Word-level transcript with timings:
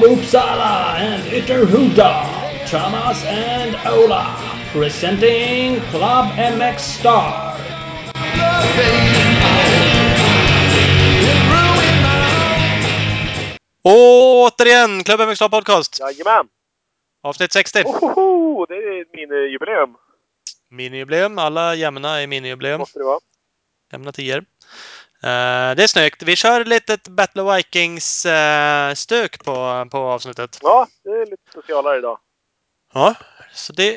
from 0.00 0.10
Uppsala 0.10 0.94
and 0.96 1.22
Ytterhuda, 1.24 2.66
Thomas 2.70 3.24
and 3.24 3.74
Ola, 3.86 4.36
presenting 4.72 5.80
Club 5.90 6.26
MX 6.36 6.78
Star. 6.78 7.54
Återigen 13.82 15.04
Club 15.04 15.20
MX 15.20 15.36
Star 15.36 15.48
Podcast! 15.48 15.98
Jajamän! 16.00 16.48
Avsnitt 17.22 17.52
60. 17.52 17.82
Ohoho, 17.84 18.66
det 18.66 18.74
är 18.74 19.16
min 19.16 19.52
jubileum. 19.52 19.96
Minijubileum. 20.70 21.38
Alla 21.38 21.74
jämna 21.74 22.20
är 22.20 22.26
minijubileum. 22.26 22.78
Måste 22.78 22.98
det 22.98 23.04
vara. 23.04 23.20
Jämna 23.92 24.12
tior. 24.12 24.44
Eh, 25.22 25.74
det 25.76 25.82
är 25.82 25.86
snyggt. 25.86 26.22
Vi 26.22 26.36
kör 26.36 26.64
lite 26.64 26.98
Battle 27.10 27.42
of 27.42 27.56
Vikings-stök 27.56 29.44
på, 29.44 29.86
på 29.90 29.98
avsnittet. 29.98 30.58
Ja, 30.62 30.86
det 31.04 31.10
är 31.10 31.26
lite 31.26 31.52
socialare 31.54 31.98
idag. 31.98 32.18
Ja, 32.94 33.14
så 33.52 33.72
det 33.72 33.88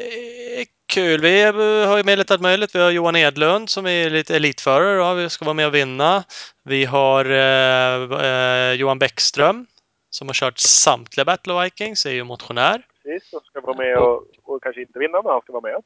är 0.61 0.65
kul. 0.93 1.21
Vi 1.21 1.43
har 1.85 1.97
ju 1.97 2.03
med 2.03 2.17
lite 2.19 2.33
allt 2.33 2.41
möjligt. 2.41 2.75
Vi 2.75 2.79
har 2.79 2.91
Johan 2.91 3.15
Edlund 3.15 3.69
som 3.69 3.87
är 3.87 4.09
lite 4.09 4.35
elitförare. 4.35 4.97
Ja, 4.97 5.13
vi 5.13 5.29
ska 5.29 5.45
vara 5.45 5.53
med 5.53 5.67
och 5.67 5.75
vinna. 5.75 6.23
Vi 6.63 6.85
har 6.85 7.25
eh, 7.25 8.23
eh, 8.25 8.73
Johan 8.73 8.99
Bäckström 8.99 9.67
som 10.09 10.27
har 10.27 10.33
kört 10.33 10.57
samtliga 10.57 11.25
Battle 11.25 11.53
of 11.53 11.65
Vikings, 11.65 12.05
är 12.05 12.11
ju 12.11 12.23
motionär. 12.23 12.85
Precis, 13.03 13.33
och 13.33 13.45
ska 13.45 13.61
vara 13.61 13.77
med 13.77 13.97
och, 13.97 14.23
och 14.43 14.63
kanske 14.63 14.81
inte 14.81 14.99
vinna, 14.99 15.21
men 15.21 15.31
han 15.31 15.41
ska 15.41 15.53
vara 15.53 15.61
med. 15.61 15.81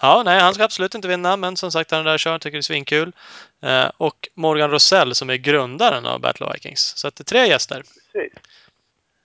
Ja, 0.00 0.22
nej, 0.24 0.40
han 0.40 0.54
ska 0.54 0.64
absolut 0.64 0.94
inte 0.94 1.08
vinna, 1.08 1.36
men 1.36 1.56
som 1.56 1.72
sagt, 1.72 1.90
han 1.90 2.00
är 2.00 2.04
där 2.04 2.14
och 2.14 2.18
kör, 2.18 2.38
tycker 2.38 2.56
det 2.56 2.60
är 2.60 2.62
svinkul. 2.62 3.12
Eh, 3.62 3.90
och 3.96 4.28
Morgan 4.34 4.70
Rosell 4.70 5.14
som 5.14 5.30
är 5.30 5.36
grundaren 5.36 6.06
av 6.06 6.20
Battle 6.20 6.46
of 6.46 6.54
Vikings. 6.54 6.80
Så 6.96 7.08
att 7.08 7.16
det 7.16 7.22
är 7.22 7.24
tre 7.24 7.46
gäster. 7.46 7.76
Precis. 8.12 8.32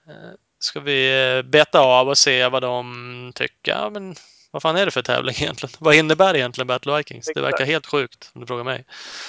Eh, 0.07 0.33
ska 0.59 0.79
vi 0.79 1.35
eh, 1.37 1.41
beta 1.41 1.79
av 1.79 2.09
och 2.09 2.17
se 2.17 2.47
vad 2.47 2.61
de 2.61 3.31
tycker. 3.35 3.71
Ja, 3.71 3.89
men 3.89 4.15
vad 4.51 4.61
fan 4.61 4.75
är 4.75 4.85
det 4.85 4.91
för 4.91 5.01
tävling 5.01 5.35
egentligen? 5.41 5.73
Vad 5.79 5.95
innebär 5.95 6.35
egentligen 6.35 6.67
Battle 6.67 6.91
of 6.91 6.99
Vikings? 6.99 7.25
Det 7.35 7.41
verkar 7.41 7.49
Exakt. 7.49 7.69
helt 7.69 7.87
sjukt 7.87 8.31
om 8.35 8.41
du 8.41 8.47
frågar 8.47 8.63
mig. 8.63 8.85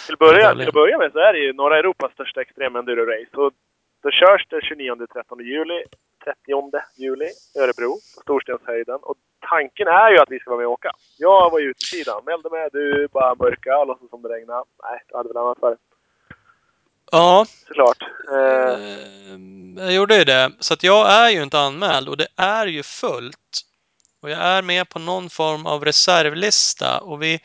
Till, 0.07 0.17
börja, 0.17 0.43
tävling. 0.43 0.65
till 0.65 0.69
att 0.69 0.75
börja 0.75 0.99
med 0.99 1.13
så 1.13 1.19
är 1.19 1.33
det 1.33 1.39
ju 1.39 1.53
norra 1.53 1.79
Europas 1.79 2.13
största 2.13 2.41
extremenduro-race. 2.41 3.31
Då 4.03 4.11
körs 4.11 4.47
det 4.49 4.61
29-30 4.61 5.43
juli, 5.43 5.85
30 6.25 6.73
juli 6.97 7.31
i 7.55 7.59
Örebro, 7.59 7.93
på 8.15 8.21
Storstenshöjden. 8.23 8.99
Och 9.03 9.17
tanken 9.51 9.89
är 9.89 10.11
ju 10.11 10.19
att 10.19 10.31
vi 10.31 10.39
ska 10.39 10.51
vara 10.51 10.59
med 10.59 10.67
och 10.67 10.73
åka. 10.73 10.93
Jag 11.19 11.51
var 11.51 11.59
ju 11.59 11.71
utsidan, 11.71 12.25
mälde 12.25 12.51
med, 12.51 12.69
du 12.73 13.09
bara 13.13 13.35
mörka 13.35 13.79
och 13.79 13.87
låtsas 13.87 14.11
som 14.11 14.23
det 14.23 14.29
regnade. 14.29 14.65
Nej, 14.83 15.03
du 15.09 15.17
hade 15.17 15.29
väl 15.29 15.37
annat 15.37 15.59
för. 15.59 15.77
Ja, 17.13 17.47
Såklart. 17.67 18.03
Eh, 18.33 18.71
eh, 18.71 19.39
jag 19.77 19.93
gjorde 19.93 20.17
ju 20.17 20.25
det. 20.25 20.53
Så 20.59 20.75
att 20.75 20.83
jag 20.83 21.13
är 21.13 21.31
ju 21.31 21.43
inte 21.43 21.59
anmäld 21.59 22.09
och 22.09 22.17
det 22.17 22.29
är 22.37 22.67
ju 22.67 22.83
fullt. 22.83 23.61
Och 24.23 24.31
jag 24.31 24.39
är 24.39 24.63
med 24.63 24.89
på 24.89 24.99
någon 24.99 25.31
form 25.31 25.67
av 25.67 25.85
reservlista 25.85 27.01
och 27.01 27.23
vi 27.23 27.41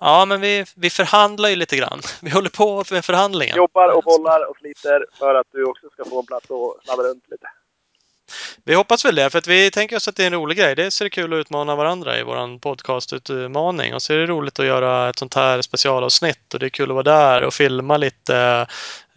Ja, 0.00 0.24
men 0.24 0.40
vi, 0.40 0.64
vi 0.76 0.90
förhandlar 0.90 1.48
ju 1.48 1.56
lite 1.56 1.76
grann. 1.76 2.00
Vi 2.22 2.30
håller 2.30 2.50
på 2.50 2.84
med 2.92 3.04
förhandlingen. 3.04 3.56
jobbar 3.56 3.88
och 3.96 4.02
bollar 4.04 4.50
och 4.50 4.56
sliter 4.56 5.06
för 5.18 5.34
att 5.34 5.46
du 5.52 5.64
också 5.64 5.88
ska 5.92 6.04
få 6.04 6.20
en 6.20 6.26
plats 6.26 6.50
och 6.50 6.80
sladda 6.84 7.02
runt 7.02 7.24
lite. 7.30 7.46
Vi 8.64 8.74
hoppas 8.74 9.04
väl 9.04 9.14
det, 9.14 9.30
för 9.30 9.38
att 9.38 9.46
vi 9.46 9.70
tänker 9.70 9.96
oss 9.96 10.08
att 10.08 10.16
det 10.16 10.22
är 10.22 10.26
en 10.26 10.32
rolig 10.34 10.58
grej. 10.58 10.74
Det 10.74 11.10
kul 11.10 11.32
att 11.32 11.36
utmana 11.36 11.76
varandra 11.76 12.18
i 12.18 12.22
vår 12.22 12.58
podcastutmaning 12.58 13.94
och 13.94 14.02
så 14.02 14.12
är 14.12 14.18
det 14.18 14.26
roligt 14.26 14.58
att 14.58 14.66
göra 14.66 15.08
ett 15.08 15.18
sånt 15.18 15.34
här 15.34 15.62
specialavsnitt 15.62 16.54
och 16.54 16.60
det 16.60 16.66
är 16.66 16.70
kul 16.70 16.90
att 16.90 16.94
vara 16.94 17.02
där 17.02 17.42
och 17.44 17.54
filma 17.54 17.96
lite 17.96 18.66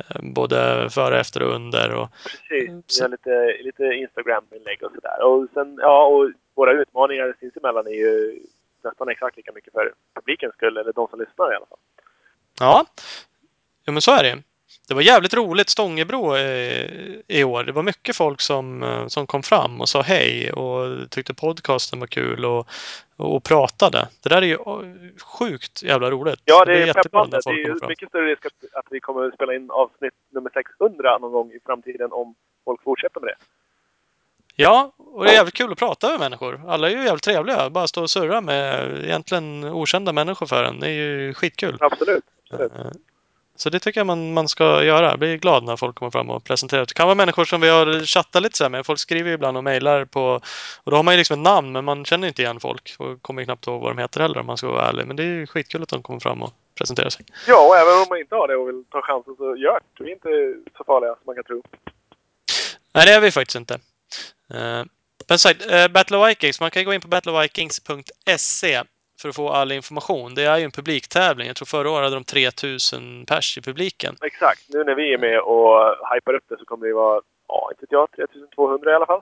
eh, 0.09 0.21
både 0.21 0.89
före, 0.89 1.19
efter 1.19 1.43
och 1.43 1.55
under. 1.55 1.93
Och, 1.95 2.09
Precis. 2.23 2.69
Mm, 2.69 2.75
Vi 2.77 2.83
så- 2.87 3.03
har 3.03 3.09
lite, 3.09 3.57
lite 3.63 3.83
Instagram-inlägg 3.83 4.83
och 4.83 4.91
sådär. 4.95 5.23
Och 5.23 5.47
sen, 5.53 5.77
ja, 5.81 6.05
och 6.05 6.31
våra 6.55 6.71
utmaningar 6.81 7.35
sinsemellan 7.39 7.87
är 7.87 7.91
ju 7.91 8.39
nästan 8.83 9.09
exakt 9.09 9.37
lika 9.37 9.51
mycket 9.51 9.73
för 9.73 9.93
publikens 10.15 10.53
skull, 10.53 10.77
eller 10.77 10.93
de 10.93 11.07
som 11.07 11.19
lyssnar 11.19 11.53
i 11.53 11.55
alla 11.55 11.65
fall. 11.65 11.79
ja, 12.59 12.85
ja, 13.85 13.91
men 13.91 14.01
så 14.01 14.11
är 14.11 14.23
det. 14.23 14.43
Det 14.87 14.93
var 14.93 15.01
jävligt 15.01 15.33
roligt 15.33 15.69
Stångebro 15.69 16.35
eh, 16.35 17.15
i 17.27 17.43
år. 17.43 17.63
Det 17.63 17.71
var 17.71 17.83
mycket 17.83 18.15
folk 18.15 18.41
som, 18.41 18.83
eh, 18.83 19.07
som 19.07 19.27
kom 19.27 19.43
fram 19.43 19.81
och 19.81 19.89
sa 19.89 20.01
hej 20.01 20.51
och 20.51 21.09
tyckte 21.09 21.33
podcasten 21.33 21.99
var 21.99 22.07
kul 22.07 22.45
och, 22.45 22.67
och 23.17 23.43
pratade. 23.43 24.07
Det 24.23 24.29
där 24.29 24.41
är 24.41 24.45
ju 24.45 24.53
eh, 24.53 25.23
sjukt 25.39 25.83
jävla 25.83 26.11
roligt. 26.11 26.41
Ja, 26.45 26.65
det 26.65 26.73
är 26.73 26.85
jättebra 26.85 27.03
peppande. 27.03 27.39
Det 27.45 27.49
är 27.49 27.87
mycket 27.87 28.09
större 28.09 28.31
risk 28.31 28.45
att, 28.45 28.53
att 28.73 28.85
vi 28.91 28.99
kommer 28.99 29.27
att 29.27 29.33
spela 29.33 29.55
in 29.55 29.71
avsnitt 29.71 30.13
nummer 30.29 30.49
600 30.53 31.17
någon 31.17 31.31
gång 31.31 31.51
i 31.51 31.59
framtiden 31.65 32.11
om 32.11 32.35
folk 32.65 32.83
fortsätter 32.83 33.19
med 33.19 33.29
det. 33.29 33.45
Ja, 34.55 34.91
och 34.97 35.23
det 35.23 35.31
är 35.31 35.33
jävligt 35.33 35.53
kul 35.53 35.71
att 35.71 35.77
prata 35.77 36.09
med 36.09 36.19
människor. 36.19 36.61
Alla 36.67 36.89
är 36.89 36.91
ju 36.95 37.03
jävligt 37.03 37.23
trevliga. 37.23 37.69
Bara 37.69 37.87
stå 37.87 38.01
och 38.01 38.09
surra 38.09 38.41
med 38.41 38.97
egentligen 39.03 39.63
okända 39.63 40.13
människor 40.13 40.45
för 40.45 40.63
en. 40.63 40.79
Det 40.79 40.87
är 40.87 40.91
ju 40.91 41.33
skitkul. 41.33 41.77
Absolut. 41.79 42.23
Absolut. 42.51 42.71
Eh, 42.75 42.85
Så 43.55 43.69
det 43.69 43.79
tycker 43.79 43.99
jag 43.99 44.07
man, 44.07 44.33
man 44.33 44.47
ska 44.47 44.83
göra. 44.83 45.17
Blir 45.17 45.37
glad 45.37 45.63
när 45.63 45.75
folk 45.75 45.95
kommer 45.95 46.11
fram 46.11 46.29
och 46.29 46.43
presenterar. 46.43 46.85
Det 46.85 46.93
kan 46.93 47.07
vara 47.07 47.15
människor 47.15 47.45
som 47.45 47.61
vi 47.61 47.69
har 47.69 48.05
chattat 48.05 48.43
lite 48.43 48.57
så 48.57 48.69
med. 48.69 48.85
Folk 48.85 48.99
skriver 48.99 49.29
ju 49.29 49.35
ibland 49.35 49.57
och 49.57 49.63
mejlar 49.63 50.05
på... 50.05 50.41
Och 50.83 50.91
då 50.91 50.95
har 50.95 51.03
man 51.03 51.13
ju 51.13 51.17
liksom 51.17 51.39
ett 51.39 51.43
namn, 51.43 51.71
men 51.71 51.85
man 51.85 52.05
känner 52.05 52.27
inte 52.27 52.41
igen 52.41 52.59
folk. 52.59 52.95
Och 52.99 53.21
kommer 53.21 53.41
ju 53.41 53.45
knappt 53.45 53.67
ihåg 53.67 53.81
vad 53.81 53.91
de 53.95 54.01
heter 54.01 54.19
heller 54.21 54.39
om 54.39 54.45
man 54.45 54.57
ska 54.57 54.67
vara 54.67 54.87
ärlig. 54.87 55.07
Men 55.07 55.15
det 55.15 55.23
är 55.23 55.27
ju 55.27 55.47
skitkul 55.47 55.83
att 55.83 55.89
de 55.89 56.03
kommer 56.03 56.19
fram 56.19 56.41
och 56.43 56.53
presenterar 56.77 57.09
sig. 57.09 57.25
Ja, 57.47 57.67
och 57.67 57.75
även 57.77 57.93
om 57.93 58.05
man 58.09 58.19
inte 58.19 58.35
har 58.35 58.47
det 58.47 58.55
och 58.55 58.67
vill 58.67 58.83
ta 58.91 59.01
chansen 59.01 59.35
så 59.37 59.55
gör 59.55 59.79
det. 59.97 60.03
Vi 60.03 60.09
är 60.09 60.13
inte 60.13 60.55
så 60.77 60.83
farliga 60.83 61.09
som 61.09 61.23
man 61.25 61.35
kan 61.35 61.43
tro. 61.43 61.61
Nej, 62.93 63.05
det 63.05 63.13
är 63.13 63.21
vi 63.21 63.31
faktiskt 63.31 63.55
inte. 63.55 63.79
Uh, 64.53 64.83
men 65.29 65.39
sagt, 65.39 65.71
uh, 65.71 65.87
Battle 65.87 66.17
of 66.17 66.29
Vikings, 66.29 66.59
man 66.59 66.71
kan 66.71 66.85
gå 66.85 66.93
in 66.93 67.01
på 67.01 67.07
battleofvikings.se 67.07 68.83
för 69.21 69.29
att 69.29 69.35
få 69.35 69.49
all 69.49 69.71
information. 69.71 70.35
Det 70.35 70.43
är 70.43 70.57
ju 70.57 70.63
en 70.63 70.71
publiktävling. 70.71 71.47
Jag 71.47 71.55
tror 71.55 71.65
förra 71.65 71.91
året 71.91 72.03
hade 72.03 72.15
de 72.15 72.23
3000 72.23 73.25
pers 73.25 73.57
i 73.57 73.61
publiken. 73.61 74.15
Exakt. 74.21 74.61
Nu 74.69 74.83
när 74.83 74.95
vi 74.95 75.13
är 75.13 75.17
med 75.17 75.39
och 75.39 75.95
hypar 76.13 76.33
upp 76.33 76.43
det 76.49 76.57
så 76.57 76.65
kommer 76.65 76.87
det 76.87 76.93
vara, 76.93 77.21
ja, 77.47 77.71
inte 77.71 77.85
jag, 77.89 78.11
3200 78.11 78.91
i 78.91 78.95
alla 78.95 79.05
fall. 79.05 79.21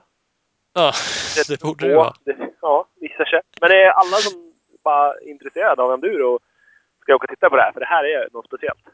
Ja, 0.74 0.92
det 1.48 1.60
borde 1.60 1.88
det 1.88 1.94
vara. 1.94 2.14
Ja, 2.60 2.88
visar 3.00 3.24
sig. 3.24 3.40
Men 3.60 3.70
det 3.70 3.82
är 3.82 3.90
alla 3.90 4.16
som 4.16 4.52
bara 4.84 5.14
är 5.14 5.28
intresserade 5.28 5.82
av 5.82 5.92
enduro 5.92 6.38
ska 7.02 7.14
åka 7.14 7.24
och 7.24 7.30
titta 7.30 7.50
på 7.50 7.56
det 7.56 7.62
här, 7.62 7.72
för 7.72 7.80
det 7.80 7.86
här 7.86 8.04
är 8.04 8.28
något 8.32 8.46
speciellt. 8.46 8.84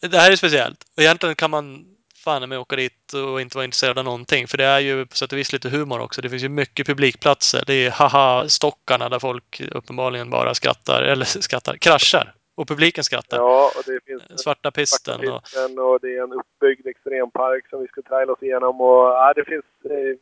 Det 0.00 0.16
här 0.16 0.32
är 0.32 0.36
speciellt. 0.36 0.84
Och 0.96 1.02
egentligen 1.02 1.34
kan 1.34 1.50
man 1.50 1.96
fan 2.24 2.48
med 2.48 2.58
åka 2.58 2.76
dit 2.76 3.12
och 3.12 3.40
inte 3.40 3.56
vara 3.56 3.64
intresserad 3.64 3.98
av 3.98 4.04
någonting. 4.04 4.46
För 4.46 4.58
det 4.58 4.64
är 4.64 4.80
ju 4.80 5.06
på 5.06 5.16
sätt 5.16 5.32
och 5.32 5.38
vis 5.38 5.52
lite 5.52 5.68
humor 5.68 6.00
också. 6.00 6.22
Det 6.22 6.28
finns 6.28 6.44
ju 6.44 6.48
mycket 6.48 6.86
publikplatser. 6.86 7.62
Det 7.66 7.74
är 7.74 7.90
haha-stockarna 7.90 9.08
där 9.08 9.18
folk 9.18 9.62
uppenbarligen 9.72 10.30
bara 10.30 10.54
skrattar, 10.54 11.02
eller 11.02 11.24
skrattar, 11.48 11.76
kraschar. 11.76 12.34
Och 12.56 12.68
publiken 12.68 13.04
skrattar. 13.04 13.36
Ja, 13.36 13.70
och 13.76 13.82
det 13.86 14.00
finns 14.06 14.22
Svarta 14.22 14.42
Svarta 14.42 14.70
pisten 14.70 15.32
och... 15.32 15.42
pisten 15.42 15.78
och 15.78 15.98
det 16.00 16.16
är 16.16 16.22
en 16.22 16.32
uppbyggd 16.32 16.86
extrempark 16.86 17.68
som 17.68 17.80
vi 17.80 17.88
ska 17.88 18.02
traila 18.02 18.32
oss 18.32 18.42
igenom. 18.42 18.80
Och, 18.80 19.04
ja, 19.06 19.32
det 19.36 19.44
finns... 19.44 19.64
Eh, 19.84 20.16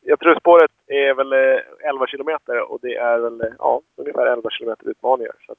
jag 0.00 0.20
tror 0.20 0.34
spåret 0.40 0.70
är 0.86 1.14
väl 1.14 1.32
eh, 1.32 1.88
11 1.88 2.06
kilometer 2.06 2.72
och 2.72 2.78
det 2.82 2.96
är 2.96 3.18
väl 3.18 3.40
eh, 3.40 3.54
ja, 3.58 3.82
ungefär 3.96 4.26
11 4.26 4.50
kilometer 4.50 4.90
utmaningar. 4.90 5.34
Så 5.46 5.52
att, 5.52 5.58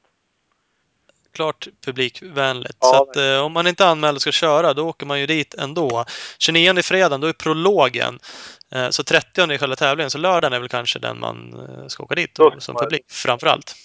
klart 1.37 1.67
publikvänligt. 1.85 2.77
Ja, 2.81 2.87
så 2.87 3.03
att 3.03 3.15
eh, 3.15 3.39
om 3.39 3.51
man 3.51 3.67
inte 3.67 3.83
är 3.83 3.87
anmäld 3.87 4.15
och 4.15 4.21
ska 4.21 4.31
köra, 4.31 4.73
då 4.73 4.89
åker 4.89 5.05
man 5.05 5.19
ju 5.19 5.25
dit 5.25 5.53
ändå. 5.53 6.05
29 6.39 6.79
i 6.79 6.83
fredagen, 6.83 7.21
då 7.21 7.27
är 7.27 7.33
prologen. 7.33 8.19
Eh, 8.71 8.89
så 8.89 9.03
30 9.03 9.41
är 9.41 9.57
själva 9.57 9.75
tävlingen, 9.75 10.11
så 10.11 10.17
lördagen 10.17 10.53
är 10.53 10.59
väl 10.59 10.69
kanske 10.69 10.99
den 10.99 11.19
man 11.19 11.53
eh, 11.53 11.87
ska 11.87 12.03
åka 12.03 12.15
dit 12.15 12.35
Då 12.35 12.55
som 12.59 12.75
publik, 12.75 13.03
framför 13.07 13.47
allt. 13.47 13.75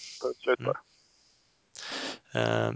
det. 2.32 2.40
Eh, 2.40 2.72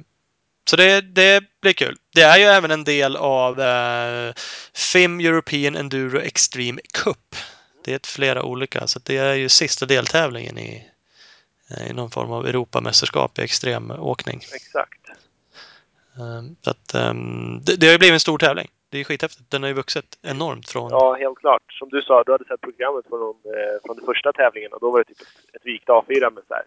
så 0.71 0.77
det, 0.77 1.01
det 1.01 1.45
blir 1.63 1.73
kul. 1.73 1.97
Det 2.15 2.23
är 2.23 2.39
ju 2.39 2.45
även 2.45 2.71
en 2.71 2.85
del 2.85 3.17
av 3.17 3.61
eh, 3.61 4.33
FIM 4.75 5.21
European 5.21 5.77
Enduro 5.77 6.21
Extreme 6.21 6.81
Cup. 6.93 7.37
Det 7.85 7.95
är 7.95 8.01
flera 8.05 8.43
olika, 8.43 8.87
så 8.87 9.01
det 9.03 9.17
är 9.17 9.35
ju 9.35 9.49
sista 9.49 9.87
deltävlingen 9.87 10.59
i, 10.59 10.87
i 11.91 11.93
någon 11.93 12.11
form 12.11 12.33
av 12.33 12.47
Europamästerskap 12.47 13.39
i 13.39 13.43
extremåkning. 13.43 14.41
Exakt. 14.55 15.09
Ehm, 16.19 16.57
Så 16.63 16.71
att, 16.71 16.95
ehm, 16.95 17.61
det, 17.65 17.77
det 17.77 17.87
har 17.87 17.93
ju 17.93 17.99
blivit 17.99 18.13
en 18.13 18.21
stor 18.21 18.39
tävling. 18.39 18.69
Det 18.89 18.99
är 18.99 19.05
skithäftigt. 19.05 19.51
Den 19.51 19.63
har 19.63 19.69
ju 19.69 19.75
vuxit 19.75 20.19
enormt 20.23 20.69
från... 20.69 20.91
Ja, 20.91 21.15
helt 21.15 21.39
klart. 21.39 21.63
Som 21.73 21.89
du 21.89 22.03
sa, 22.03 22.23
du 22.23 22.33
hade 22.33 22.45
sett 22.45 22.61
programmet 22.61 23.05
från, 23.09 23.35
eh, 23.45 23.77
från 23.85 23.97
den 23.97 24.07
första 24.07 24.33
tävlingen 24.33 24.73
och 24.73 24.81
då 24.81 24.91
var 24.91 24.99
det 24.99 25.05
typ 25.05 25.21
ett, 25.21 25.55
ett 25.57 25.67
vikt 25.67 25.89
A4 25.89 26.31
med 26.31 26.43
så 26.49 26.55
här 26.55 26.65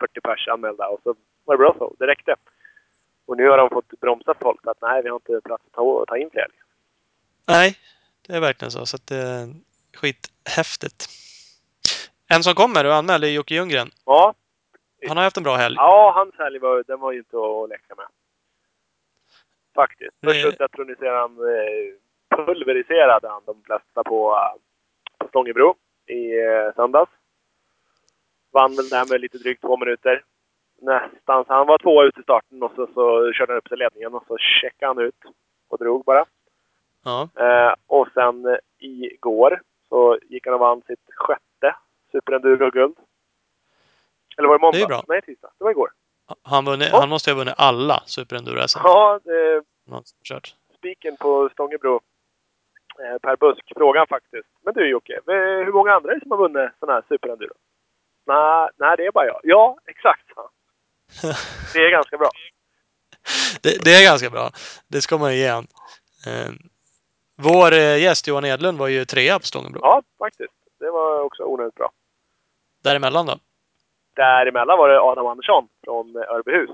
40 0.00 0.20
pers 0.20 0.48
anmälda 0.48 0.88
och 0.88 1.00
så 1.02 1.14
var 1.44 1.54
det 1.54 1.58
bra 1.58 1.74
så. 1.78 1.94
Det 1.98 2.06
räckte. 2.06 2.34
Och 3.26 3.36
nu 3.36 3.48
har 3.48 3.58
de 3.58 3.70
fått 3.70 4.00
bromsa 4.00 4.34
folk 4.40 4.66
att 4.66 4.80
nej, 4.82 5.02
vi 5.02 5.08
har 5.08 5.16
inte 5.16 5.40
plats 5.44 5.64
att 5.66 5.72
ta, 5.72 6.04
ta 6.08 6.16
in 6.16 6.30
fler. 6.32 6.46
Nej, 7.46 7.78
det 8.26 8.36
är 8.36 8.40
verkligen 8.40 8.70
så. 8.70 8.86
Så 8.86 8.96
att 8.96 9.06
det 9.06 9.16
är 9.16 9.54
skithäftigt. 9.94 11.08
En 12.34 12.42
som 12.42 12.54
kommer 12.54 12.84
och 12.84 12.92
är 12.92 12.98
anmäld 12.98 13.24
är 13.24 13.28
Jocke 13.28 13.54
Ljunggren. 13.54 13.88
Ja, 14.06 14.34
Han 15.08 15.16
har 15.16 15.24
haft 15.24 15.36
en 15.36 15.42
bra 15.42 15.56
helg. 15.56 15.74
ja 15.78 16.12
hans 16.14 16.34
helg 16.38 16.58
var, 16.58 16.84
den 16.86 17.00
var 17.00 17.12
ju 17.12 17.18
inte 17.18 17.36
att 17.36 17.68
leka 17.68 17.94
med. 17.94 18.06
Faktiskt. 19.74 20.16
Först 20.24 20.58
datroniserade 20.58 21.18
han 21.18 21.30
eh, 21.38 21.92
pulveriserade 22.36 23.28
han 23.28 23.42
de 23.46 23.62
flesta 23.62 24.04
på, 24.04 24.32
eh, 24.36 24.60
på 25.18 25.28
Stångebro 25.28 25.74
i 26.06 26.38
eh, 26.38 26.74
söndags. 26.76 27.10
Vann 28.52 28.76
väl 28.76 28.88
där 28.88 29.10
med 29.10 29.20
lite 29.20 29.38
drygt 29.38 29.60
två 29.60 29.76
minuter. 29.76 30.24
Nästan. 30.82 31.44
Så 31.44 31.52
han 31.52 31.66
var 31.66 31.78
tvåa 31.78 32.04
ut 32.04 32.18
i 32.18 32.22
starten 32.22 32.62
och 32.62 32.72
så, 32.76 32.86
så 32.94 33.32
körde 33.32 33.52
han 33.52 33.58
upp 33.58 33.68
till 33.68 33.78
ledningen 33.78 34.14
och 34.14 34.24
så 34.28 34.36
checkade 34.38 34.90
han 34.90 34.98
ut 34.98 35.14
och 35.68 35.78
drog 35.78 36.04
bara. 36.04 36.24
Ja. 37.04 37.28
Eh, 37.36 37.74
och 37.86 38.08
sen 38.14 38.46
eh, 38.46 38.56
igår 38.78 39.62
så 39.88 40.18
gick 40.22 40.46
han 40.46 40.54
och 40.54 40.60
vann 40.60 40.82
sitt 40.86 41.14
sjätte 41.16 41.42
superenduro-guld. 42.20 42.96
Eller 44.38 44.48
var 44.48 44.54
det 44.58 44.60
måndag? 44.60 44.78
Det 44.78 44.84
är 44.84 44.88
bra. 44.88 45.04
Nej, 45.08 45.22
tisdag. 45.22 45.50
Det 45.58 45.64
var 45.64 45.70
igår. 45.70 45.90
Han, 46.42 46.64
vunnit, 46.64 46.88
Ja. 46.92 47.00
han 47.00 47.08
måste 47.08 47.30
ju 47.30 47.34
ha 47.34 47.38
vunnit 47.38 47.54
alla 47.58 48.02
superenduro-SM. 48.06 48.80
Ja, 48.84 49.20
eh, 49.24 50.00
kört. 50.24 50.54
spiken 50.78 51.16
på 51.16 51.48
Stångebro, 51.52 52.00
eh, 53.02 53.18
Per 53.22 53.36
Busk, 53.36 53.72
frågan 53.76 54.06
faktiskt. 54.06 54.48
Men 54.64 54.74
du 54.74 54.88
Jocke, 54.90 55.12
eh, 55.14 55.64
hur 55.66 55.72
många 55.72 55.92
andra 55.92 56.10
är 56.10 56.14
det 56.14 56.20
som 56.20 56.30
har 56.30 56.38
vunnit 56.38 56.70
sån 56.80 56.88
här 56.88 57.02
superenduro? 57.08 57.54
Nej, 58.26 58.68
nej, 58.76 58.96
det 58.96 59.06
är 59.06 59.12
bara 59.12 59.26
jag. 59.26 59.40
Ja, 59.42 59.78
exakt. 59.86 60.26
han. 60.36 60.48
Det 61.72 61.78
är 61.78 61.90
ganska 61.90 62.18
bra. 62.18 62.30
Det, 63.62 63.84
det 63.84 63.90
är 63.94 64.04
ganska 64.04 64.30
bra. 64.30 64.50
Det 64.88 65.00
ska 65.00 65.18
man 65.18 65.32
ju 65.32 65.38
ge 65.38 65.48
han. 65.48 65.66
Eh, 66.26 66.52
vår 67.36 67.72
gäst 67.74 68.26
Johan 68.28 68.44
Edlund 68.44 68.78
var 68.78 68.88
ju 68.88 69.04
trea 69.04 69.38
på 69.38 69.46
Stångebro. 69.46 69.80
Ja, 69.82 70.02
faktiskt. 70.18 70.52
Det 70.78 70.90
var 70.90 71.20
också 71.20 71.42
onödigt 71.44 71.74
bra. 71.74 71.90
Däremellan 72.86 73.26
då? 73.26 73.38
Däremellan 74.14 74.78
var 74.78 74.88
det 74.88 75.00
Adam 75.00 75.26
Andersson 75.26 75.68
från 75.84 76.16
Örbyhus. 76.16 76.70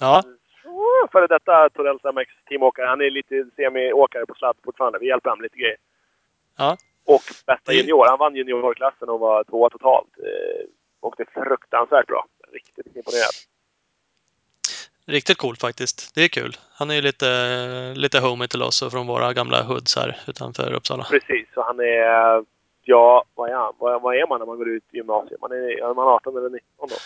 Ja, 0.00 0.22
före 1.12 1.26
detta 1.26 1.68
Torells 1.68 2.04
MX 2.04 2.30
teamåkare. 2.48 2.86
Han 2.86 3.00
är 3.00 3.10
lite 3.10 3.46
semi-åkare 3.56 4.26
på 4.26 4.34
sladd 4.34 4.56
fortfarande. 4.64 4.98
Vi 4.98 5.06
hjälper 5.06 5.30
honom 5.30 5.42
lite 5.42 5.56
grejer. 5.56 5.76
Ja. 6.58 6.76
Och 7.06 7.22
bästa 7.46 7.72
junior. 7.72 8.06
Han 8.08 8.18
vann 8.18 8.36
juniorklassen 8.36 9.08
och 9.08 9.20
var 9.20 9.44
tvåa 9.44 9.70
totalt. 9.70 10.08
Och 11.00 11.14
det 11.18 11.22
är 11.22 11.44
fruktansvärt 11.44 12.06
bra. 12.06 12.26
Riktigt 12.52 12.96
imponerad. 12.96 13.34
riktigt 15.10 15.38
coolt 15.38 15.60
faktiskt. 15.60 16.14
Det 16.14 16.24
är 16.24 16.28
kul. 16.28 16.56
Han 16.72 16.90
är 16.90 16.94
ju 16.94 17.02
lite, 17.02 17.26
lite 17.94 18.20
homie 18.20 18.48
till 18.48 18.62
oss 18.62 18.82
och 18.82 18.92
från 18.92 19.06
våra 19.06 19.32
gamla 19.32 19.62
hoods 19.62 19.96
här 19.96 20.18
utanför 20.26 20.72
Uppsala. 20.72 21.04
Precis. 21.04 21.48
Så 21.54 21.62
han 21.62 21.80
är... 21.80 22.44
Ja, 22.90 23.24
vad 23.34 23.50
är? 23.50 23.72
Vad, 23.78 24.02
vad 24.02 24.14
är 24.16 24.26
man 24.26 24.38
när 24.38 24.46
man 24.46 24.56
går 24.56 24.68
ut 24.68 24.84
gymnasiet? 24.92 25.40
Man 25.40 25.52
är, 25.52 25.90
är 25.90 25.94
man 25.94 26.08
18 26.08 26.36
eller 26.36 26.50
19 26.50 26.88
då? 26.88 26.96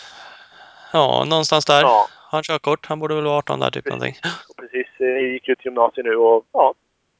Ja, 0.93 1.25
någonstans 1.29 1.65
där. 1.65 1.81
Ja, 1.81 2.07
Han 2.31 2.43
kör 2.43 2.59
kort. 2.59 2.85
Han 2.85 2.99
borde 2.99 3.15
väl 3.15 3.23
vara 3.23 3.37
18 3.37 3.59
där 3.59 3.71
typ 3.71 3.85
någonting. 3.85 4.15
och 4.49 4.55
precis. 4.57 4.87
eh, 4.99 5.17
gick 5.33 5.49
ut 5.49 5.65
gymnasiet 5.65 6.05
nu 6.05 6.15
och 6.15 6.45
ja, 6.51 6.73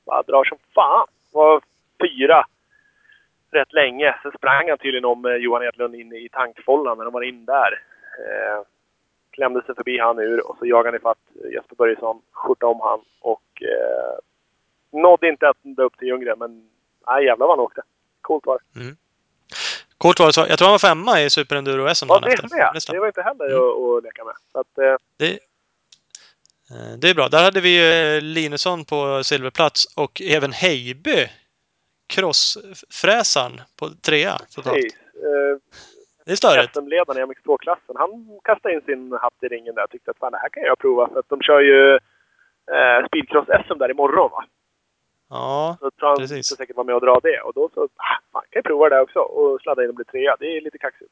bara 0.06 0.22
drar 0.24 0.44
som 0.44 0.58
fan. 0.76 1.08
Var 1.34 1.62
fyra 2.02 2.46
rätt 3.52 3.74
länge. 3.74 4.16
Sen 4.24 4.32
sprang 4.38 4.70
han 4.70 4.78
tydligen 4.78 5.06
om 5.06 5.26
eh, 5.26 5.36
Johan 5.36 5.64
Edlund 5.64 5.96
in 5.96 6.14
i 6.14 6.30
tankfållan 6.32 6.98
när 6.98 7.06
de 7.06 7.14
var 7.14 7.22
in 7.22 7.46
där. 7.46 7.72
Eh, 8.20 8.64
klämde 9.32 9.62
sig 9.66 9.76
förbi 9.76 10.00
han 10.00 10.20
ur 10.20 10.50
och 10.50 10.58
så 10.60 10.66
jagade 10.66 10.90
han 10.90 10.96
ifatt 10.96 11.52
Jesper 11.54 11.76
Börjesson, 11.76 12.22
skjortade 12.32 12.72
om 12.72 12.80
han 12.82 13.00
och 13.22 13.62
eh, 13.62 14.18
nådde 15.02 15.28
inte 15.30 15.54
ända 15.66 15.84
upp 15.84 15.98
till 15.98 16.08
Ljunggren 16.08 16.40
men 16.40 16.70
nej 17.08 17.26
jävlar 17.26 17.48
vad 17.48 17.58
han 17.58 17.66
åkte. 17.66 17.82
Coolt 18.25 18.45
var 18.45 18.60
det. 18.74 18.95
Coolt 19.98 20.19
var 20.19 20.27
det 20.27 20.33
så. 20.33 20.45
Jag 20.50 20.57
tror 20.57 20.66
han 20.68 20.74
var 20.74 20.80
femma 20.80 21.22
i 21.22 21.30
superenduro-SM 21.30 22.06
Ja, 22.10 22.19
det 22.19 22.27
med. 22.51 22.72
Nästan. 22.74 22.94
Det 22.94 23.00
var 23.00 23.07
inte 23.07 23.22
heller 23.22 23.45
Mm. 23.45 23.57
att, 23.60 23.98
att 23.98 24.04
leka 24.04 24.24
med. 24.24 24.36
Att, 24.51 24.77
eh, 24.77 24.95
Det, 25.18 25.31
eh, 26.72 26.98
det 26.98 27.10
är 27.10 27.13
bra. 27.16 27.27
Där 27.30 27.44
hade 27.44 27.62
vi 27.62 27.69
ju 27.80 28.22
Linusson 28.22 28.86
på 28.86 29.24
silverplats 29.24 29.86
och 29.95 30.22
även 30.22 30.51
Heiby, 30.51 31.27
crossfräsaren, 32.07 33.62
på 33.80 33.89
trea 34.01 34.38
totalt. 34.56 34.75
precis. 34.75 34.94
Eh, 34.95 35.57
Det 36.25 36.31
är 36.31 36.36
störigt. 36.36 36.74
SM-ledaren 36.74 37.18
i 37.22 37.25
MX2-klassen, 37.33 37.95
han 37.95 38.39
kastade 38.44 38.74
in 38.75 38.81
sin 38.81 39.12
hatt 39.22 39.33
i 39.42 39.48
ringen 39.48 39.75
där 39.75 39.83
och 39.83 39.89
tyckte 39.89 40.12
att 40.12 40.18
fan, 40.18 40.31
det 40.31 40.38
här 40.38 40.50
kan 40.50 40.63
jag 40.63 40.80
prova. 40.80 41.10
För 41.10 41.19
att 41.19 41.30
de 41.30 41.42
kör 41.42 41.60
ju 41.62 41.95
eh, 42.75 43.06
speedcross-SM 43.07 43.77
där 43.80 43.92
imorgon 43.92 44.31
va? 44.31 44.45
Ja, 45.30 45.77
Så 45.80 45.92
tror 45.92 46.07
han 46.10 46.18
Precis. 46.18 46.45
ska 46.48 46.56
säkert 46.56 46.75
vara 46.75 46.86
med 46.86 46.95
och 46.95 47.01
dra 47.01 47.19
det. 47.24 47.42
Och 47.42 47.54
då 47.54 47.69
så, 47.74 47.83
ah, 47.83 48.18
fan, 48.31 48.42
kan 48.42 48.50
jag 48.51 48.63
prova 48.63 48.89
det 48.89 49.01
också 49.01 49.19
och 49.19 49.62
sladda 49.62 49.83
in 49.83 49.89
och 49.89 49.95
bli 49.95 50.06
trea. 50.06 50.36
Det 50.39 50.45
är 50.57 50.62
lite 50.62 50.77
kaxigt. 50.77 51.12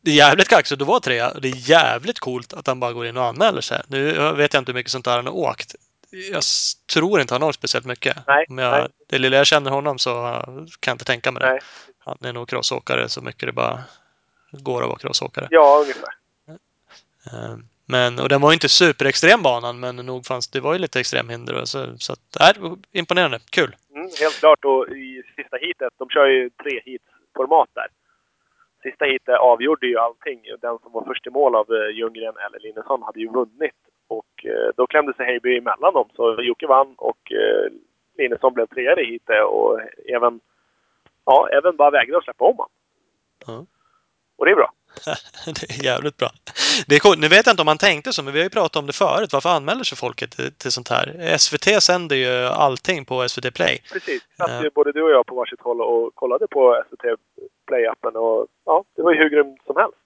det 0.00 0.10
är 0.10 0.14
jävligt 0.14 0.48
kaxigt 0.48 0.82
att 0.82 0.88
vara 0.88 1.00
trea. 1.00 1.34
Det 1.34 1.48
är 1.48 1.70
jävligt 1.70 2.20
coolt 2.20 2.52
att 2.52 2.66
han 2.66 2.80
bara 2.80 2.92
går 2.92 3.06
in 3.06 3.16
och 3.16 3.24
anmäler 3.24 3.60
sig. 3.60 3.82
Nu 3.88 4.12
vet 4.32 4.54
jag 4.54 4.60
inte 4.60 4.72
hur 4.72 4.74
mycket 4.74 4.92
sånt 4.92 5.04
där 5.04 5.16
han 5.16 5.26
har 5.26 5.34
åkt. 5.34 5.74
Jag 6.32 6.42
tror 6.92 7.20
inte 7.20 7.34
han 7.34 7.42
har 7.42 7.52
speciellt 7.52 7.86
mycket. 7.86 8.16
Nej, 8.26 8.46
Om 8.48 8.58
jag, 8.58 8.72
nej. 8.72 8.88
Det 9.06 9.18
lilla 9.18 9.36
jag 9.36 9.46
känner 9.46 9.70
honom 9.70 9.98
så 9.98 10.10
kan 10.80 10.90
jag 10.90 10.94
inte 10.94 11.04
tänka 11.04 11.32
mig 11.32 11.40
det. 11.40 11.50
Nej. 11.50 11.60
Han 11.98 12.18
är 12.20 12.32
nog 12.32 12.48
crossåkare 12.48 13.08
så 13.08 13.20
mycket 13.20 13.46
det 13.48 13.52
bara 13.52 13.80
går 14.50 14.82
att 14.82 14.88
vara 14.88 14.98
crossåkare. 14.98 15.48
Ja, 15.50 15.78
ungefär. 15.82 16.14
Eh, 17.26 17.56
Men, 17.86 18.18
och 18.18 18.28
den 18.28 18.40
var 18.40 18.50
ju 18.50 18.54
inte 18.54 18.68
superextrem 18.68 19.42
banan, 19.42 19.80
men 19.80 19.96
nog 19.96 20.26
fanns 20.26 20.48
det 20.48 20.60
var 20.60 20.72
ju 20.72 20.78
lite 20.78 21.00
extremhinder. 21.00 21.64
Så, 21.64 21.98
så 21.98 22.12
att, 22.12 22.56
äh, 22.56 22.72
imponerande. 22.92 23.38
Kul! 23.50 23.76
Mm, 23.94 24.08
helt 24.20 24.38
klart. 24.40 24.64
Och 24.64 24.88
i 24.88 25.22
sista 25.36 25.56
heatet, 25.56 25.92
de 25.98 26.08
kör 26.08 26.26
ju 26.26 26.50
tre 26.50 26.80
heat-format 26.84 27.68
där. 27.74 27.86
Sista 28.82 29.04
heatet 29.04 29.38
avgjorde 29.38 29.86
ju 29.86 29.98
allting. 29.98 30.40
Den 30.60 30.78
som 30.78 30.92
var 30.92 31.04
först 31.04 31.26
i 31.26 31.30
mål 31.30 31.54
av 31.54 31.66
eh, 31.74 31.96
Ljunggren 31.96 32.34
eller 32.46 32.58
Linnesson 32.60 33.02
hade 33.02 33.20
ju 33.20 33.28
vunnit. 33.28 33.80
Och 34.08 34.44
eh, 34.44 34.70
då 34.76 34.86
klämde 34.86 35.14
sig 35.14 35.26
Heiby 35.26 35.58
emellan 35.58 35.94
dem. 35.94 36.08
Så 36.16 36.42
Jocke 36.42 36.66
vann 36.66 36.94
och 36.98 37.32
eh, 37.32 37.72
Linnesson 38.18 38.54
blev 38.54 38.66
trea 38.66 39.00
i 39.00 39.10
heatet 39.10 39.44
och 39.44 39.80
även, 40.16 40.40
ja, 41.24 41.48
även 41.52 41.76
bara 41.76 41.90
vägrade 41.90 42.18
att 42.18 42.24
släppa 42.24 42.44
om 42.44 42.56
honom. 42.56 42.70
Ja. 43.46 43.66
Och 44.36 44.44
det 44.44 44.50
är 44.50 44.56
bra. 44.56 44.72
det 45.46 45.70
är 45.70 45.84
jävligt 45.84 46.16
bra. 46.16 46.30
Det 46.86 46.94
är 46.94 46.98
coolt. 46.98 47.18
Nu 47.18 47.28
vet 47.28 47.46
jag 47.46 47.52
inte 47.52 47.62
om 47.62 47.66
man 47.66 47.78
tänkte 47.78 48.12
så, 48.12 48.22
men 48.22 48.32
vi 48.32 48.38
har 48.38 48.44
ju 48.44 48.50
pratat 48.50 48.76
om 48.76 48.86
det 48.86 48.92
förut. 48.92 49.32
Varför 49.32 49.48
anmäler 49.48 49.84
sig 49.84 49.98
folket 49.98 50.30
till, 50.30 50.52
till 50.52 50.72
sånt 50.72 50.88
här? 50.88 51.36
SVT 51.38 51.82
sänder 51.82 52.16
ju 52.16 52.46
allting 52.46 53.04
på 53.04 53.28
SVT 53.28 53.54
Play. 53.54 53.82
Precis. 53.92 54.22
Satt 54.36 54.64
ju 54.64 54.70
både 54.70 54.92
du 54.92 55.02
och 55.02 55.10
jag 55.10 55.26
på 55.26 55.34
varsitt 55.34 55.60
håll 55.60 55.80
och 55.80 56.14
kollade 56.14 56.46
på 56.46 56.82
SVT 56.88 57.04
Play-appen 57.70 58.16
och 58.16 58.46
ja, 58.64 58.84
det 58.96 59.02
var 59.02 59.12
ju 59.12 59.18
hur 59.18 59.28
grymt 59.30 59.60
som 59.66 59.76
helst. 59.76 59.96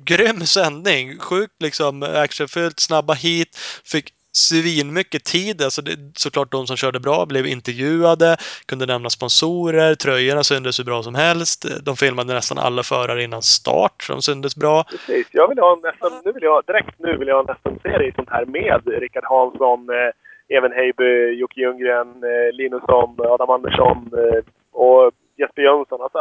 Grym 0.00 0.46
sändning! 0.46 1.18
Sjukt 1.18 1.62
liksom 1.62 2.02
actionfyllt, 2.02 2.80
snabba 2.80 3.14
hit. 3.14 3.56
Fick 3.84 4.12
svinmycket 4.46 5.24
tid. 5.24 5.62
Alltså 5.62 5.82
det, 5.82 5.96
såklart 6.16 6.52
de 6.52 6.66
som 6.66 6.76
körde 6.76 7.00
bra 7.00 7.26
blev 7.26 7.46
intervjuade, 7.46 8.36
kunde 8.66 8.86
nämna 8.86 9.10
sponsorer, 9.10 9.94
tröjorna 9.94 10.44
syntes 10.44 10.78
hur 10.78 10.84
bra 10.84 11.02
som 11.02 11.14
helst. 11.14 11.66
De 11.82 11.96
filmade 11.96 12.34
nästan 12.34 12.58
alla 12.58 12.82
förare 12.82 13.22
innan 13.22 13.42
start, 13.42 14.02
så 14.02 14.12
de 14.12 14.22
syntes 14.22 14.56
bra. 14.56 14.84
Precis. 14.84 15.26
Jag 15.30 15.48
vill 15.48 15.58
ha 15.58 15.80
nästan, 15.82 16.12
nu 16.24 16.32
vill 16.32 16.42
jag, 16.42 16.64
direkt 16.66 16.98
nu 16.98 17.16
vill 17.16 17.28
jag 17.28 17.46
nästan 17.46 17.78
se 17.82 17.88
dig 17.88 18.08
i 18.08 18.12
sånt 18.12 18.30
här 18.30 18.44
med 18.44 19.00
Rickard 19.00 19.24
Hansson, 19.24 19.88
eh, 19.90 20.56
Even 20.56 20.72
Heiby, 20.72 21.38
Jocke 21.40 21.60
Ljunggren, 21.60 22.08
eh, 22.08 22.52
Linusson, 22.52 23.16
Adam 23.18 23.50
Andersson 23.50 24.10
eh, 24.12 24.42
och 24.72 25.12
Jesper 25.38 25.62
Jönsson. 25.62 26.02
Alltså, 26.02 26.18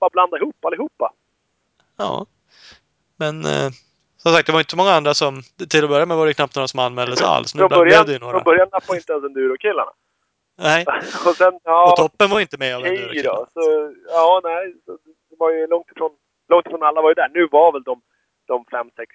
bara 0.00 0.10
blanda 0.10 0.36
ihop 0.36 0.64
allihopa. 0.64 1.12
Ja. 1.96 2.26
Men 3.16 3.44
eh, 3.44 3.70
som 4.24 4.32
sagt, 4.32 4.46
det 4.46 4.52
var 4.52 4.60
inte 4.60 4.70
så 4.70 4.76
många 4.76 4.90
andra 4.90 5.14
som... 5.14 5.42
Till 5.70 5.84
att 5.84 5.90
börja 5.90 6.06
med 6.06 6.16
var 6.16 6.26
det 6.26 6.34
knappt 6.34 6.56
några 6.56 6.68
som 6.68 6.80
anmälde 6.80 7.16
sig 7.16 7.26
alls. 7.26 7.54
Nu 7.54 7.58
Från 7.58 7.68
blev 7.68 7.78
början, 7.78 8.06
ju 8.06 8.18
från 8.18 8.42
början 8.44 8.68
nappade 8.72 8.98
inte 8.98 9.12
ens 9.12 9.24
enduro-killarna. 9.24 9.92
Nej, 10.58 10.84
och 11.26 11.36
sen, 11.36 11.60
ja, 11.64 11.90
och 11.90 11.96
toppen 11.96 12.30
var 12.30 12.40
inte 12.40 12.58
med 12.58 12.76
av 12.76 12.80
okej 12.80 12.98
enduro 12.98 13.22
då. 13.22 13.46
Så, 13.52 13.94
ja, 14.08 14.40
nej. 14.44 14.74
Så, 14.84 14.92
det 15.30 15.36
var 15.38 15.50
ju 15.50 15.66
långt 15.66 15.90
ifrån, 15.90 16.10
långt 16.48 16.66
ifrån 16.66 16.82
alla 16.82 17.02
var 17.02 17.10
ju 17.10 17.14
där. 17.14 17.28
Nu 17.34 17.48
var 17.50 17.72
väl 17.72 17.82
de, 17.82 18.02
de 18.46 18.64
fem, 18.70 18.90
sex 18.96 19.10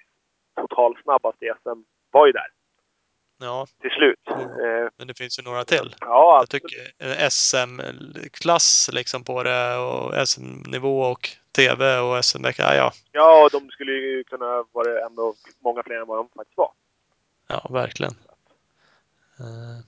total 0.60 0.96
snabbaste 1.02 1.44
i 1.44 1.52
SM 1.62 1.80
var 2.10 2.26
ju 2.26 2.32
där 2.32 2.46
Ja, 3.40 3.66
till 3.80 3.90
slut. 3.90 4.18
Mm. 4.30 4.42
Eh, 4.42 4.88
men 4.96 5.06
det 5.06 5.18
finns 5.18 5.38
ju 5.38 5.42
några 5.42 5.64
till. 5.64 5.94
ja, 6.00 6.38
Jag 6.40 6.50
tycker 6.50 6.78
eh, 6.98 7.28
SM-klass 7.28 8.90
liksom 8.92 9.24
på 9.24 9.42
det 9.42 9.76
och 9.76 10.28
SM-nivå 10.28 11.02
och 11.02 11.28
TV 11.52 11.98
och 11.98 12.24
SM 12.24 12.44
ja, 12.44 12.74
ja, 12.74 12.92
Ja, 13.12 13.44
och 13.44 13.50
de 13.50 13.70
skulle 13.70 13.92
ju 13.92 14.24
kunna 14.24 14.64
vara 14.72 15.06
ändå 15.06 15.34
många 15.64 15.82
fler 15.82 16.00
än 16.00 16.06
vad 16.06 16.18
de 16.18 16.28
faktiskt 16.36 16.56
var. 16.56 16.70
ja, 17.48 17.66
verkligen. 17.70 18.12
Eh, 19.40 19.84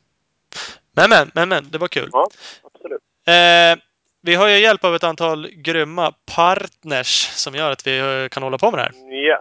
Men, 0.92 1.11
men, 1.11 1.31
men, 1.35 1.49
men, 1.49 1.71
det 1.71 1.78
var 1.78 1.88
kul. 1.88 2.09
Ja, 2.12 2.28
absolut. 2.62 3.02
Eh, 3.26 3.85
vi 4.21 4.35
har 4.35 4.49
ju 4.49 4.59
hjälp 4.59 4.85
av 4.85 4.95
ett 4.95 5.04
antal 5.04 5.49
grymma 5.50 6.14
partners 6.35 7.31
som 7.35 7.54
gör 7.54 7.71
att 7.71 7.87
vi 7.87 7.99
eh, 7.99 8.28
kan 8.28 8.42
hålla 8.42 8.59
på 8.59 8.71
med 8.71 8.78
det 8.78 8.83
här. 8.83 9.12
Yes. 9.14 9.40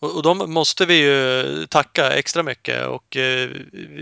Och, 0.00 0.16
och 0.16 0.22
de 0.22 0.52
måste 0.52 0.86
vi 0.86 0.94
ju 0.94 1.66
tacka 1.66 2.10
extra 2.10 2.42
mycket 2.42 2.86
och 2.86 3.16
eh, 3.16 3.48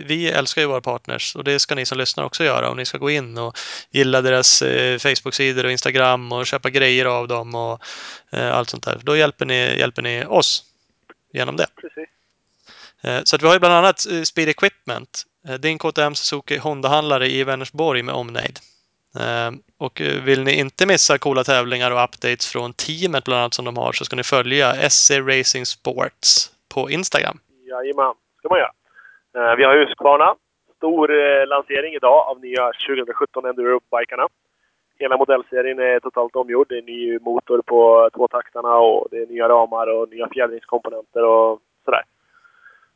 vi 0.07 0.29
älskar 0.29 0.63
ju 0.63 0.69
våra 0.69 0.81
partners 0.81 1.37
och 1.37 1.45
det 1.45 1.59
ska 1.59 1.75
ni 1.75 1.87
som 1.87 1.99
lyssnar 1.99 2.25
också 2.25 2.45
göra 2.45 2.71
och 2.71 2.77
ni 2.77 2.85
ska 2.85 2.99
gå 2.99 3.11
in 3.11 3.39
och 3.39 3.59
gilla 3.91 4.23
deras 4.23 4.63
eh, 4.63 4.99
Facebook-sidor 4.99 5.65
och 5.65 5.73
Instagram 5.73 6.33
och 6.33 6.47
köpa 6.47 6.71
grejer 6.71 7.05
av 7.05 7.29
dem 7.29 7.55
och 7.55 7.81
eh, 8.31 8.55
allt 8.55 8.71
sånt 8.71 8.85
där. 8.85 9.01
Då 9.03 9.17
hjälper 9.17 9.47
ni, 9.47 9.79
hjälper 9.79 10.03
ni 10.03 10.25
oss 10.25 10.65
genom 11.33 11.57
det. 11.57 11.67
Precis. 11.81 12.09
Eh, 13.03 13.21
så 13.25 13.37
att 13.37 13.43
vi 13.43 13.47
har 13.47 13.55
ju 13.55 13.61
bland 13.61 13.75
annat 13.75 14.07
eh, 14.07 14.23
Speed 14.23 14.49
Equipment 14.49 15.23
eh, 15.49 15.55
din 15.55 15.79
KTM 15.79 16.15
Suzuki 16.15 16.59
Honda-handlare 16.59 17.29
i 17.29 17.45
Vänersborg 17.45 18.03
med 18.03 18.15
omnejd. 18.15 18.59
Eh, 19.23 19.51
och 19.79 20.01
eh, 20.01 20.25
vill 20.25 20.45
ni 20.45 20.59
inte 20.59 20.87
missa 20.87 21.19
coola 21.19 21.45
tävlingar 21.45 21.91
och 21.91 22.05
updates 22.05 22.53
från 22.53 22.73
teamet 22.73 23.25
bland 23.25 23.41
annat 23.41 23.55
som 23.55 23.65
de 23.65 23.77
har 23.77 23.93
så 23.93 24.05
ska 24.05 24.17
ni 24.17 24.23
följa 24.23 24.91
SC 24.91 25.11
Racing 25.11 25.67
Sports 25.67 26.51
på 26.75 26.91
Instagram. 26.91 27.37
Jajamän, 27.71 28.15
ska 28.39 28.49
man 28.49 28.59
göra. 28.59 28.75
Eh, 29.37 29.57
vi 29.57 29.65
har 29.65 29.77
Husqvarna. 29.77 30.35
Stor 30.77 31.09
lansering 31.47 31.95
idag 31.95 32.29
av 32.29 32.41
nya 32.41 32.73
2017 32.89 33.45
Enduro-bikarna. 33.45 34.29
Hela 34.99 35.17
modellserien 35.17 35.79
är 35.79 36.01
totalt 36.01 36.37
omgjord. 36.37 36.67
Det 36.69 36.79
är 36.79 36.83
ny 36.83 37.19
motor 37.19 37.63
på 37.67 38.11
tvåtaktarna 38.15 38.75
och 38.77 39.09
det 39.11 39.17
är 39.23 39.27
nya 39.27 39.49
ramar 39.49 39.87
och 39.87 40.09
nya 40.09 40.29
fjädringskomponenter 40.29 41.25
och 41.25 41.61
sådär. 41.85 42.03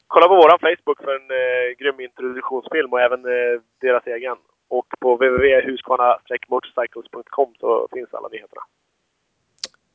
Kolla 0.07 0.29
på 0.29 0.35
vår 0.35 0.59
Facebook 0.59 0.99
för 1.05 1.15
en 1.17 1.31
eh, 1.31 1.77
grym 1.79 2.01
introduktionsfilm 2.01 2.93
och 2.93 3.01
även 3.01 3.25
eh, 3.25 3.61
deras 3.81 4.07
egen. 4.07 4.37
Och 4.69 4.87
på 5.01 5.15
www.husqvarna-motorcycles.com 5.15 7.55
så 7.61 7.89
finns 7.93 8.15
alla 8.15 8.29
nyheterna. 8.29 8.63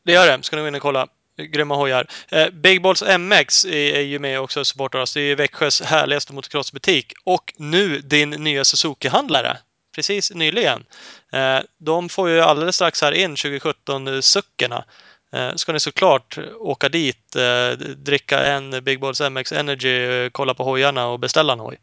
Det 0.04 0.12
gör 0.12 0.38
det. 0.38 0.44
Ska 0.44 0.56
ni 0.56 0.62
gå 0.62 0.68
in 0.68 0.76
och 0.76 0.82
kolla. 0.82 1.08
Grymma 1.38 1.76
hojar. 1.76 2.08
Eh, 2.32 2.50
Big 2.50 2.82
Balls 2.82 3.04
MX 3.20 3.66
är, 3.66 3.96
är 3.96 4.02
ju 4.02 4.20
med 4.20 4.40
också 4.40 4.60
och 4.60 4.68
supportar 4.68 5.00
oss. 5.00 5.14
Det 5.14 5.22
är 5.22 5.26
ju 5.26 5.36
Växjös 5.36 5.82
härligaste 5.82 6.34
motocrossbutik. 6.34 7.14
Och 7.24 7.54
nu 7.58 8.00
din 8.00 8.30
nya 8.30 8.64
Suzuki-handlare. 8.64 9.58
Precis 9.96 10.32
nyligen. 10.32 10.86
Eh, 11.32 11.60
de 11.78 12.10
får 12.10 12.30
ju 12.30 12.42
alldeles 12.42 12.76
strax 12.76 13.02
här 13.02 13.12
in 13.12 13.36
2017 13.36 14.22
suckerna. 14.22 14.86
Eh, 15.32 15.56
ska 15.56 15.74
ni 15.74 15.80
såklart 15.80 16.38
åka 16.60 16.90
dit, 16.90 17.36
eh, 17.36 17.70
dricka 17.80 18.46
en 18.46 18.84
Big 18.84 19.00
Balls 19.00 19.22
MX 19.22 19.52
Energy, 19.52 19.90
eh, 19.90 20.30
kolla 20.30 20.54
på 20.54 20.64
hojarna 20.64 21.08
och 21.08 21.20
beställa 21.20 21.54
en 21.54 21.60
hoj. 21.60 21.80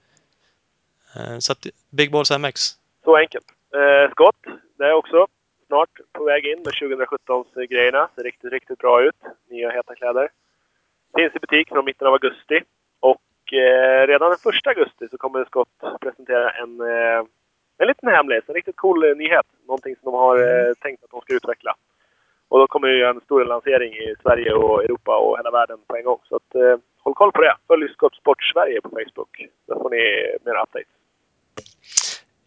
Eh, 1.16 1.38
så 1.38 1.52
att 1.52 1.66
Big 1.90 2.10
Balls 2.10 2.30
MX. 2.30 2.76
Så 3.04 3.16
enkelt. 3.16 3.44
Eh, 3.74 4.10
Scott, 4.10 4.36
det 4.78 4.84
är 4.84 4.92
också 4.92 5.26
snart 5.66 5.90
på 6.12 6.24
väg 6.24 6.46
in 6.46 6.62
med 6.64 6.74
2017s 6.74 7.66
grejerna. 7.66 8.08
Ser 8.14 8.22
riktigt, 8.22 8.52
riktigt 8.52 8.78
bra 8.78 9.02
ut. 9.02 9.20
Nya 9.50 9.70
heta 9.70 9.94
kläder. 9.94 10.28
Finns 11.16 11.36
i 11.36 11.38
butik 11.38 11.68
från 11.68 11.84
mitten 11.84 12.06
av 12.06 12.12
augusti. 12.12 12.60
Och 13.00 13.52
eh, 13.52 14.06
redan 14.06 14.30
den 14.30 14.38
första 14.38 14.70
augusti 14.70 15.08
så 15.10 15.18
kommer 15.18 15.44
Scott 15.44 15.68
presentera 16.00 16.50
en, 16.50 16.80
eh, 16.80 17.24
en 17.78 17.86
liten 17.86 18.08
hemlis. 18.08 18.44
En 18.46 18.54
riktigt 18.54 18.76
cool 18.76 19.10
eh, 19.10 19.16
nyhet. 19.16 19.46
Någonting 19.66 19.96
som 19.96 20.12
de 20.12 20.14
har 20.14 20.36
eh, 20.38 20.74
tänkt 20.74 21.04
att 21.04 21.10
de 21.10 21.20
ska 21.20 21.34
utveckla. 21.34 21.74
Och 22.48 22.58
då 22.58 22.66
kommer 22.66 22.88
det 22.88 22.94
ju 22.94 23.04
en 23.04 23.20
stor 23.20 23.44
lansering 23.44 23.92
i 23.94 24.14
Sverige 24.22 24.52
och 24.52 24.84
Europa 24.84 25.16
och 25.16 25.38
hela 25.38 25.50
världen 25.50 25.78
på 25.86 25.96
en 25.96 26.04
gång. 26.04 26.18
Så 26.24 26.36
att, 26.36 26.54
eh, 26.54 26.76
håll 27.02 27.14
koll 27.14 27.32
på 27.32 27.40
det. 27.42 27.54
Följ 27.66 27.88
Scott 27.88 28.14
Sport 28.14 28.42
Sverige 28.52 28.80
på 28.80 28.88
Facebook. 28.88 29.46
Där 29.66 29.74
får 29.74 29.90
ni 29.90 30.02
mer 30.44 30.62
updates. 30.62 30.99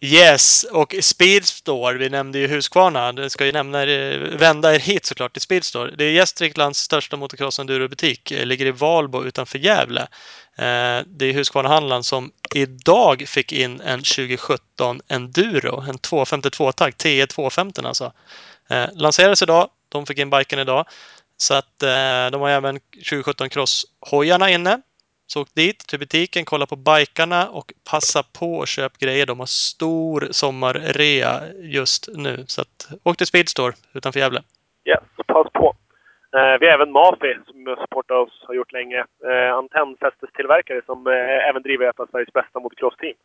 Yes, 0.05 0.63
och 0.63 0.95
Speedstore, 1.01 1.97
vi 1.97 2.09
nämnde 2.09 2.39
ju 2.39 2.47
Husqvarna. 2.47 3.11
Det 3.11 3.29
ska 3.29 3.45
ju 3.45 3.51
nämna, 3.51 3.83
er- 3.83 4.37
vända 4.37 4.75
er 4.75 4.79
hit 4.79 5.05
såklart 5.05 5.33
till 5.33 5.41
Speedstore. 5.41 5.95
Det 5.95 6.03
är 6.03 6.11
Gästriklands 6.11 6.79
största 6.79 7.17
motocross 7.17 7.59
butik 7.89 8.31
eh, 8.31 8.45
Ligger 8.45 8.65
i 8.65 8.71
Valbo 8.71 9.23
utanför 9.23 9.59
Gävle. 9.59 10.01
Eh, 10.57 11.01
det 11.05 11.25
är 11.25 11.33
Husqvarna-handlaren 11.33 12.03
som 12.03 12.31
idag 12.55 13.23
fick 13.27 13.53
in 13.53 13.81
en 13.81 13.99
2017 13.99 15.01
Enduro, 15.07 15.81
en 15.89 15.97
252-takt, 15.97 16.97
TE 16.97 17.27
250 17.27 17.81
alltså. 17.85 18.13
Eh, 18.69 18.85
lanserades 18.93 19.41
idag, 19.41 19.69
de 19.89 20.05
fick 20.05 20.17
in 20.17 20.29
biken 20.29 20.59
idag. 20.59 20.85
Så 21.37 21.53
att 21.53 21.79
de 22.31 22.41
har 22.41 22.49
även 22.49 22.79
2017 22.79 23.49
Cross-hojarna 23.49 24.49
inne. 24.49 24.81
Så 25.27 25.41
åk 25.41 25.47
dit 25.55 25.79
till 25.87 25.99
butiken, 25.99 26.45
kolla 26.45 26.65
på 26.65 26.75
bikarna 26.75 27.49
och 27.49 27.73
passa 27.91 28.23
på 28.39 28.61
att 28.61 28.69
köpa 28.69 28.95
grejer. 28.99 29.25
De 29.25 29.39
har 29.39 29.45
stor 29.45 30.27
sommarrea 30.31 31.33
just 31.61 32.09
nu. 32.13 32.43
Så 32.47 32.61
att, 32.61 32.89
åk 33.03 33.17
till 33.17 33.27
Speedstore 33.27 33.73
utanför 33.93 34.19
Gävle. 34.19 34.41
Yes, 34.85 35.03
pass 35.27 35.47
på. 35.53 35.75
Eh, 36.37 36.59
vi 36.59 36.65
har 36.65 36.73
även 36.73 36.91
Mafi 36.91 37.33
som 37.45 37.75
supportar 37.81 38.15
oss, 38.15 38.43
har 38.47 38.53
gjort 38.53 38.71
länge. 38.71 38.99
Eh, 39.29 39.53
antennfästestillverkare 39.53 40.81
som 40.85 41.07
eh, 41.07 41.49
även 41.49 41.61
driver 41.61 41.89
ett 41.89 41.99
av 41.99 42.07
Sveriges 42.11 42.33
bästa 42.33 42.59
motocross-team. 42.59 43.15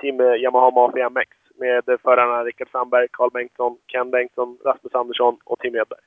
Team 0.00 0.20
eh, 0.20 0.34
Yamaha 0.42 0.70
Mafi 0.70 1.02
MX 1.10 1.30
med 1.60 1.84
förarna 2.02 2.44
Rickard 2.44 2.70
Sandberg, 2.70 3.08
Carl 3.12 3.30
Bengtsson, 3.30 3.78
Ken 3.86 4.10
Bengtsson, 4.10 4.58
Rasmus 4.64 4.94
Andersson 4.94 5.38
och 5.44 5.58
Tim 5.58 5.76
Edberg. 5.76 6.00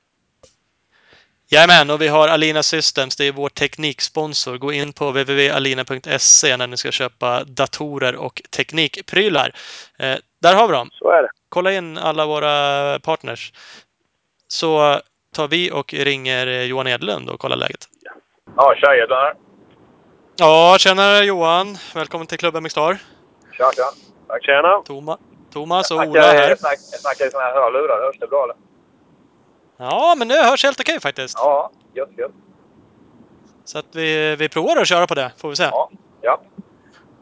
Jajamän, 1.48 1.90
och 1.90 2.00
vi 2.00 2.08
har 2.08 2.28
Alina 2.28 2.62
Systems. 2.62 3.16
Det 3.16 3.24
är 3.24 3.32
vår 3.32 3.48
tekniksponsor. 3.48 4.58
Gå 4.58 4.72
in 4.72 4.92
på 4.92 5.10
www.alina.se 5.10 6.56
när 6.56 6.66
ni 6.66 6.76
ska 6.76 6.90
köpa 6.90 7.44
datorer 7.44 8.16
och 8.16 8.42
teknikprylar. 8.56 9.54
Eh, 9.98 10.16
där 10.42 10.54
har 10.54 10.66
vi 10.68 10.72
dem. 10.72 10.90
Så 10.92 11.10
är 11.10 11.22
det. 11.22 11.28
Kolla 11.48 11.72
in 11.72 11.98
alla 11.98 12.26
våra 12.26 12.98
partners. 12.98 13.52
Så 14.48 15.00
tar 15.34 15.48
vi 15.48 15.70
och 15.70 15.94
ringer 15.94 16.46
Johan 16.46 16.86
Edlund 16.86 17.30
och 17.30 17.40
kollar 17.40 17.56
läget. 17.56 17.88
Ja, 18.56 18.74
tja 18.76 18.96
Edvin 18.96 19.16
här. 19.16 19.34
Ja, 20.36 20.76
tjena 20.78 21.22
Johan. 21.22 21.76
Välkommen 21.94 22.26
till 22.26 22.38
klubben 22.38 22.62
Mixstar. 22.62 22.98
Tja, 23.56 23.70
tja. 23.76 23.84
Tack. 24.28 24.44
Tjena! 24.44 24.82
Toma, 24.84 25.18
Thomas 25.52 25.90
och 25.90 25.96
Ola 25.96 26.20
här. 26.20 26.48
Jag 26.48 26.58
snackar, 26.58 27.26
i 27.26 27.30
såna 27.30 27.44
här 27.44 27.54
hörlurar. 27.54 28.06
Hörs 28.06 28.18
det 28.18 28.26
bra 28.26 28.44
eller? 28.44 28.56
Ja, 29.76 30.14
men 30.18 30.28
det 30.28 30.34
hörs 30.34 30.64
helt 30.64 30.80
okej 30.80 31.00
faktiskt. 31.00 31.38
Ja, 31.38 31.70
gött, 31.94 32.08
gött. 32.18 32.30
Så 33.64 33.78
att 33.78 33.86
vi, 33.94 34.36
vi 34.36 34.48
provar 34.48 34.76
att 34.76 34.88
köra 34.88 35.06
på 35.06 35.14
det, 35.14 35.32
får 35.36 35.48
vi 35.48 35.56
se. 35.56 35.62
Ja, 35.64 35.90
ja. 36.22 36.40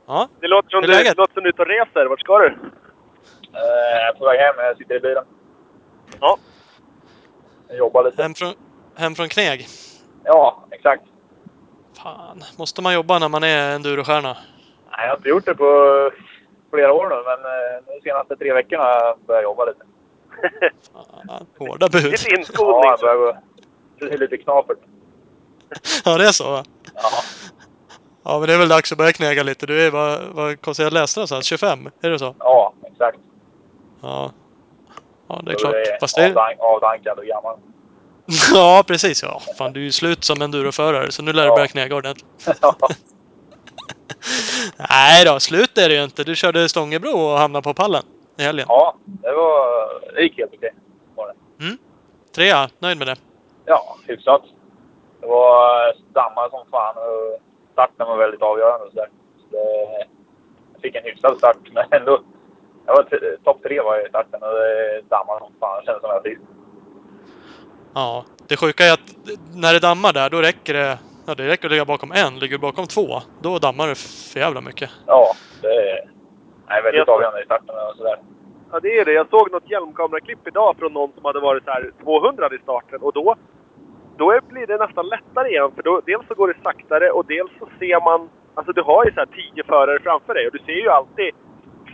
Ja, 0.06 0.28
Det 0.40 0.46
låter 0.49 0.68
som 0.68 0.80
du, 0.82 0.87
det 0.87 1.14
låter 1.16 1.34
som 1.34 1.42
du 1.42 1.49
är 1.49 1.52
ute 1.52 1.62
och 1.62 1.68
reser. 1.68 2.06
Vart 2.06 2.20
ska 2.20 2.38
du? 2.38 2.46
Eh, 2.46 2.52
Jag 3.52 4.08
är 4.08 4.12
på 4.12 4.25
väg 4.25 4.40
hem. 4.40 4.54
Jag 4.58 4.76
sitter 4.76 4.94
i 4.96 5.00
bilen. 5.00 5.25
Ja. 6.20 6.37
Jag 7.68 7.76
jobbar 7.78 8.04
lite. 8.04 8.23
hem 8.23 8.34
från, 8.34 8.54
hem 8.96 9.14
från 9.14 9.28
Kneg. 9.28 9.66
Ja, 10.25 10.64
exakt. 10.70 11.02
Fan, 12.02 12.42
måste 12.58 12.82
man 12.82 12.94
jobba 12.94 13.18
när 13.18 13.28
man 13.28 13.42
är 13.44 13.75
endurostjärna? 13.75 14.37
Nej, 14.90 15.00
jag 15.00 15.08
har 15.08 15.16
inte 15.16 15.28
gjort 15.28 15.44
det 15.44 15.54
på 15.54 16.11
flera 16.70 16.92
år 16.92 17.08
nu, 17.08 17.14
men 17.14 17.38
eh, 17.52 17.94
de 17.94 18.00
senaste 18.11 18.37
tre 18.37 18.52
veckorna 18.52 18.82
har 18.84 18.90
jag 18.90 19.18
börjat 19.18 19.42
jobba 19.42 19.64
lite. 19.64 19.84
Fan, 20.93 21.47
hårda 21.59 21.88
bud. 21.88 22.03
Lite 22.05 22.25
Ja, 22.31 22.37
inskolning. 22.38 22.97
börjar 23.00 23.17
gå... 23.17 23.37
Det 23.99 24.14
är 24.14 24.19
lite 24.19 24.37
knapert. 24.37 24.79
Ja, 26.05 26.19
det 26.19 26.29
är 26.29 26.33
så 26.33 26.50
va? 26.50 26.64
Ja. 26.95 27.11
Ja, 28.25 28.38
men 28.38 28.49
det 28.49 28.55
är 28.55 28.59
väl 28.59 28.69
dags 28.69 28.93
att 28.93 28.99
börja 28.99 29.12
knäga 29.12 29.43
lite. 29.43 29.67
Du 29.67 29.87
är 29.87 29.91
vad, 29.91 30.21
vad 30.33 30.61
konstigt, 30.61 30.85
jag 30.85 30.93
läste 30.93 31.21
någonstans, 31.21 31.47
25? 31.47 31.88
Är 32.00 32.11
det 32.11 32.19
så? 32.19 32.35
Ja, 32.38 32.75
exakt. 32.93 33.19
Ja. 34.03 34.33
Ja, 35.29 35.41
det 35.45 35.50
är 35.50 35.55
Så 35.55 35.59
klart. 35.61 35.73
Det 35.73 35.91
är 35.91 35.99
Fast 36.00 36.17
det... 36.17 36.26
avdank, 36.29 36.59
avdankad 36.61 37.19
och 37.19 37.25
gammal. 37.25 37.57
Ja, 38.55 38.85
precis. 38.87 39.23
Ja, 39.23 39.41
fan, 39.59 39.73
du 39.73 39.81
är 39.81 39.85
ju 39.85 39.93
slut 39.93 40.25
som 40.25 40.43
enduroförare, 40.43 41.12
så 41.12 41.23
nu 41.23 41.33
lär 41.33 41.43
du 41.43 41.49
Ja. 41.49 41.55
börja 41.55 41.69
knäga 41.69 41.97
ordentligt. 41.97 42.26
Ja. 42.61 42.76
Nej 44.91 45.25
då, 45.25 45.41
slut 45.41 45.79
är 45.79 45.88
det 45.88 45.95
ju 45.95 46.05
inte. 46.05 46.25
Du 46.25 46.37
körde 46.37 46.69
Stångebro 46.69 47.19
och 47.21 47.38
hamnade 47.38 47.62
på 47.62 47.75
pallen 47.75 48.03
i 48.37 48.43
helgen. 48.43 48.67
ja, 48.69 48.97
det 49.05 49.33
var... 49.33 50.14
Det 50.14 50.23
gick 50.23 50.38
helt 50.38 50.55
okej. 50.55 50.75
Var 51.14 51.26
det. 51.26 51.35
Trea, 52.35 52.69
nöjd 52.79 52.99
med 52.99 53.07
det? 53.07 53.17
Ja, 53.64 53.97
hyfsat. 54.07 54.43
Det 55.21 55.26
var 55.26 55.95
dammar 56.12 56.50
som 56.50 56.67
fan 56.71 56.97
och 56.97 57.41
starten 57.73 58.07
var 58.07 58.17
väldigt 58.17 58.43
avgörande 58.43 58.85
och 58.85 58.91
sådär. 58.93 59.09
Så 59.41 59.57
det, 59.57 60.07
jag 60.73 60.83
fick 60.83 60.95
en 60.95 61.05
hyfsad 61.05 61.38
start, 61.38 61.57
men 61.73 61.85
ändå. 61.91 62.21
Jag 62.87 62.97
var 62.97 63.37
topp 63.45 63.62
tre 63.62 63.81
var 63.81 63.97
jag 63.97 64.07
i 64.07 64.09
starten 64.09 64.43
och 64.43 64.55
det 64.55 65.03
dammar 65.09 65.38
som 65.38 65.53
fan. 65.61 65.81
Det 65.81 65.87
kändes 65.87 66.00
som 66.00 66.11
jag 66.11 66.23
sist. 66.23 66.43
Ja. 67.95 68.25
Det 68.49 68.57
sjuka 68.57 68.85
är 68.85 68.93
att 68.93 69.14
när 69.55 69.73
det 69.73 69.81
dammar 69.81 70.12
där, 70.12 70.31
då 70.31 70.41
räcker 70.41 70.75
det... 70.75 70.99
Ja, 71.26 71.35
det 71.35 71.49
räcker 71.49 71.64
att 71.67 71.71
ligga 71.71 71.85
bakom 71.85 72.12
en. 72.12 72.38
Ligger 72.38 72.57
du 72.57 72.61
bakom 72.61 72.87
två, 72.87 73.21
då 73.43 73.59
dammar 73.59 73.88
det 73.88 73.95
för 73.95 74.41
jävla 74.41 74.61
mycket. 74.61 74.91
Ja, 75.07 75.35
det 75.62 75.91
är 75.91 76.13
nej, 76.75 76.83
väldigt 76.83 77.07
Jag- 77.07 77.14
avgörande 77.14 77.43
i 77.43 77.45
starten 77.45 77.75
och 77.90 77.97
sådär. 77.97 78.19
Ja, 78.73 78.81
det 78.81 78.99
är 78.99 79.04
det. 79.04 79.12
Jag 79.12 79.28
såg 79.31 79.52
något 79.52 79.71
hjälmkameraklipp 79.71 80.47
idag 80.49 80.76
från 80.78 80.93
någon 80.93 81.12
som 81.12 81.25
hade 81.25 81.40
varit 81.40 81.64
så 81.64 81.71
här 81.71 81.90
200 82.02 82.49
i 82.54 82.59
starten. 82.59 82.99
Och 83.02 83.12
då, 83.12 83.35
då 84.16 84.31
är- 84.31 84.40
blir 84.40 84.66
det 84.66 84.76
nästan 84.76 85.07
lättare 85.09 85.49
igen. 85.49 85.71
För 85.75 85.83
då, 85.83 86.00
dels 86.07 86.26
så 86.28 86.35
går 86.35 86.49
det 86.49 86.54
saktare 86.62 87.11
och 87.11 87.26
dels 87.26 87.50
så 87.59 87.66
ser 87.78 88.04
man... 88.04 88.28
Alltså 88.54 88.73
du 88.73 88.83
har 88.83 89.04
ju 89.04 89.12
så 89.12 89.21
här 89.21 89.26
tio 89.26 89.64
förare 89.64 89.99
framför 90.00 90.35
dig 90.35 90.47
och 90.47 90.52
du 90.52 90.59
ser 90.59 90.73
ju 90.85 90.88
alltid 90.88 91.35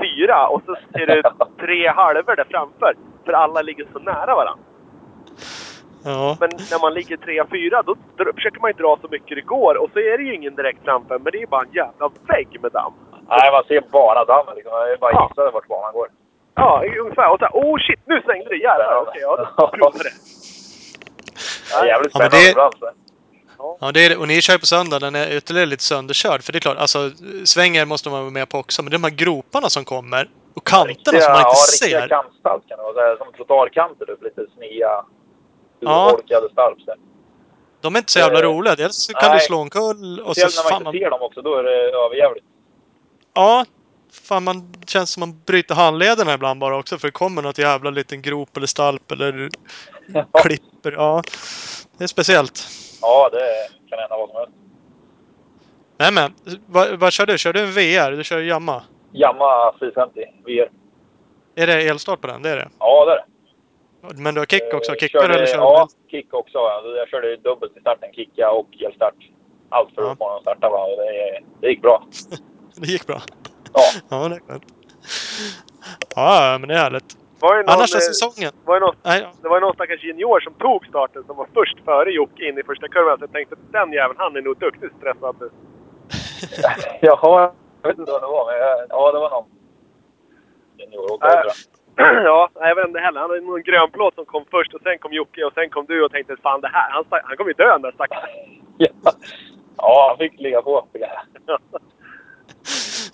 fyra 0.01 0.47
och 0.49 0.63
så 0.67 0.77
ser 0.93 1.07
du 1.07 1.23
tre 1.67 1.89
halvor 1.89 2.37
där 2.37 2.47
framför. 2.51 2.95
För 3.25 3.33
alla 3.33 3.63
ligger 3.63 3.87
så 3.93 3.99
nära 3.99 4.35
varandra. 4.35 4.65
Ja. 6.05 6.37
Men 6.41 6.51
när 6.71 6.81
man 6.81 6.95
ligger 6.95 7.17
trea, 7.17 7.47
fyra, 7.51 7.83
då, 7.83 7.95
då 8.17 8.33
försöker 8.35 8.61
man 8.61 8.71
ju 8.71 8.75
dra 8.83 8.99
så 9.03 9.09
mycket 9.11 9.37
det 9.37 9.41
går. 9.47 9.83
Och 9.83 9.91
så 9.93 9.99
är 9.99 10.19
det 10.19 10.25
ju 10.25 10.35
ingen 10.35 10.55
direkt 10.55 10.85
framför, 10.85 11.19
men 11.19 11.33
det 11.33 11.43
är 11.43 11.47
bara 11.47 11.63
en 11.63 11.73
jävla 11.73 12.11
vägg 12.27 12.59
med 12.63 12.73
damm. 12.73 12.93
Nej, 13.31 13.53
man 13.53 13.65
ser 13.65 13.81
bara 13.81 14.25
dammen 14.25 14.55
liksom. 14.55 14.73
Jag 14.73 14.99
bara 15.01 15.13
Ja. 15.13 15.29
gissade 15.31 15.51
vart 15.51 15.69
banan 15.69 15.93
går. 15.93 16.09
Ja, 16.55 16.83
ungefär. 17.01 17.31
Och 17.33 17.39
så 17.39 17.45
här, 17.45 17.53
oh 17.55 17.79
shit, 17.79 18.01
nu 18.07 18.23
svängde 18.25 18.49
det! 18.51 18.57
Jävlar! 18.57 18.97
Okej, 19.03 19.21
ja, 19.23 19.37
då 19.37 19.67
provar 19.77 19.93
det. 20.05 20.11
Jag 21.71 21.83
är 21.83 21.87
jävligt 21.87 22.11
Ja, 22.15 22.19
men 22.21 22.31
spännande 22.31 22.71
det- 22.71 22.79
så. 22.79 23.77
Ja, 23.81 23.93
det 23.93 24.07
är. 24.07 24.19
Och 24.21 24.29
ni 24.29 24.41
kör 24.41 24.53
ju 24.55 24.59
på 24.59 24.67
söndag, 24.67 24.99
den 24.99 25.15
är 25.15 25.37
ytterligare 25.37 25.67
lite 25.67 25.83
sönderkörd. 25.83 26.43
För 26.43 26.53
det 26.53 26.59
är 26.59 26.61
klart, 26.61 26.77
alltså 26.79 27.11
svänger 27.45 27.85
måste 27.87 28.11
man 28.11 28.21
vara 28.21 28.31
med 28.31 28.49
på 28.49 28.59
också. 28.59 28.83
Men 28.83 28.91
de 28.93 29.05
här 29.05 29.11
groparna 29.11 29.69
som 29.69 29.85
kommer 29.85 30.29
och 30.57 30.67
kanterna 30.67 31.21
som 31.21 31.33
man 31.33 31.41
inte 31.41 31.51
ja, 31.51 31.55
ser. 31.55 31.87
riktiga 31.87 32.09
kantstall 32.09 32.61
kan 32.69 32.79
det 32.79 32.85
vara. 32.85 33.17
Som 33.17 33.33
trottoarkanter, 33.33 34.11
upp, 34.11 34.23
lite 34.23 34.47
sniga, 34.57 35.05
Ja. 35.81 36.07
urholkade 36.11 36.49
stalp. 36.53 36.81
så 36.81 36.91
här. 36.91 36.99
De 37.81 37.95
är 37.95 37.99
inte 37.99 38.13
så 38.13 38.19
jävla 38.19 38.39
Eh, 38.39 38.43
roliga. 38.43 38.75
Dels 38.75 39.07
kan 39.07 39.31
du 39.31 39.37
nej. 39.37 39.41
slå 39.41 39.57
omkull 39.59 40.21
och 40.21 40.27
så 40.37 40.41
Speciellt 40.41 40.57
när 40.57 40.63
man 40.65 40.71
fan 40.71 40.81
inte 40.81 40.85
man, 40.85 40.93
ser 40.93 41.11
dem 41.11 41.23
också, 41.23 41.43
då 41.43 41.55
är 41.57 41.63
det 41.63 41.77
överjävligt. 42.07 42.47
Ja, 43.35 43.65
fan 44.13 44.45
man 44.45 44.73
känns 44.87 45.11
som 45.11 45.21
man 45.21 45.41
bryter 45.47 45.75
handlederna 45.75 46.35
ibland 46.35 46.61
bara 46.61 46.79
också. 46.79 46.99
För 46.99 47.09
det 47.09 47.13
kommer 47.13 47.43
något 47.43 47.59
jävla 47.59 47.91
liten 47.91 48.23
grop 48.23 48.57
eller 48.57 48.67
stalp 48.67 49.13
eller 49.13 49.49
klipper. 50.43 50.93
Ja, 50.93 51.23
det 51.99 52.05
är 52.05 52.09
speciellt. 52.09 52.67
Ja, 53.03 53.29
det 53.33 53.69
kan 53.91 53.99
hända 53.99 54.17
vad 54.17 54.29
som 54.29 54.37
helst. 54.39 54.53
Nej 55.99 56.13
men, 56.13 56.35
vad, 56.67 56.99
vad 57.01 57.13
kör 57.13 57.27
du? 57.27 57.39
Kör 57.39 57.53
du 57.53 57.61
en 57.61 57.73
VR? 57.73 58.17
Du 58.17 58.25
kör 58.25 58.39
ju 58.39 58.47
Yamaha. 58.49 58.83
Yamaha 59.13 59.75
450 59.81 60.21
VR. 60.47 60.71
Är 61.55 61.67
det 61.67 61.89
elstart 61.89 62.21
på 62.21 62.27
den? 62.27 62.43
Det 62.43 62.51
är 62.51 62.57
det. 62.57 62.69
Ja, 62.79 63.05
det 63.05 63.13
är 63.13 63.17
det. 63.17 63.25
Men 64.23 64.35
du 64.35 64.41
har 64.41 64.47
kick 64.47 64.75
också? 64.75 64.93
Eh, 64.93 64.97
Kickar 64.97 65.21
körde, 65.21 65.35
eller 65.35 65.47
kör 65.47 65.55
Ja, 65.57 65.89
du? 66.05 66.11
kick 66.11 66.35
också. 66.35 66.59
Jag 66.97 67.09
körde 67.09 67.37
dubbelt 67.37 67.77
i 67.77 67.81
starten. 67.81 68.13
Kicka 68.13 68.51
och 68.51 68.69
elstart. 68.87 69.15
Allt 69.69 69.95
för 69.95 70.03
Ja. 70.03 70.13
att 70.13 70.19
få 70.19 70.29
den 70.29 70.37
att 70.37 70.43
starta 70.43 70.71
bra. 70.71 70.87
Det, 70.87 71.41
det 71.61 71.69
gick 71.69 71.83
bra. 71.83 72.05
Det 72.81 72.87
gick 72.87 73.07
bra. 73.07 73.21
Ja. 73.75 73.81
Ja, 74.09 74.29
det 74.29 74.35
är 74.35 74.41
skönt. 74.49 74.65
Ja, 76.17 76.57
men 76.61 76.69
det 76.69 76.75
är 76.75 76.79
härligt. 76.79 77.17
Var 77.41 77.57
det 77.57 77.63
någon, 77.63 77.75
Annars 77.75 77.95
är 77.95 77.97
eh, 77.97 78.01
säsongen... 78.01 78.53
var 78.65 78.75
det 78.81 78.87
någon, 78.87 78.97
Nej, 79.03 79.27
det 79.43 79.49
var 79.49 79.57
ju 79.57 79.61
någon 79.61 79.75
stackars 79.75 80.05
junior 80.05 80.41
som 80.41 80.55
tog 80.55 80.87
starten 80.87 81.25
som 81.27 81.37
var 81.37 81.47
först 81.55 81.85
före 81.85 82.11
Jocke 82.11 82.49
in 82.49 82.59
i 82.59 82.63
första 82.63 82.89
kurvan. 82.89 83.19
Så 83.19 83.25
jag 83.25 83.33
tänkte 83.33 83.57
den 83.73 83.93
jäveln, 83.93 84.19
han 84.19 84.37
är 84.37 84.43
nog 84.43 84.59
duktigt 84.59 84.93
stressad 84.99 85.37
nu. 85.41 85.51
Jaha, 87.01 87.53
jag 87.83 87.89
vet 87.89 87.99
inte 87.99 88.13
vad 88.13 88.23
det 88.23 88.27
var. 88.27 88.45
Men 88.53 88.59
jag, 88.61 88.87
ja, 88.89 89.13
det 89.13 89.19
var 89.19 89.31
någon 89.31 89.49
junioråkare 90.79 91.33
Äh. 91.33 91.41
tror 91.41 91.53
jag. 91.97 92.25
ja, 92.25 92.51
jag 92.55 92.75
vet 92.75 92.87
inte 92.87 93.01
heller. 93.01 93.21
Han 93.21 93.31
hade 93.31 93.41
någon 93.43 93.63
grön 93.63 93.91
plåt 93.91 94.15
som 94.15 94.25
kom 94.25 94.45
först 94.51 94.75
och 94.75 94.81
sen 94.83 94.99
kom 94.99 95.13
Jocke 95.13 95.45
och 95.45 95.53
sen 95.53 95.71
kom 95.71 95.87
du 95.87 96.05
och 96.05 96.13
tänkte 96.13 96.37
fan 96.43 96.61
det 96.61 96.69
här, 96.69 96.91
han, 96.91 97.05
han 97.25 97.37
kommer 97.37 97.51
ju 97.51 97.55
dö 97.55 97.73
den 97.73 97.83
där 97.83 97.93
stackaren. 97.93 98.29
Ja. 98.79 98.89
ja, 99.77 100.07
han 100.09 100.19
fick 100.19 100.41
ligga 100.41 100.63
på. 100.63 100.87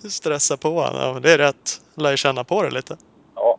stressa 0.09 0.57
på 0.57 0.69
honom. 0.81 1.01
Ja, 1.01 1.13
men 1.13 1.21
det 1.21 1.31
är 1.31 1.37
rätt. 1.37 1.81
Lär 1.95 2.15
känna 2.15 2.43
på 2.43 2.63
det 2.63 2.69
lite. 2.69 2.97
Ja, 3.35 3.57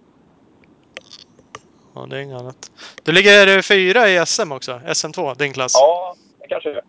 Ja, 1.95 2.07
det 2.11 2.17
är 2.17 2.21
inget 2.21 2.41
annat. 2.41 2.71
Du 3.03 3.13
ligger 3.13 3.63
fyra 3.63 4.09
i 4.09 4.27
SM 4.27 4.53
också. 4.53 4.81
SM2, 4.85 5.39
din 5.39 5.53
klass. 5.53 5.73
ja 5.75 6.17
det 6.41 6.49
kanske 6.49 6.71
är. 6.71 6.83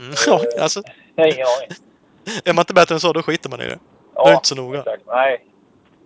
Mm. 0.00 0.14
ja 0.26 0.40
alltså, 0.60 0.82
Jag 1.14 1.24
har 1.24 1.32
ingen 1.34 1.46
aning. 1.46 1.76
är 2.44 2.52
man 2.52 2.62
inte 2.62 2.74
bättre 2.74 2.94
än 2.94 3.00
så, 3.00 3.12
då 3.12 3.22
skiter 3.22 3.50
man 3.50 3.60
i 3.60 3.64
det. 3.64 3.78
Ja, 4.14 4.22
Då 4.22 4.26
är 4.26 4.30
det 4.30 4.34
inte 4.34 4.48
så 4.48 4.54
noga. 4.54 4.78
Exakt. 4.78 5.02
Nej. 5.06 5.46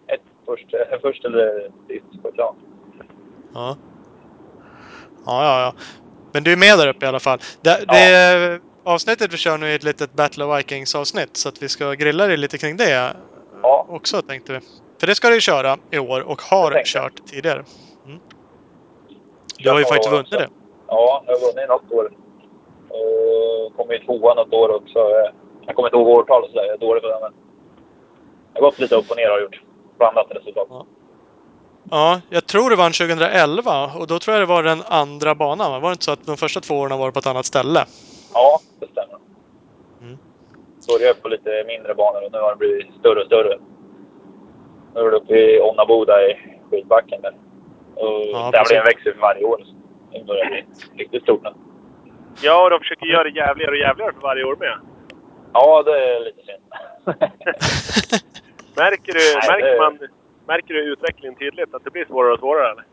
Ett 0.08 0.20
först, 0.46 0.66
först 1.02 1.25
eller 1.25 1.70
sist 1.88 2.22
på 2.22 2.32
plan. 2.32 2.56
Ja. 3.54 3.76
Ja, 5.26 5.44
ja, 5.44 5.60
ja. 5.60 5.75
Men 6.32 6.44
du 6.44 6.52
är 6.52 6.56
med 6.56 6.78
där 6.78 6.88
uppe 6.88 7.04
i 7.06 7.08
alla 7.08 7.20
fall. 7.20 7.38
Det, 7.60 7.84
det 7.88 8.60
avsnittet 8.87 9.33
vi 9.33 9.37
kör 9.37 9.59
nu 9.59 9.71
är 9.71 9.75
ett 9.76 9.83
litet 9.83 10.12
Battle 10.12 10.45
of 10.45 10.59
Vikings 10.59 10.95
avsnitt. 10.95 11.37
Så 11.37 11.49
att 11.49 11.62
vi 11.62 11.69
ska 11.69 11.93
grilla 11.93 12.26
dig 12.26 12.37
lite 12.37 12.59
kring 12.59 12.76
det 12.76 13.16
Ja. 13.62 13.87
också 13.88 14.23
tänkte 14.23 14.52
vi. 14.52 14.61
För 15.00 15.07
det 15.07 15.14
ska 15.14 15.28
du 15.28 15.35
ju 15.35 15.40
köra 15.40 15.76
i 15.90 15.99
år 15.99 16.21
och 16.21 16.43
har 16.43 16.73
jag. 16.73 16.87
kört 16.87 17.26
tidigare. 17.26 17.64
Mm. 18.07 18.19
Du 19.59 19.71
har 19.71 19.78
ju 19.78 19.85
faktiskt 19.85 20.11
vunnit 20.11 20.31
det. 20.31 20.49
Ja, 20.88 21.25
jag 21.26 21.33
har 21.35 21.40
vunnit 21.40 21.69
något 21.69 21.93
år. 21.93 22.12
Kom 23.77 23.90
ju 23.90 23.99
tvåa 23.99 24.35
något 24.35 24.53
år 24.53 24.68
också. 24.75 24.99
Jag 25.66 25.77
kommer 25.77 25.88
inte 25.88 25.96
ihåg 25.96 26.09
årtal 26.09 26.42
och 26.44 26.51
sådär. 26.51 26.64
Jag 26.64 26.75
är 26.75 26.79
dålig 26.79 27.03
på 27.03 27.09
det. 27.09 27.18
Men 27.22 27.33
det 28.53 28.61
har 28.61 28.70
gått 28.70 28.79
lite 28.79 28.94
upp 28.94 29.11
och 29.11 29.16
ner 29.16 29.25
har 29.29 29.33
jag 29.33 29.42
gjort. 29.42 29.61
Blandat 29.99 30.27
resultat. 30.31 30.66
Ja. 30.70 30.87
Ja, 31.90 32.20
jag 32.31 32.46
tror 32.46 32.70
det 32.70 32.77
vann 32.77 32.92
2011 32.92 33.90
och 33.99 34.07
då 34.07 34.18
tror 34.18 34.35
jag 34.37 34.42
det 34.42 34.46
var 34.46 34.62
den 34.62 34.83
andra 34.88 35.35
banan. 35.35 35.70
va? 35.72 35.79
Var 35.79 35.88
det 35.88 35.92
inte 35.92 36.05
så 36.05 36.12
att 36.12 36.27
de 36.27 36.37
första 36.37 36.61
två 36.61 36.75
åren 36.79 36.99
var 36.99 37.11
på 37.11 37.18
ett 37.18 37.27
annat 37.27 37.46
ställe? 37.46 37.85
Ja, 38.35 38.61
det 38.81 38.87
stämmer. 38.87 39.18
Mm. 40.03 40.18
Började 40.88 41.20
på 41.20 41.29
lite 41.29 41.64
mindre 41.66 41.94
banor 41.94 42.25
och 42.25 42.33
nu 42.33 42.38
har 42.38 42.51
det 42.51 42.57
blivit 42.57 42.94
större 43.01 43.20
och 43.20 43.27
större. 43.27 43.59
Nu 44.94 45.01
är 45.01 45.11
det 45.11 45.16
uppe 45.16 45.35
i 45.35 45.61
Onnaboda 45.61 46.22
i 46.31 46.35
skidbacken 46.70 47.22
där. 47.22 47.35
Och 47.94 48.05
Ja, 48.33 48.38
där 48.38 48.59
precis. 48.59 48.68
blir 48.68 48.79
en 48.79 48.85
växel 48.85 49.12
för 49.14 49.20
varje 49.20 49.44
år. 49.44 49.62
Det 50.12 50.25
börjar 50.25 50.46
bli 50.46 50.64
riktigt 50.96 51.22
stort 51.22 51.42
nu. 51.42 51.51
Ja, 52.42 52.64
och 52.64 52.70
de 52.70 52.79
försöker 52.79 53.07
göra 53.07 53.25
det 53.25 53.31
jävligare 53.31 53.70
och 53.70 53.77
jävligare 53.77 54.12
för 54.12 54.20
varje 54.20 54.44
år 54.44 54.57
med. 54.57 54.79
Ja, 55.53 55.83
det 55.83 56.14
är 56.14 56.20
lite 56.20 56.42
synd. 56.42 56.62
Märker 58.77 59.12
du, 59.12 59.20
Nej, 59.35 59.49
märker 59.51 59.72
det- 59.72 59.79
man, 59.81 59.99
märker 60.46 60.75
du 60.75 60.92
utvecklingen 60.92 61.35
tydligt? 61.38 61.75
Att 61.75 61.85
det 61.85 61.90
blir 61.90 62.05
svårare 62.05 62.33
och 62.33 62.38
svårare 62.38 62.70
eller? 62.72 62.85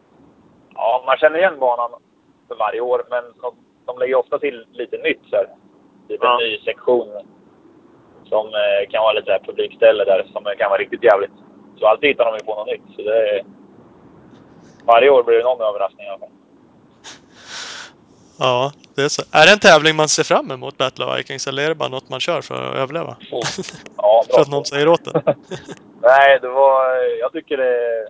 ja, 0.76 1.04
man 1.06 1.18
känner 1.18 1.38
igen 1.40 1.60
banan 1.60 1.90
för 2.48 2.56
varje 2.56 2.82
år, 2.82 3.04
men 3.10 3.24
de, 3.42 3.56
de 3.86 4.00
lägger 4.00 4.16
ofta 4.16 4.40
till 4.40 4.66
lite 4.72 4.98
nytt. 4.98 5.20
Så 5.30 5.36
här. 5.36 5.46
Typ 6.08 6.22
en 6.24 6.28
Ja. 6.30 6.38
ny 6.38 6.58
sektion 6.58 7.08
som 8.34 8.46
eh, 8.48 8.82
kan 8.92 9.04
vara 9.04 9.14
lite 9.14 9.40
publikställe 9.48 10.04
där 10.04 10.20
som 10.34 10.44
kan 10.60 10.70
vara 10.70 10.82
riktigt 10.82 11.04
jävligt. 11.04 11.36
Så 11.78 11.88
alltid 11.88 12.10
hittar 12.10 12.26
de 12.26 12.34
ju 12.38 12.44
på 12.46 12.56
något 12.56 12.68
nytt. 12.68 12.88
Så 12.96 13.02
det 13.02 13.18
är, 13.30 13.44
varje 14.86 15.10
år 15.10 15.24
blir 15.24 15.38
det 15.38 15.44
någon 15.44 15.62
överraskning 15.62 16.06
i 16.08 16.10
alla 16.10 16.20
fall. 16.20 16.30
Ja, 18.40 18.72
det 18.96 19.02
är 19.02 19.10
så. 19.10 19.22
Är 19.32 19.46
det 19.46 19.54
en 19.54 19.60
tävling 19.70 19.96
man 19.96 20.10
ser 20.10 20.24
fram 20.24 20.52
emot, 20.52 20.78
Battle 20.78 21.06
of 21.06 21.18
Vikings, 21.18 21.48
eller 21.48 21.64
är 21.64 21.70
det 21.70 21.76
bara 21.76 21.90
något 21.90 22.10
man 22.10 22.20
kör 22.20 22.42
för 22.42 22.56
att 22.56 22.76
överleva? 22.76 23.18
Ja, 23.32 23.42
bra. 23.98 24.24
för 24.34 24.42
att 24.42 24.52
någon 24.52 24.66
säger 24.66 24.88
åt 24.88 25.08
en? 25.08 25.22
Nej, 26.02 26.40
det 26.42 26.50
var... 26.50 26.80
Jag 27.20 27.32
tycker 27.32 27.58
det, 27.58 28.08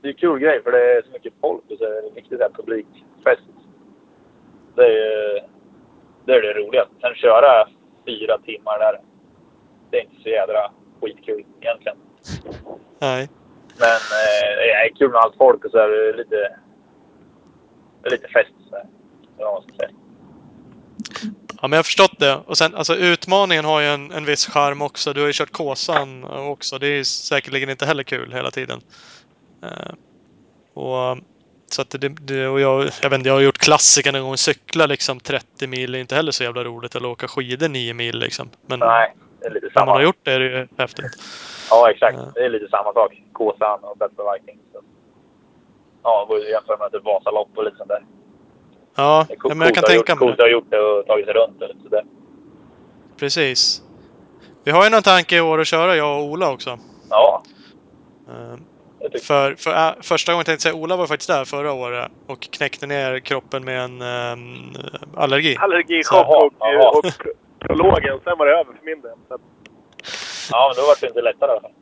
det 0.00 0.08
är 0.08 0.12
en 0.12 0.18
kul 0.18 0.38
grej 0.38 0.62
för 0.62 0.72
det 0.72 0.96
är 0.96 1.02
så 1.02 1.10
mycket 1.12 1.32
folk 1.40 1.64
och 1.70 1.78
så 1.78 1.84
är 1.84 2.02
det 2.02 2.20
riktigt 2.20 2.38
där 2.38 2.48
publikfest. 2.48 3.48
Det 4.76 4.86
är, 4.86 5.44
det 6.24 6.32
är 6.32 6.42
det 6.42 6.52
roliga. 6.60 6.86
Sen 7.00 7.14
köra 7.14 7.68
fyra 8.06 8.38
timmar 8.38 8.78
där. 8.78 9.00
Det 9.96 10.00
är 10.00 10.04
inte 10.04 10.22
så 10.22 10.28
jädra 10.28 10.70
skitkul 11.00 11.44
egentligen. 11.60 11.98
Nej. 12.98 13.28
Men 13.78 14.00
eh, 14.18 14.56
det 14.56 14.70
är 14.72 14.96
kul 14.98 15.10
med 15.10 15.20
allt 15.20 15.36
folk 15.36 15.64
och 15.64 15.70
så 15.70 15.78
är 15.78 15.88
det 15.88 16.16
lite... 16.16 16.56
Lite 18.04 18.28
fest. 18.28 18.52
Så 18.70 18.76
här. 18.76 18.86
Vad 19.38 19.54
man 19.54 19.62
ska 19.62 19.72
säga. 19.76 19.90
Ja, 21.48 21.68
men 21.68 21.72
jag 21.72 21.78
har 21.78 21.82
förstått 21.82 22.18
det. 22.18 22.34
Och 22.46 22.58
sen, 22.58 22.74
alltså 22.74 22.96
utmaningen 22.96 23.64
har 23.64 23.80
ju 23.80 23.86
en, 23.86 24.12
en 24.12 24.24
viss 24.24 24.46
charm 24.46 24.82
också. 24.82 25.12
Du 25.12 25.20
har 25.20 25.26
ju 25.26 25.32
kört 25.32 25.52
Kåsan 25.52 26.24
också. 26.24 26.78
Det 26.78 26.86
är 26.86 26.96
ju 26.96 27.04
säkerligen 27.04 27.70
inte 27.70 27.86
heller 27.86 28.02
kul 28.02 28.32
hela 28.32 28.50
tiden. 28.50 28.80
Eh, 29.62 29.94
och 30.74 31.18
så 31.66 31.82
att 31.82 31.90
det, 31.90 32.08
det, 32.08 32.48
och 32.48 32.60
jag, 32.60 32.90
jag 33.02 33.10
vet 33.10 33.18
inte, 33.18 33.28
jag 33.28 33.34
har 33.34 33.40
gjort 33.40 33.58
klassiker 33.58 34.12
en 34.12 34.22
gång. 34.22 34.36
Cykla 34.36 34.86
liksom 34.86 35.20
30 35.20 35.66
mil 35.66 35.94
är 35.94 35.98
inte 35.98 36.14
heller 36.14 36.32
så 36.32 36.42
jävla 36.42 36.64
roligt. 36.64 36.94
Eller 36.94 37.08
åka 37.08 37.28
skidor 37.28 37.68
9 37.68 37.94
mil 37.94 38.18
liksom. 38.18 38.50
Men 38.66 38.78
Nej, 38.78 39.14
det 39.52 39.58
är 39.58 39.60
lite 39.60 39.66
när 39.66 39.72
man 39.74 39.86
samma. 39.86 39.92
har 39.92 40.02
gjort 40.02 40.16
det 40.22 40.32
är 40.32 40.38
det 40.40 40.44
ju 40.46 40.68
häftigt. 40.78 41.06
Ja, 41.70 41.90
exakt. 41.90 42.18
Ja. 42.18 42.30
Det 42.34 42.44
är 42.44 42.48
lite 42.48 42.68
samma 42.68 42.92
sak. 42.92 43.22
Kåsan 43.32 43.84
och 43.84 43.96
Battle 43.96 44.24
Vikings. 44.32 44.62
Så. 44.72 44.80
Ja, 46.02 46.26
det 46.30 46.50
jämföra 46.50 46.76
med 46.76 46.92
typ 46.92 47.04
Vasalopp 47.04 47.48
och 47.54 47.64
lite 47.64 47.76
sånt 47.76 47.88
där. 47.88 48.04
Ja, 48.96 49.24
Det 49.28 49.32
är 49.32 49.36
ja 49.36 49.40
coolt, 49.40 49.56
men 49.56 49.66
jag 49.66 49.74
kan 49.74 49.84
tänka 49.84 49.96
gjort, 49.96 50.08
mig 50.08 50.16
coolt 50.16 50.36
det. 50.36 50.42
att 50.42 50.46
ha 50.48 50.52
gjort 50.52 50.70
det 50.70 50.80
och 50.80 51.06
tagit 51.06 51.24
sig 51.26 51.34
runt 51.34 51.62
och 51.62 51.68
lite 51.68 51.80
sådär. 51.82 52.04
Precis. 53.18 53.82
Vi 54.64 54.70
har 54.70 54.84
ju 54.84 54.90
någon 54.90 55.02
tanke 55.02 55.36
i 55.36 55.40
år 55.40 55.60
att 55.60 55.66
köra, 55.66 55.96
jag 55.96 56.18
och 56.18 56.24
Ola 56.24 56.52
också. 56.52 56.78
Ja, 57.10 57.42
Eh, 58.28 59.20
För, 59.22 59.54
för 59.54 59.70
äh, 59.88 59.92
första 60.02 60.32
gången 60.32 60.44
tänkte 60.44 60.68
jag 60.68 60.72
säga, 60.74 60.82
Ola 60.84 60.96
var 60.96 61.06
faktiskt 61.06 61.30
där 61.30 61.44
förra 61.44 61.72
året 61.72 62.10
och 62.26 62.40
knäckte 62.40 62.86
ner 62.86 63.18
kroppen 63.20 63.64
med 63.64 63.80
en 63.84 64.02
ähm, 64.02 64.74
allergi. 65.16 65.56
Allergichock 65.60 66.26
och, 66.28 66.44
och 66.96 67.06
prologen. 67.68 68.20
Sen 68.24 68.38
var 68.38 68.46
det 68.46 68.52
över 68.52 68.72
för 68.78 68.84
min 68.84 69.00
del. 69.00 69.16
Så 69.28 69.38
Ja, 70.50 70.68
men 70.68 70.76
då 70.82 70.86
var 70.88 70.96
det 71.00 71.06
inte 71.06 71.22
lättare 71.22 71.48
i 71.48 71.52
alla 71.52 71.60
fall. 71.60 71.72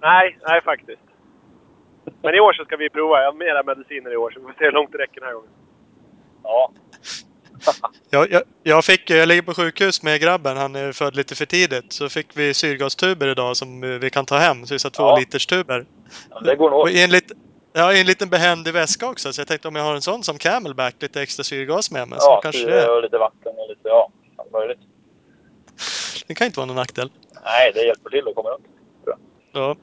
nej, 0.00 0.38
nej 0.48 0.62
faktiskt. 0.62 1.02
Men 2.22 2.34
i 2.34 2.40
år 2.40 2.52
så 2.52 2.64
ska 2.64 2.76
vi 2.76 2.90
prova. 2.90 3.18
Jag 3.22 3.26
har 3.32 3.38
mera 3.38 3.62
mediciner 3.62 4.12
i 4.12 4.16
år 4.16 4.30
så 4.30 4.40
vi 4.40 4.46
får 4.46 4.52
se 4.58 4.64
hur 4.64 4.72
långt 4.72 4.92
det 4.92 4.98
räcker 4.98 5.20
den 5.20 5.26
här 5.28 5.34
gången. 5.34 5.50
Ja. 6.42 6.72
Jag, 8.10 8.30
jag, 8.30 8.42
jag, 8.62 8.84
fick, 8.84 9.10
jag 9.10 9.28
ligger 9.28 9.42
på 9.42 9.54
sjukhus 9.54 10.02
med 10.02 10.20
grabben, 10.20 10.56
han 10.56 10.76
är 10.76 10.92
född 10.92 11.16
lite 11.16 11.34
för 11.34 11.46
tidigt. 11.46 11.92
Så 11.92 12.08
fick 12.08 12.26
vi 12.36 12.54
syrgastuber 12.54 13.28
idag 13.28 13.56
som 13.56 13.80
vi 14.00 14.10
kan 14.10 14.26
ta 14.26 14.36
hem. 14.36 14.66
Så 14.66 14.74
vi 14.74 14.78
sa 14.78 14.90
två 14.90 15.02
Ja. 15.02 15.16
liters 15.18 15.46
tuber. 15.46 15.86
ja 16.30 16.40
det 16.40 16.56
går 16.56 16.70
nog. 16.70 16.80
Och 16.80 16.90
i 16.90 17.02
en, 17.04 17.10
lit, 17.10 17.32
ja, 17.72 17.92
i 17.92 18.00
en 18.00 18.06
liten 18.06 18.28
behändig 18.28 18.72
väska 18.74 19.06
också. 19.08 19.32
Så 19.32 19.40
jag 19.40 19.48
tänkte 19.48 19.68
om 19.68 19.76
jag 19.76 19.82
har 19.84 19.94
en 19.94 20.02
sån 20.02 20.22
som 20.22 20.38
Camelback, 20.38 20.94
lite 21.00 21.22
extra 21.22 21.44
syrgas 21.44 21.90
med 21.90 22.08
mig. 22.08 22.18
Så 22.20 22.26
Ja, 22.26 22.40
kanske 22.42 22.60
syre 22.62 22.74
det, 22.80 22.88
och 22.90 23.02
lite 23.02 23.18
vatten 23.18 23.52
och 23.56 23.68
lite, 23.68 23.88
ja, 23.88 24.10
allt 24.36 24.52
möjligt. 24.52 24.78
Det 26.26 26.34
kan 26.34 26.46
inte 26.46 26.58
vara 26.58 26.66
någon 26.66 26.76
nackdel. 26.76 27.10
Nej, 27.44 27.72
det 27.74 27.82
hjälper 27.86 28.10
till 28.10 28.28
att 28.28 28.34
komma 28.34 28.48
runt. 28.48 28.66
Ja. 29.52 29.76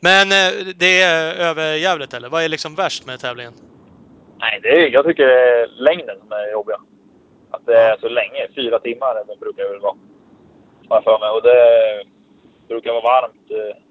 Men 0.00 0.26
eh, 0.32 0.66
det 0.76 1.02
är 1.02 1.34
över 1.34 1.74
Gävlet 1.74 2.14
eller? 2.14 2.28
Vad 2.28 2.42
är 2.44 2.48
liksom 2.48 2.74
värst 2.74 3.06
med 3.06 3.20
tävlingen? 3.20 3.52
Nej, 4.40 4.60
det 4.62 4.68
är, 4.68 4.88
jag 4.90 5.04
tycker 5.04 5.26
det 5.26 5.60
är 5.62 5.66
längden 5.66 6.18
som 6.20 6.32
är 6.32 6.52
jobbiga. 6.52 6.80
Att 7.50 7.66
det 7.66 7.78
är 7.78 7.96
så 8.00 8.08
länge. 8.08 8.48
Fyra 8.54 8.78
timmar 8.78 9.14
det 9.14 9.36
brukar 9.40 9.62
det 9.62 9.70
väl 9.70 9.80
vara. 9.80 9.96
Har 10.88 11.02
för 11.02 11.18
mig. 11.18 11.30
Och 11.30 11.42
det 11.42 12.04
brukar 12.68 12.92
vara 12.92 13.02
varmt. 13.02 13.50
eh, 13.50 13.82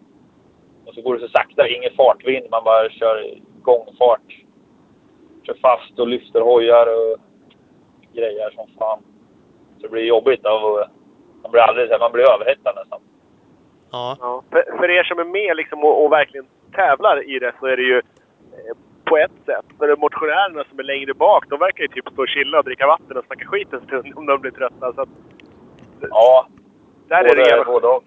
Och 0.85 0.93
så 0.93 1.01
går 1.01 1.15
det 1.17 1.21
så 1.27 1.31
sakta. 1.31 1.67
Ingen 1.67 1.95
fartvind. 1.97 2.47
Man 2.51 2.63
bara 2.63 2.89
kör 2.89 3.33
gångfart. 3.61 4.29
Kör 5.45 5.57
fast 5.61 5.99
och 5.99 6.07
lyfter 6.07 6.41
hojar 6.41 6.87
och 6.97 7.17
grejer 8.13 8.51
som 8.51 8.67
fan. 8.79 9.03
Så 9.79 9.87
det 9.87 9.89
blir 9.89 10.03
jobbigt. 10.03 10.45
Av, 10.45 10.83
man 11.41 11.51
blir 11.51 11.61
aldrig 11.61 11.99
man 11.99 12.11
blir 12.11 12.31
överhettad 12.33 12.73
nästan. 12.75 12.99
Ja. 13.91 14.17
Ja. 14.19 14.43
För, 14.51 14.77
för 14.77 14.89
er 14.89 15.03
som 15.03 15.19
är 15.19 15.23
med 15.23 15.57
liksom 15.57 15.83
och, 15.83 16.05
och 16.05 16.11
verkligen 16.11 16.45
tävlar 16.75 17.29
i 17.29 17.39
det 17.39 17.53
så 17.59 17.65
är 17.65 17.77
det 17.77 17.83
ju 17.83 17.97
eh, 17.97 18.75
på 19.05 19.17
ett 19.17 19.45
sätt. 19.45 19.65
För 19.77 19.97
motionärerna 19.97 20.63
som 20.69 20.79
är 20.79 20.83
längre 20.83 21.13
bak, 21.13 21.45
de 21.49 21.59
verkar 21.59 21.81
ju 21.81 21.87
typ 21.87 22.09
stå 22.11 22.21
och 22.21 22.29
chilla 22.29 22.57
och 22.59 22.65
dricka 22.65 22.87
vatten 22.87 23.17
och 23.17 23.25
snacka 23.25 23.45
skit 23.45 23.73
en 23.73 23.81
stund 23.81 24.13
om 24.15 24.25
de 24.25 24.41
blir 24.41 24.51
trötta. 24.51 24.93
Så 24.93 25.01
att, 25.01 25.09
Ja, 26.01 26.47
där 27.07 27.17
är 27.17 27.23
det 27.23 27.35
både, 27.35 27.49
jävla... 27.49 27.65
både 27.65 27.87
och. 27.87 28.03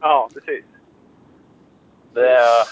Ja, 0.00 0.28
precis. 0.34 0.64
Det 2.14 2.30
är, 2.30 2.64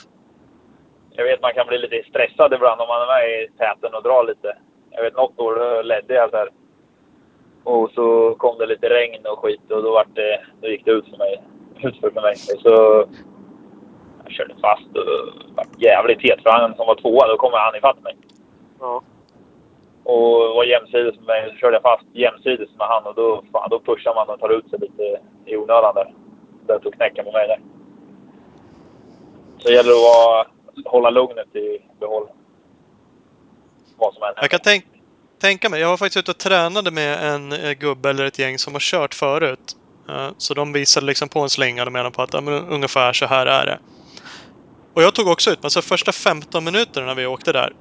jag 1.11 1.25
vet 1.25 1.43
man 1.43 1.55
kan 1.55 1.67
bli 1.67 1.79
lite 1.79 2.09
stressad 2.09 2.53
ibland 2.55 2.81
om 2.81 2.89
man 2.89 3.03
är 3.03 3.07
med 3.07 3.43
i 3.43 3.49
täten 3.59 3.95
och 3.95 4.03
drar 4.03 4.25
lite. 4.25 4.57
Jag 4.91 5.03
vet 5.03 5.17
något 5.17 5.41
år 5.41 5.83
ledde 5.83 6.15
jag 6.15 6.31
där. 6.31 6.49
Och 7.67 7.91
så 7.91 8.35
kom 8.39 8.59
det 8.59 8.67
lite 8.67 8.89
regn 8.89 9.27
och 9.27 9.39
skit 9.39 9.71
och 9.71 9.83
då, 9.83 9.91
vart 9.91 10.15
det, 10.15 10.41
då 10.61 10.69
gick 10.69 10.85
det 10.85 10.91
ut 10.91 11.09
för 11.11 11.17
mig. 11.17 11.43
Utför 11.83 12.11
för 12.11 12.21
mig. 12.21 12.35
Och 12.55 12.61
så 12.61 13.05
jag 14.25 14.33
körde 14.33 14.55
fast 14.61 14.97
och 14.97 15.55
vart 15.57 15.83
jävligt 15.83 16.23
het 16.23 16.43
för 16.43 16.51
han 16.51 16.75
som 16.77 16.87
var 16.87 16.95
tvåa, 16.95 17.29
då 17.29 17.37
kom 17.37 17.53
han 17.53 17.77
ifatt 17.77 18.03
mig. 18.03 18.17
Ja. 18.81 19.03
Och 20.05 20.55
var 20.57 20.65
jämsides 20.65 21.17
med 21.17 21.27
mig. 21.27 21.51
Så 21.51 21.57
körde 21.57 21.77
jag 21.77 21.83
fast 21.83 22.07
jämsides 22.13 22.71
med 22.79 22.87
han 22.87 23.07
och 23.07 23.15
då, 23.15 23.43
fan, 23.53 23.71
då 23.71 23.81
pushar 23.81 24.15
man 24.15 24.29
och 24.29 24.41
tar 24.41 24.59
ut 24.59 24.71
sig 24.71 24.79
lite 24.79 25.21
i 25.45 25.57
onödan 25.57 25.95
där. 25.95 26.15
Det 26.67 26.79
tog 26.79 26.95
knäcken 26.95 27.25
på 27.25 27.33
mig 27.33 27.49
där. 27.49 27.61
Så 29.59 29.69
det 29.69 29.75
gäller 29.75 29.93
att 29.93 30.03
vara, 30.13 30.47
hålla 30.85 31.11
lugnet 31.11 31.57
i 31.57 31.79
behåll. 32.01 32.29
Vad 33.97 34.15
som 34.15 34.23
än 34.23 34.33
Jag 34.37 34.51
kan 34.51 34.61
tänk, 34.63 34.85
tänka 35.41 35.69
mig, 35.69 35.81
jag 35.81 35.89
var 35.89 35.97
faktiskt 35.97 36.17
ute 36.17 36.31
och 36.31 36.39
tränade 36.39 36.91
med 36.91 37.35
en 37.35 37.53
eh, 37.53 37.73
gubbe 37.73 38.11
eller 38.11 38.25
ett 38.25 38.39
gäng 38.39 38.59
som 38.59 38.73
har 38.73 38.81
kört 38.81 39.15
förut. 39.15 39.75
Eh, 40.09 40.31
Så 40.39 40.55
de 40.55 40.73
visade 40.73 41.07
liksom 41.07 41.29
på 41.29 41.41
en 41.41 41.51
slinga 41.51 41.85
och 41.87 41.93
menade 41.93 42.11
på 42.11 42.23
att 42.23 42.35
ja, 42.35 42.41
men 42.41 42.55
ungefär 42.69 43.13
så 43.13 43.27
här 43.27 43.47
är 43.47 43.67
det. 43.67 43.79
Och 44.95 45.03
jag 45.03 45.15
tog 45.15 45.29
också 45.29 45.51
ut 45.51 45.63
mig, 45.63 45.71
så 45.71 45.83
första 45.83 46.13
15 46.13 46.65
minuterna 46.65 47.07
när 47.07 47.15
vi 47.15 47.27
åkte 47.27 47.53
där. 47.53 47.73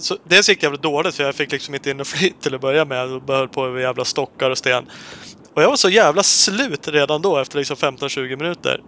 Så 0.00 0.18
dels 0.24 0.48
gick 0.48 0.60
det 0.60 0.64
jävligt 0.66 0.82
dåligt 0.82 1.16
för 1.16 1.24
jag 1.24 1.36
fick 1.36 1.52
liksom 1.52 1.74
inte 1.74 1.90
in 1.90 2.00
och 2.00 2.06
flyt 2.08 2.40
till 2.40 2.54
att 2.54 2.60
börja 2.60 2.84
med 2.84 3.04
och 3.04 3.22
höll 3.28 3.48
på 3.48 3.68
med 3.70 3.82
jävla 3.82 4.04
stockar 4.04 4.50
och 4.50 4.58
sten. 4.58 4.84
Och 5.54 5.62
jag 5.62 5.68
var 5.70 5.76
så 5.76 5.90
jävla 5.90 6.22
slut 6.22 6.88
redan 6.88 7.22
då 7.22 7.38
efter 7.38 7.58
liksom 7.58 7.76
15-20 7.76 8.36
minuter. 8.36 8.80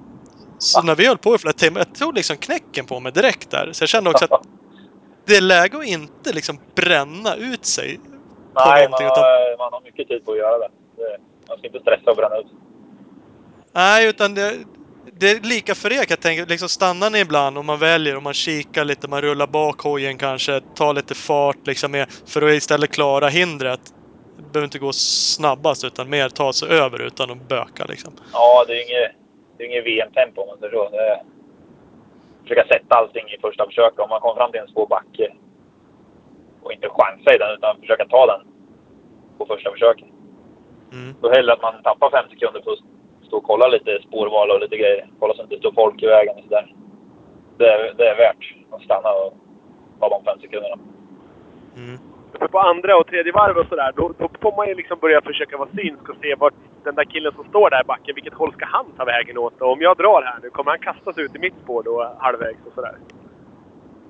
Så 0.59 0.83
när 0.83 0.97
vi 0.97 1.07
höll 1.09 1.19
på 1.19 1.35
i 1.35 1.39
flera 1.39 1.53
timmar, 1.55 1.81
jag 1.81 1.93
tog 1.93 2.15
liksom 2.15 2.39
knäcken 2.39 2.87
på 2.87 3.01
mig 3.01 3.13
direkt 3.13 3.51
där. 3.51 3.73
Så 3.73 3.83
jag 3.83 3.89
kände 3.89 4.11
också 4.11 4.25
att 4.25 4.33
det 5.29 5.37
är 5.37 5.41
läge 5.41 5.77
att 5.79 5.87
inte 5.87 6.33
liksom 6.33 6.59
bränna 6.75 7.35
ut 7.35 7.65
sig. 7.65 8.01
Nej, 8.55 8.89
man 8.89 9.03
har, 9.03 9.59
man 9.59 9.73
har 9.73 9.81
mycket 9.81 10.09
tid 10.09 10.25
på 10.25 10.33
att 10.33 10.39
göra 10.39 10.59
det. 10.59 10.69
Man 11.49 11.59
ska 11.59 11.67
inte 11.67 11.81
stressa 11.81 12.11
och 12.11 12.17
bränna 12.17 12.37
ut. 12.37 12.47
Nej, 13.73 14.09
utan 14.09 14.35
det, 14.35 14.55
det 15.13 15.31
är 15.31 15.41
lika 15.41 15.75
för 15.75 15.93
er 15.93 15.97
kan 15.97 16.07
jag 16.09 16.21
tänka. 16.21 16.45
Liksom 16.45 16.69
stannar 16.69 17.11
ni 17.11 17.19
ibland 17.19 17.59
och 17.59 17.65
man 17.65 17.79
väljer 17.79 18.17
och 18.17 18.23
man 18.23 18.35
kikar 18.35 18.85
lite, 18.85 19.09
man 19.09 19.23
rullar 19.23 19.47
bak 19.47 19.81
hojen 19.81 20.19
kanske, 20.19 20.61
tar 20.61 20.93
lite 20.95 21.15
fart 21.15 21.67
liksom 21.67 21.93
med, 21.93 22.07
för 22.27 22.43
att 22.43 22.55
istället 22.55 22.91
klara 22.91 23.29
hindret. 23.29 23.81
Det 24.37 24.53
behöver 24.53 24.65
inte 24.65 24.79
gå 24.79 24.93
snabbast 24.93 25.85
utan 25.85 26.11
mer 26.11 26.29
ta 26.29 26.53
sig 26.53 26.69
över 26.69 27.03
utan 27.03 27.31
att 27.31 27.49
böka 27.49 27.85
liksom. 27.85 28.13
Ja, 28.33 28.65
det 28.67 28.73
är 28.73 28.83
inget, 28.91 29.13
det 29.57 29.65
är 29.65 29.69
inget 29.69 29.85
VM-tempo 29.85 30.41
om 30.43 30.49
man 30.49 30.59
säger 30.59 30.73
så. 30.73 30.91
Det 30.91 30.97
är, 30.97 31.23
försöka 32.49 32.69
sätta 32.75 32.95
allting 32.97 33.27
i 33.29 33.41
första 33.41 33.67
försöket. 33.67 33.99
Om 34.01 34.11
man 34.11 34.21
kommer 34.21 34.35
fram 34.35 34.51
till 34.53 34.61
en 34.61 34.69
svår 34.69 34.87
backe 34.87 35.35
och 36.63 36.73
inte 36.73 36.89
chansa 36.89 37.35
i 37.35 37.39
den 37.39 37.53
utan 37.57 37.81
försöka 37.81 38.05
ta 38.09 38.27
den 38.27 38.41
på 39.39 39.47
första 39.47 39.71
försöket. 39.71 40.09
Mm. 40.93 41.15
Då 41.23 41.31
hellre 41.31 41.53
att 41.53 41.63
man 41.63 41.83
tappar 41.83 42.11
fem 42.11 42.31
sekunder 42.31 42.61
på 42.61 42.71
att 42.71 42.79
stå 43.27 43.37
och 43.37 43.45
kolla 43.45 43.69
lite 43.69 44.03
spårval 44.09 44.51
och 44.51 44.61
lite 44.61 44.77
grejer. 44.77 45.09
Kolla 45.19 45.35
så 45.35 45.43
att 45.43 45.49
det 45.49 45.55
inte 45.55 45.69
står 45.69 45.83
folk 45.83 46.03
i 46.03 46.07
vägen 46.07 46.37
och 46.37 46.43
sådär. 46.43 46.75
Det, 47.59 47.69
är- 47.69 47.95
det 47.95 48.09
är 48.09 48.17
värt 48.17 48.55
att 48.71 48.83
stanna 48.83 49.11
och 49.13 49.33
ta 50.01 50.09
de 50.09 50.25
fem 50.25 50.39
sekunderna. 50.41 50.79
Mm. 51.77 51.99
För 52.39 52.49
på 52.49 52.59
andra 52.59 52.97
och 52.97 53.07
tredje 53.07 53.33
varv 53.33 53.57
och 53.57 53.67
sådär, 53.67 53.93
då, 53.97 54.13
då 54.19 54.29
får 54.43 54.57
man 54.57 54.69
ju 54.69 54.75
liksom 54.75 54.99
börja 54.99 55.21
försöka 55.21 55.57
vara 55.57 55.69
synsk 55.77 56.09
och 56.09 56.17
se 56.23 56.35
vart 56.35 56.55
den 56.85 56.95
där 56.95 57.05
killen 57.05 57.33
som 57.33 57.45
står 57.45 57.71
där 57.71 57.83
i 57.83 57.87
backen, 57.87 58.15
vilket 58.15 58.35
håll 58.35 58.53
ska 58.53 58.67
han 58.67 58.87
ta 58.97 59.05
vägen 59.05 59.39
åt? 59.39 59.61
Och 59.61 59.73
om 59.73 59.81
jag 59.81 59.97
drar 59.97 60.23
här 60.23 60.39
nu, 60.43 60.51
kommer 60.51 60.71
han 60.71 60.79
kastas 60.79 61.19
ut 61.19 61.37
i 61.37 61.39
mitt 61.39 61.55
spår 61.65 61.83
då 61.83 62.15
halvvägs 62.19 62.59
och 62.67 62.73
sådär? 62.75 62.97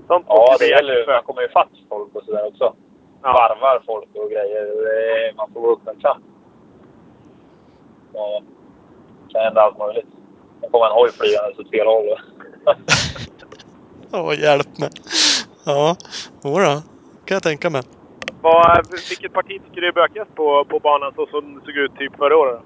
Sånt 0.06 0.26
Ja, 0.28 0.56
det 0.58 0.66
gäller 0.66 0.94
ju. 0.94 1.06
Man 1.06 1.22
kommer 1.22 1.42
ju 1.42 1.48
fatt 1.48 1.72
folk 1.88 2.14
och 2.14 2.24
sådär 2.24 2.46
också. 2.46 2.74
Ja. 3.22 3.32
Varvar 3.32 3.82
folk 3.86 4.08
och 4.14 4.30
grejer. 4.30 4.66
Man 5.36 5.52
får 5.52 5.60
vara 5.60 5.72
uppmärksam. 5.72 6.22
Ja, 8.12 8.42
det 9.26 9.32
kan 9.32 9.42
hända 9.42 9.60
allt 9.60 9.78
möjligt. 9.78 10.08
Det 10.60 10.68
kommer 10.68 10.86
en 10.86 10.92
hoj 10.92 11.10
flygandes 11.12 11.58
åt 11.58 11.70
fel 11.70 11.86
håll. 11.86 12.06
Åh, 14.12 14.40
hjälp 14.40 14.78
mig. 14.78 14.90
Ja, 15.66 15.96
jodå. 16.44 16.82
kan 17.24 17.34
jag 17.34 17.42
tänka 17.42 17.70
mig. 17.70 17.82
Vad, 18.42 18.86
vilket 19.10 19.32
parti 19.32 19.60
tycker 19.64 19.80
du 19.80 19.88
är 19.88 19.92
bökigast 19.92 20.34
på, 20.34 20.64
på 20.64 20.78
banan 20.78 21.12
så 21.14 21.26
som 21.26 21.54
det 21.54 21.60
såg 21.64 21.76
ut 21.76 21.96
typ 21.98 22.16
förra 22.16 22.36
året? 22.36 22.60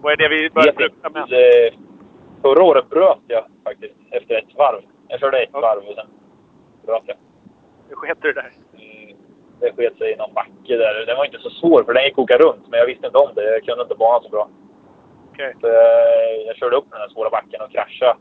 Vad 0.00 0.12
är 0.12 0.16
det 0.16 0.28
vi 0.28 0.50
bör 0.50 0.72
frukta 0.76 1.10
mest? 1.10 1.30
Det- 1.30 1.70
Förra 2.42 2.62
året 2.64 2.88
bröt 2.90 3.18
jag 3.26 3.44
faktiskt 3.64 3.94
efter 4.10 4.34
ett 4.38 4.54
varv. 4.56 4.82
Jag 5.08 5.20
körde 5.20 5.42
ett 5.42 5.52
varv 5.52 5.88
och 5.88 5.94
sen 5.94 6.06
bröt 6.86 7.02
jag. 7.06 7.16
Nu 7.88 7.94
sket 7.94 8.18
du 8.20 8.32
där. 8.32 8.50
Mm, 8.74 9.16
Det 9.60 9.72
sket 9.72 9.98
sig 9.98 10.12
i 10.12 10.16
någon 10.16 10.34
backe 10.34 10.76
där. 10.76 11.06
Den 11.06 11.16
var 11.16 11.24
inte 11.24 11.38
så 11.38 11.50
svår 11.50 11.82
för 11.84 11.94
den 11.94 12.04
gick 12.04 12.12
att 12.12 12.18
åka 12.18 12.36
runt, 12.38 12.68
men 12.68 12.78
jag 12.78 12.86
visste 12.86 13.06
inte 13.06 13.18
om 13.18 13.34
det. 13.34 13.44
Jag 13.44 13.64
kunde 13.64 13.82
inte 13.82 13.94
banan 13.94 14.22
så 14.22 14.28
bra. 14.28 14.48
Okej. 15.32 15.54
Så 15.60 15.66
jag, 15.66 16.46
jag 16.46 16.56
körde 16.56 16.76
upp 16.76 16.84
den 16.90 17.00
här 17.00 17.08
svåra 17.08 17.30
backen 17.30 17.60
och 17.60 17.70
kraschade. 17.72 18.16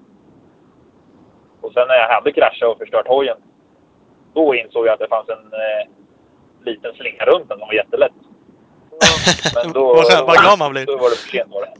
Och 1.62 1.73
sen 1.73 1.88
när 1.88 1.95
jag 1.95 2.09
hade 2.15 2.31
kraschat 2.31 2.69
och 2.69 2.77
förstört 2.77 3.07
hojen, 3.07 3.38
då 4.33 4.55
insåg 4.55 4.87
jag 4.87 4.93
att 4.93 4.99
det 4.99 5.07
fanns 5.07 5.29
en 5.29 5.37
eh, 5.53 5.89
liten 6.65 6.93
slinga 6.93 7.25
runt 7.25 7.49
den 7.49 7.59
som 7.59 7.67
var 7.67 7.73
jättelätt. 7.73 8.11
Men 9.55 9.73
då, 9.73 9.93
Vad 10.27 10.37
glad 10.37 10.59
man 10.59 10.71
blir. 10.71 10.85
då 10.85 10.97
var 10.97 11.09
det 11.09 11.15
för 11.15 11.29
sent 11.29 11.51
var 11.51 11.61
det. 11.61 11.73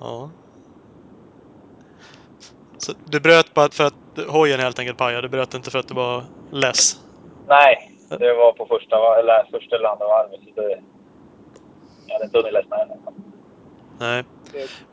Ja. 0.00 0.30
Så 2.78 2.92
du 3.04 3.20
bröt 3.20 3.54
bara 3.54 3.68
för 3.70 3.84
att 3.84 3.94
hojen 4.28 4.60
helt 4.60 4.78
enkelt 4.78 4.98
pajade? 4.98 5.22
Du 5.22 5.28
bröt 5.28 5.54
inte 5.54 5.70
för 5.70 5.78
att 5.78 5.88
du 5.88 5.94
var 5.94 6.24
less? 6.50 6.96
Nej, 7.48 7.92
det 8.08 8.34
var 8.34 8.52
på 8.52 8.66
första, 8.66 9.18
eller, 9.18 9.48
första 9.50 9.76
eller 9.76 9.88
andra 9.88 10.06
varvet. 10.06 10.40
Så 10.54 10.60
det, 10.60 10.82
jag 12.06 12.12
hade 12.12 12.24
inte 12.24 12.38
hunnit 12.38 12.52
ledsna 12.52 12.76
än. 12.76 12.88
Nej. 13.98 14.24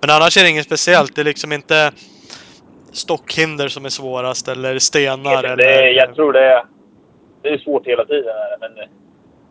Men 0.01 0.09
annars 0.09 0.37
är 0.37 0.43
det 0.43 0.49
inget 0.49 0.65
speciellt. 0.65 1.15
Det 1.15 1.21
är 1.21 1.25
liksom 1.25 1.51
inte 1.51 1.91
stockhinder 2.93 3.67
som 3.67 3.85
är 3.85 3.89
svårast 3.89 4.47
eller 4.47 4.79
stenar 4.79 5.41
Det, 5.41 5.49
eller... 5.49 5.87
jag 5.87 6.15
tror 6.15 6.33
det 6.33 6.45
är, 6.45 6.65
det 7.41 7.49
är 7.49 7.57
svårt 7.57 7.87
hela 7.87 8.05
tiden, 8.05 8.35
är 8.35 8.57
men 8.59 8.89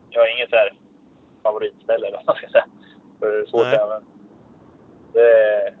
jag 0.09 0.21
har 0.21 0.37
inget 0.37 0.49
så 0.49 0.55
här 0.55 0.73
favoritställe 1.43 2.07
eller 2.07 2.17
vad 2.17 2.25
man 2.25 2.35
ska 2.35 2.47
säga. 2.47 2.65
För 3.19 3.41
är 3.41 3.45
svårt 3.45 3.63
Nej. 3.63 3.75
även. 3.75 4.03
Det 5.13 5.73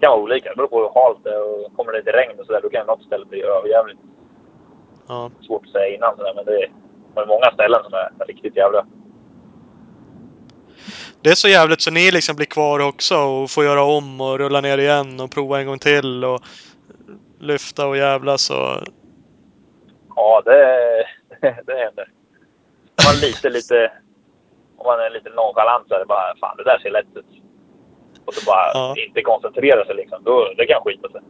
kan 0.00 0.10
vara 0.10 0.22
olika. 0.22 0.48
Det 0.48 0.56
beror 0.56 0.68
på 0.68 0.78
hur 0.78 1.02
halt 1.02 1.24
det 1.24 1.30
är 1.30 1.42
och 1.42 1.76
kommer 1.76 1.92
det 1.92 1.98
lite 1.98 2.12
regn 2.12 2.40
och 2.40 2.46
sådär, 2.46 2.60
då 2.62 2.70
kan 2.70 2.86
något 2.86 3.02
ställe 3.02 3.24
bli 3.24 3.42
överjävligt. 3.42 4.00
Ja. 5.08 5.30
Svårt 5.40 5.66
att 5.66 5.72
säga 5.72 5.94
innan 5.94 6.16
sådär, 6.16 6.32
men 6.36 6.44
det 6.44 6.52
är, 6.52 6.70
det 7.14 7.20
är 7.20 7.26
många 7.26 7.50
ställen 7.54 7.80
som 7.84 7.94
är 7.94 8.26
riktigt 8.26 8.56
jävla. 8.56 8.86
Det 11.22 11.30
är 11.30 11.34
så 11.34 11.48
jävligt 11.48 11.80
så 11.80 11.90
ni 11.90 12.10
liksom 12.10 12.36
blir 12.36 12.46
kvar 12.46 12.80
också 12.80 13.16
och 13.16 13.50
får 13.50 13.64
göra 13.64 13.82
om 13.82 14.20
och 14.20 14.38
rulla 14.38 14.60
ner 14.60 14.78
igen 14.78 15.20
och 15.20 15.30
prova 15.30 15.60
en 15.60 15.66
gång 15.66 15.78
till 15.78 16.24
och 16.24 16.40
lyfta 17.40 17.86
och 17.86 17.96
jävlas 17.96 18.50
och... 18.50 18.76
Ja, 20.16 20.42
det, 20.44 20.52
det 21.66 21.74
händer. 21.84 22.08
Om 22.88 23.04
man 23.06 23.20
lite, 23.20 23.50
lite, 23.50 23.92
om 24.76 24.86
man 24.86 25.00
är 25.00 25.10
lite 25.10 25.30
nonchalant 25.30 25.88
så 25.88 25.94
är 25.94 25.98
det 25.98 26.06
bara, 26.06 26.36
fan 26.40 26.56
det 26.56 26.64
där 26.64 26.78
ser 26.78 26.90
lätt 26.90 27.16
ut. 27.16 27.26
Och 28.24 28.34
så 28.34 28.44
bara 28.50 28.66
Ja. 28.74 28.94
inte 29.06 29.22
koncentrera 29.22 29.84
sig 29.84 29.94
liksom, 29.94 30.24
då, 30.24 30.52
det 30.56 30.66
kan 30.66 30.82
skita 30.84 31.08
sig. 31.08 31.20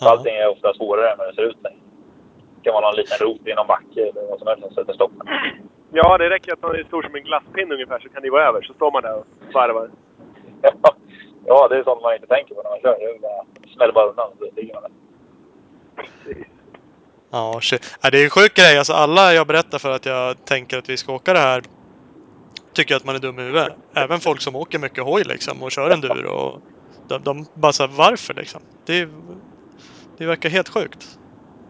Ja. 0.00 0.10
Allting 0.10 0.34
är 0.34 0.48
ofta 0.48 0.74
svårare 0.74 1.10
än 1.12 1.18
vad 1.18 1.26
det 1.28 1.34
ser 1.34 1.42
ut. 1.42 1.56
Det 1.62 1.70
kan 2.62 2.74
vara 2.74 2.86
någon 2.86 2.96
liten 2.96 3.18
rot 3.26 3.46
i 3.46 3.54
någon 3.54 3.66
backe 3.66 4.00
eller 4.08 4.26
vad 4.30 4.38
som 4.38 4.48
helst 4.48 4.62
som 4.64 4.74
sätter 4.74 4.92
stopp. 4.94 5.12
Ja, 5.92 6.18
det 6.18 6.30
räcker 6.30 6.52
att 6.52 6.62
man 6.62 6.74
är 6.76 6.84
stor 6.84 7.02
som 7.02 7.14
en 7.14 7.22
glasspinne 7.22 7.74
ungefär 7.74 7.98
så 7.98 8.08
kan 8.08 8.22
det 8.22 8.30
vara 8.30 8.48
över. 8.48 8.62
Så 8.62 8.74
står 8.74 8.90
man 8.92 9.02
där 9.02 9.14
och 9.18 9.26
varvar. 9.54 9.90
ja, 11.46 11.68
det 11.68 11.76
är 11.76 11.84
sånt 11.84 12.02
man 12.02 12.14
inte 12.14 12.26
tänker 12.26 12.54
på 12.54 12.62
när 12.62 12.70
man 12.70 12.80
kör. 12.80 12.98
Det 12.98 13.04
är 13.04 13.18
bara, 13.18 13.44
smäller 13.74 13.92
bara 13.92 14.06
undan 14.10 14.30
så 14.38 14.44
ligger 14.56 14.74
man 14.74 14.82
där. 14.82 14.90
Ja, 17.30 17.58
shit. 17.62 17.96
Ja, 18.02 18.10
det 18.10 18.18
är 18.20 18.24
en 18.24 18.30
sjuk 18.30 18.54
grej. 18.56 18.78
Alltså 18.78 18.92
alla 18.92 19.32
jag 19.34 19.46
berättar 19.46 19.78
för 19.78 19.90
att 19.90 20.06
jag 20.06 20.44
tänker 20.44 20.78
att 20.78 20.88
vi 20.88 20.96
ska 20.96 21.12
åka 21.12 21.32
det 21.32 21.38
här 21.38 21.62
tycker 22.72 22.96
att 22.96 23.04
man 23.04 23.14
är 23.14 23.18
dum 23.18 23.38
i 23.38 23.42
huvudet. 23.42 23.72
Även 23.94 24.20
folk 24.20 24.40
som 24.40 24.56
åker 24.56 24.78
mycket 24.78 25.04
hoj 25.04 25.22
liksom 25.24 25.62
och 25.62 25.70
kör 25.72 25.90
enduro. 25.90 26.28
Och 26.30 26.60
de, 27.08 27.22
de 27.22 27.46
bara 27.54 27.72
så 27.72 27.82
här, 27.86 27.90
varför 27.96 28.34
liksom? 28.34 28.60
Det, 28.86 29.08
det 30.18 30.26
verkar 30.26 30.48
helt 30.48 30.68
sjukt. 30.68 31.18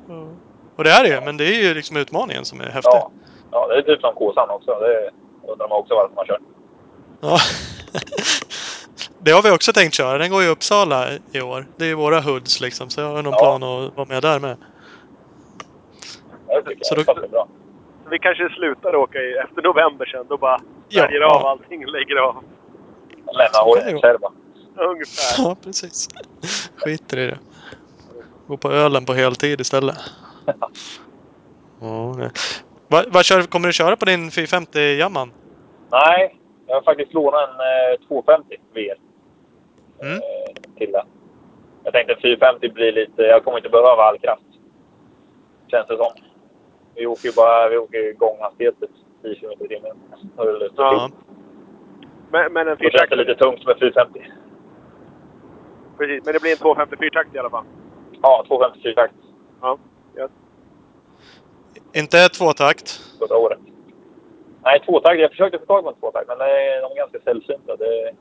Och- 0.09 0.38
Och 0.77 0.85
det 0.85 0.90
är 0.90 1.03
det 1.03 1.09
ju, 1.09 1.21
men 1.21 1.37
det 1.37 1.45
är 1.45 1.62
ju 1.62 1.75
liksom 1.75 1.97
utmaningen 1.97 2.45
som 2.45 2.61
är 2.61 2.64
häftig. 2.64 2.90
Ja. 2.93 3.11
ja, 3.51 3.67
det 3.69 3.75
är 3.79 3.83
typ 3.83 4.01
som 4.01 4.14
Kåsan 4.14 4.51
också. 4.51 4.71
Det 4.71 5.11
undrar 5.53 5.69
man 5.69 5.79
också 5.79 5.95
varför 5.95 6.14
man 6.14 6.27
kör. 6.27 6.38
Ja. 7.21 7.38
Det 9.19 9.31
har 9.31 9.43
vi 9.43 9.51
också 9.51 9.73
tänkt 9.73 9.95
köra. 9.95 10.19
Den 10.19 10.31
går 10.31 10.43
i 10.43 10.49
Uppsala 10.49 11.09
i 11.33 11.41
år. 11.41 11.67
Det 11.77 11.85
är 11.85 11.89
ju 11.89 11.95
våra 11.95 12.21
hoods 12.21 12.61
liksom, 12.61 12.91
så 12.91 13.01
jag 13.01 13.09
har 13.09 13.23
någon 13.23 13.33
Ja. 13.33 13.39
plan 13.39 13.63
att 13.63 13.97
vara 13.97 14.07
med 14.09 14.23
där 14.23 14.41
med. 14.41 14.57
Det 16.47 16.63
tycker 16.63 16.85
Så 16.85 16.95
jag 16.97 17.07
då- 17.17 17.29
bra. 17.29 17.49
Så 18.05 18.11
vi 18.11 18.19
kanske 18.19 18.49
slutar 18.49 18.95
åka 18.97 19.19
i, 19.19 19.33
efter 19.35 19.63
november 19.63 20.07
sen. 20.07 20.25
Då 20.29 20.37
bara 20.37 20.61
Ja. 20.89 21.03
väljer 21.03 21.21
av 21.21 21.47
allting 21.47 21.87
och 21.87 21.93
lägger 21.93 22.17
av. 22.17 22.45
Lämna 23.27 23.59
hojen 23.65 24.01
själv. 24.01 24.19
Ungefär. 24.77 25.43
Ja, 25.45 25.57
precis. 25.65 26.09
Skiter 26.77 27.19
i 27.19 27.27
det. 27.27 27.39
Gå 28.47 28.57
på 28.57 28.71
ölen 28.73 29.05
på 29.07 29.15
heltid 29.15 29.61
istället. 29.61 29.97
Ja. 31.81 32.31
Vad, 32.89 33.13
vad 33.13 33.25
kör, 33.25 33.43
kommer 33.43 33.69
du 33.69 33.73
köra 33.73 33.97
på 33.97 34.05
din 34.05 34.31
450 34.31 34.79
Jamman? 34.99 35.33
Nej, 35.93 36.37
jag 36.66 36.74
har 36.74 36.83
faktiskt 36.83 37.14
lånat 37.14 37.48
en 37.48 37.55
eh, 37.94 38.09
250 38.09 38.57
VR. 38.74 38.98
Mm. 40.03 40.16
Eh, 40.16 40.77
till 40.77 40.92
den. 40.92 41.07
Jag 41.85 41.92
tänkte 41.92 42.16
450 42.22 42.68
blir 42.68 42.92
lite... 42.92 43.22
Jag 43.22 43.44
kommer 43.44 43.59
inte 43.59 43.68
behöva 43.68 44.03
all 44.03 44.18
kraft. 44.18 44.42
Känns 45.70 45.87
det 45.88 45.96
som. 45.96 46.12
Vi 46.94 47.07
åker 47.07 47.29
ju 47.29 47.33
bara 47.37 47.68
vi 47.68 47.77
åker 47.77 48.12
gånghastighet 48.12 48.81
typ 48.81 48.90
10 49.22 49.35
km 49.35 49.53
i 49.64 49.68
timmen. 49.68 49.96
Ja. 50.77 51.11
Men, 52.31 52.53
men 52.53 52.68
en 52.68 52.77
känns 52.77 52.79
det 52.79 52.90
fyrtakt. 52.90 53.16
lite 53.16 53.35
tungt 53.35 53.66
med 53.66 53.77
450. 53.79 54.33
Precis, 55.98 56.24
men 56.24 56.35
det 56.35 56.40
blir 56.40 56.50
en 56.53 56.57
250 56.57 56.96
fyrtakt 57.00 57.35
i 57.35 57.38
alla 57.38 57.50
fall. 57.50 57.64
Ja, 58.22 58.44
250 58.48 58.81
fyrtakt 58.83 59.14
Ja. 59.61 59.79
ja. 60.14 60.29
Inte 61.92 62.29
tvåtakt? 62.29 63.00
förra 63.18 63.37
året. 63.37 63.59
Nej, 64.64 64.81
tvåtakt. 64.81 65.20
Jag 65.20 65.31
försökte 65.31 65.59
få 65.59 65.64
tag 65.66 65.83
på 65.85 65.88
en 65.90 65.94
tvåtakt, 65.94 66.29
men 66.29 66.38
det 66.38 66.44
är- 66.44 66.83
de 66.83 66.92
är 66.92 66.96
ganska 66.96 67.18
sällsynta. 67.20 67.77
Det 67.77 67.85
är 68.03 68.14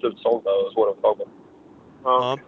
slutsålda 0.00 0.50
och 0.52 0.72
svåra 0.72 0.90
att 0.90 0.96
få 0.96 1.02
tag 1.02 1.18
på. 1.18 1.24
Ja. 2.04 2.38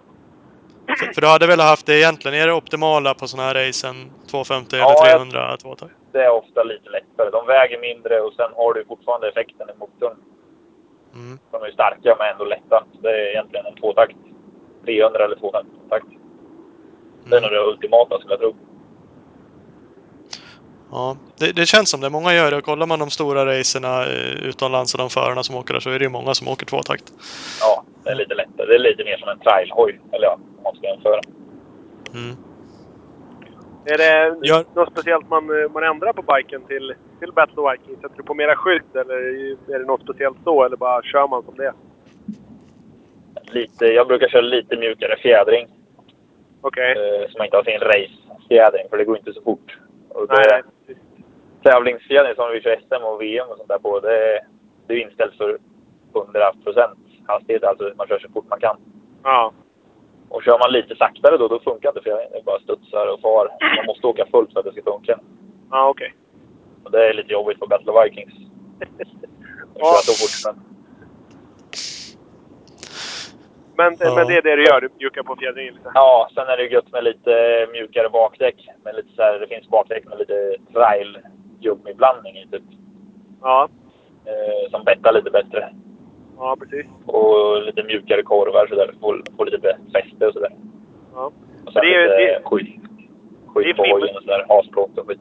För, 0.99 1.07
för 1.15 1.21
du 1.21 1.27
hade 1.27 1.47
väl 1.47 1.61
haft 1.61 1.87
det 1.87 1.99
egentligen? 1.99 2.41
Är 2.43 2.47
det 2.47 2.53
optimala 2.53 3.15
på 3.15 3.27
sådana 3.29 3.49
här 3.49 3.55
racen 3.67 3.97
250 4.31 4.77
Ja, 4.77 4.85
eller 4.91 5.11
jag- 5.11 5.17
300 5.19 5.57
tvåtakt? 5.57 5.93
Det 6.13 6.23
är 6.25 6.31
ofta 6.31 6.63
lite 6.63 6.91
lättare. 6.91 7.31
De 7.31 7.47
väger 7.47 7.79
mindre 7.81 8.21
och 8.21 8.33
sen 8.33 8.51
har 8.57 8.75
du 8.75 8.85
fortfarande 8.85 9.29
effekten 9.29 9.71
i 9.71 9.79
motorn. 9.79 10.17
Mm. 11.15 11.39
De 11.51 11.63
är 11.63 11.71
starka 11.71 12.17
men 12.19 12.33
ändå 12.33 12.45
lätta. 12.45 12.85
Det 13.03 13.09
är 13.11 13.31
egentligen 13.31 13.67
en 13.67 13.75
tvåtakt. 13.75 14.17
300 14.85 15.25
eller 15.25 15.37
250-takt. 15.37 16.07
Det 17.25 17.37
är 17.37 17.41
nog 17.41 17.51
det 17.51 17.61
ultimata 17.61 18.21
som 18.21 18.31
jag 18.31 18.39
tror. 18.41 18.55
Ja, 20.91 21.17
det, 21.39 21.53
det 21.53 21.67
känns 21.67 21.91
som 21.91 22.01
det. 22.01 22.11
Många 22.11 22.35
gör 22.35 22.51
det. 22.51 22.57
Och 22.57 22.65
kollar 22.65 22.87
man 22.87 22.99
de 22.99 23.11
stora 23.11 23.47
racerna 23.47 24.05
eh, 24.05 24.47
utomlands 24.49 24.95
och 24.95 24.99
de 24.99 25.11
förarna 25.11 25.43
som 25.43 25.57
åker 25.57 25.75
där 25.75 25.81
så 25.81 25.91
är 25.91 25.99
det 25.99 26.05
ju 26.05 26.09
många 26.11 26.35
som 26.35 26.49
åker 26.49 26.67
tvåtakt. 26.67 27.13
Ja, 27.61 27.85
det 28.05 28.11
är 28.11 28.15
lite 28.15 28.35
lättare. 28.35 28.67
Det 28.67 28.75
är 28.75 28.79
lite 28.79 29.05
mer 29.05 29.17
som 29.17 29.29
en 29.29 29.39
trailhoj. 29.39 30.01
Eller 30.13 30.25
ja, 30.25 30.33
om 30.57 30.63
man 30.63 30.77
ska 30.77 30.87
jämföra. 30.87 31.21
Mm. 32.15 32.37
Är 33.85 33.99
det 33.99 34.37
Ja. 34.43 34.65
något 34.75 34.93
speciellt 34.93 35.29
man, 35.31 35.63
eh, 35.63 35.71
man 35.71 35.85
ändrar 35.85 36.13
på 36.13 36.23
biken 36.23 36.63
till, 36.67 36.95
till 37.21 37.33
Battle 37.33 37.63
Viking? 37.71 37.97
Sätter 37.97 38.17
du 38.17 38.23
på 38.23 38.35
mera 38.35 38.57
skydd 38.57 38.83
eller 38.95 39.17
är 39.75 39.79
det 39.79 39.85
något 39.85 40.03
speciellt 40.03 40.37
så? 40.45 40.65
Eller 40.65 40.77
bara 40.77 41.03
kör 41.03 41.29
man 41.29 41.43
som 41.43 41.55
det? 41.57 41.73
Lite, 43.43 43.85
jag 43.85 44.07
brukar 44.07 44.29
köra 44.29 44.41
lite 44.43 44.77
mjukare 44.77 45.17
fjädring. 45.17 45.67
Okej. 46.61 46.91
Eh, 46.93 47.31
så 47.31 47.39
man 47.39 47.45
inte 47.45 47.57
har 47.57 47.65
sin 47.65 47.81
race-fjädring, 47.81 48.87
för 48.91 48.97
det 48.97 49.05
går 49.05 49.17
inte 49.19 49.33
så 49.33 49.43
fort. 49.43 49.77
Och 50.17 50.29
det, 50.29 50.63
Nej, 50.87 50.97
tävlingsfjädring 51.63 52.35
som 52.35 52.51
vi 52.53 52.61
kör 52.61 52.77
SM 52.89 53.05
och 53.05 53.21
VM 53.23 53.49
och 53.51 53.57
sånt 53.57 53.69
där 53.69 53.79
på, 53.79 54.01
det, 54.01 54.41
det 54.87 54.95
är 54.95 54.99
inställt 55.09 55.35
för 55.37 55.59
100 56.15 56.53
hastighet. 57.27 57.65
Alltså 57.65 57.93
man 57.97 58.07
kör 58.07 58.19
så 58.19 58.29
fort 58.33 58.49
man 58.51 58.61
kan. 58.61 58.77
Ja. 59.23 59.53
Och 60.29 60.43
kör 60.43 60.59
man 60.59 60.73
lite 60.73 60.97
saktare 60.97 61.37
då, 61.37 61.49
då 61.49 61.61
funkar 61.61 61.89
inte 61.89 62.03
fjädringen. 62.03 62.33
Det 62.33 62.45
bara 62.45 62.59
studsar 62.61 63.13
och 63.13 63.21
far. 63.21 63.49
Man 63.77 63.87
måste 63.87 64.07
åka 64.07 64.27
fullt 64.27 64.53
för 64.53 64.61
att 64.61 64.67
det 64.67 64.73
ska 64.73 64.83
funka. 64.93 65.21
Ja, 65.71 65.89
okej. 65.89 66.15
Och 66.85 66.91
det 66.91 67.09
är 67.09 67.15
lite 67.15 67.33
jobbigt 67.33 67.59
på 67.61 67.67
Battle 67.67 67.93
of 67.93 68.05
Vikings. 68.05 68.35
Att 68.81 68.89
Ja. 69.75 69.85
köra 69.85 70.03
så 70.09 70.13
fort. 70.21 70.55
Men 70.55 70.66
Men, 73.77 73.97
Ja. 74.01 74.15
men 74.17 74.27
det 74.27 74.37
är 74.37 74.43
det 74.43 74.57
du 74.57 74.65
gör? 74.65 74.81
Du 74.81 74.89
mjukar 74.99 75.23
på 75.23 75.37
fjädringen 75.37 75.75
lite? 75.75 75.91
ja, 75.95 76.29
sen 76.35 76.47
är 76.49 76.57
det 76.57 76.67
gött 76.67 76.93
med 76.93 77.05
lite 77.05 77.67
mjukare 77.73 78.09
bakdäck. 78.09 78.69
Med 78.85 78.95
lite 78.97 79.09
så 79.17 79.23
här, 79.23 79.39
det 79.39 79.47
finns 79.47 79.69
bakdäck 79.69 80.05
med 80.05 80.19
lite 80.19 80.57
trail-gummiblandning 80.73 82.37
i 82.39 82.47
typ. 82.51 82.63
Ja. 83.43 83.69
Eh, 84.25 84.71
som 84.71 84.85
bettar 84.85 85.13
lite 85.13 85.31
bättre. 85.31 85.69
Ja, 86.39 86.57
precis. 86.61 86.87
Och 87.07 87.63
lite 87.63 87.83
mjukare 87.83 88.23
korvar 88.23 88.67
sådär. 88.67 88.91
Få, 89.01 89.19
få 89.37 89.45
lite 89.45 89.77
fäste 89.95 90.27
och 90.27 90.33
sådär. 90.33 90.53
Ja. 91.15 91.25
Och 91.67 91.73
sen 91.73 91.83
Det 91.83 91.95
är 91.95 92.03
lite 92.03 92.17
det- 92.17 92.41
skit. 92.45 92.81
Skit 93.55 93.77
på 93.77 93.83
hojen 93.83 94.17
och 94.17 94.23
sådär. 94.23 94.47
Hasplåt 94.49 94.99
och 94.99 95.07
skit. 95.09 95.21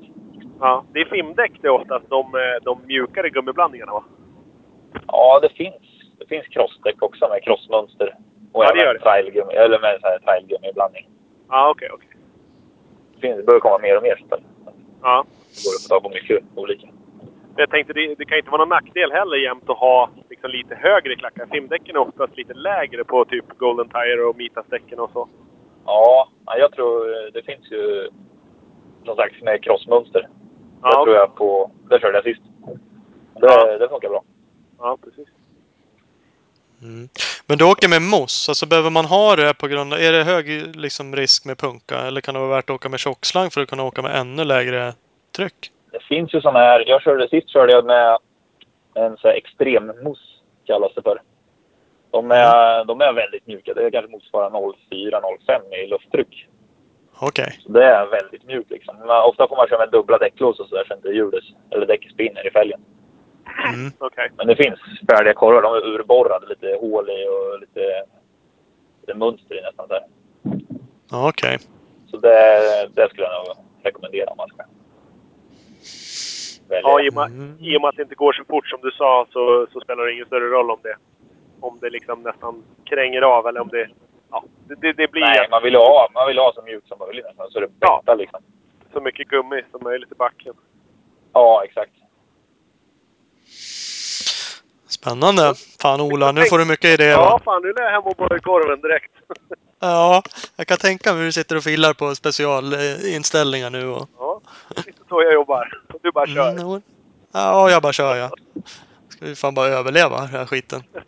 Ja. 0.60 0.84
Det 0.94 1.00
är 1.02 1.06
Fimdäck 1.06 1.52
det 1.62 1.68
är 1.68 1.72
oftast 1.72 2.10
de, 2.10 2.20
eh, 2.36 2.64
de 2.64 2.80
mjukare 2.88 3.30
gummiblandningarna 3.30 3.92
va? 3.92 4.04
Ja, 5.08 5.40
det 5.42 5.50
finns. 5.50 5.76
Det 6.20 6.26
finns 6.26 6.48
crossdäck 6.48 7.02
också 7.04 7.28
med 7.30 7.44
crossmönster. 7.44 8.16
Och 8.56 8.64
Ja, 8.64 8.72
det 8.74 8.80
gör 8.84 8.94
det. 8.94 9.00
trailgummi, 9.00 9.54
eller 9.54 9.80
med 9.80 9.98
så 10.02 10.08
här 10.08 10.20
trailgummiblandning. 10.20 11.10
Ja, 11.50 11.70
okej, 11.70 11.90
okej. 11.94 12.10
Det, 13.14 13.20
finns, 13.22 13.38
det 13.38 13.44
börjar 13.44 13.60
komma 13.60 13.78
mer 13.78 13.98
och 13.98 14.04
mer 14.04 14.16
sånt 14.16 14.30
där. 14.32 14.44
Ja. 15.02 15.26
Det 15.56 15.62
går 15.66 15.74
att 15.76 15.84
få 15.84 15.90
tag 15.90 16.04
på 16.04 16.10
mycket 16.10 16.44
olika. 16.56 16.88
Jag 17.58 17.70
tänkte, 17.70 17.94
det, 17.94 18.16
det 18.16 18.26
kan 18.26 18.38
inte 18.38 18.50
vara 18.50 18.62
någon 18.66 18.70
nackdel 18.70 19.12
heller 19.12 19.38
jämt 19.38 19.70
att 19.70 19.78
ha 19.78 20.10
liksom, 20.30 20.50
lite 20.50 20.76
högre 20.76 21.16
klackar. 21.16 21.46
Fimdäcken 21.52 21.96
är 21.96 22.00
oftast 22.00 22.38
lite 22.38 22.54
lägre 22.54 23.04
på 23.04 23.26
typ 23.26 23.46
Golden 23.58 23.90
Tire 23.90 24.24
och 24.26 24.36
Mitas-däcken 24.38 25.00
och 25.00 25.10
så. 25.14 25.28
Ja, 25.86 26.30
ja, 26.46 26.58
jag 26.58 26.72
tror 26.72 27.32
det 27.32 27.42
finns 27.44 27.72
ju 27.72 28.10
som 29.06 29.16
sagt 29.16 29.42
med 29.42 29.64
crossmönster. 29.64 30.28
Ja, 30.82 30.88
det 30.90 30.94
tror 30.94 31.02
okej. 31.04 31.14
jag 31.14 31.36
på... 31.36 31.72
Det 31.90 32.00
körde 32.00 32.18
jag 32.18 32.24
sist. 32.24 32.42
Det, 33.36 33.48
Ja. 33.48 33.78
det 33.78 33.90
funkar 33.90 34.10
bra. 34.10 34.24
Ja, 34.80 34.98
precis. 35.04 35.28
Mm. 36.86 37.10
Men 37.48 37.58
du 37.58 37.66
åker 37.66 37.90
med 37.90 38.02
moss, 38.02 38.50
alltså 38.50 38.66
behöver 38.66 38.90
man 38.90 39.06
ha 39.06 39.36
det 39.36 39.54
på 39.54 39.68
grund 39.68 39.94
av... 39.94 40.00
Är 40.00 40.12
det 40.12 40.24
hög 40.24 40.76
liksom, 40.76 41.16
risk 41.16 41.46
med 41.46 41.58
punka? 41.58 41.98
Eller 42.00 42.22
kan 42.22 42.34
det 42.34 42.40
vara 42.40 42.56
värt 42.56 42.70
att 42.70 42.76
åka 42.76 42.90
med 42.90 43.00
tjockslang 43.00 43.50
för 43.50 43.62
att 43.62 43.70
kunna 43.70 43.84
åka 43.84 44.02
med 44.02 44.16
ännu 44.16 44.44
lägre 44.44 44.94
tryck? 45.36 45.72
Det 45.92 46.04
finns 46.04 46.34
ju 46.34 46.42
sådana 46.42 46.60
här... 46.60 46.84
Jag 46.88 47.02
körde 47.02 47.30
sist 47.30 47.50
körde 47.50 47.74
jag 47.74 47.86
med 47.86 48.18
en 48.94 49.18
så 49.18 49.28
här 49.28 49.36
extremmousse 49.36 50.36
kallas 50.66 50.92
det 50.96 51.02
för. 51.02 51.22
De 52.12 52.32
är, 52.32 52.86
de 52.86 53.02
är 53.02 53.14
väldigt 53.14 53.48
mjuka. 53.48 53.74
Det 53.74 53.92
kanske 53.92 54.12
motsvarar 54.12 54.50
0,4-0,5 54.50 55.76
i 55.76 55.88
lufttryck. 55.88 56.48
Okej. 57.20 57.60
Så 57.64 57.72
det 57.72 57.86
är 57.86 58.06
väldigt 58.06 58.44
mjukt 58.46 58.72
liksom. 58.72 58.96
Men 59.00 59.10
ofta 59.10 59.48
får 59.48 59.56
man 59.56 59.68
köra 59.68 59.80
med 59.80 59.90
dubbla 59.92 60.18
däcklås 60.18 60.60
och 60.60 60.68
sådär 60.68 60.86
så 60.88 60.94
inte 60.94 61.10
hjulet 61.10 61.44
eller 61.72 61.86
däcket 61.86 62.12
spinner 62.12 62.48
i 62.48 62.52
fälgen. 62.52 62.82
Mm. 63.74 63.92
Okej. 64.00 64.30
Men 64.38 64.48
det 64.48 64.56
finns 64.56 64.80
färdiga 65.10 65.34
korvar. 65.34 65.62
De 65.62 65.74
är 65.74 65.86
urborrade. 65.94 66.48
Lite 66.48 66.78
hål 66.82 67.10
i 67.10 67.28
och 67.28 67.60
lite, 67.60 68.04
lite 69.02 69.14
mönster 69.20 69.60
i 69.60 69.62
nästan. 69.62 69.88
Där. 69.88 70.04
Ja, 71.12 71.30
okej. 71.30 71.58
Så 72.12 72.18
det, 72.18 72.60
det 72.94 73.10
skulle 73.10 73.28
jag 73.28 73.48
nog 73.48 73.56
rekommendera 73.84 74.30
om 74.30 74.38
man 74.38 74.48
ska 74.48 74.58
välja. 76.70 76.82
Ja, 76.90 77.02
i 77.02 77.10
och, 77.10 77.14
med, 77.14 77.26
Mm. 77.26 77.58
i 77.60 77.78
och 77.78 77.82
med 77.82 77.90
att 77.90 77.96
det 77.96 78.02
inte 78.02 78.16
går 78.16 78.34
så 78.34 78.44
fort 78.44 78.68
som 78.68 78.80
du 78.82 78.92
sa 78.92 79.28
så, 79.32 79.68
så 79.74 79.80
spelar 79.80 80.06
det 80.06 80.14
ingen 80.14 80.26
större 80.26 80.48
roll 80.50 80.72
om 80.72 80.80
det 80.84 80.96
om 81.60 81.78
det 81.82 81.90
liksom 81.90 82.22
nästan 82.24 82.64
kränger 82.86 83.22
av 83.22 83.48
eller 83.48 83.62
om 83.62 83.68
det... 83.68 83.88
Ja, 84.32 84.44
det, 84.68 84.76
det, 84.76 84.94
det 84.94 85.12
blir 85.12 85.22
Nej, 85.22 85.40
att- 85.46 85.52
man 85.52 85.64
vill 85.64 85.74
ju 85.74 85.80
ha, 85.80 86.10
man 86.14 86.28
vill 86.28 86.38
ha 86.38 86.52
så 86.56 86.62
mjukt 86.62 86.88
som 86.88 87.00
möjligt 87.00 87.26
nästan. 87.26 87.50
Så 87.52 87.60
det 87.60 87.68
Ja. 87.80 88.00
bettar 88.02 88.16
liksom. 88.16 88.42
så 88.94 89.02
mycket 89.02 89.28
gummi 89.28 89.62
som 89.72 89.84
möjligt 89.84 90.12
i 90.12 90.16
backen. 90.16 90.54
Ja, 91.34 91.64
exakt. 91.66 91.92
Spännande. 94.88 95.54
Fan 95.82 96.02
Ola, 96.02 96.32
nu 96.32 96.46
får 96.46 96.60
du 96.60 96.66
mycket 96.66 96.90
idéer 96.90 97.12
Ja, 97.12 97.40
fan 97.46 97.62
nu 97.62 97.70
är 97.70 97.82
jag 97.82 97.92
hem 97.92 98.04
och 98.04 98.16
borrar 98.16 98.40
korven 98.40 98.82
direkt. 98.82 99.12
Ja, 99.80 100.24
jag 100.56 100.68
kan 100.68 100.78
tänka 100.78 101.12
mig 101.12 101.20
hur 101.20 101.26
du 101.26 101.32
sitter 101.32 101.56
och 101.56 101.64
filar 101.64 101.94
på 101.94 102.16
specialinställningar 102.16 103.70
nu 103.70 103.88
och... 103.88 104.10
Ja, 104.18 104.42
lite 104.76 105.00
så 105.10 105.22
jag 105.22 105.34
jobbar. 105.34 105.82
Du 106.02 106.12
bara 106.12 106.28
kör. 106.28 106.50
Mm, 106.50 106.82
ja, 107.34 107.72
jag 107.72 107.82
bara 107.82 107.94
kör 107.94 108.16
ja. 108.16 108.32
Ska 109.10 109.26
vi 109.26 109.36
fan 109.36 109.54
bara 109.54 109.68
överleva 109.68 110.22
den 110.22 110.30
här 110.30 110.46
skiten. 110.46 110.84
Ja, 110.94 111.02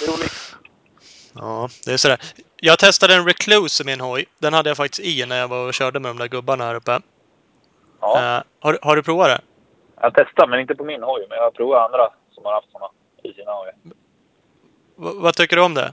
det 0.00 0.06
är 0.06 0.12
roligt. 0.12 0.56
Ja, 1.34 1.68
det 1.84 1.92
är 1.92 1.96
sådär. 1.96 2.20
Jag 2.56 2.78
testade 2.78 3.14
en 3.14 3.26
Recluse 3.26 3.82
i 3.82 3.86
min 3.86 4.00
hoj. 4.00 4.26
Den 4.38 4.52
hade 4.52 4.70
jag 4.70 4.76
faktiskt 4.76 5.00
i 5.00 5.26
när 5.26 5.38
jag 5.38 5.48
var 5.48 5.66
och 5.66 5.74
körde 5.74 6.00
med 6.00 6.10
de 6.10 6.18
där 6.18 6.28
gubbarna 6.28 6.64
här 6.64 6.74
uppe. 6.74 7.00
Ja. 8.00 8.36
Eh, 8.36 8.42
har, 8.60 8.78
har 8.82 8.96
du 8.96 9.02
provat 9.02 9.28
det? 9.28 9.40
Jag 10.00 10.14
testat, 10.14 10.48
men 10.48 10.60
inte 10.60 10.74
på 10.74 10.84
min 10.84 11.02
hoj. 11.02 11.26
Men 11.28 11.36
jag 11.36 11.44
har 11.44 11.50
provat 11.50 11.84
andra 11.84 12.08
som 12.30 12.44
har 12.44 12.52
haft 12.52 12.70
sådana 12.70 12.88
i 13.22 13.32
sina 13.32 13.52
hojar. 13.52 13.74
Vad 14.96 15.34
tycker 15.34 15.56
du 15.56 15.64
om 15.64 15.74
det? 15.74 15.92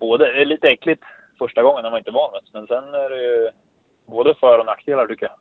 Både, 0.00 0.32
det 0.32 0.40
är 0.40 0.44
lite 0.44 0.68
äckligt 0.68 1.02
första 1.38 1.62
gången 1.62 1.82
när 1.82 1.90
man 1.90 1.98
inte 1.98 2.10
är 2.10 2.12
van 2.12 2.32
det. 2.32 2.40
Men 2.52 2.66
sen 2.66 2.94
är 2.94 3.10
det 3.10 3.22
ju 3.22 3.50
både 4.06 4.34
för 4.34 4.58
och 4.58 4.66
nackdelar 4.66 5.06
tycker 5.06 5.26
jag. 5.26 5.38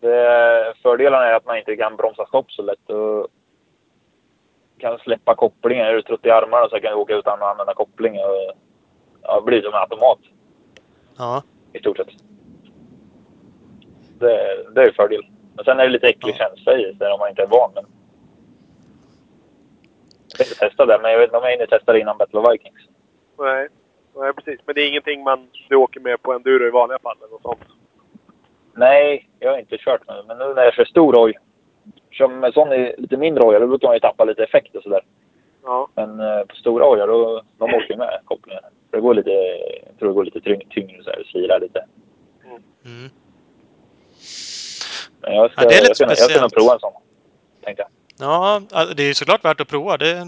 Det, 0.00 0.74
fördelarna 0.82 1.24
är 1.26 1.34
att 1.34 1.44
man 1.46 1.58
inte 1.58 1.76
kan 1.76 1.96
bromsa 1.96 2.26
stopp 2.26 2.52
så 2.52 2.62
lätt 2.62 2.90
och 2.90 3.28
kan 4.78 4.98
släppa 4.98 5.34
kopplingen. 5.34 5.86
Är 5.86 5.92
du 5.92 6.02
trött 6.02 6.26
i 6.26 6.30
armarna 6.30 6.68
så 6.68 6.80
kan 6.80 6.92
du 6.92 6.96
åka 6.96 7.14
utan 7.14 7.42
att 7.42 7.50
använda 7.50 7.74
koppling. 7.74 8.12
Och, 8.18 8.52
ja, 9.22 9.40
blir 9.40 9.62
som 9.62 9.74
en 9.74 9.80
automat 9.80 10.18
Ja. 11.18 11.42
i 11.72 11.78
stort 11.78 11.96
sett. 11.96 12.08
Det, 14.18 14.64
det 14.74 14.80
är 14.80 14.86
ju 14.86 14.92
fördel. 14.92 15.26
Men 15.56 15.64
sen 15.64 15.80
är 15.80 15.84
det 15.84 15.90
lite 15.92 16.08
äcklig 16.08 16.34
Ja. 16.38 16.38
känsla 16.48 16.78
i 16.78 16.92
det 16.92 17.12
om 17.12 17.18
man 17.18 17.28
inte 17.28 17.42
är 17.42 17.46
van. 17.46 17.70
Men... 17.74 17.84
Jag 20.28 20.38
tänkte 20.38 20.54
testa 20.54 20.86
det, 20.86 20.98
men 21.02 21.10
jag 21.10 21.18
vet 21.18 21.28
inte 21.28 21.36
om 21.36 21.44
jag 21.44 21.50
hinner 21.50 21.66
testa 21.66 21.92
det 21.92 22.00
innan 22.00 22.18
Battle 22.18 22.40
of 22.40 22.52
Vikings. 22.52 22.88
Nej. 23.38 23.68
Nej, 24.16 24.32
precis. 24.32 24.60
Men 24.66 24.74
det 24.74 24.80
är 24.80 24.88
ingenting 24.88 25.22
man 25.22 25.48
du 25.68 25.76
åker 25.76 26.00
med 26.00 26.22
på 26.22 26.32
enduro 26.32 26.66
i 26.66 26.70
vanliga 26.70 26.98
fall 26.98 27.16
eller 27.18 27.30
något 27.30 27.42
sånt? 27.42 27.60
Nej, 28.74 29.28
jag 29.38 29.50
har 29.50 29.58
inte 29.58 29.78
kört 29.78 30.06
med 30.06 30.16
det. 30.16 30.22
Men 30.26 30.38
nu 30.38 30.54
när 30.54 30.62
jag 30.62 30.74
kör 30.74 30.84
stor 30.84 31.12
hoj, 31.12 31.34
kör 32.10 32.28
med 32.28 32.52
sån 32.54 32.72
i 32.72 32.94
lite 32.98 33.16
mindre 33.16 33.44
hojar, 33.44 33.60
då 33.60 33.66
brukar 33.66 33.88
man 33.88 33.96
ju 33.96 34.00
tappa 34.00 34.24
lite 34.24 34.44
effekt 34.44 34.76
och 34.76 34.82
sådär. 34.82 35.00
Ja. 35.64 35.88
Men 35.94 36.20
eh, 36.20 36.44
på 36.44 36.56
stora 36.56 36.84
hojar, 36.84 37.06
då, 37.06 37.42
de 37.58 37.64
åker 37.64 37.90
ju 37.90 37.96
med 37.96 38.20
kopplingen. 38.24 38.62
För 38.90 38.96
det 38.96 39.00
går 39.00 39.14
lite, 39.14 39.30
jag 39.86 39.98
tror 39.98 40.08
det 40.08 40.14
går 40.14 40.24
lite 40.24 40.40
tyng, 40.40 40.62
tyngre 40.70 41.02
så 41.02 41.10
här, 41.10 41.24
slirar 41.26 41.60
lite. 41.60 41.84
Mm. 42.44 43.10
Jag 45.26 45.52
ska, 45.52 45.62
Ja, 45.62 45.68
det 45.68 45.74
är 45.74 45.80
lite 45.82 45.86
jag 45.88 45.96
ska, 45.96 46.04
jag 46.04 46.16
ska 46.16 46.24
nog 46.40 46.50
speciellt. 46.50 46.54
prova 46.54 46.72
en 46.74 46.80
sån, 46.80 46.92
tänkte 47.64 47.82
jag. 47.82 47.90
Ja, 48.18 48.62
det 48.96 49.02
är 49.02 49.14
såklart 49.14 49.44
värt 49.44 49.60
att 49.60 49.68
prova. 49.68 49.96
Det 49.96 50.22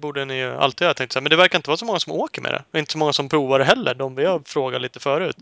borde 0.00 0.24
ni 0.24 0.38
ju 0.38 0.52
alltid 0.56 0.86
ha 0.86 0.94
tänkt 0.94 1.12
sig. 1.12 1.22
Men 1.22 1.30
det 1.30 1.36
verkar 1.36 1.58
inte 1.58 1.70
vara 1.70 1.76
så 1.76 1.84
många 1.84 1.98
som 1.98 2.12
åker 2.12 2.42
med 2.42 2.52
det. 2.52 2.62
Och 2.72 2.78
inte 2.78 2.92
så 2.92 2.98
många 2.98 3.12
som 3.12 3.28
provar 3.28 3.58
det 3.58 3.64
heller. 3.64 3.94
De 3.94 4.14
vi 4.14 4.24
har 4.24 4.40
frågat 4.46 4.80
lite 4.82 5.00
förut. 5.00 5.36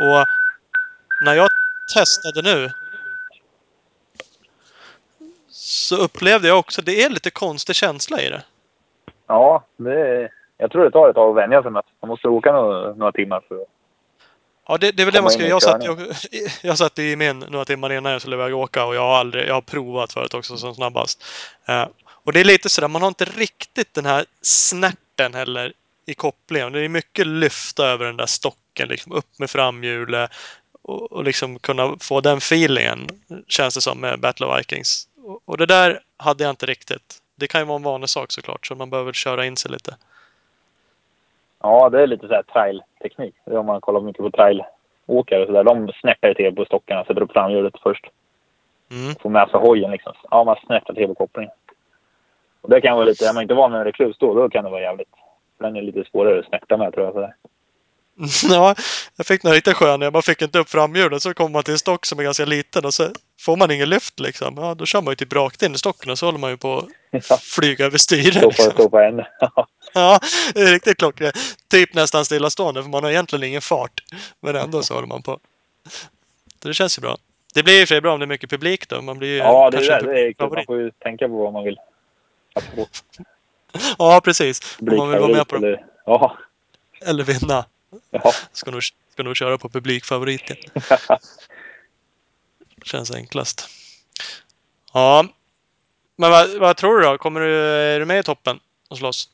Och 0.00 0.26
när 1.24 1.34
jag 1.34 1.48
testade 1.96 2.42
nu 2.42 2.70
så 5.48 5.96
upplevde 5.96 6.48
jag 6.48 6.58
också 6.58 6.82
det 6.82 7.02
är 7.02 7.10
lite 7.10 7.30
konstig 7.30 7.76
känsla 7.76 8.20
i 8.20 8.28
det. 8.28 8.42
Ja, 9.26 9.64
det, 9.76 10.28
jag 10.58 10.70
tror 10.70 10.84
det 10.84 10.90
tar 10.90 11.08
ett 11.08 11.14
tag 11.14 11.30
att 11.30 11.36
vänja 11.44 11.62
sig 11.62 11.70
med. 11.70 11.82
Man 12.00 12.08
måste 12.08 12.28
åka 12.28 12.52
några, 12.52 12.94
några 12.94 13.12
timmar 13.12 13.42
för 13.48 13.54
att... 13.54 13.68
Ja, 14.68 14.78
det, 14.78 14.92
det 14.92 15.02
är 15.02 15.04
väl 15.04 15.14
det 15.14 15.22
man 15.22 15.30
ska 15.30 15.42
i 15.42 15.48
jag 15.48 15.62
satt, 15.62 15.84
jag, 15.84 15.98
körningen. 15.98 16.16
jag 16.62 16.78
satt 16.78 16.98
i 16.98 17.16
min 17.16 17.38
några 17.38 17.64
timmar 17.64 17.92
innan 17.92 18.12
jag 18.12 18.20
skulle 18.20 18.36
iväg 18.36 18.54
och 18.54 18.60
åka 18.60 18.84
och 18.84 18.94
jag 18.94 19.00
har 19.00 19.16
aldrig, 19.16 19.48
jag 19.48 19.54
har 19.54 19.60
provat 19.60 20.12
förut 20.12 20.34
också 20.34 20.56
som 20.56 20.74
snabbast. 20.74 21.24
Eh, 21.66 21.86
och 22.04 22.32
det 22.32 22.40
är 22.40 22.44
lite 22.44 22.68
sådär, 22.68 22.88
man 22.88 23.02
har 23.02 23.08
inte 23.08 23.24
riktigt 23.24 23.94
den 23.94 24.06
här 24.06 24.24
snärten 24.42 25.34
heller 25.34 25.72
i 26.06 26.14
kopplingen. 26.14 26.72
Det 26.72 26.80
är 26.80 26.88
mycket 26.88 27.26
lyfta 27.26 27.86
över 27.86 28.04
den 28.04 28.16
där 28.16 28.26
stocken, 28.26 28.88
liksom 28.88 29.12
upp 29.12 29.38
med 29.38 29.50
framhjulet 29.50 30.30
och, 30.82 31.12
och 31.12 31.24
liksom 31.24 31.58
kunna 31.58 31.96
få 32.00 32.20
den 32.20 32.38
feelingen, 32.38 33.08
känns 33.48 33.74
det 33.74 33.80
som 33.80 34.00
med 34.00 34.20
Battle 34.20 34.46
of 34.46 34.58
Vikings. 34.58 35.08
Och, 35.24 35.42
och 35.44 35.58
det 35.58 35.66
där 35.66 36.00
hade 36.16 36.44
jag 36.44 36.50
inte 36.50 36.66
riktigt. 36.66 37.18
Det 37.36 37.48
kan 37.48 37.60
ju 37.60 37.64
vara 37.64 37.76
en 37.76 37.82
vanlig 37.82 38.08
sak 38.08 38.32
såklart, 38.32 38.66
så 38.66 38.74
man 38.74 38.90
behöver 38.90 39.12
köra 39.12 39.46
in 39.46 39.56
sig 39.56 39.70
lite. 39.70 39.96
Ja, 41.62 41.88
det 41.88 42.02
är 42.02 42.06
lite 42.06 42.28
så 42.28 42.34
här 42.34 42.42
trail-teknik. 42.42 43.34
Det 43.44 43.58
om 43.58 43.66
man 43.66 43.80
kollar 43.80 44.00
mycket 44.00 44.22
på 44.22 44.30
trailåkare 44.30 45.40
och 45.40 45.46
sådär. 45.46 45.64
De 45.64 45.92
snärtar 46.00 46.34
till 46.34 46.54
på 46.54 46.64
stockarna, 46.64 47.04
sätter 47.04 47.22
upp 47.22 47.32
framhjulet 47.32 47.74
först. 47.82 48.06
Mm. 48.90 49.14
Får 49.14 49.30
med 49.30 49.48
sig 49.50 49.60
hojen 49.60 49.90
liksom. 49.90 50.12
Ja, 50.30 50.44
man 50.44 50.56
snärtar 50.66 50.94
till 50.94 51.06
på 51.06 51.14
kopplingen. 51.14 51.52
Och 52.60 52.70
det 52.70 52.80
kan 52.80 52.94
vara 52.96 53.04
lite, 53.04 53.26
är 53.28 53.32
man 53.34 53.42
inte 53.42 53.54
van 53.54 53.70
med 53.70 53.78
en 53.78 53.84
reklus 53.84 54.16
då, 54.18 54.34
då 54.34 54.48
kan 54.48 54.64
det 54.64 54.70
vara 54.70 54.80
jävligt. 54.80 55.08
Den 55.60 55.76
är 55.76 55.82
lite 55.82 56.04
svårare 56.10 56.38
att 56.38 56.46
snärta 56.46 56.76
med 56.76 56.92
tror 56.94 57.04
jag. 57.06 57.14
Sådär. 57.14 57.34
Ja, 58.54 58.74
jag 59.16 59.26
fick 59.26 59.42
några 59.44 59.56
riktigt 59.56 59.76
sköna. 59.76 60.04
Jag 60.06 60.12
bara 60.12 60.22
fick 60.22 60.42
inte 60.42 60.58
upp 60.58 60.68
framhjulet. 60.68 61.22
Så 61.22 61.34
kommer 61.34 61.50
man 61.50 61.62
till 61.62 61.72
en 61.72 61.78
stock 61.78 62.06
som 62.06 62.18
är 62.18 62.22
ganska 62.22 62.44
liten 62.44 62.84
och 62.84 62.94
så 62.94 63.04
får 63.40 63.56
man 63.56 63.70
ingen 63.70 63.88
lyft 63.88 64.20
liksom. 64.20 64.54
Ja, 64.56 64.74
då 64.74 64.86
kör 64.86 65.02
man 65.02 65.12
ju 65.12 65.16
typ 65.16 65.32
rakt 65.32 65.62
in 65.62 65.74
i 65.74 65.78
stocken 65.78 66.10
och 66.10 66.18
så 66.18 66.26
håller 66.26 66.38
man 66.38 66.50
ju 66.50 66.56
på 66.56 66.82
att 67.30 67.40
flyga 67.56 67.84
över 67.86 67.98
styret. 67.98 68.34
stå 68.34 68.40
på, 68.40 68.46
Liksom. 68.48 68.70
stå 68.72 68.88
på 68.90 68.98
en. 68.98 69.16
Ja, 69.94 70.20
det 70.54 70.60
är 70.60 70.72
riktigt 70.72 70.98
klockrent. 70.98 71.36
Typ 71.68 71.94
nästan 71.94 72.24
stillastående 72.24 72.82
för 72.82 72.90
man 72.90 73.04
har 73.04 73.10
egentligen 73.10 73.44
ingen 73.44 73.60
fart. 73.60 74.00
Men 74.40 74.56
ändå 74.56 74.82
så 74.82 74.94
håller 74.94 75.08
man 75.08 75.22
på. 75.22 75.38
Så 76.62 76.68
det 76.68 76.74
känns 76.74 76.98
ju 76.98 77.00
bra. 77.00 77.16
Det 77.54 77.62
blir 77.62 77.74
ju 77.74 77.80
för 77.80 77.86
sig 77.86 78.00
bra 78.00 78.12
om 78.12 78.20
det 78.20 78.24
är 78.24 78.28
mycket 78.28 78.50
publik 78.50 78.88
då. 78.88 79.02
Man 79.02 79.18
blir 79.18 79.28
ju 79.28 79.36
ja, 79.36 79.70
det 79.70 79.86
är, 79.86 80.02
det. 80.02 80.12
det 80.12 80.20
är 80.20 80.32
kul. 80.32 80.50
Man 80.50 80.64
får 80.66 80.78
ju 80.78 80.90
tänka 80.90 81.28
på 81.28 81.34
vad 81.34 81.52
man 81.52 81.64
vill. 81.64 81.76
Ja, 83.98 84.20
precis. 84.24 84.78
Om 84.80 84.96
man 84.96 85.10
vill 85.10 85.20
vara 85.20 85.32
med 85.32 85.48
på 85.48 85.54
dem. 85.54 85.64
eller... 85.64 85.86
Ja. 86.06 86.38
Eller 87.00 87.24
vinna. 87.24 87.64
Ja. 88.10 88.32
Ska 88.52 88.70
nog, 88.70 88.82
ska 89.12 89.22
nog 89.22 89.36
köra 89.36 89.58
på 89.58 89.68
publikfavoriten. 89.68 90.56
Känns 92.84 93.10
enklast. 93.10 93.68
Ja. 94.92 95.26
Men 96.16 96.30
vad, 96.30 96.58
vad 96.58 96.76
tror 96.76 96.98
du 96.98 97.06
då? 97.06 97.18
Kommer 97.18 97.40
du, 97.40 97.56
är 97.64 97.98
du 97.98 98.04
med 98.04 98.18
i 98.18 98.22
toppen 98.22 98.60
och 98.88 98.98
slåss? 98.98 99.28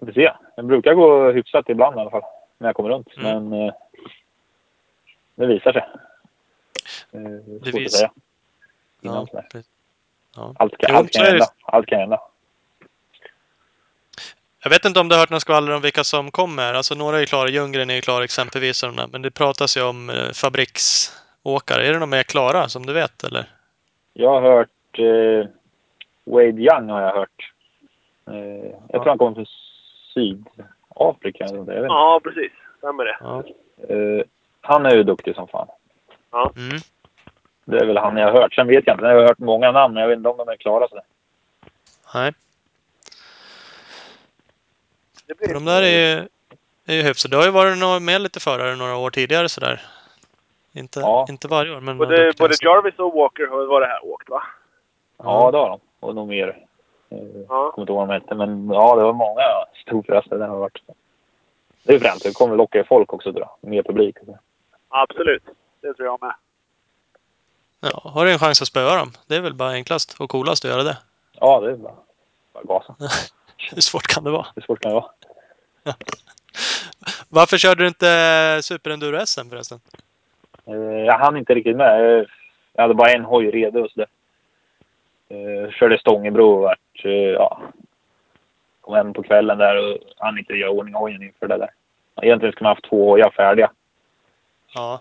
Vi 0.00 0.06
får 0.06 0.12
se. 0.12 0.32
Det 0.56 0.62
brukar 0.62 0.94
gå 0.94 1.30
hyfsat 1.32 1.68
ibland 1.68 1.96
i 1.96 2.00
alla 2.00 2.10
fall. 2.10 2.22
När 2.58 2.68
jag 2.68 2.76
kommer 2.76 2.90
runt. 2.90 3.08
Mm. 3.16 3.48
Men 3.48 3.66
eh, 3.68 3.74
det 5.34 5.46
visar 5.46 5.72
sig. 5.72 5.82
Eh, 7.12 7.20
Det 7.20 7.70
svårt 7.70 7.80
vis- 7.80 7.86
att 7.86 7.92
säga. 7.98 8.10
Ja, 9.00 9.26
ja. 10.36 10.54
Allt, 10.58 10.78
kan, 10.78 10.90
Jo, 10.92 10.96
allt 10.96 11.10
kan 11.12 11.24
hända. 11.26 11.46
Allt 11.64 11.86
kan 11.86 11.98
hända. 12.00 12.20
Jag 14.62 14.70
vet 14.70 14.84
inte 14.84 15.00
om 15.00 15.08
du 15.08 15.14
har 15.14 15.20
hört 15.20 15.30
några 15.30 15.40
skvaller 15.40 15.72
om 15.72 15.82
vilka 15.82 16.04
som 16.04 16.30
kommer. 16.30 16.74
Alltså 16.74 16.94
några 16.94 17.16
är 17.16 17.20
ju 17.20 17.26
klara. 17.26 17.48
Ljunggren 17.48 17.90
är 17.90 17.94
ju 17.94 18.00
klar 18.00 18.22
exempelvis. 18.22 18.84
Men 19.12 19.22
det 19.22 19.30
pratas 19.30 19.76
ju 19.76 19.82
om 19.82 20.10
eh, 20.10 20.30
fabriksåkare. 20.34 21.86
Är 21.86 21.92
det 21.92 21.98
någon 21.98 22.10
mer 22.10 22.22
klara 22.22 22.68
som 22.68 22.86
du 22.86 22.92
vet 22.92 23.24
eller? 23.24 23.44
Jag 24.12 24.40
har 24.40 24.42
hört 24.56 24.98
eh, 24.98 25.50
Wade 26.24 26.44
Young 26.62 26.88
har 26.90 27.02
jag 27.02 27.14
hört. 27.14 27.52
Eh, 28.30 28.34
jag 28.36 28.74
Ja. 28.88 28.98
tror 28.98 29.06
han 29.08 29.18
kommer 29.18 29.34
från 29.34 29.46
Sydafrika. 30.14 31.44
eller 31.44 31.58
inte. 31.58 31.72
Ja, 31.72 32.20
precis. 32.24 32.52
Stämmer 32.78 33.04
det. 33.04 33.16
Ja. 33.20 33.42
Eh, 33.94 34.24
han 34.60 34.86
är 34.86 34.94
ju 34.94 35.02
duktig 35.02 35.34
som 35.34 35.48
fan. 35.48 35.68
Mm. 36.56 36.78
Det 37.64 37.78
är 37.78 37.86
väl 37.86 37.96
han 37.96 38.16
jag 38.16 38.32
har 38.32 38.40
hört. 38.42 38.54
Sen 38.54 38.66
vet 38.66 38.86
jag 38.86 38.94
inte. 38.94 39.06
Jag 39.06 39.14
har 39.14 39.22
hört 39.22 39.38
många 39.38 39.72
namn, 39.72 39.94
men 39.94 40.00
jag 40.00 40.08
vet 40.08 40.16
inte 40.16 40.28
om 40.28 40.36
de 40.36 40.48
är 40.48 40.56
klara. 40.56 40.88
Så. 40.88 41.00
Nej. 42.14 42.32
Det 45.26 45.34
blir 45.38 45.54
De 45.54 45.64
där 45.64 45.82
är, 45.82 46.28
är 46.86 46.94
ju 46.94 47.02
hyfsade. 47.02 47.32
Det 47.32 47.38
har 47.38 47.44
ju 47.44 47.50
varit 47.50 48.02
med 48.02 48.20
lite 48.20 48.40
förare 48.40 48.76
några 48.76 48.96
år 48.96 49.10
tidigare 49.10 49.48
sådär. 49.48 49.82
Inte, 50.72 51.00
Ja. 51.00 51.26
inte 51.28 51.48
varje 51.48 51.76
år, 51.76 51.80
men 51.80 51.98
Både, 51.98 52.32
både 52.38 52.54
Jarvis 52.60 52.98
och 52.98 53.14
Walker 53.14 53.46
har 53.46 53.66
var 53.66 53.80
det 53.80 53.86
här 53.86 54.04
åkt, 54.04 54.28
va? 54.28 54.42
Ja, 55.16 55.50
det 55.50 55.58
har 55.58 55.68
de. 55.68 55.80
Och 56.00 56.14
nog 56.14 56.28
mer. 56.28 56.66
Eh, 57.10 57.18
Ja. 57.48 57.70
kommer 57.74 57.82
inte 57.82 57.92
ihåg 57.92 57.98
vad 57.98 58.08
de 58.08 58.12
hette. 58.14 58.34
Men 58.34 58.70
ja, 58.70 58.96
det 58.96 59.02
var 59.04 59.12
många 59.12 59.42
storförresten 59.86 60.38
det 60.38 60.46
har 60.46 60.56
varit. 60.56 60.78
Det 61.82 61.94
är 61.94 61.98
fränt. 61.98 62.22
Det 62.22 62.32
kommer 62.36 62.56
locka 62.56 62.84
folk 62.84 63.12
också 63.12 63.32
tror 63.32 63.44
jag. 63.60 63.70
Mer 63.70 63.82
publik. 63.82 64.16
så. 64.26 64.38
Absolut. 64.88 65.42
Det 65.80 65.94
tror 65.94 66.06
jag 66.06 66.20
med. 66.22 66.34
Ja, 67.80 68.00
har 68.04 68.24
du 68.24 68.32
en 68.32 68.38
chans 68.38 68.62
att 68.62 68.68
spöa 68.68 68.96
dem? 68.96 69.12
Det 69.26 69.36
är 69.36 69.40
väl 69.40 69.54
bara 69.54 69.70
enklast 69.70 70.20
och 70.20 70.30
coolast 70.30 70.64
att 70.64 70.70
göra 70.70 70.82
det. 70.82 70.98
Ja, 71.32 71.60
det 71.60 71.70
är 71.70 71.76
bara, 71.76 71.94
bara 72.52 72.64
gasa. 72.64 72.94
Hur 73.74 73.80
svårt 73.80 74.06
kan 74.06 74.24
det 74.24 74.30
vara? 74.30 74.46
Hur 74.54 74.62
svårt 74.62 74.80
kan 74.80 74.90
det 74.90 74.94
vara? 74.94 75.10
Varför 77.28 77.58
körde 77.58 77.82
du 77.82 77.88
inte 77.88 78.60
Super 78.62 78.90
Enduro 78.90 79.26
SM 79.26 79.48
förresten? 79.50 79.80
Eh, 80.66 80.74
Jag 81.06 81.18
hann 81.18 81.36
inte 81.36 81.54
riktigt 81.54 81.76
med. 81.76 82.18
Eh, 82.20 82.26
Jag 82.72 82.82
hade 82.82 82.94
bara 82.94 83.10
en 83.12 83.24
hoj 83.24 83.50
redo 83.50 83.80
och 83.84 83.90
sådär. 83.90 84.08
Eh, 85.28 85.70
Körde 85.70 85.98
Stångebro 85.98 86.64
eh, 86.66 86.72
ja. 87.08 87.60
Kom 88.80 88.94
hem 88.94 89.12
på 89.12 89.22
kvällen 89.22 89.58
där 89.58 89.76
och 89.76 89.98
hann 90.16 90.38
inte 90.38 90.52
göra 90.52 90.70
ordning 90.70 90.94
hojen 90.94 91.22
inför 91.22 91.48
det 91.48 91.56
där. 91.58 91.70
Egentligen 92.22 92.52
skulle 92.52 92.66
man 92.68 92.76
haft 92.76 92.88
två 92.90 93.10
hojar 93.10 93.30
färdiga. 93.30 93.70
Ja. 94.74 95.00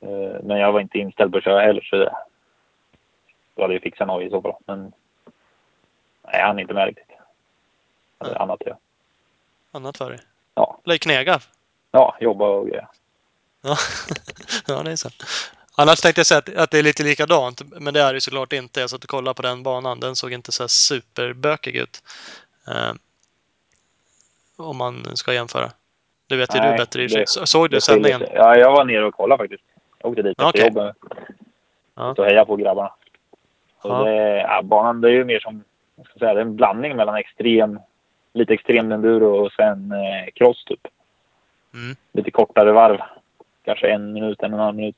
Eh, 0.00 0.42
Men 0.42 0.58
jag 0.58 0.72
var 0.72 0.80
inte 0.80 0.98
inställd 0.98 1.32
på 1.32 1.38
att 1.38 1.44
köra 1.44 1.60
heller 1.60 1.80
så 1.80 1.96
det... 1.96 2.14
Då 3.54 3.62
hade 3.62 3.74
jag 3.74 3.82
fixat 3.82 4.00
en 4.00 4.08
hoj 4.08 4.26
i 4.26 4.30
så 4.30 4.42
fall. 4.42 4.54
Men... 4.66 4.92
Nej, 6.22 6.40
jag 6.40 6.46
hann 6.46 6.58
inte 6.58 6.74
med 6.74 6.86
riktigt. 6.86 7.04
Jag 8.18 8.26
hade 8.26 8.38
annat 8.38 8.66
göra. 8.66 8.76
Annat 9.72 9.96
för 9.96 10.10
dig? 10.10 10.18
Ja. 10.54 10.80
Eller 10.84 10.96
knega? 10.96 11.40
Ja, 11.90 12.16
jobba 12.20 12.48
och 12.48 12.66
grejer. 12.68 12.88
Ja, 13.62 13.76
ja 14.66 14.82
det 14.82 14.90
är 14.92 14.96
så. 14.96 15.08
Annars 15.76 16.00
tänkte 16.00 16.18
jag 16.18 16.26
säga 16.26 16.38
att, 16.38 16.56
att 16.56 16.70
det 16.70 16.78
är 16.78 16.82
lite 16.82 17.02
likadant, 17.02 17.62
men 17.80 17.94
det 17.94 18.00
är 18.00 18.12
det 18.12 18.16
ju 18.16 18.20
såklart 18.20 18.52
inte. 18.52 18.80
Jag 18.80 18.90
satt 18.90 19.04
och 19.04 19.10
kollade 19.10 19.34
på 19.34 19.42
den 19.42 19.62
banan. 19.62 20.00
Den 20.00 20.16
såg 20.16 20.32
inte 20.32 20.52
så 20.52 20.68
superbökig 20.68 21.76
ut. 21.76 22.02
Eh, 22.68 22.92
om 24.56 24.76
man 24.76 25.16
ska 25.16 25.34
jämföra. 25.34 25.70
Det 26.28 26.36
vet 26.36 26.56
ju 26.56 26.60
du 26.60 26.76
bättre 26.76 27.02
i 27.02 27.06
det- 27.06 27.28
Så- 27.28 27.46
Såg 27.46 27.70
du 27.70 27.80
sändningen? 27.80 28.22
Ja, 28.34 28.56
jag 28.56 28.72
var 28.72 28.84
nere 28.84 29.04
och 29.06 29.14
kollade 29.14 29.42
faktiskt. 29.42 29.64
Jag 29.98 30.10
åkte 30.10 30.22
dit 30.22 30.40
efter 30.40 30.64
jobbet. 30.64 30.96
Ja. 31.94 32.14
Och 32.18 32.24
heja 32.24 32.44
på 32.44 32.56
grabbarna. 32.56 32.90
Ja. 33.82 34.04
det, 34.04 34.36
ja, 34.36 34.62
banan 34.62 35.00
det 35.00 35.08
är 35.08 35.12
ju 35.12 35.24
mer 35.24 35.40
som, 35.40 35.64
vad 35.94 36.06
ska 36.06 36.14
jag 36.14 36.20
säga, 36.20 36.34
det 36.34 36.40
är 36.40 36.44
en 36.44 36.56
blandning 36.56 36.96
mellan 36.96 37.14
extrem, 37.16 37.80
lite 38.32 38.54
extrem 38.54 38.92
enduro 38.92 39.44
och 39.44 39.52
sen 39.52 39.92
eh, 39.92 40.30
cross 40.34 40.64
typ. 40.64 40.80
Mm. 41.74 41.96
Lite 42.12 42.30
kortare 42.30 42.72
varv. 42.72 42.98
Kanske 43.64 43.88
en 43.88 44.12
minut, 44.12 44.42
en 44.42 44.52
och 44.54 44.58
en 44.58 44.64
halv 44.64 44.76
minut. 44.76 44.96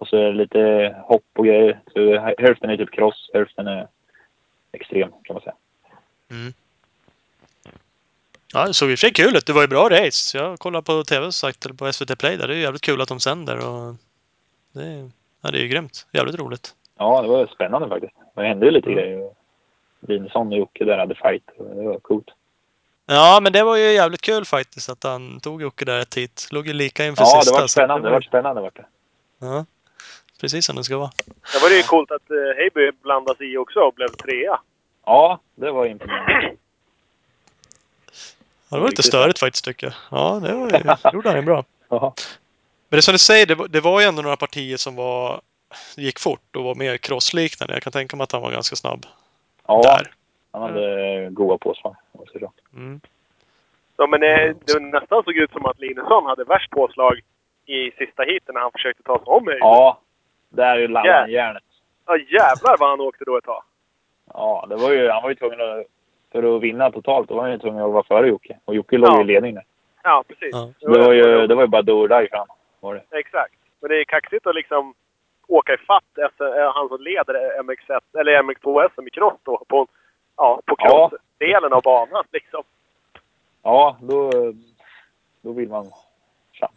Och 0.00 0.08
så 0.08 0.16
är 0.16 0.24
det 0.24 0.32
lite 0.32 0.94
hopp 1.04 1.24
och 1.36 1.44
grejer. 1.46 1.80
Så 1.92 2.18
hälften 2.38 2.70
är 2.70 2.76
typ 2.76 2.90
cross, 2.92 3.30
hälften 3.34 3.66
är 3.66 3.88
extrem 4.72 5.10
kan 5.24 5.34
man 5.34 5.42
säga. 5.42 5.54
Mm. 6.30 6.52
Ja, 8.52 8.66
det 8.66 8.74
såg 8.74 8.90
i 8.90 8.94
och 8.94 8.98
för 8.98 9.00
sig 9.00 9.12
kul 9.12 9.36
ut. 9.36 9.46
Det 9.46 9.52
var 9.52 9.60
ju 9.62 9.68
bra 9.68 9.88
race. 9.88 10.38
Jag 10.38 10.58
kollade 10.58 10.82
på 10.84 11.04
tv 11.04 11.32
sagt, 11.32 11.64
eller 11.64 11.74
på 11.74 11.92
SVT 11.92 12.18
Play 12.18 12.36
där. 12.36 12.48
Det 12.48 12.54
är 12.54 12.58
jävligt 12.58 12.82
kul 12.82 13.00
att 13.00 13.08
de 13.08 13.20
sänder 13.20 13.56
och 13.68 13.94
det 14.72 14.82
är, 14.82 15.10
ja, 15.42 15.50
det 15.50 15.58
är 15.58 15.62
ju 15.62 15.68
grymt. 15.68 16.06
Jävligt 16.12 16.38
roligt. 16.38 16.74
Ja, 16.98 17.22
det 17.22 17.28
var 17.28 17.46
spännande 17.46 17.88
faktiskt. 17.88 18.14
Det 18.34 18.42
hände 18.42 18.66
ju 18.66 18.72
lite 18.72 18.90
Ja. 18.90 18.96
grejer. 18.96 19.30
Linesson 20.00 20.52
och 20.52 20.58
Jocke 20.58 20.84
där 20.84 20.98
hade 20.98 21.14
fight. 21.14 21.44
Det 21.58 21.82
var 21.82 21.98
coolt. 21.98 22.28
Ja, 23.06 23.38
men 23.42 23.52
det 23.52 23.62
var 23.62 23.76
ju 23.76 23.92
jävligt 23.92 24.20
kul 24.20 24.44
faktiskt 24.44 24.88
att 24.88 25.02
han 25.04 25.40
tog 25.40 25.62
Jocke 25.62 25.84
där 25.84 26.00
ett 26.00 26.14
hit. 26.14 26.48
Låg 26.52 26.66
ju 26.66 26.72
lika 26.72 27.06
inför 27.06 27.22
Ja, 27.22 27.40
sista. 27.40 27.56
det 27.56 27.60
var 27.60 27.66
spännande. 27.68 28.02
Det 28.08 28.10
var 28.10 28.16
var 28.16 28.20
spännande 28.22 28.60
vart 28.62 28.76
det. 28.76 28.86
Ja, 29.38 29.64
precis 30.40 30.66
som 30.66 30.76
det 30.76 30.84
ska 30.84 30.98
vara. 30.98 31.10
Sen 31.26 31.60
var 31.62 31.68
det 31.68 31.76
ju 31.76 31.82
coolt 31.82 32.10
att 32.10 32.30
uh, 32.30 32.56
Heiby 32.56 32.90
blandade 33.02 33.38
sig 33.38 33.52
i 33.52 33.56
också 33.56 33.80
och 33.80 33.94
blev 33.94 34.08
trea. 34.08 34.60
Ja, 35.04 35.38
det 35.54 35.70
var 35.70 35.86
imponerande. 35.86 36.56
Ja, 38.70 38.76
det 38.76 38.82
var 38.82 38.88
lite 38.88 39.02
störigt 39.02 39.38
faktiskt 39.38 39.64
tycker 39.64 39.86
jag. 39.86 39.94
Ja, 40.10 40.40
det, 40.42 40.54
var, 40.54 40.70
det 40.70 41.12
gjorde 41.12 41.28
han 41.28 41.38
ju 41.38 41.44
bra. 41.44 41.64
Men 41.88 42.12
det 42.88 42.96
är 42.96 43.00
som 43.00 43.12
du 43.12 43.18
säger, 43.18 43.46
det 43.46 43.54
var, 43.54 43.68
det 43.68 43.80
var 43.80 44.00
ju 44.00 44.06
ändå 44.06 44.22
några 44.22 44.36
partier 44.36 44.76
som 44.76 44.96
var, 44.96 45.40
gick 45.96 46.18
fort 46.18 46.56
och 46.56 46.64
var 46.64 46.74
mer 46.74 46.96
crossliknande. 46.96 47.74
Jag 47.74 47.82
kan 47.82 47.92
tänka 47.92 48.16
mig 48.16 48.24
att 48.24 48.32
han 48.32 48.42
var 48.42 48.50
ganska 48.50 48.76
snabb 48.76 49.06
ja, 49.66 49.82
där. 49.82 50.12
han 50.52 50.62
hade 50.62 51.28
goda 51.30 51.58
påslag. 51.58 51.96
Mm. 52.74 53.00
Ja, 53.96 54.06
men 54.06 54.22
eh, 54.22 54.56
det 54.64 54.72
var 54.72 54.80
nästan 54.80 55.22
såg 55.22 55.36
ut 55.36 55.52
som 55.52 55.66
att 55.66 55.78
Linusson 55.78 56.26
hade 56.26 56.44
värst 56.44 56.70
påslag 56.70 57.20
i 57.66 57.90
sista 57.90 58.22
heaten 58.22 58.54
när 58.54 58.60
han 58.60 58.72
försökte 58.72 59.02
ta 59.02 59.16
sig 59.16 59.26
om 59.26 59.46
Heiby. 59.46 59.60
Ja, 59.60 60.00
där 60.50 60.76
är 60.76 60.78
ju 60.78 60.88
laddade 60.88 61.08
Ja. 61.14 61.20
han 61.20 61.30
järnet. 61.30 61.62
Ja, 62.06 62.16
jävlar 62.16 62.76
vad 62.78 62.90
han 62.90 63.00
åkte 63.00 63.24
då 63.24 63.36
ett 63.38 63.44
tag. 63.44 63.62
Ja, 64.34 64.66
det 64.68 64.76
var 64.76 64.90
ju, 64.92 65.08
han 65.10 65.22
var 65.22 65.28
ju 65.28 65.34
tvungen 65.34 65.60
att... 65.60 65.86
För 66.32 66.56
att 66.56 66.62
vinna 66.62 66.90
totalt, 66.90 67.28
då 67.28 67.34
var 67.34 67.42
han 67.42 67.52
ju 67.52 67.58
tvungen 67.58 67.84
att 67.84 67.92
vara 67.92 68.02
före 68.02 68.28
Jocke. 68.28 68.58
Och 68.64 68.74
Jocke 68.74 68.98
låg 68.98 69.10
ju 69.10 69.16
Ja. 69.16 69.20
i 69.22 69.24
ledning 69.24 69.54
där. 69.54 69.64
Ja, 70.02 70.24
precis. 70.28 70.50
Ja. 70.52 70.70
Det 70.80 70.98
var 70.98 71.12
ju, 71.12 71.46
det 71.46 71.54
var 71.54 71.62
ju 71.62 71.68
bara 71.68 71.82
do 71.82 71.92
or 71.92 72.26
fram. 72.30 72.46
Var 72.80 72.94
det. 72.94 73.18
Exakt. 73.18 73.54
Men 73.80 73.90
det 73.90 74.00
är 74.00 74.04
kaxigt 74.04 74.46
att 74.46 74.54
liksom 74.54 74.94
åka 75.48 75.74
ifatt 75.74 76.18
efter 76.26 76.60
eh, 76.64 76.72
han 76.74 76.88
som 76.88 77.00
leder 77.00 77.62
MX1, 77.62 78.00
eller 78.20 78.42
MX2 78.42 78.88
SM 78.94 79.06
i 79.06 79.10
cross 79.10 79.38
då, 79.42 79.64
på, 79.68 79.86
ja, 80.36 80.60
på 80.66 80.74
Ja. 80.78 81.08
crossdelen 81.10 81.72
av 81.72 81.82
banan 81.82 82.24
liksom. 82.32 82.62
Ja, 83.62 83.96
då, 84.00 84.30
då 85.42 85.52
vill 85.52 85.68
man 85.68 85.84
fram. 86.54 86.70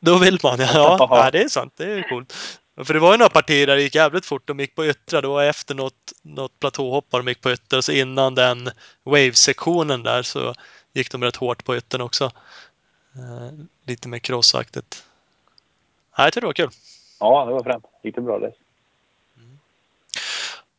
Då 0.00 0.18
vill 0.18 0.38
man 0.42 0.56
ja. 0.58 0.66
Ja, 0.74 0.96
Ja. 1.10 1.24
ja, 1.24 1.30
det 1.30 1.42
är 1.42 1.48
sant. 1.48 1.72
Det 1.76 1.84
är 1.84 2.02
coolt. 2.08 2.34
För 2.76 2.94
det 2.94 3.00
var 3.00 3.12
ju 3.12 3.18
några 3.18 3.30
partier 3.30 3.66
där 3.66 3.76
det 3.76 3.82
gick 3.82 3.94
jävligt 3.94 4.26
fort. 4.26 4.46
De 4.46 4.60
gick 4.60 4.74
på 4.74 4.86
yttra. 4.86 5.20
Det 5.20 5.28
var 5.28 5.44
efter 5.44 5.74
något, 5.74 6.12
något 6.22 6.60
platåhopp 6.60 7.06
de 7.10 7.28
gick 7.28 7.40
på 7.40 7.52
yttra. 7.52 7.82
Så 7.82 7.92
innan 7.92 8.34
den 8.34 8.70
wave-sektionen 9.04 10.02
där 10.02 10.22
så 10.22 10.54
gick 10.92 11.10
de 11.10 11.24
rätt 11.24 11.36
hårt 11.36 11.64
på 11.64 11.76
yttern 11.76 12.00
också. 12.00 12.24
Eh, 13.14 13.66
lite 13.86 14.08
mer 14.08 14.18
crossaktigt. 14.18 15.04
Ja, 16.16 16.22
jag 16.24 16.32
tyckte 16.32 16.40
det 16.40 16.46
var 16.46 16.52
kul. 16.52 16.70
Ja, 17.20 17.44
det 17.44 17.52
var 17.52 17.62
främt. 17.62 17.84
Gick 18.02 18.14
det 18.14 18.20
bra 18.20 18.38
det? 18.38 18.52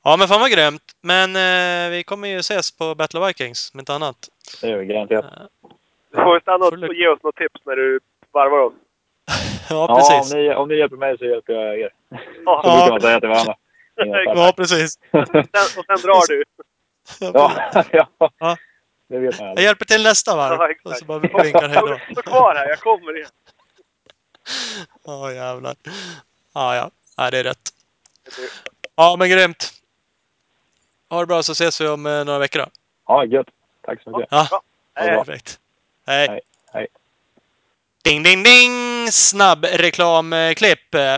Ja, 0.03 0.17
men 0.17 0.27
fan 0.27 0.39
vad 0.39 0.51
grymt. 0.51 0.95
Men 1.01 1.35
eh, 1.35 1.91
vi 1.91 2.03
kommer 2.03 2.27
ju 2.27 2.39
ses 2.39 2.71
på 2.71 2.95
Battle 2.95 3.19
of 3.19 3.29
Vikings, 3.29 3.71
om 3.73 3.79
inte 3.79 3.93
annat. 3.93 4.29
Det 4.61 4.69
gör 4.69 4.77
vi 4.77 4.85
garanterat. 4.85 5.25
Du 6.11 6.17
får 6.17 6.39
stanna 6.39 6.65
och 6.65 6.95
ge 6.95 7.07
oss 7.07 7.23
något 7.23 7.35
tips 7.35 7.61
när 7.65 7.75
du 7.75 7.99
varvar 8.31 8.59
oss. 8.59 8.73
Ja, 9.69 9.85
Ja, 9.89 9.95
precis. 9.95 10.33
om 10.33 10.39
ni, 10.39 10.53
om 10.55 10.67
ni 10.67 10.75
hjälper 10.75 10.97
mig 10.97 11.17
så 11.17 11.25
hjälper 11.25 11.53
jag 11.53 11.79
er. 11.79 11.89
Så 12.09 12.17
Ja, 12.45 12.61
brukar 12.63 12.89
man 12.91 13.01
säga 13.01 13.19
till 13.19 13.29
varandra. 13.29 13.55
Ja, 14.35 14.53
precis. 14.57 14.99
sen, 15.11 15.21
och 15.77 15.85
sen 15.85 15.97
drar 16.01 16.27
du. 16.27 16.43
Ja, 17.19 17.51
ja. 17.91 18.07
Ja. 18.39 18.57
Det 19.07 19.19
vet 19.19 19.39
man 19.39 19.45
Jag 19.45 19.49
aldrig. 19.49 19.65
hjälper 19.65 19.85
till 19.85 20.03
nästa 20.03 20.35
varv. 20.35 20.53
Ja, 20.53 20.63
och 20.65 20.69
exakt. 20.71 20.99
så 20.99 21.05
bara 21.05 21.19
vinkar 21.19 21.67
hej 21.69 21.81
då. 21.85 21.99
Stå 22.11 22.21
kvar 22.21 22.55
här, 22.55 22.67
jag 22.69 22.79
kommer 22.79 23.17
igen. 23.17 23.29
Ja, 25.05 25.31
jävlar. 25.31 25.75
Ja, 26.53 26.75
ja. 26.75 26.89
Nej, 27.17 27.31
det 27.31 27.37
är 27.39 27.43
rätt. 27.43 27.69
Ja, 28.95 29.15
men 29.19 29.29
grymt. 29.29 29.71
Ha 31.09 31.19
det 31.19 31.25
bra 31.25 31.43
så 31.43 31.51
ses 31.51 31.81
vi 31.81 31.87
om 31.87 32.05
eh, 32.05 32.25
några 32.25 32.39
veckor 32.39 32.59
då. 32.59 32.65
Ja, 33.07 33.25
gött. 33.25 33.47
Tack 33.81 34.01
så 34.03 34.09
mycket. 34.09 34.27
Ja, 34.31 34.61
Hej, 34.95 35.11
bra. 35.11 35.23
perfekt. 35.23 35.59
Hej. 36.07 36.17
Hej, 36.17 36.27
hej. 36.29 36.41
Ding, 38.05 38.23
ding, 38.23 38.43
ding! 38.43 38.71
Snabb 39.11 39.65
reklamklipp. 39.65 40.95
Eh, 40.95 41.17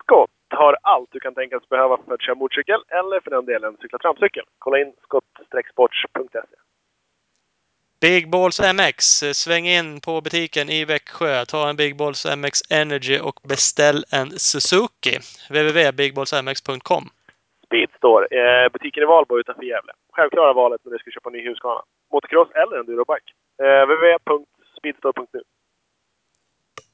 Scott 0.02 0.30
har 0.50 0.76
allt 0.82 1.08
du 1.12 1.20
kan 1.20 1.34
tänkas 1.34 1.68
behöva 1.68 1.98
för 2.06 2.14
att 2.14 2.22
köra 2.22 2.34
motorcykel 2.34 2.80
eller 2.88 3.20
för 3.20 3.30
den 3.30 3.44
delen 3.44 3.76
cykla 3.80 3.98
tramcykel. 3.98 4.44
Kolla 4.58 4.78
in 4.78 4.92
scott-sports.se. 5.06 6.38
Big 8.00 8.30
Balls 8.30 8.60
MX. 8.60 9.22
eh, 9.22 9.32
Sväng 9.32 9.66
in 9.66 10.00
på 10.00 10.20
butiken 10.20 10.70
i 10.70 10.84
Växjö. 10.84 11.44
Ta 11.44 11.68
en 11.68 11.76
Big 11.76 11.96
Balls 11.96 12.26
MX 12.36 12.58
Energy 12.70 13.18
och 13.18 13.40
beställ 13.48 14.04
en 14.10 14.38
Suzuki. 14.38 15.18
www.bigballsmx.com 15.48 17.04
Speedstore, 17.66 18.26
eh, 18.30 18.72
butiken 18.72 19.02
i 19.02 19.06
Valbo 19.06 19.38
utanför 19.38 19.62
Gävle. 19.62 19.92
Självklara 20.12 20.52
valet 20.52 20.80
när 20.84 20.92
du 20.92 20.98
ska 20.98 21.10
köpa 21.10 21.30
ny 21.30 21.48
Husqvarna. 21.48 21.82
Motocross 22.12 22.48
eller 22.54 22.80
endurobike. 22.80 23.32
Eh, 23.62 23.82
www.speedstore.nu. 23.86 25.40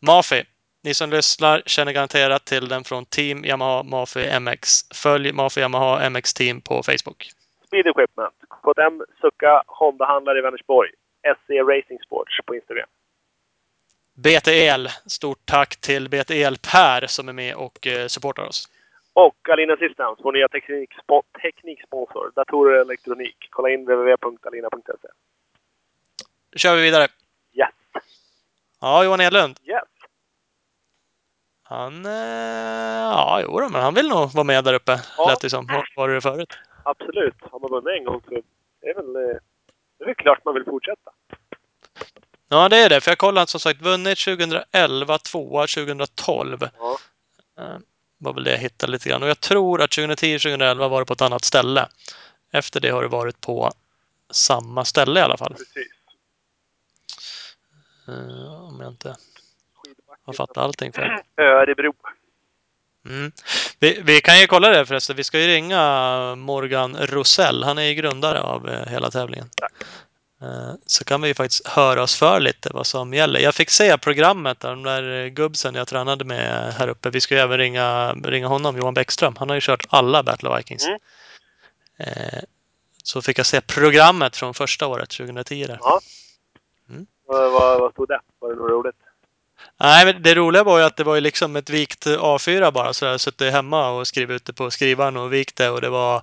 Mafi. 0.06 0.44
Ni 0.84 0.94
som 0.94 1.10
lyssnar 1.10 1.62
känner 1.66 1.92
garanterat 1.92 2.44
till 2.44 2.68
den 2.68 2.84
från 2.84 3.04
Team 3.04 3.44
Yamaha 3.44 3.82
Mafi 3.82 4.40
MX. 4.40 4.80
Följ 4.94 5.32
Mafi 5.32 5.60
Yamaha 5.60 6.10
MX 6.10 6.34
Team 6.34 6.60
på 6.60 6.82
Facebook. 6.82 7.30
Speed 7.76 7.86
Equipment. 7.86 8.34
KTM, 8.62 9.02
Succa, 9.20 9.62
Honda-handlare 9.66 10.38
i 10.38 10.40
Vänersborg. 10.40 10.90
SC 11.36 11.50
Racing 11.50 12.00
Sports 12.06 12.32
på 12.46 12.54
Instagram. 12.54 12.88
BTL. 14.14 14.86
Stort 15.06 15.38
tack 15.44 15.76
till 15.76 16.08
BTL 16.08 16.54
Per 16.72 17.06
som 17.06 17.28
är 17.28 17.32
med 17.32 17.54
och 17.54 17.86
eh, 17.86 18.06
supportar 18.06 18.42
oss. 18.42 18.68
Och 19.12 19.48
Alina 19.48 19.76
Systems, 19.76 20.18
vår 20.22 20.32
nya 20.32 20.46
teknikspo- 20.46 21.22
tekniksponsor. 21.42 22.32
Datorer 22.34 22.74
och 22.74 22.80
elektronik. 22.80 23.36
Kolla 23.50 23.70
in 23.70 23.80
www.alina.se. 23.84 25.08
Då 26.50 26.58
kör 26.58 26.76
vi 26.76 26.82
vidare. 26.82 27.08
Yes! 27.52 27.68
Ja, 28.80 29.04
Johan 29.04 29.20
Edlund. 29.20 29.58
Yes! 29.64 29.84
Han... 31.62 32.06
Eh, 32.06 32.12
ja, 33.10 33.40
jo 33.42 33.68
men 33.68 33.82
han 33.82 33.94
vill 33.94 34.08
nog 34.08 34.32
vara 34.32 34.44
med 34.44 34.64
där 34.64 34.74
uppe. 34.74 35.00
Ja. 35.16 35.28
Lät 35.30 35.40
det 35.40 35.50
som. 35.50 35.66
Var 35.96 36.08
det 36.08 36.20
förut? 36.20 36.58
Absolut. 36.86 37.34
Har 37.40 37.60
man 37.60 37.70
vunnit 37.70 37.98
en 37.98 38.04
gång 38.04 38.20
så 38.24 38.30
det 38.80 38.88
är 38.88 38.94
väl, 38.94 39.16
eh, 39.16 39.36
det 39.98 40.04
är 40.04 40.06
väl 40.06 40.14
klart 40.14 40.44
man 40.44 40.54
vill 40.54 40.64
fortsätta. 40.64 41.10
Ja, 42.48 42.68
det 42.68 42.76
är 42.76 42.88
det. 42.88 43.00
För 43.00 43.10
jag 43.10 43.18
kollade 43.18 43.46
som 43.46 43.60
sagt 43.60 43.82
vunnit 43.82 44.18
2011, 44.18 45.18
tvåa 45.18 45.66
2012. 45.66 46.68
Ja. 46.78 46.98
Eh, 47.58 47.78
var 48.18 48.32
väl 48.32 48.44
det 48.44 48.50
jag 48.50 48.58
hittade 48.58 48.92
lite 48.92 49.08
grann. 49.08 49.22
Och 49.22 49.28
jag 49.28 49.40
tror 49.40 49.82
att 49.82 49.90
2010-2011 49.90 50.88
var 50.88 51.00
det 51.00 51.06
på 51.06 51.12
ett 51.12 51.22
annat 51.22 51.44
ställe. 51.44 51.88
Efter 52.52 52.80
det 52.80 52.88
har 52.90 53.02
det 53.02 53.08
varit 53.08 53.40
på 53.40 53.70
samma 54.30 54.84
ställe 54.84 55.20
i 55.20 55.22
alla 55.22 55.36
fall. 55.36 55.54
Precis. 55.54 55.92
Eh, 58.08 58.64
om 58.64 58.80
jag 58.80 58.90
inte 58.90 59.16
har 60.24 60.32
fattat 60.32 60.58
allting 60.58 60.92
fel. 60.92 61.10
Örebro. 61.36 61.94
Mm. 63.08 63.32
Vi, 63.80 64.00
vi 64.04 64.20
kan 64.20 64.40
ju 64.40 64.46
kolla 64.46 64.68
det 64.70 64.86
förresten. 64.86 65.16
Vi 65.16 65.24
ska 65.24 65.40
ju 65.40 65.46
ringa 65.46 66.34
Morgan 66.34 66.96
Rosell. 66.96 67.64
Han 67.64 67.78
är 67.78 67.82
ju 67.82 67.94
grundare 67.94 68.40
av 68.40 68.68
eh, 68.68 68.86
hela 68.86 69.10
tävlingen. 69.10 69.50
Tack. 69.56 69.72
Eh, 70.42 70.74
Så 70.86 71.04
kan 71.04 71.22
vi 71.22 71.28
ju 71.28 71.34
faktiskt 71.34 71.66
höra 71.66 72.02
oss 72.02 72.16
för 72.16 72.40
lite 72.40 72.70
vad 72.74 72.86
som 72.86 73.14
gäller. 73.14 73.40
Jag 73.40 73.54
fick 73.54 73.70
se 73.70 73.98
programmet 73.98 74.60
där, 74.60 74.70
de 74.70 74.82
där 74.82 75.28
gubbsen 75.28 75.74
jag 75.74 75.88
tränade 75.88 76.24
med 76.24 76.74
här 76.74 76.88
uppe. 76.88 77.10
Vi 77.10 77.20
ska 77.20 77.34
ju 77.34 77.40
även 77.40 77.58
ringa, 77.58 78.12
ringa 78.12 78.46
honom, 78.46 78.76
Johan 78.76 78.94
Bäckström. 78.94 79.36
Han 79.38 79.48
har 79.48 79.54
ju 79.54 79.60
kört 79.60 79.86
alla 79.88 80.22
Battle 80.22 80.48
of 80.48 80.58
Vikings. 80.58 80.86
Mm. 80.86 80.98
Eh, 81.98 82.40
Så 83.02 83.22
fick 83.22 83.38
jag 83.38 83.46
se 83.46 83.60
programmet 83.60 84.36
från 84.36 84.54
första 84.54 84.86
året, 84.86 85.10
2010. 85.10 85.66
Där. 85.66 85.78
Ja. 85.82 86.00
Mm. 86.90 87.06
Vad, 87.26 87.52
vad, 87.52 87.80
vad 87.80 87.92
stod 87.92 88.08
det? 88.08 88.20
Var 88.38 88.50
det 88.50 88.56
något 88.56 88.70
roligt? 88.70 88.96
Nej, 89.80 90.06
men 90.06 90.22
det 90.22 90.34
roliga 90.34 90.64
var 90.64 90.78
ju 90.78 90.84
att 90.84 90.96
det 90.96 91.04
var 91.04 91.14
ju 91.14 91.20
liksom 91.20 91.56
ett 91.56 91.70
vikt 91.70 92.06
A4 92.06 92.72
bara 92.72 92.92
så 92.92 93.04
jag 93.04 93.20
suttit 93.20 93.52
hemma 93.52 93.90
och 93.90 94.06
skrivit 94.06 94.34
ut 94.36 94.44
det 94.44 94.52
på 94.52 94.70
skrivaren 94.70 95.16
och 95.16 95.32
vikt 95.32 95.56
det 95.56 95.70
och 95.70 95.80
det 95.80 95.88
var 95.88 96.16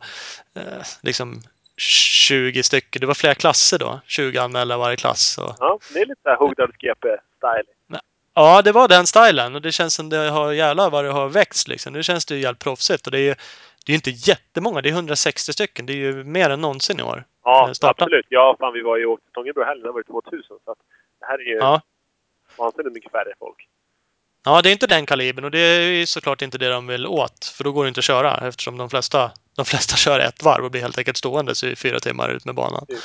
eh, 0.56 0.64
liksom 1.02 1.42
20 1.78 2.64
stycken. 2.64 3.00
Det 3.00 3.06
var 3.06 3.14
flera 3.14 3.36
klasser 3.36 3.80
då. 3.80 4.00
20 4.08 4.38
anmälda 4.38 4.78
varje 4.78 4.98
klass. 4.98 5.38
Och, 5.38 5.56
Ja, 5.60 5.80
det 5.94 6.00
är 6.00 6.06
lite 6.06 6.36
Hogdals 6.40 6.76
GP-style. 6.76 8.00
ja, 8.34 8.62
det 8.62 8.72
var 8.72 8.88
den 8.88 9.08
stilen 9.08 9.56
och 9.56 9.62
det 9.62 9.72
känns 9.72 9.94
som 9.94 10.10
det 10.10 10.18
har 10.18 10.52
jävlar 10.52 10.90
vad 10.90 11.06
det 11.06 11.12
har 11.12 11.30
växt 11.30 11.68
liksom. 11.68 11.94
Nu 11.94 12.04
känns 12.04 12.26
det 12.26 12.36
ju 12.36 12.42
jävligt 12.42 12.64
proffsigt 12.64 13.06
och 13.06 13.12
det 13.12 13.20
är 13.20 13.24
ju 13.24 13.36
det 13.86 13.92
är 13.92 13.96
inte 13.96 14.12
jättemånga. 14.12 14.82
Det 14.82 14.90
är 14.90 14.94
160 14.94 15.54
stycken. 15.54 15.86
Det 15.86 15.94
är 15.94 15.98
ju 15.98 16.24
mer 16.24 16.50
än 16.50 16.62
någonsin 16.62 17.00
i 17.00 17.04
år. 17.04 17.24
Ja, 17.44 17.70
Eh, 17.84 17.90
absolut. 17.90 18.26
Ja, 18.30 18.56
fan 18.60 18.74
vi 18.74 18.82
var 18.82 18.98
ju 18.98 19.06
åkte 19.06 19.30
Stångebro 19.30 19.64
helgen. 19.64 19.84
Det 19.86 19.92
var 19.92 20.00
ju 20.00 20.04
2000. 20.04 20.44
Så 20.66 20.72
att 20.72 20.78
det 21.20 21.26
här 21.26 21.40
är 21.40 21.46
ju 21.46 21.56
Ja. 21.58 21.82
Vansinnigt 22.58 22.94
mycket 22.94 23.12
färre 23.12 23.34
folk. 23.40 23.68
Ja, 24.46 24.62
det 24.62 24.70
är 24.70 24.74
inte 24.74 24.88
den 24.88 25.06
kalibern 25.06 25.46
och 25.46 25.52
det 25.52 25.60
är 25.60 26.06
såklart 26.06 26.42
inte 26.42 26.58
det 26.58 26.70
de 26.70 26.88
vill 26.88 27.08
åt. 27.08 27.46
För 27.46 27.64
då 27.64 27.72
går 27.72 27.84
det 27.84 27.88
inte 27.88 28.00
att 28.00 28.04
köra 28.04 28.48
eftersom 28.48 28.78
de 28.78 28.90
flesta, 28.90 29.32
de 29.56 29.66
flesta 29.66 29.96
kör 29.98 30.20
ett 30.20 30.44
varv 30.44 30.66
och 30.66 30.72
blir 30.72 30.82
helt 30.82 30.98
enkelt 30.98 31.18
stående 31.18 31.54
i 31.64 31.76
fyra 31.76 32.00
timmar 32.00 32.30
ut 32.30 32.46
med 32.46 32.56
banan. 32.56 32.86
Typ. 32.86 33.00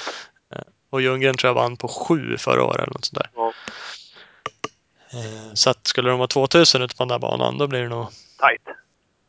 Och 0.91 1.03
Ljunggren 1.03 1.37
tror 1.37 1.49
jag 1.49 1.55
vann 1.55 1.77
på 1.77 1.89
sju 1.89 2.37
förra 2.37 2.65
året 2.65 2.83
eller 2.83 2.93
något 2.93 3.05
sånt 3.05 3.19
där. 3.19 3.31
Ja. 3.35 3.53
Eh, 5.13 5.55
Så 5.55 5.71
att 5.71 5.87
skulle 5.87 6.09
de 6.11 6.19
vara 6.19 6.29
2000 6.29 6.83
ute 6.83 6.97
på 6.97 7.03
den 7.03 7.09
där 7.09 7.19
banan, 7.19 7.59
då 7.59 7.67
blir 7.67 7.81
det 7.83 7.89
nog... 7.89 8.07
Tight. 8.39 8.77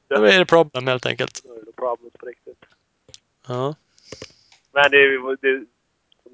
Då 0.08 0.22
blir 0.22 0.40
det 0.40 0.46
problem 0.46 0.88
helt 0.88 1.06
enkelt. 1.06 1.42
Då 1.44 1.54
är 1.54 1.66
det 1.66 1.72
problemet 1.76 2.18
på 2.20 2.26
riktigt. 2.26 2.66
Ja. 3.48 3.76
Men 4.72 4.92
det, 4.92 5.36
det, 5.42 5.66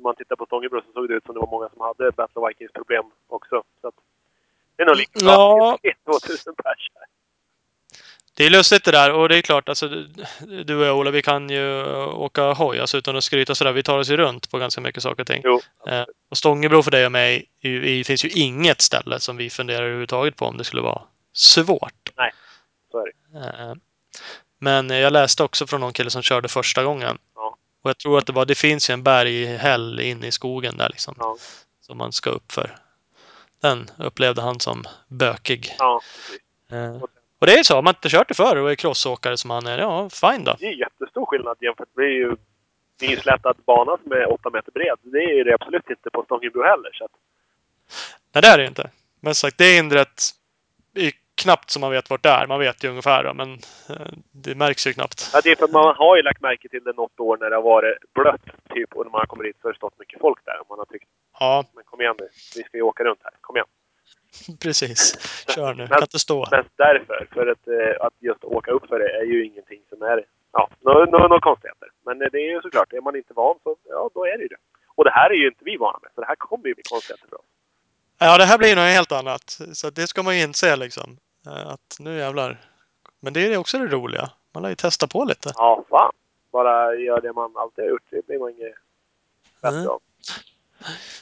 man 0.06 0.16
tittar 0.16 0.36
på 0.36 0.45
Stångebro 0.45 0.82
så 0.82 0.91
såg 0.93 1.08
det 1.10 1.14
ut 1.14 1.26
som 1.26 1.34
det 1.36 1.39
var 1.39 1.47
många 1.47 1.70
som 1.70 1.82
hade 1.82 2.12
Battle 2.12 2.41
Vikings 2.47 2.72
problem 2.72 3.03
också. 3.28 3.64
Så 3.82 3.88
att 3.88 3.95
det 4.76 4.84
är 4.84 4.88
nog 4.88 4.97
lika 4.97 5.20
bra. 5.20 5.58
Ja. 5.58 5.78
Det 5.82 5.88
är 5.89 5.95
2000 6.12 6.56
pers. 6.56 6.89
Det 8.38 8.45
är 8.45 8.49
lustigt 8.49 8.84
det 8.84 8.91
där 8.91 9.14
och 9.14 9.30
det 9.30 9.38
är 9.38 9.41
klart, 9.41 9.70
alltså, 9.70 9.88
du 10.66 10.78
och 10.78 10.86
jag 10.86 10.97
Ola, 10.97 11.12
vi 11.12 11.22
kan 11.22 11.49
ju 11.49 11.84
åka 12.06 12.53
hoj, 12.53 12.80
alltså 12.80 12.97
utan 12.97 13.16
att 13.16 13.24
skryta 13.24 13.56
sådär. 13.56 13.72
Vi 13.72 13.84
tar 13.84 13.99
oss 13.99 14.10
ju 14.10 14.18
runt 14.18 14.51
på 14.51 14.58
ganska 14.58 14.82
mycket 14.82 15.03
saker 15.03 15.24
och 15.24 15.28
ting. 15.28 15.41
Jo. 15.43 15.62
Eh, 15.88 16.06
och 16.30 16.38
Stångebro 16.38 16.84
för 16.84 16.91
dig 16.91 17.06
och 17.06 17.12
mig, 17.12 17.45
det 17.62 18.08
finns 18.08 18.26
ju 18.26 18.30
inget 18.30 18.82
ställe 18.82 19.20
som 19.20 19.38
vi 19.38 19.49
funderar 19.49 19.84
överhuvudtaget 19.84 20.36
på 20.36 20.45
om 20.45 20.58
det 20.58 20.64
skulle 20.64 20.82
vara 20.82 21.01
svårt. 21.34 22.12
Så 22.91 22.99
är 22.99 23.06
det. 23.06 23.64
Eh, 23.64 23.74
Men 24.60 24.89
jag 24.89 25.14
läste 25.14 25.43
också 25.43 25.68
från 25.68 25.82
någon 25.82 25.93
kille 25.93 26.10
som 26.10 26.22
körde 26.22 26.47
första 26.47 26.84
gången. 26.84 27.18
Ja. 27.36 27.58
Och 27.86 27.89
jag 27.89 27.97
tror 27.97 28.17
att 28.17 28.25
det 28.25 28.33
var, 28.33 28.45
det 28.45 28.55
finns 28.55 28.89
ju 28.89 28.93
en 28.93 29.03
berghäll 29.03 29.99
inne 29.99 30.27
i 30.27 30.31
skogen 30.31 30.77
där 30.77 30.89
liksom. 30.89 31.15
Ja. 31.19 31.38
Som 31.81 31.97
man 31.97 32.11
ska 32.11 32.29
upp 32.29 32.51
för. 32.51 32.75
Den 33.61 33.89
upplevde 33.97 34.41
han 34.41 34.59
som 34.59 34.83
bökig. 35.07 35.75
Ja. 35.79 36.01
Eh, 36.71 37.01
Och 37.39 37.47
det 37.47 37.53
är 37.53 37.57
ju 37.57 37.63
så, 37.63 37.77
om 37.77 37.83
man 37.83 37.95
inte 37.95 38.09
kört 38.09 38.27
det 38.27 38.33
förr 38.33 38.55
och 38.55 38.71
är 38.71 38.75
crossåkare 38.75 39.38
som 39.38 39.49
han 39.49 39.67
är, 39.67 39.79
ja, 39.79 40.09
fine 40.09 40.43
då. 40.43 40.55
Det 40.59 40.65
är 40.65 40.79
jättestor 40.79 41.25
skillnad 41.25 41.57
jämfört 41.61 41.95
med 41.95 42.05
ju 42.05 42.36
det 42.99 43.05
är 43.05 43.09
ju 43.09 43.17
slätad 43.17 43.57
bana 43.65 43.97
som 44.03 44.11
är 44.11 44.33
8 44.33 44.49
meter 44.49 44.71
bred. 44.71 44.97
Det 45.01 45.23
är 45.23 45.45
det 45.45 45.53
absolut 45.53 45.89
inte 45.89 46.09
på 46.09 46.23
Stångebro 46.23 46.63
heller. 46.63 46.91
Så 46.93 47.05
att, 47.05 47.11
Nej, 48.33 48.41
det 48.41 48.47
är 48.47 48.57
det 48.57 48.67
inte. 48.67 48.89
Men 49.19 49.36
som 49.36 49.47
sagt, 49.47 49.57
det 49.57 49.75
hindret 49.75 50.21
är 50.93 51.11
knappt 51.36 51.69
som 51.69 51.81
man 51.81 51.91
vet 51.91 52.09
vart 52.09 52.23
det 52.23 52.29
är. 52.29 52.47
Man 52.47 52.59
vet 52.59 52.83
ju 52.83 52.89
ungefär 52.89 53.33
men 53.33 53.53
eh, 53.89 54.13
det 54.31 54.55
märks 54.55 54.88
ju 54.88 54.93
knappt. 54.93 55.29
ja, 55.33 55.41
det 55.43 55.51
är 55.51 55.55
för 55.55 55.67
man 55.67 55.95
har 55.95 56.15
ju 56.17 56.21
lagt 56.23 56.41
märke 56.41 56.69
till 56.69 56.83
det 56.83 56.93
något 56.95 57.19
år 57.19 57.38
när 57.38 57.49
det 57.49 57.55
har 57.55 57.63
varit 57.63 57.97
blött 58.13 58.41
typ 58.73 58.93
och 58.93 59.05
när 59.05 59.11
man 59.11 59.19
har 59.19 59.25
kommit 59.25 59.45
dit 59.45 59.57
så 59.61 59.67
har 59.67 59.73
det 59.73 59.77
stått 59.77 59.99
mycket 59.99 60.19
folk 60.21 60.39
där. 60.45 60.61
Och 60.61 60.65
man 60.69 60.77
har 60.79 60.86
tyckt, 60.86 61.05
Ja, 61.39 61.65
men 61.75 61.83
kom 61.83 62.01
igen 62.01 62.15
nu. 62.19 62.27
Vi 62.55 62.63
ska 62.63 62.77
ju 62.77 62.83
åka 62.83 63.03
runt 63.03 63.19
här. 63.23 63.33
Kom 63.41 63.55
igen. 63.55 63.67
precis. 64.63 64.99
Kör 65.55 65.73
nu. 65.73 65.77
Men- 65.77 65.88
Kan 65.88 66.01
inte 66.01 66.19
stå. 66.19 66.39
Mest 66.51 66.69
därför. 66.75 67.27
För 67.33 67.47
att, 67.47 67.67
eh, 67.67 68.05
att 68.05 68.13
just 68.19 68.43
åka 68.43 68.71
upp 68.71 68.88
för 68.88 68.99
det 68.99 69.09
är 69.19 69.23
ju 69.23 69.45
ingenting 69.45 69.81
som 69.89 70.01
är... 70.01 70.25
Ja, 70.53 70.69
några 70.81 71.05
no, 71.05 71.27
no 71.27 71.39
konstigheter. 71.39 71.89
Men 72.05 72.21
eh, 72.21 72.27
det 72.31 72.38
är 72.38 72.51
ju 72.51 72.61
såklart, 72.61 72.93
är 72.93 73.01
man 73.01 73.15
inte 73.15 73.33
van 73.33 73.55
så 73.63 73.75
ja, 73.89 74.09
då 74.13 74.25
är 74.25 74.38
det 74.38 74.41
ju 74.43 74.47
det. 74.47 74.57
Och 74.95 75.03
det 75.03 75.11
här 75.11 75.29
är 75.29 75.33
ju 75.36 75.47
inte 75.47 75.63
vi 75.65 75.77
vana 75.77 75.99
med. 76.01 76.11
Så 76.15 76.21
det 76.21 76.27
här 76.27 76.36
kommer 76.36 76.67
ju 76.67 76.73
bli 76.73 76.83
konstigheter 76.89 77.27
för 77.29 77.36
oss. 77.36 77.45
Ja, 78.17 78.38
det 78.38 78.45
här 78.45 78.57
blir 78.57 78.75
något 78.75 78.86
helt 78.97 79.11
annat. 79.11 79.59
Så 79.73 79.89
det 79.89 80.07
ska 80.07 80.23
man 80.23 80.38
ju 80.38 80.43
inse 80.43 80.75
liksom. 80.75 81.17
Eh, 81.48 81.68
Att 81.68 81.98
nu 82.00 82.18
jävlar. 82.18 82.62
Men 83.20 83.34
det 83.34 83.54
är 83.54 83.58
också 83.58 83.78
det 83.78 83.88
roliga. 83.88 84.30
Man 84.54 84.64
lär 84.64 84.70
ju 84.70 84.76
testa 84.76 85.08
på 85.08 85.26
lite. 85.26 85.52
Ja, 85.56 85.86
fan. 85.89 86.12
Bara 86.52 86.96
gör 86.96 87.22
det 87.22 87.34
man 87.34 87.52
alltid 87.58 87.84
har 87.84 87.89
gjort. 87.91 88.04
Det 88.10 88.28
blir 88.28 88.39
man 88.39 88.50
inget 88.52 88.76
bättre 89.62 89.78
Mm. 89.78 89.89
av. 89.89 90.00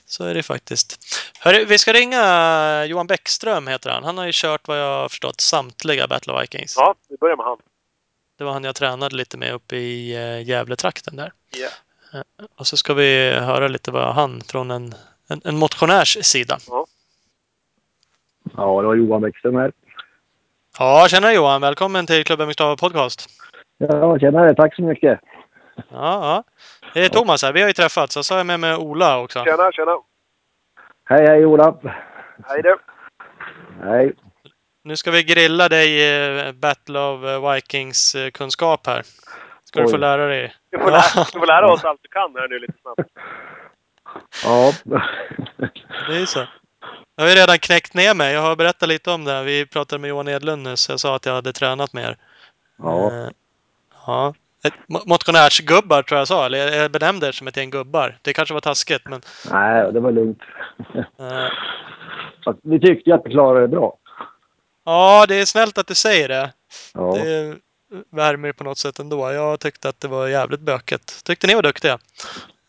Så 0.06 0.24
är 0.26 0.34
det 0.34 0.44
faktiskt. 0.44 1.00
Hörru, 1.40 1.66
vi 1.66 1.78
ska 1.78 1.94
ringa 1.94 2.86
Johan 2.86 3.08
Bäckström 3.08 3.68
heter 3.68 3.90
han. 3.90 4.04
Han 4.04 4.18
har 4.18 4.26
ju 4.26 4.32
kört 4.36 4.68
vad 4.68 4.80
jag 4.80 5.02
har 5.02 5.10
förstått 5.10 5.42
samtliga 5.42 6.08
Battle 6.08 6.34
of 6.34 6.42
Vikings. 6.42 6.76
Ja, 6.78 6.96
vi 7.10 7.18
börjar 7.18 7.36
med 7.38 7.46
han. 7.46 7.58
Det 8.38 8.44
var 8.44 8.54
han 8.54 8.64
jag 8.64 8.76
tränade 8.76 9.16
lite 9.16 9.38
med 9.38 9.54
uppe 9.54 9.76
i 9.76 10.16
eh, 10.16 10.48
Gävletrakten 10.50 11.16
där. 11.16 11.34
Ja. 11.52 11.70
Och 12.56 12.68
så 12.68 12.78
ska 12.78 12.94
vi 12.94 13.30
höra 13.32 13.68
lite 13.68 13.92
vad 13.92 14.14
han 14.16 14.42
från 14.42 14.72
en, 14.72 14.96
en, 15.28 15.42
en 15.46 15.58
motionärs 15.58 16.18
sida. 16.26 16.58
Ja, 16.68 16.86
det 18.82 18.88
var 18.88 18.96
Johan 18.96 19.22
Bäckström 19.22 19.56
här. 19.56 19.72
Ja, 20.80 21.08
tjena 21.10 21.34
Johan! 21.34 21.62
Välkommen 21.62 22.06
till 22.06 22.24
Klubben 22.24 22.48
Mixtava 22.48 22.76
Podcast. 22.76 23.30
Ja, 23.78 24.20
tjenare. 24.20 24.56
Tack 24.56 24.76
så 24.76 24.82
mycket. 24.82 25.20
Ja, 25.76 25.84
ja. 25.92 26.44
Det 26.94 27.06
är 27.06 27.10
Thomas 27.10 27.44
här. 27.44 27.54
Vi 27.54 27.62
har 27.62 27.68
ju 27.68 27.74
träffats. 27.74 28.14
Så 28.14 28.24
sa 28.24 28.38
jag 28.38 28.46
med 28.46 28.60
mig 28.60 28.76
Ola 28.76 29.20
också. 29.20 29.44
Tjena, 29.44 29.72
tjena. 29.72 29.98
Hej, 31.06 31.28
hej 31.28 31.46
Ola. 31.46 31.76
Hej 32.48 32.62
du. 32.62 32.78
Hej. 33.84 34.14
Nu 34.84 34.96
ska 34.96 35.12
vi 35.12 35.24
grilla 35.24 35.70
dig 35.70 36.02
i 36.02 36.54
Battle 36.54 37.00
of 37.00 37.24
eh, 37.24 37.52
Vikings-kunskap 37.54 38.88
här. 38.88 39.02
Ska 39.64 39.80
du 39.80 39.86
Oj. 39.86 39.92
få 39.92 39.98
lära 39.98 40.28
dig. 40.28 40.54
Vi 40.72 40.78
får, 40.78 40.92
lära, 40.92 41.26
vi 41.34 41.40
får 41.40 41.48
lära 41.48 41.72
oss 41.72 41.84
allt 41.84 42.00
du 42.04 42.10
kan 42.10 42.36
här 42.36 42.48
nu 42.48 42.60
lite 42.60 42.74
snabbt. 42.82 43.12
Ja. 44.44 44.72
Det 46.08 46.16
är 46.22 46.26
så. 46.26 46.40
Jag 47.16 47.24
har 47.24 47.30
ju 47.30 47.36
redan 47.36 47.60
knäckt 47.60 47.94
ner 47.94 48.14
mig. 48.14 48.34
Jag 48.34 48.42
har 48.42 48.56
berättat 48.56 48.90
lite 48.90 49.12
om 49.12 49.26
det. 49.26 49.32
här. 49.32 49.44
Vi 49.44 49.66
pratade 49.66 50.00
med 50.00 50.08
Johan 50.10 50.28
Edlund 50.28 50.64
nyss. 50.64 50.90
Jag 50.90 51.00
sa 51.00 51.16
att 51.16 51.26
jag 51.26 51.34
hade 51.34 51.54
tränat 51.54 51.94
mer. 51.94 52.18
Ja. 52.78 53.12
Eh, 53.12 53.30
ja. 54.06 54.34
Motionärsgubbar 55.06 56.04
tror 56.04 56.18
jag 56.20 56.28
sa. 56.28 56.46
Eller 56.46 56.58
jag 56.82 56.92
benämnde 56.92 57.28
er 57.28 57.32
som 57.32 57.48
ett 57.48 57.58
gäng 57.58 57.70
gubbar. 57.70 58.18
Det 58.22 58.34
kanske 58.34 58.54
var 58.54 58.62
taskigt 58.62 59.02
men... 59.10 59.22
Nej, 59.52 59.94
det 59.94 60.00
var 60.00 60.12
lugnt. 60.12 60.40
eh, 60.96 61.48
Fast 62.46 62.60
vi 62.64 62.80
tyckte 62.80 63.10
ju 63.10 63.16
att 63.16 63.22
vi 63.26 63.30
klarade 63.32 63.62
det 63.62 63.68
bra. 63.68 63.98
ja, 64.86 65.26
det 65.28 65.36
är 65.36 65.46
snällt 65.46 65.78
att 65.78 65.88
du 65.88 65.96
säger 65.96 66.28
det. 66.28 66.54
Ja. 66.94 67.14
Det 67.24 67.56
värmer 68.10 68.52
på 68.52 68.64
något 68.64 68.78
sätt 68.78 69.00
ändå. 69.00 69.32
Jag 69.32 69.60
tyckte 69.60 69.90
att 69.90 70.00
det 70.00 70.08
var 70.08 70.28
jävligt 70.28 70.60
bökigt. 70.60 71.24
Tyckte 71.26 71.48
ni 71.48 71.56
var 71.56 71.62
duktiga. 71.62 71.98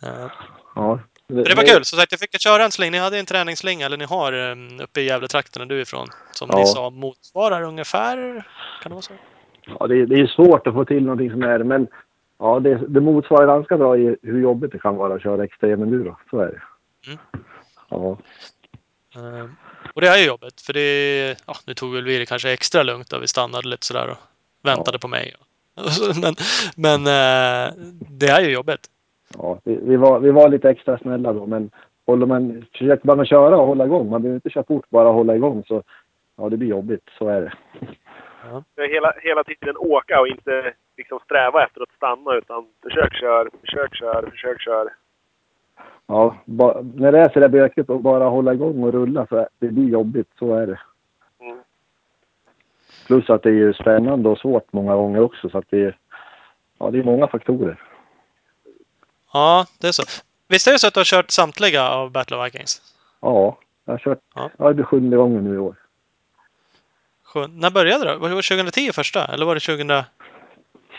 Eh, 0.03 0.27
ja. 0.75 0.99
Men 1.29 1.45
det 1.45 1.55
var 1.55 1.63
kul. 1.63 1.85
Som 1.85 1.99
sagt, 1.99 2.13
jag 2.13 2.21
fick 2.21 2.41
köra 2.41 2.65
en 2.65 2.73
sling. 2.73 2.93
Ni 2.93 2.99
hade 2.99 3.19
en 3.19 3.27
träningsslinga, 3.27 3.87
eller 3.87 3.97
ni 3.97 4.05
har 4.05 4.33
uppe 4.83 5.01
i 5.01 5.05
Gävletrakten 5.05 5.69
du 5.69 5.79
är 5.79 5.83
ifrån. 5.83 6.09
Som 6.33 6.49
Ja. 6.53 6.59
ni 6.59 6.67
sa 6.67 6.91
motsvarar 6.91 7.63
ungefär... 7.63 8.17
Kan 8.83 8.91
det 8.91 8.95
vara 8.95 9.03
så? 9.03 9.13
Ja, 9.67 9.87
det, 9.87 10.07
det 10.07 10.21
är 10.21 10.27
svårt 10.27 10.67
att 10.67 10.75
få 10.75 10.85
till 10.85 11.03
någonting 11.03 11.31
som 11.31 11.43
är 11.43 11.59
men 11.59 11.87
ja, 12.39 12.61
det, 12.61 12.81
det 12.89 13.01
motsvarar 13.01 13.47
ganska 13.47 13.77
bra 13.77 13.99
i 13.99 14.17
hur 14.23 14.41
jobbigt 14.43 14.73
det 14.73 14.79
kan 14.79 14.97
vara 14.97 15.15
att 15.15 15.23
köra 15.23 15.45
extrem 15.45 15.83
enduro. 15.83 16.17
Så 16.31 16.39
är 16.39 16.47
det. 16.47 16.63
Mm. 17.07 17.19
Ja. 17.89 18.19
Eh, 19.15 19.49
och 19.95 20.01
det 20.01 20.09
är 20.09 20.19
ju 20.19 20.25
jobbigt. 20.27 20.61
För 20.61 20.73
det... 20.73 21.37
Ja, 21.47 21.57
nu 21.67 21.75
tog 21.75 21.95
väl 21.95 22.05
vi 22.05 22.19
det 22.19 22.27
kanske 22.27 22.53
extra 22.53 22.83
lugnt 22.83 23.13
och 23.13 23.23
vi 23.23 23.29
stannade 23.29 23.69
lite 23.69 23.87
sådär 23.87 24.09
och 24.09 24.19
väntade 24.63 24.99
på 24.99 25.09
mig. 25.09 25.35
men 26.23 26.35
men 26.77 27.01
eh, 27.01 27.73
det 28.11 28.29
är 28.29 28.41
ju 28.41 28.51
jobbigt. 28.51 28.89
Ja 29.39 29.59
vi, 29.65 29.79
vi, 29.83 29.97
var, 29.97 30.21
vi 30.21 30.31
var 30.31 30.49
lite 30.49 30.71
extra 30.71 30.99
snälla 30.99 31.33
då, 31.33 31.47
men 31.47 31.71
håller 32.07 32.27
man, 32.27 32.65
försöker 32.73 33.07
man 33.07 33.27
köra 33.27 33.57
och 33.57 33.67
hålla 33.67 33.85
igång, 33.85 34.11
man 34.11 34.23
behöver 34.23 34.37
inte 34.37 34.51
köra 34.51 34.65
fort, 34.65 34.91
bara 34.91 35.09
hålla 35.09 35.37
igång 35.37 35.65
så 35.67 35.83
ja, 36.37 36.49
det 36.49 36.57
blir 36.57 36.69
jobbigt. 36.69 37.09
Så 37.19 37.29
är 37.29 37.41
det. 37.41 37.53
Hela, 38.89 39.13
hela 39.23 39.45
tiden 39.45 39.77
åka 39.77 40.21
och 40.21 40.29
inte 40.29 40.73
liksom 40.97 41.19
sträva 41.25 41.65
efter 41.65 41.83
att 41.83 41.93
stanna 41.97 42.35
utan 42.35 42.67
försök 42.83 43.15
kör, 43.15 43.51
försök 43.61 43.95
kör, 43.95 44.31
försök 44.31 44.61
kör. 44.61 44.89
Ja, 46.07 46.37
ba, 46.45 46.83
när 46.95 47.13
det 47.13 47.19
är 47.19 47.29
så 47.29 47.41
där 47.41 47.49
bökigt 47.49 47.91
och 47.91 48.01
bara 48.01 48.25
hålla 48.25 48.55
igång 48.55 48.83
och 48.83 48.93
rulla 48.93 49.27
så 49.27 49.49
det 49.59 49.69
blir 49.69 49.89
jobbigt, 49.89 50.29
så 50.39 50.55
är 50.55 50.67
det. 50.67 50.81
Mm. 51.41 51.59
Plus 53.07 53.31
att 53.31 53.43
det 53.43 53.49
är 53.49 53.55
ju 53.55 53.73
spännande 53.73 54.29
och 54.29 54.39
svårt 54.39 54.73
många 54.73 54.97
gånger 54.97 55.21
också 55.21 55.49
så 55.49 55.59
att 55.59 55.71
det 55.71 55.85
är, 55.85 55.99
ja, 56.79 56.91
det 56.91 56.99
är 56.99 57.05
många 57.05 57.27
faktorer. 57.27 57.83
Ja, 59.35 59.67
det 59.81 59.89
är 59.89 59.93
så. 59.93 60.03
Visst 60.49 60.67
är 60.69 60.73
det 60.73 60.79
så 60.79 60.87
att 60.89 60.95
du 60.95 61.01
har 61.01 61.05
kört 61.05 61.31
samtliga 61.31 61.89
av 61.89 62.11
Battle 62.13 62.37
of 62.37 62.47
Vikings? 62.47 62.83
Ja, 63.21 63.59
jag 63.85 63.93
har 63.93 63.99
kört, 63.99 64.19
Ja. 64.35 64.51
ja. 64.59 64.69
det 64.69 64.75
blir 64.75 64.85
sjunde 64.85 65.17
gången 65.17 65.45
nu 65.45 65.55
i 65.55 65.59
år. 65.59 65.75
Sjön- 67.25 67.61
När 67.61 67.71
började 67.71 68.05
det? 68.05 68.17
Var 68.17 68.29
det 68.29 68.35
2010 68.35 68.93
första? 68.93 69.25
Eller 69.25 69.47
var 69.47 69.55
det 69.55 69.61
2000? 69.61 70.03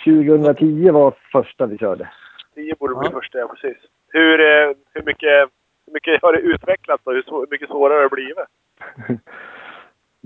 2010 0.06 0.90
var 0.92 1.14
första 1.32 1.66
vi 1.66 1.78
körde. 1.78 2.10
10 2.56 2.76
borde 2.80 2.96
bli 2.96 3.08
Ja. 3.12 3.20
första, 3.20 3.38
ja 3.38 3.48
precis. 3.48 3.78
Hur, 4.08 4.40
eh, 4.40 4.76
hur, 4.94 5.02
mycket, 5.06 5.50
hur 5.86 5.94
mycket 5.94 6.22
har 6.22 6.34
det 6.34 6.40
utvecklats 6.40 7.04
och 7.06 7.14
hur, 7.14 7.24
hur 7.28 7.48
mycket 7.52 7.70
svårare 7.70 7.96
har 7.98 8.04
det 8.04 8.10
blivit? 8.10 9.22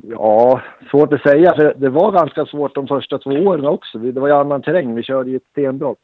Ja, 0.03 0.61
svårt 0.91 1.13
att 1.13 1.21
säga. 1.21 1.55
För 1.55 1.73
det 1.77 1.89
var 1.89 2.11
ganska 2.11 2.45
svårt 2.45 2.75
de 2.75 2.87
första 2.87 3.17
två 3.19 3.29
åren 3.29 3.65
också. 3.65 3.97
Det 3.97 4.19
var 4.19 4.27
ju 4.27 4.33
annan 4.33 4.61
terräng. 4.61 4.95
Vi 4.95 5.03
körde 5.03 5.29
ju 5.29 5.35
ett 5.35 5.47
stenbrott. 5.51 5.97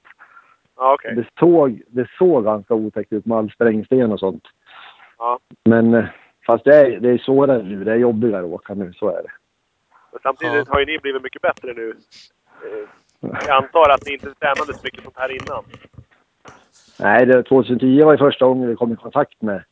Ja, 0.78 0.94
okej. 0.94 1.16
Det, 1.16 1.26
såg, 1.40 1.82
det 1.88 2.08
såg 2.18 2.44
ganska 2.44 2.74
otäckt 2.74 3.14
ut 3.14 3.26
med 3.26 3.38
all 3.38 3.52
sprängsten 3.52 4.12
och 4.12 4.20
sånt. 4.20 4.44
Ja. 5.18 5.40
Men 5.66 5.94
eh, 5.94 6.06
fast 6.46 6.64
det 6.64 6.76
är, 6.76 7.00
det 7.00 7.10
är 7.10 7.18
svårare 7.18 7.64
nu. 7.64 7.84
Det 7.84 7.92
är 7.92 7.96
jobbigare 7.96 8.40
att 8.46 8.52
åka 8.52 8.74
nu. 8.74 8.94
Så 8.94 9.08
är 9.10 9.24
det. 9.24 9.32
Men 10.12 10.20
samtidigt 10.24 10.68
Ja. 10.68 10.74
har 10.74 10.80
ju 10.80 10.86
ni 10.86 11.00
blivit 11.00 11.24
mycket 11.24 11.42
bättre 11.42 11.74
nu. 11.74 11.90
Eh, 12.64 13.30
Jag 13.48 13.50
antar 13.64 13.90
att 13.90 14.06
ni 14.06 14.14
inte 14.14 14.34
tränade 14.34 14.74
så 14.74 14.80
mycket 14.84 15.04
sånt 15.04 15.18
här 15.18 15.32
innan. 15.32 15.64
Nej, 17.00 17.26
det, 17.26 17.44
2010 17.44 18.02
var 18.04 18.12
ju 18.12 18.18
första 18.18 18.46
gången 18.46 18.70
vi 18.70 18.76
kom 18.76 18.92
i 18.94 18.96
kontakt 18.96 19.42
med 19.42 19.64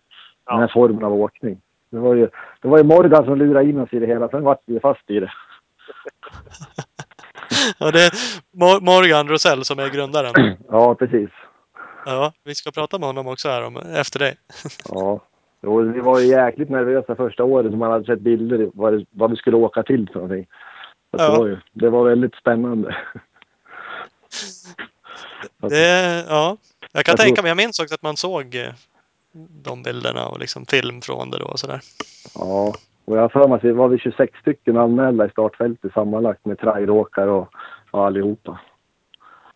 den 0.46 0.56
här 0.58 0.62
Ja. 0.62 0.74
formen 0.74 1.04
av 1.04 1.14
åkning. 1.14 1.62
Det 1.90 1.98
var 2.00 2.16
ju, 2.16 2.30
det 2.62 2.68
var 2.68 2.78
ju 2.78 2.84
Morgan 2.84 3.26
som 3.26 3.38
lurade 3.38 3.70
in 3.70 3.80
oss 3.80 3.94
i 3.94 4.00
det 4.00 4.06
hela. 4.08 4.30
Sen 4.30 4.44
vart 4.44 4.62
vi 4.66 4.80
fast 4.80 5.10
i 5.10 5.20
det. 5.20 5.32
Ja, 7.78 7.92
det 7.92 8.02
är 8.06 8.12
Mor- 8.52 8.82
Morgan 8.82 9.28
Rosell 9.28 9.66
som 9.66 9.80
är 9.80 9.90
grundaren. 9.90 10.58
Ja, 10.70 10.96
precis. 10.96 11.30
Ja, 12.06 12.34
vi 12.44 12.56
ska 12.56 12.72
prata 12.72 13.00
med 13.00 13.08
honom 13.08 13.28
också 13.28 13.50
här 13.50 13.64
om, 13.64 13.78
efter 13.78 14.20
dig. 14.20 14.36
Ja. 14.90 15.20
Jo, 15.66 15.82
vi 15.82 16.00
var 16.00 16.20
ju 16.20 16.26
jäkligt 16.28 16.70
nervösa 16.70 17.16
första 17.16 17.44
året 17.44 17.72
när 17.72 17.78
man 17.78 17.92
hade 17.92 18.06
sett 18.06 18.22
bilder 18.22 18.70
vad, 18.74 19.06
vad 19.12 19.30
vi 19.32 19.36
skulle 19.38 19.58
åka 19.58 19.84
till 19.84 20.08
för 20.08 20.20
någonting. 20.20 20.46
Så 21.12 21.18
Ja. 21.24 21.32
det, 21.32 21.38
var 21.38 21.48
ju, 21.48 21.58
det 21.74 21.90
var 21.90 22.10
väldigt 22.10 22.36
spännande. 22.36 22.96
Det, 25.70 26.26
ja, 26.30 26.58
jag 26.92 27.06
kan 27.06 27.12
Jag 27.12 27.20
tänka 27.20 27.36
tror- 27.36 27.44
mig. 27.44 27.50
Jag 27.50 27.58
minns 27.58 27.80
också 27.80 27.96
att 27.96 28.02
man 28.02 28.18
såg 28.18 28.58
de 29.64 29.84
bilderna 29.84 30.28
och 30.28 30.40
liksom 30.40 30.66
film 30.66 31.02
från 31.02 31.30
det 31.30 31.38
då 31.40 31.46
och 31.46 31.60
sådär. 31.60 31.82
Ja, 32.36 32.74
och 33.06 33.18
jag 33.18 33.22
har 33.22 33.30
för 33.30 33.48
mig 33.48 33.56
att 33.56 33.64
vi 33.64 33.72
var 33.72 33.88
vi 33.88 33.98
26 34.00 34.40
stycken 34.40 34.78
anmälda 34.78 35.26
i 35.26 35.30
startfältet 35.30 35.94
sammanlagt 35.94 36.46
med 36.46 36.60
traileråkare 36.60 37.32
och, 37.32 37.50
och 37.92 38.06
allihopa. 38.06 38.60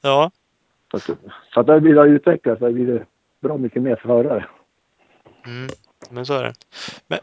Ja, 0.02 0.32
Så 0.92 0.98
att, 0.98 1.04
så 1.54 1.60
att 1.60 1.68
det 1.68 1.82
blir 1.82 2.00
att 2.00 2.08
utvecklas. 2.08 2.60
Det 2.60 2.72
blir 2.72 3.06
bra 3.42 3.58
mycket 3.58 3.82
mer 3.82 3.96
förare. 3.96 4.46
mm, 5.46 5.68
men 6.10 6.26
så 6.26 6.34
är 6.34 6.44
det. 6.44 6.54
Men, 7.08 7.20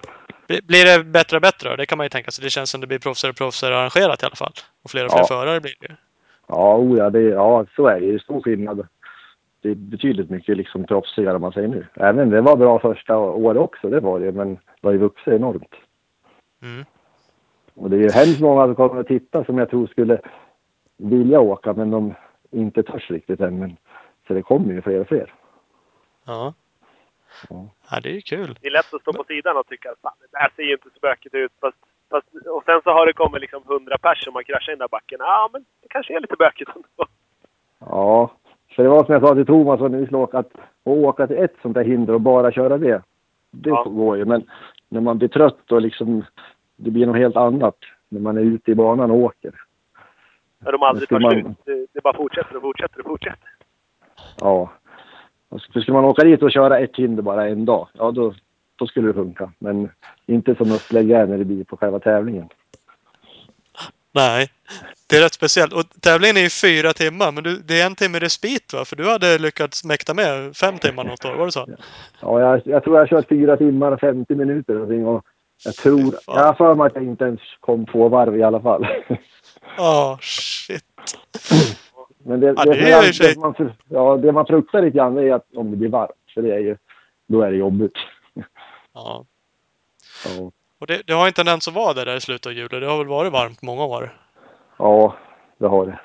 bli- 0.48 0.62
blir 0.62 0.98
det 0.98 1.04
bättre 1.04 1.36
och 1.36 1.42
bättre? 1.42 1.76
Det 1.76 1.86
kan 1.86 1.98
man 1.98 2.04
ju 2.04 2.08
tänka 2.08 2.30
sig. 2.30 2.44
Det 2.44 2.50
känns 2.50 2.70
som 2.70 2.80
det 2.80 2.86
blir 2.86 2.98
proffsigare 2.98 3.30
och 3.32 3.36
proffsigare 3.36 3.76
arrangerat 3.78 4.22
i 4.22 4.26
alla 4.26 4.34
fall. 4.36 4.52
Och 4.84 4.90
fler 4.90 5.04
och 5.04 5.10
fler 5.10 5.20
Ja. 5.20 5.26
förare 5.26 5.60
blir 5.60 5.74
det 5.80 5.86
ju. 5.88 5.94
Ja, 6.46 6.76
oh 6.76 6.98
ja, 6.98 7.10
det, 7.10 7.20
ja, 7.22 7.66
så 7.76 7.86
är 7.86 8.00
det. 8.00 8.06
Det 8.06 8.14
är 8.14 8.18
stor 8.18 8.42
skillnad. 8.42 8.86
Det 9.62 9.70
är 9.70 9.74
betydligt 9.74 10.30
mycket 10.30 10.56
liksom 10.56 10.84
proffsigare 10.84 11.34
än 11.34 11.40
man 11.40 11.52
säger 11.52 11.68
nu. 11.68 11.86
Även 11.94 12.30
det 12.30 12.40
var 12.40 12.56
bra 12.56 12.78
första 12.78 13.16
året 13.18 13.60
också, 13.60 13.88
det 13.88 14.00
var 14.00 14.20
det. 14.20 14.32
Men 14.32 14.54
det 14.54 14.86
har 14.88 14.92
ju 14.92 14.98
vuxit 14.98 15.28
enormt. 15.34 15.74
Mm. 16.64 16.84
Och 17.74 17.90
det 17.90 17.96
är 17.96 18.00
ju 18.00 18.10
hemskt 18.10 18.40
många 18.40 18.64
som 18.66 18.74
kommer 18.74 19.00
att 19.00 19.06
titta 19.06 19.44
som 19.44 19.58
jag 19.58 19.70
tror 19.70 19.86
skulle 19.86 20.20
vilja 20.96 21.40
åka, 21.40 21.72
men 21.72 21.90
de 21.90 22.14
inte 22.50 22.82
törs 22.82 23.10
riktigt 23.10 23.40
än. 23.40 23.58
Men, 23.58 23.76
så 24.26 24.34
det 24.34 24.42
kommer 24.42 24.72
ju 24.72 24.82
fler 24.82 25.00
och 25.00 25.08
fler. 25.08 25.34
Ja. 26.24 26.54
Ja. 27.50 27.68
ja, 27.90 28.00
det 28.02 28.08
är 28.08 28.12
ju 28.14 28.20
kul. 28.20 28.58
Det 28.60 28.66
är 28.68 28.72
lätt 28.72 28.94
att 28.94 29.00
stå 29.00 29.12
på 29.12 29.24
sidan 29.24 29.56
och 29.56 29.66
tycka 29.66 29.90
att 29.90 29.98
"Fan, 30.02 30.12
det 30.32 30.38
här 30.38 30.50
ser 30.56 30.62
ju 30.62 30.72
inte 30.72 30.88
så 30.94 30.98
bökigt 31.02 31.34
ut. 31.34 31.52
Fast, 31.60 31.76
fast, 32.10 32.26
och 32.46 32.62
sen 32.64 32.80
så 32.84 32.90
har 32.90 33.06
det 33.06 33.12
kommit 33.12 33.40
liksom 33.40 33.62
100 33.68 33.98
pers 33.98 34.24
som 34.24 34.34
har 34.34 34.42
kraschat 34.42 34.68
i 34.68 34.72
den 34.72 34.78
där 34.78 34.88
backen. 34.88 35.18
Ja, 35.20 35.48
men 35.52 35.64
det 35.82 35.88
kanske 35.88 36.16
är 36.16 36.20
lite 36.20 36.36
bökigt 36.38 36.70
ändå. 36.76 37.06
Ja, 37.78 38.30
för 38.76 38.82
det 38.82 38.88
var 38.88 39.04
som 39.04 39.12
jag 39.12 39.22
sa 39.22 39.34
till 39.34 39.46
Thomas 39.46 39.80
när 39.80 39.88
vi 39.88 40.04
skulle 40.06 40.18
åka, 40.18 40.38
att 40.38 40.52
åka 40.84 41.26
till 41.26 41.38
ett 41.38 41.54
sånt 41.62 41.74
där 41.74 41.84
hinder 41.84 42.14
och 42.14 42.20
bara 42.20 42.52
köra 42.52 42.78
det. 42.78 43.02
Det 43.50 43.70
Ja. 43.70 43.82
går 43.84 44.16
ju, 44.16 44.24
men 44.24 44.50
när 44.88 45.00
man 45.00 45.18
blir 45.18 45.28
trött 45.28 45.72
och 45.72 45.82
liksom, 45.82 46.24
det 46.76 46.90
blir 46.90 47.06
något 47.06 47.16
helt 47.16 47.36
annat 47.36 47.76
när 48.08 48.20
man 48.20 48.36
är 48.36 48.42
ute 48.42 48.70
i 48.70 48.74
banan 48.74 49.10
och 49.10 49.16
åker. 49.16 49.52
När 50.58 50.72
de 50.72 50.82
aldrig 50.82 51.08
tar 51.08 51.20
ska 51.20 51.30
slut. 51.30 51.44
man- 51.44 51.54
Det, 51.64 51.86
det 51.92 52.02
bara 52.02 52.16
fortsätter 52.16 52.56
och 52.56 52.62
fortsätter 52.62 52.98
och 53.00 53.06
fortsätter. 53.06 53.48
Ja. 54.40 54.72
För 55.50 55.80
skulle 55.80 55.92
man 55.94 56.04
åka 56.04 56.24
dit 56.24 56.42
och 56.42 56.52
köra 56.52 56.78
ett 56.78 56.96
hinder 56.96 57.22
bara 57.22 57.48
en 57.48 57.64
dag, 57.64 57.88
ja 57.92 58.10
då, 58.10 58.34
då 58.76 58.86
skulle 58.86 59.06
det 59.08 59.14
funka. 59.14 59.52
Men 59.58 59.90
inte 60.26 60.54
som 60.54 60.72
att 60.72 60.92
lägga 60.92 61.26
när 61.26 61.38
det 61.38 61.44
blir 61.44 61.64
på 61.64 61.76
själva 61.76 61.98
tävlingen. 62.00 62.48
Nej, 64.12 64.48
det 65.10 65.16
är 65.16 65.20
rätt 65.22 65.32
speciellt. 65.34 65.72
Och 65.72 65.84
tävlingen 66.00 66.36
är 66.36 66.40
ju 66.40 66.48
fyra 66.50 66.92
timmar, 66.92 67.32
men 67.32 67.44
du, 67.44 67.56
det 67.56 67.80
är 67.80 67.86
en 67.86 67.94
timme 67.94 68.18
respit 68.18 68.72
va? 68.72 68.84
För 68.84 68.96
du 68.96 69.10
hade 69.10 69.38
lyckats 69.38 69.84
mäkta 69.84 70.14
med 70.14 70.56
fem 70.56 70.78
timmar 70.78 71.04
något 71.04 71.24
år, 71.24 71.34
var 71.34 71.46
det 71.46 71.52
så? 71.52 71.66
Ja, 72.20 72.40
jag, 72.40 72.62
jag 72.64 72.84
tror 72.84 72.96
jag 72.96 73.02
har 73.02 73.06
kört 73.06 73.28
fyra 73.28 73.56
timmar 73.56 73.92
och 73.92 74.00
50 74.00 74.34
minuter 74.34 74.74
någonting 74.74 75.06
och 75.06 75.24
jag 75.64 75.74
tror, 75.74 76.14
jag 76.26 76.34
har 76.34 76.54
för 76.54 76.74
mig 76.74 76.86
att 76.86 76.94
jag 76.94 77.04
inte 77.04 77.24
ens 77.24 77.40
kom 77.60 77.86
två 77.86 78.08
varv 78.08 78.36
i 78.38 78.42
alla 78.42 78.60
fall. 78.60 78.86
Ja, 79.76 80.18
shit. 80.20 80.84
Men 82.18 82.40
det, 82.40 82.46
Ja, 82.56 82.64
det, 82.64 82.70
det 82.74 82.92
är 82.92 83.34
det, 83.34 83.40
man, 83.40 83.72
ja, 83.88 84.16
det 84.16 84.32
man 84.32 84.46
fruktar 84.46 84.82
lite 84.82 84.96
grann 84.96 85.18
är 85.18 85.32
att 85.32 85.46
om 85.54 85.70
det 85.70 85.76
blir 85.76 85.88
varmt, 85.88 86.10
för 86.34 86.42
det 86.42 86.54
är 86.54 86.58
ju, 86.58 86.76
då 87.26 87.42
är 87.42 87.50
det 87.50 87.56
jobbigt. 87.56 87.92
Ja. 88.92 89.24
Ja, 90.24 90.50
Och 90.78 90.86
det, 90.86 91.02
det 91.06 91.12
har 91.12 91.26
inte 91.26 91.44
nämnts 91.44 91.68
att 91.68 91.74
vara 91.74 91.94
det 91.94 92.04
där 92.04 92.16
i 92.16 92.20
slutet 92.20 92.46
av 92.46 92.52
juli. 92.52 92.80
Det 92.80 92.86
har 92.86 92.98
väl 92.98 93.06
varit 93.06 93.32
varmt 93.32 93.62
många 93.62 93.84
år? 93.84 94.16
ja 94.78 95.16
det 95.58 95.66
har 95.66 95.86
det. 95.86 96.00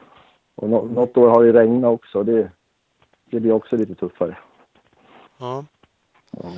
Och 0.55 0.69
nå, 0.69 0.85
något 0.85 1.17
år 1.17 1.29
har 1.29 1.43
det 1.43 1.53
regnat 1.53 1.91
också. 1.91 2.23
Det, 2.23 2.51
det 3.25 3.39
blir 3.39 3.51
också 3.51 3.75
lite 3.75 3.95
tuffare. 3.95 4.37
Ja, 5.37 5.65
Ja. 6.31 6.49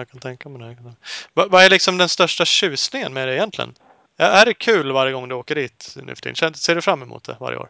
Jag 0.00 0.08
kan 0.08 0.20
tänka 0.20 0.48
mig 0.48 0.74
det. 0.74 0.92
Vad, 1.34 1.50
vad 1.50 1.64
är 1.64 1.70
liksom 1.70 1.98
den 1.98 2.08
största 2.08 2.44
tjusningen 2.44 3.12
med 3.12 3.28
det 3.28 3.34
egentligen? 3.34 3.74
Är 4.18 4.44
det 4.44 4.54
kul 4.54 4.92
varje 4.92 5.12
gång 5.12 5.28
du 5.28 5.34
åker 5.34 5.54
dit 5.54 5.94
nu 5.96 6.14
för 6.14 6.22
tiden? 6.22 6.54
Ser 6.54 6.74
du 6.74 6.80
fram 6.80 7.02
emot 7.02 7.24
det 7.24 7.36
varje 7.40 7.58
år? 7.58 7.68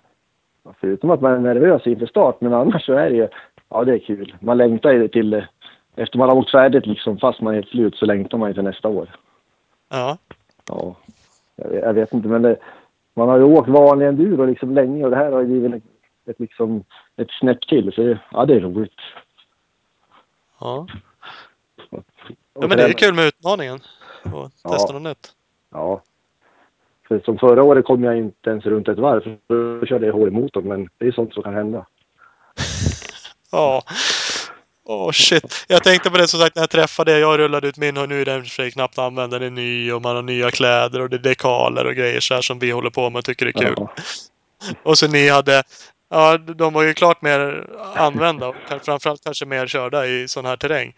Förutom 0.80 1.10
att 1.10 1.20
man 1.20 1.32
är 1.32 1.38
nervös 1.38 1.86
inför 1.86 2.06
start, 2.06 2.40
men 2.40 2.54
annars 2.54 2.86
så 2.86 2.92
är 2.92 3.10
det 3.10 3.16
ju, 3.16 3.28
ja 3.68 3.84
det 3.84 3.94
är 3.94 3.98
kul. 3.98 4.36
Man 4.40 4.56
längtar 4.56 4.92
ju 4.92 5.08
till, 5.08 5.46
efter 5.96 6.18
man 6.18 6.28
har 6.28 6.36
åkt 6.36 6.50
färdigt 6.50 6.86
liksom, 6.86 7.18
fast 7.18 7.40
man 7.40 7.52
är 7.52 7.58
helt 7.58 7.68
slut, 7.68 7.96
så 7.96 8.06
längtar 8.06 8.38
man 8.38 8.50
ju 8.50 8.54
till 8.54 8.62
nästa 8.62 8.88
år. 8.88 9.16
Ja. 9.88 10.18
Ja, 10.68 10.96
jag, 11.56 11.74
jag 11.74 11.94
vet 11.94 12.12
inte, 12.12 12.28
men 12.28 12.42
det, 12.42 12.56
man 13.14 13.28
har 13.28 13.38
ju 13.38 13.44
åkt 13.44 13.68
vanlig 13.68 14.06
enduro 14.06 14.44
liksom 14.44 14.74
länge 14.74 15.04
och 15.04 15.10
det 15.10 15.16
här 15.16 15.32
har 15.32 15.40
ju 15.40 15.46
blivit 15.46 15.74
ett, 15.74 15.82
ett, 16.26 16.40
liksom, 16.40 16.84
ett 17.16 17.30
snäpp 17.40 17.60
till. 17.60 17.92
Så 17.92 18.16
ja, 18.32 18.44
det 18.44 18.54
är 18.54 18.60
roligt. 18.60 19.00
Ja. 20.60 20.86
Ja 22.60 22.66
men 22.68 22.76
det 22.76 22.84
är 22.84 22.88
ju 22.88 22.94
kul 22.94 23.14
med 23.14 23.26
utmaningen. 23.26 23.80
Och 24.22 24.50
Ja. 24.62 24.70
testa 24.70 24.92
något 24.92 25.02
nytt. 25.02 25.32
Ja. 25.72 26.02
För 27.08 27.20
som 27.20 27.38
förra 27.38 27.62
året 27.62 27.84
kom 27.84 28.04
jag 28.04 28.18
inte 28.18 28.50
ens 28.50 28.64
runt 28.66 28.88
ett 28.88 28.98
varv, 28.98 29.20
för 29.46 29.80
då 29.80 29.86
körde 29.86 30.06
jag 30.06 30.12
hål 30.14 30.28
emot 30.28 30.52
dem, 30.52 30.64
men 30.64 30.88
det 30.98 31.06
är 31.06 31.12
sånt 31.12 31.34
som 31.34 31.42
kan 31.42 31.54
hända. 31.54 31.86
Ja. 33.50 33.82
Åh 34.84 35.10
shit. 35.12 35.64
Jag 35.68 35.84
tänkte 35.84 36.10
på 36.10 36.16
det 36.18 36.28
som 36.28 36.40
sagt 36.40 36.56
när 36.56 36.62
jag 36.62 36.70
träffade. 36.70 37.18
Jag 37.18 37.38
rullade 37.38 37.68
ut 37.68 37.76
min 37.76 37.96
och 37.96 38.08
nu 38.08 38.20
är 38.20 38.24
den 38.24 38.38
i 38.38 38.42
för 38.42 38.48
sig 38.48 38.70
knappt 38.70 38.98
använd. 38.98 39.32
Den 39.32 39.42
är 39.42 39.50
ny 39.50 39.92
och 39.92 40.02
man 40.02 40.16
har 40.16 40.22
nya 40.22 40.50
kläder 40.50 41.00
och 41.00 41.10
det 41.10 41.16
är 41.16 41.20
dekaler 41.20 41.86
och 41.86 41.94
grejer 41.94 42.20
så 42.20 42.34
här 42.34 42.40
som 42.40 42.58
vi 42.58 42.70
håller 42.70 42.90
på 42.90 43.10
med 43.10 43.18
och 43.18 43.24
tycker 43.24 43.46
det 43.46 43.50
är 43.50 43.66
kul. 43.66 43.74
Ja, 43.76 43.88
Och 44.82 44.98
så 44.98 45.08
ni 45.08 45.28
hade... 45.28 45.62
Ja, 46.10 46.38
de 46.38 46.72
var 46.72 46.82
ju 46.82 46.94
klart 46.94 47.22
mer 47.22 47.66
använda 47.94 48.48
och 48.48 48.54
framförallt 48.82 49.24
kanske 49.24 49.46
mer 49.46 49.66
körda 49.66 50.06
i 50.06 50.28
sån 50.28 50.44
här 50.44 50.56
terräng. 50.56 50.94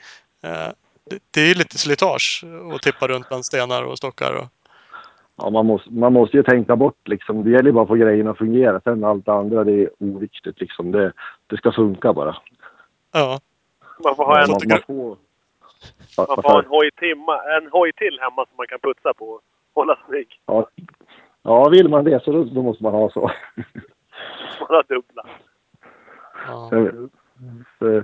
Eh, 1.11 1.17
det- 1.17 1.19
Det 1.31 1.41
är 1.41 1.49
ju 1.49 1.55
lite 1.55 1.79
slitage 1.79 2.45
att 2.75 2.83
tippa 2.83 3.07
runt 3.09 3.29
bland 3.29 3.45
stenar 3.45 3.83
och 3.85 3.99
stockar. 3.99 4.35
Och, 4.35 4.47
ja 5.37 5.51
man, 5.51 5.67
måste, 5.67 5.91
man 5.93 6.13
måste 6.13 6.37
ju 6.37 6.43
tänka 6.43 6.77
bort 6.77 7.09
liksom. 7.09 7.45
Det 7.45 7.51
gäller 7.51 7.67
ju 7.67 7.73
bara 7.73 7.83
att 7.83 7.89
få 7.89 7.95
grejerna 7.95 8.31
att 8.31 8.39
fungera. 8.39 8.81
Sen 8.81 9.05
allt 9.05 9.27
det 9.27 9.33
andra, 9.33 9.65
det 9.65 9.73
är 9.73 9.91
oviktigt 9.99 10.61
liksom. 10.61 10.93
Det, 10.93 11.13
det 11.47 11.57
ska 11.57 11.73
funka 11.73 12.13
bara. 12.13 12.37
ja, 13.13 13.41
Man 14.05 14.17
får 14.17 14.25
ha 14.25 14.43
en, 14.43 14.51
man, 14.51 14.61
man 14.69 14.79
får... 14.87 15.17
Man 16.17 16.27
får 16.27 16.43
ha 16.43 16.59
en, 16.63 16.67
hoj 16.69 16.91
timma, 16.97 17.43
en 17.43 17.69
hoj 17.73 17.93
till 17.93 18.19
hemma 18.21 18.47
som 18.47 18.57
man 18.57 18.67
kan 18.67 18.79
putsa 18.79 19.15
på 19.15 19.25
och 19.29 19.41
hålla 19.75 19.99
snygg. 20.09 20.41
Ja. 20.47 20.69
ja, 21.43 21.69
vill 21.69 21.89
man 21.89 22.05
det 22.05 22.25
så 22.25 22.33
då, 22.33 22.45
då 22.45 22.63
måste 22.63 22.83
man 22.83 22.93
ha 22.93 23.11
så. 23.11 23.21
Man 24.61 24.69
har 24.69 24.85
dubbla. 24.89 25.27
ja. 26.47 26.71
Så, 27.79 28.03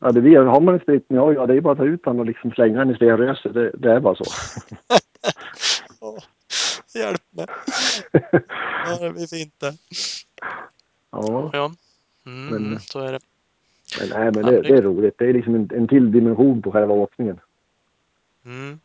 ja, 0.00 0.12
det 0.12 0.20
blir, 0.20 0.38
har 0.38 0.60
man 0.60 0.74
en 0.74 0.80
spritt 0.80 1.04
ja, 1.08 1.32
ja, 1.32 1.46
det 1.46 1.54
är 1.54 1.60
bara 1.60 1.72
att 1.72 1.78
ta 1.78 1.84
ut 1.84 2.04
den 2.04 2.18
och 2.20 2.26
liksom 2.26 2.50
slänga 2.52 2.78
den 2.78 2.90
i 2.90 2.94
stenröset. 2.96 3.54
Det, 3.54 3.70
det 3.78 3.92
är 3.92 4.00
bara 4.00 4.14
så. 4.14 4.24
Åh, 6.00 6.18
hjälp 6.94 7.22
mig. 7.30 7.46
Ja, 8.86 8.98
det 9.00 9.10
blir 9.10 9.26
fint 9.26 9.54
det. 9.60 9.74
Ja, 11.10 11.50
Ja. 11.52 11.72
Mm, 12.26 12.46
Men- 12.70 12.80
så 12.80 13.00
är 13.00 13.12
det. 13.12 13.18
men, 14.00 14.08
nej, 14.08 14.30
men 14.34 14.44
det, 14.46 14.62
det- 14.62 14.68
är 14.76 14.82
roligt. 14.82 15.14
Det 15.18 15.24
är 15.28 15.32
liksom 15.32 15.54
en, 15.54 15.70
en 15.74 15.88
till 15.88 16.12
dimension 16.12 16.62
på 16.62 16.72
själva 16.72 16.94
åkningen. 16.94 17.40
Mm. 18.44 18.80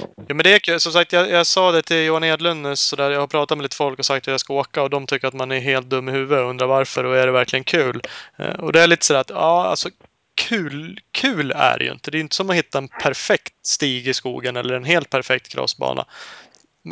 Ja. 0.00 0.06
Ja, 0.16 0.34
men 0.34 0.38
det 0.38 0.54
är 0.54 0.58
kul. 0.58 0.80
Som 0.80 0.92
sagt, 0.92 1.12
jag, 1.12 1.30
jag 1.30 1.46
sa 1.46 1.72
det 1.72 1.82
till 1.82 2.04
Johan 2.04 2.24
Edlund 2.24 2.62
nyss, 2.62 2.80
så 2.80 2.96
där 2.96 3.10
jag 3.10 3.20
har 3.20 3.26
pratat 3.26 3.58
med 3.58 3.62
lite 3.62 3.76
folk 3.76 3.98
och 3.98 4.04
sagt 4.06 4.28
att 4.28 4.32
jag 4.32 4.40
ska 4.40 4.54
åka 4.54 4.82
och 4.82 4.90
de 4.90 5.06
tycker 5.06 5.28
att 5.28 5.34
man 5.34 5.52
är 5.52 5.58
helt 5.60 5.86
dum 5.86 6.08
i 6.08 6.12
huvudet 6.12 6.42
och 6.44 6.50
undrar 6.50 6.66
varför 6.66 7.04
och 7.04 7.16
är 7.16 7.26
det 7.26 7.32
verkligen 7.32 7.64
kul? 7.64 8.00
Eh, 8.36 8.54
och 8.60 8.72
det 8.72 8.80
är 8.82 8.86
lite 8.86 9.06
sådär 9.06 9.20
att, 9.20 9.30
ja, 9.30 9.66
alltså 9.66 9.88
kul, 10.38 11.00
kul 11.10 11.50
är 11.50 11.78
det 11.78 11.84
ju 11.84 11.92
inte. 11.92 12.10
Det 12.10 12.18
är 12.18 12.20
inte 12.20 12.34
som 12.34 12.50
att 12.50 12.56
hitta 12.56 12.78
en 12.78 12.88
perfekt 12.88 13.66
stig 13.66 14.08
i 14.08 14.14
skogen 14.14 14.56
eller 14.56 14.74
en 14.74 14.84
helt 14.84 15.10
perfekt 15.10 15.48
crossbana. 15.48 16.04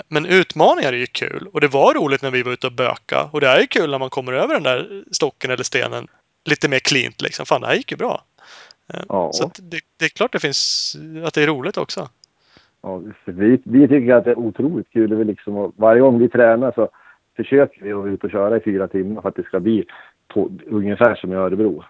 Men- 0.09 0.27
utmaningar 0.27 0.93
är 0.93 0.97
ju 0.97 1.07
kul. 1.07 1.49
Och 1.53 1.61
det 1.61 1.69
var 1.69 1.95
roligt 1.95 2.23
när 2.23 2.31
vi 2.31 2.43
var 2.43 2.53
ute 2.53 2.67
och 2.67 2.73
böka. 2.73 3.29
Och 3.33 3.41
det 3.41 3.47
är 3.49 3.61
ju 3.61 3.67
kul 3.67 3.91
när 3.91 3.99
man 3.99 4.11
kommer 4.11 4.33
över 4.33 4.55
den 4.55 4.63
där 4.63 5.05
stocken 5.13 5.51
eller 5.51 5.65
stenen 5.65 6.09
lite 6.45 6.69
mer 6.69 6.79
cleant 6.79 7.23
liksom. 7.23 7.47
Fan, 7.47 7.61
det 7.61 7.67
här 7.67 7.75
gick 7.75 7.91
ju 7.91 7.97
bra. 7.97 8.25
Eh, 8.95 9.01
Ja. 9.09 9.33
Så 9.33 9.51
det, 9.59 9.81
det 9.97 10.05
är 10.05 10.09
klart 10.09 10.33
det 10.33 10.39
finns, 10.39 10.97
att 11.25 11.35
det 11.35 11.43
är 11.43 11.47
roligt 11.47 11.77
också. 11.77 12.09
Ja, 12.83 13.03
vi, 13.25 13.61
vi 13.65 13.89
tycker 13.89 14.15
att 14.15 14.25
det 14.25 14.31
är 14.31 14.39
otroligt 14.39 14.91
kul. 14.93 15.11
Det 15.11 15.25
liksom, 15.25 15.73
varje 15.77 16.01
gång 16.01 16.19
vi 16.19 16.29
tränar 16.29 16.73
så 16.73 16.89
försöker 17.37 17.83
vi 17.85 17.93
att 17.93 17.99
vara 17.99 18.11
ute 18.11 18.27
och 18.27 18.33
köra 18.33 18.57
i 18.57 18.61
fyra 18.61 18.89
timmar 18.89 19.23
för 19.23 19.29
att 19.29 19.37
det 19.37 19.43
ska 19.43 19.61
bli 19.61 19.85
på, 20.29 20.51
ungefär 20.67 21.15
som 21.15 21.33
i 21.33 21.37
Örebro. 21.37 21.85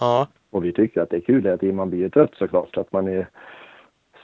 Ja. 0.00 0.28
Och 0.52 0.64
vi 0.64 0.72
tycker 0.72 1.00
att 1.00 1.10
det 1.10 1.16
är 1.16 1.20
kul 1.20 1.44
hela 1.44 1.56
tiden. 1.56 1.76
Man 1.76 1.90
blir 1.90 2.00
ju 2.00 2.10
trött 2.10 2.34
såklart, 2.38 2.74
så 2.74 2.80
att 2.80 2.92
man 2.92 3.08
är 3.08 3.26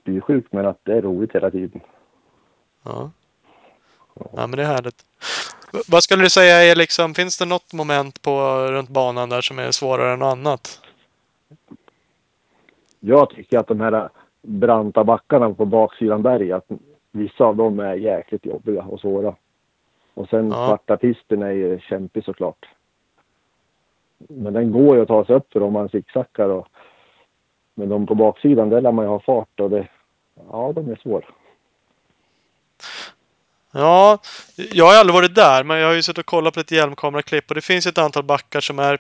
spysjuk, 0.01 0.47
men 0.51 0.67
att 0.67 0.81
det 0.83 0.93
är 0.93 1.03
roligt 1.03 1.35
hela 1.35 1.51
tiden. 1.51 1.81
Ja. 2.83 3.11
Ja, 4.15 4.47
men 4.47 4.51
det 4.51 4.63
är 4.63 4.67
härligt. 4.67 5.05
Vad 5.89 6.03
skulle 6.03 6.23
du 6.23 6.31
säga 6.31 6.63
är 6.63 6.77
liksom, 6.77 7.15
finns 7.15 7.39
det 7.39 7.47
något 7.47 7.73
moment 7.73 8.23
på 8.23 8.31
runt 8.71 8.89
banan 8.89 9.29
där 9.29 9.41
som 9.41 9.59
är 9.59 9.71
svårare 9.71 10.13
än 10.13 10.23
annat? 10.23 10.81
Jag 13.01 13.31
tycker 13.31 13.59
att 13.59 13.67
de 13.67 13.81
här 13.81 14.09
branta 14.43 15.05
backarna 15.05 15.55
på 15.55 15.65
baksidan 15.65 16.23
berget, 16.23 16.57
att 16.57 16.79
vissa 17.13 17.45
av 17.45 17.57
dem 17.57 17.81
är 17.81 17.95
jäkligt 17.95 18.47
jobbiga 18.47 18.83
och 18.83 19.01
svåra. 19.01 19.35
Och 20.15 20.29
sen 20.29 20.49
Ja. 20.51 20.67
svarta 20.67 20.97
pisten 20.97 21.43
är 21.43 21.51
ju 21.51 21.81
kämpig 21.81 22.25
såklart. 22.25 22.67
Men 24.19 24.53
den 24.53 24.73
går 24.73 24.97
ju 24.97 25.03
att 25.03 25.09
ta 25.09 25.25
sig 25.25 25.35
upp 25.35 25.53
för 25.53 25.63
om 25.63 25.73
man 25.73 25.89
zigzaggar 25.89 26.49
och 26.49 26.67
men 27.75 27.89
de 27.89 28.07
på 28.07 28.15
baksidan, 28.15 28.69
där 28.69 28.81
lär 28.81 28.93
man 28.93 29.05
ju 29.05 29.09
ha 29.09 29.21
fart 29.21 29.61
och 29.61 29.71
det, 29.71 29.89
ja 30.51 30.73
de 30.75 30.91
är 30.91 30.97
svåra. 30.97 31.25
Ja, 33.73 34.19
jag 34.73 34.85
har 34.85 34.97
aldrig 34.97 35.15
varit 35.15 35.35
där, 35.35 35.65
men 35.65 35.79
jag 35.79 35.87
har 35.87 35.95
ju 35.95 36.03
suttit 36.03 36.19
och 36.19 36.27
kollat 36.27 36.55
på 36.55 36.61
lite 36.61 36.75
hjälmkameraklipp 36.75 37.49
och 37.49 37.55
det 37.55 37.61
finns 37.61 37.87
ett 37.87 37.99
antal 37.99 38.23
backar 38.25 38.61
som 38.61 38.79
är 38.79 38.99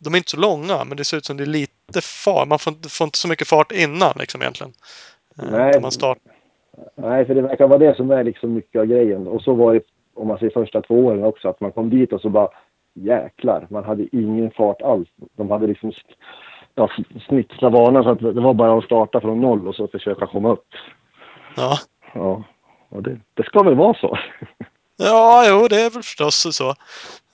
de 0.00 0.14
är 0.14 0.18
inte 0.18 0.30
så 0.30 0.36
långa, 0.40 0.84
men 0.84 0.96
det 0.96 1.04
ser 1.04 1.16
ut 1.16 1.24
som 1.24 1.36
det 1.36 1.44
är 1.44 1.46
lite 1.46 2.00
fart. 2.00 2.48
Man 2.48 2.58
får, 2.58 2.72
inte- 2.72 2.88
får 2.88 3.04
inte 3.04 3.18
så 3.18 3.28
mycket 3.28 3.48
fart 3.48 3.72
innan 3.72 4.12
liksom 4.18 4.42
egentligen. 4.42 4.72
Eh, 5.38 5.44
Nej. 5.50 5.72
När 5.72 5.80
man 5.80 5.92
startar. 5.92 6.32
Nej, 6.94 7.24
för 7.24 7.34
det 7.34 7.42
verkar 7.42 7.68
vara 7.68 7.78
det 7.78 7.96
som 7.96 8.10
är 8.10 8.24
liksom 8.24 8.52
mycket 8.54 8.80
av 8.80 8.86
grejen. 8.86 9.26
Och 9.26 9.42
så 9.42 9.54
var 9.54 9.74
det, 9.74 9.80
om 10.14 10.28
man 10.28 10.38
ser 10.38 10.50
första 10.50 10.82
två 10.82 10.94
åren 11.06 11.24
också, 11.24 11.48
att 11.48 11.60
man 11.60 11.72
kom 11.72 11.90
dit 11.90 12.12
och 12.12 12.20
så 12.20 12.28
bara 12.28 12.48
jäklar, 12.94 13.66
man 13.70 13.84
hade 13.84 14.16
ingen 14.16 14.50
fart 14.50 14.82
alls. 14.82 15.08
De 15.36 15.50
hade 15.50 15.66
liksom 15.66 15.92
ja, 16.74 16.90
snitslat 17.28 17.72
banan 17.72 18.02
så 18.04 18.10
att 18.10 18.18
det 18.18 18.40
var 18.40 18.54
bara 18.54 18.78
att 18.78 18.84
starta 18.84 19.20
från 19.20 19.40
noll 19.40 19.68
och 19.68 19.74
så 19.74 19.88
försöka 19.88 20.26
komma 20.26 20.52
upp. 20.52 20.66
Ja. 21.56 21.78
Ja, 22.14 22.44
och 22.88 23.02
det, 23.02 23.20
det 23.34 23.44
ska 23.44 23.62
väl 23.62 23.74
vara 23.74 23.94
så. 23.94 24.18
ja, 24.96 25.44
jo, 25.48 25.68
det 25.68 25.80
är 25.80 25.90
väl 25.90 26.02
förstås 26.02 26.56
så. 26.56 26.68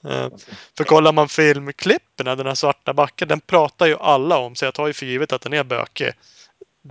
Eh, 0.04 0.28
För 0.76 0.84
kollar 0.84 1.12
man 1.12 1.28
filmklippen, 1.28 2.26
den 2.26 2.46
här 2.46 2.54
svarta 2.54 2.94
backen, 2.94 3.28
den 3.28 3.40
pratar 3.40 3.86
ju 3.86 3.96
alla 4.00 4.38
om, 4.38 4.54
så 4.54 4.64
jag 4.64 4.74
tar 4.74 4.86
ju 4.86 4.92
för 4.92 5.06
givet 5.06 5.32
att 5.32 5.42
den 5.42 5.52
är 5.52 5.64
bökig. 5.64 6.11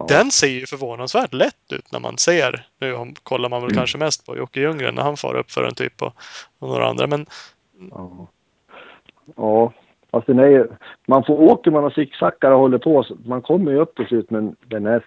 Den 0.08 0.32
ser 0.32 0.48
ju 0.48 0.66
förvånansvärt 0.66 1.34
lätt 1.34 1.72
ut 1.74 1.92
när 1.92 2.00
man 2.00 2.18
ser. 2.18 2.68
Nu 2.80 3.14
kollar 3.24 3.50
man 3.50 3.62
väl 3.62 3.76
kanske 3.76 3.98
mest 3.98 4.26
på 4.26 4.38
Jocke 4.38 4.60
Ljunggren 4.60 4.96
när 4.96 5.04
han 5.04 5.18
far 5.18 5.36
upp 5.36 5.52
för 5.52 5.64
en 5.64 5.76
typ 5.76 6.02
och, 6.02 6.14
och 6.60 6.70
några 6.70 6.90
andra. 6.90 7.08
Men 7.08 7.26
Ja, 7.92 8.28
ja 9.36 9.74
fast 10.12 10.28
den 10.28 10.40
är 10.40 10.48
ju, 10.48 10.68
man 11.06 11.24
får 11.24 11.42
åker 11.42 11.72
man 11.72 11.84
och 11.84 11.94
zigzaggar 11.94 12.52
och 12.52 12.60
håller 12.60 12.78
på, 12.78 13.04
så 13.04 13.18
man 13.26 13.42
kommer 13.42 13.72
ju 13.72 13.80
upp 13.80 13.96
till 13.96 14.08
slut, 14.08 14.30
men 14.30 14.56
den 14.68 14.86
är, 14.86 15.06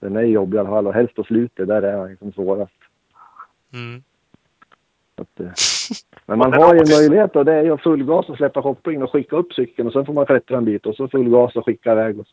den 0.00 0.16
är 0.16 0.22
jobbig 0.22 0.56
i 0.56 0.60
alla 0.60 0.68
fall 0.68 0.86
och 0.86 0.94
helst 0.94 1.14
på 1.14 1.24
slutet, 1.24 1.68
där 1.68 1.82
är 1.82 1.96
den 1.96 2.10
liksom 2.10 2.32
svårast. 2.32 2.72
mm, 3.72 4.02
Så 5.16 5.22
Att, 5.22 5.40
eh, 5.40 5.52
men 6.26 6.38
man 6.38 6.52
har 6.52 6.74
ju 6.74 6.80
en 6.80 6.90
möjlighet 6.90 7.36
och 7.36 7.44
det 7.44 7.52
är 7.54 7.62
ju 7.62 7.72
att 7.72 7.82
full 7.82 8.04
gas 8.04 8.28
och 8.28 8.36
släppa 8.36 8.62
kopplingen 8.62 9.02
och 9.02 9.12
skicka 9.12 9.36
upp 9.36 9.52
cykeln 9.52 9.88
och 9.88 9.92
sen 9.92 10.06
får 10.06 10.12
man 10.12 10.26
klättra 10.26 10.56
en 10.56 10.64
bit 10.64 10.86
och 10.86 10.94
så 10.94 11.08
full 11.08 11.28
gas 11.28 11.56
och 11.56 11.64
skicka 11.64 11.92
iväg. 11.92 12.20
Och... 12.20 12.26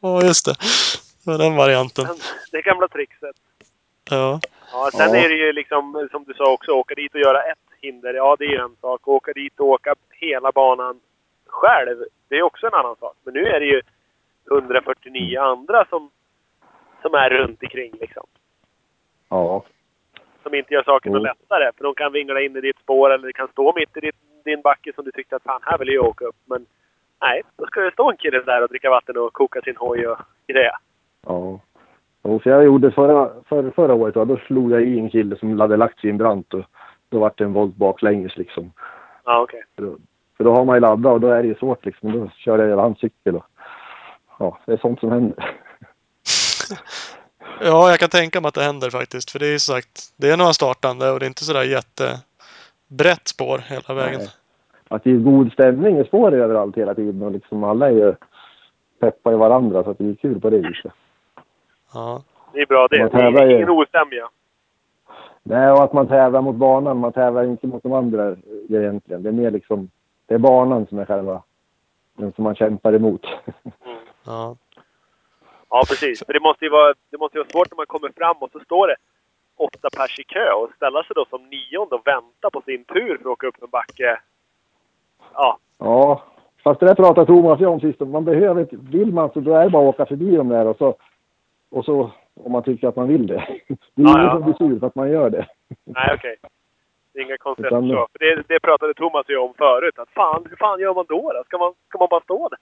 ja 0.00 0.22
just 0.22 0.46
det. 0.46 0.54
Det 1.24 1.30
var 1.30 1.38
den 1.38 1.56
varianten. 1.56 2.04
Det 2.52 2.62
gamla 2.62 2.88
trixet. 2.88 3.36
Ja. 4.10 4.40
Ja, 4.70 4.90
sen 4.92 5.14
Ja. 5.14 5.24
är 5.24 5.28
det 5.28 5.34
ju 5.34 5.52
liksom, 5.52 6.08
som 6.10 6.24
du 6.24 6.34
sa 6.34 6.52
också, 6.52 6.72
åka 6.72 6.94
dit 6.94 7.14
och 7.14 7.20
göra 7.20 7.42
ett 7.42 7.58
hinder. 7.80 8.14
Ja, 8.14 8.36
det 8.38 8.44
är 8.44 8.48
ju 8.48 8.58
en 8.58 8.76
sak. 8.80 9.08
Åka 9.08 9.32
dit 9.32 9.60
och 9.60 9.66
åka 9.66 9.94
hela 10.10 10.52
banan 10.52 11.00
själv, 11.46 12.04
det 12.28 12.34
är 12.38 12.42
också 12.42 12.66
en 12.66 12.74
annan 12.74 12.96
sak. 12.96 13.16
Men 13.24 13.34
nu 13.34 13.46
är 13.46 13.60
det 13.60 13.66
ju 13.66 13.82
149 14.50 15.40
andra 15.40 15.84
som, 15.84 16.10
som 17.02 17.14
är 17.14 17.30
runt 17.30 17.62
omkring 17.62 17.92
liksom. 18.00 18.26
Ja, 19.28 19.64
Som 20.42 20.54
inte 20.54 20.74
gör 20.74 20.82
saken 20.82 21.12
Mm. 21.12 21.22
lättare. 21.22 21.70
För 21.76 21.84
de 21.84 21.94
kan 21.94 22.12
vingla 22.12 22.40
in 22.40 22.56
i 22.56 22.60
ditt 22.60 22.78
spår 22.78 23.10
eller 23.10 23.26
det 23.26 23.32
kan 23.32 23.48
stå 23.48 23.72
mitt 23.76 23.96
i 23.96 24.00
ditt, 24.00 24.16
din 24.44 24.60
backe 24.62 24.92
som 24.94 25.04
du 25.04 25.10
tyckte 25.12 25.36
att 25.36 25.42
fan, 25.42 25.60
här 25.64 25.78
vill 25.78 25.88
jag 25.88 26.04
åka 26.06 26.24
upp. 26.24 26.36
Men 26.44 26.66
nej, 27.20 27.42
då 27.56 27.66
ska 27.66 27.80
det 27.80 27.92
stå 27.92 28.10
en 28.10 28.16
kille 28.16 28.40
där 28.42 28.62
och 28.62 28.68
dricka 28.68 28.90
vatten 28.90 29.16
och 29.16 29.32
koka 29.32 29.60
sin 29.62 29.76
hoj 29.76 30.08
och 30.08 30.18
greja. 30.46 30.78
ja. 31.26 31.60
Och 32.24 32.42
för 32.42 32.50
jag 32.50 32.64
gjorde 32.64 32.90
förra, 32.90 33.30
förra, 33.48 33.70
förra 33.70 33.94
året, 33.94 34.14
då, 34.14 34.24
då 34.24 34.36
slog 34.36 34.72
jag 34.72 34.82
i 34.82 34.98
en 34.98 35.10
kille 35.10 35.36
som 35.36 35.60
hade 35.60 35.76
lagt 35.76 36.00
sig 36.00 36.08
i 36.08 36.10
en 36.10 36.18
brant 36.18 36.54
och 36.54 36.64
då 37.08 37.18
var 37.18 37.32
det 37.36 37.44
en 37.44 37.52
volt 37.52 37.76
baklänges 37.76 38.36
liksom. 38.36 38.72
Ja, 39.24 39.42
okej. 39.42 39.62
För 39.76 39.82
då, 39.82 39.96
för 40.36 40.44
då 40.44 40.54
har 40.54 40.64
man 40.64 40.76
ju 40.76 40.80
laddat 40.80 41.12
och 41.12 41.20
då 41.20 41.28
är 41.28 41.42
det 41.42 41.48
ju 41.48 41.54
svårt 41.54 41.84
liksom. 41.84 42.12
Då 42.12 42.30
kör 42.36 42.58
jag 42.58 42.68
över 42.68 42.82
hans 42.82 42.98
cykel 42.98 43.36
och 43.36 43.44
ja, 44.38 44.58
det 44.66 44.72
är 44.72 44.76
sånt 44.76 45.00
som 45.00 45.12
händer. 45.12 45.56
ja, 47.60 47.90
jag 47.90 47.98
kan 47.98 48.08
tänka 48.08 48.40
mig 48.40 48.48
att 48.48 48.54
det 48.54 48.62
händer 48.62 48.90
faktiskt. 48.90 49.30
För 49.30 49.38
det 49.38 49.46
är 49.46 49.52
ju 49.52 49.58
sagt, 49.58 50.12
det 50.16 50.30
är 50.30 50.36
några 50.36 50.52
startande 50.52 51.10
och 51.10 51.20
det 51.20 51.26
är 51.26 51.28
inte 51.28 51.44
sådär 51.44 51.62
jättebrett 51.62 53.28
spår 53.28 53.58
hela 53.58 53.94
vägen. 53.94 54.20
Nej. 54.20 54.28
Att 54.88 55.04
det 55.04 55.10
är 55.10 55.16
god 55.16 55.52
stämning 55.52 55.98
i 55.98 56.04
spår 56.04 56.34
överallt 56.34 56.76
hela 56.76 56.94
tiden 56.94 57.22
och 57.22 57.32
liksom 57.32 57.64
alla 57.64 57.86
är 57.86 57.92
ju 57.92 58.14
peppar 59.00 59.32
i 59.32 59.36
varandra 59.36 59.84
så 59.84 59.90
att 59.90 59.98
det 59.98 60.08
är 60.08 60.14
kul 60.14 60.40
på 60.40 60.50
det 60.50 60.58
viset. 60.58 60.92
Ja. 61.94 62.22
Det 62.52 62.60
är 62.60 62.66
bra 62.66 62.86
det. 62.90 63.12
Man 63.12 63.34
Det 63.34 63.40
är 63.42 63.46
ju. 63.46 63.56
ingen 63.56 63.70
osämja. 63.70 64.28
Nej, 65.42 65.70
och 65.70 65.82
att 65.84 65.92
man 65.92 66.08
tävlar 66.08 66.40
mot 66.42 66.56
banan. 66.56 66.98
Man 66.98 67.12
tävlar 67.12 67.44
inte 67.44 67.66
mot 67.66 67.82
de 67.82 67.92
andra 67.92 68.36
egentligen. 68.68 69.22
Det 69.22 69.28
är 69.28 69.32
mer 69.32 69.50
liksom, 69.50 69.90
det 70.26 70.34
är 70.34 70.38
banan 70.38 70.86
som 70.86 70.98
är 70.98 71.04
själva, 71.04 71.42
den 72.16 72.32
som 72.32 72.44
man 72.44 72.54
kämpar 72.54 72.92
emot. 72.92 73.26
Ja. 74.26 74.56
Ja, 75.70 75.82
precis. 75.88 76.22
För 76.26 76.32
det 76.32 76.40
måste 76.40 76.64
ju 76.64 76.70
vara, 76.70 76.94
det 77.10 77.18
måste 77.18 77.38
vara 77.38 77.48
svårt 77.48 77.70
när 77.70 77.76
man 77.76 77.86
kommer 77.86 78.08
fram 78.16 78.36
och 78.40 78.50
så 78.52 78.60
står 78.60 78.88
det 78.88 78.96
åtta 79.56 79.88
pers 79.96 80.18
i 80.18 80.24
kö 80.24 80.52
och 80.52 80.70
ställa 80.76 81.02
sig 81.02 81.14
då 81.14 81.24
som 81.30 81.42
nionde 81.48 81.94
och 81.94 82.06
vänta 82.06 82.50
på 82.52 82.60
sin 82.60 82.84
tur 82.84 83.16
för 83.16 83.24
att 83.24 83.32
åka 83.32 83.46
upp 83.46 83.62
en 83.62 83.70
backe. 83.70 84.20
Ja, 85.34 85.58
Ja, 85.78 86.22
fast 86.64 86.80
det 86.80 86.86
där 86.86 86.94
pratar 86.94 87.24
Thomas 87.24 87.60
ju 87.60 87.66
om 87.66 87.80
sist. 87.80 88.00
Man 88.00 88.24
behöver 88.24 88.60
inte, 88.60 88.76
vill 88.76 89.12
man 89.12 89.30
så 89.32 89.40
då 89.40 89.54
är 89.54 89.64
det 89.64 89.70
bara 89.70 89.88
att 89.88 89.94
åka 89.94 90.06
förbi 90.06 90.36
dem 90.36 90.48
där 90.48 90.66
och 90.66 90.76
så, 90.76 90.94
och 91.74 91.84
så 91.84 92.10
om 92.44 92.52
man 92.52 92.62
tycker 92.62 92.88
att 92.88 92.96
man 92.96 93.08
vill 93.08 93.26
det. 93.26 93.34
Det 93.94 94.02
är 94.02 94.06
Ja, 94.06 94.10
ingen 94.10 94.24
ja. 94.24 94.32
som 94.32 94.42
blir 94.42 94.54
sur 94.54 94.78
för 94.80 94.86
att 94.86 94.94
man 94.94 95.10
gör 95.10 95.30
det. 95.30 95.46
nej 95.84 96.10
okej. 96.14 96.36
Det 97.12 97.18
är 97.20 97.24
inga 97.24 97.36
konstigheter 97.38 97.76
Utan- 97.76 97.88
så. 97.90 98.06
För 98.12 98.18
det, 98.18 98.42
det 98.48 98.60
pratade 98.60 98.94
Thomas 98.94 99.26
ju 99.28 99.36
om 99.36 99.54
förut. 99.58 99.98
Att 99.98 100.10
fan, 100.10 100.46
hur 100.50 100.56
fan 100.56 100.80
gör 100.80 100.94
man 100.94 101.04
då? 101.08 101.32
då? 101.32 101.42
Ska, 101.46 101.58
man, 101.58 101.72
ska 101.88 101.98
man 101.98 102.08
bara 102.10 102.20
stå 102.20 102.48
där? 102.48 102.58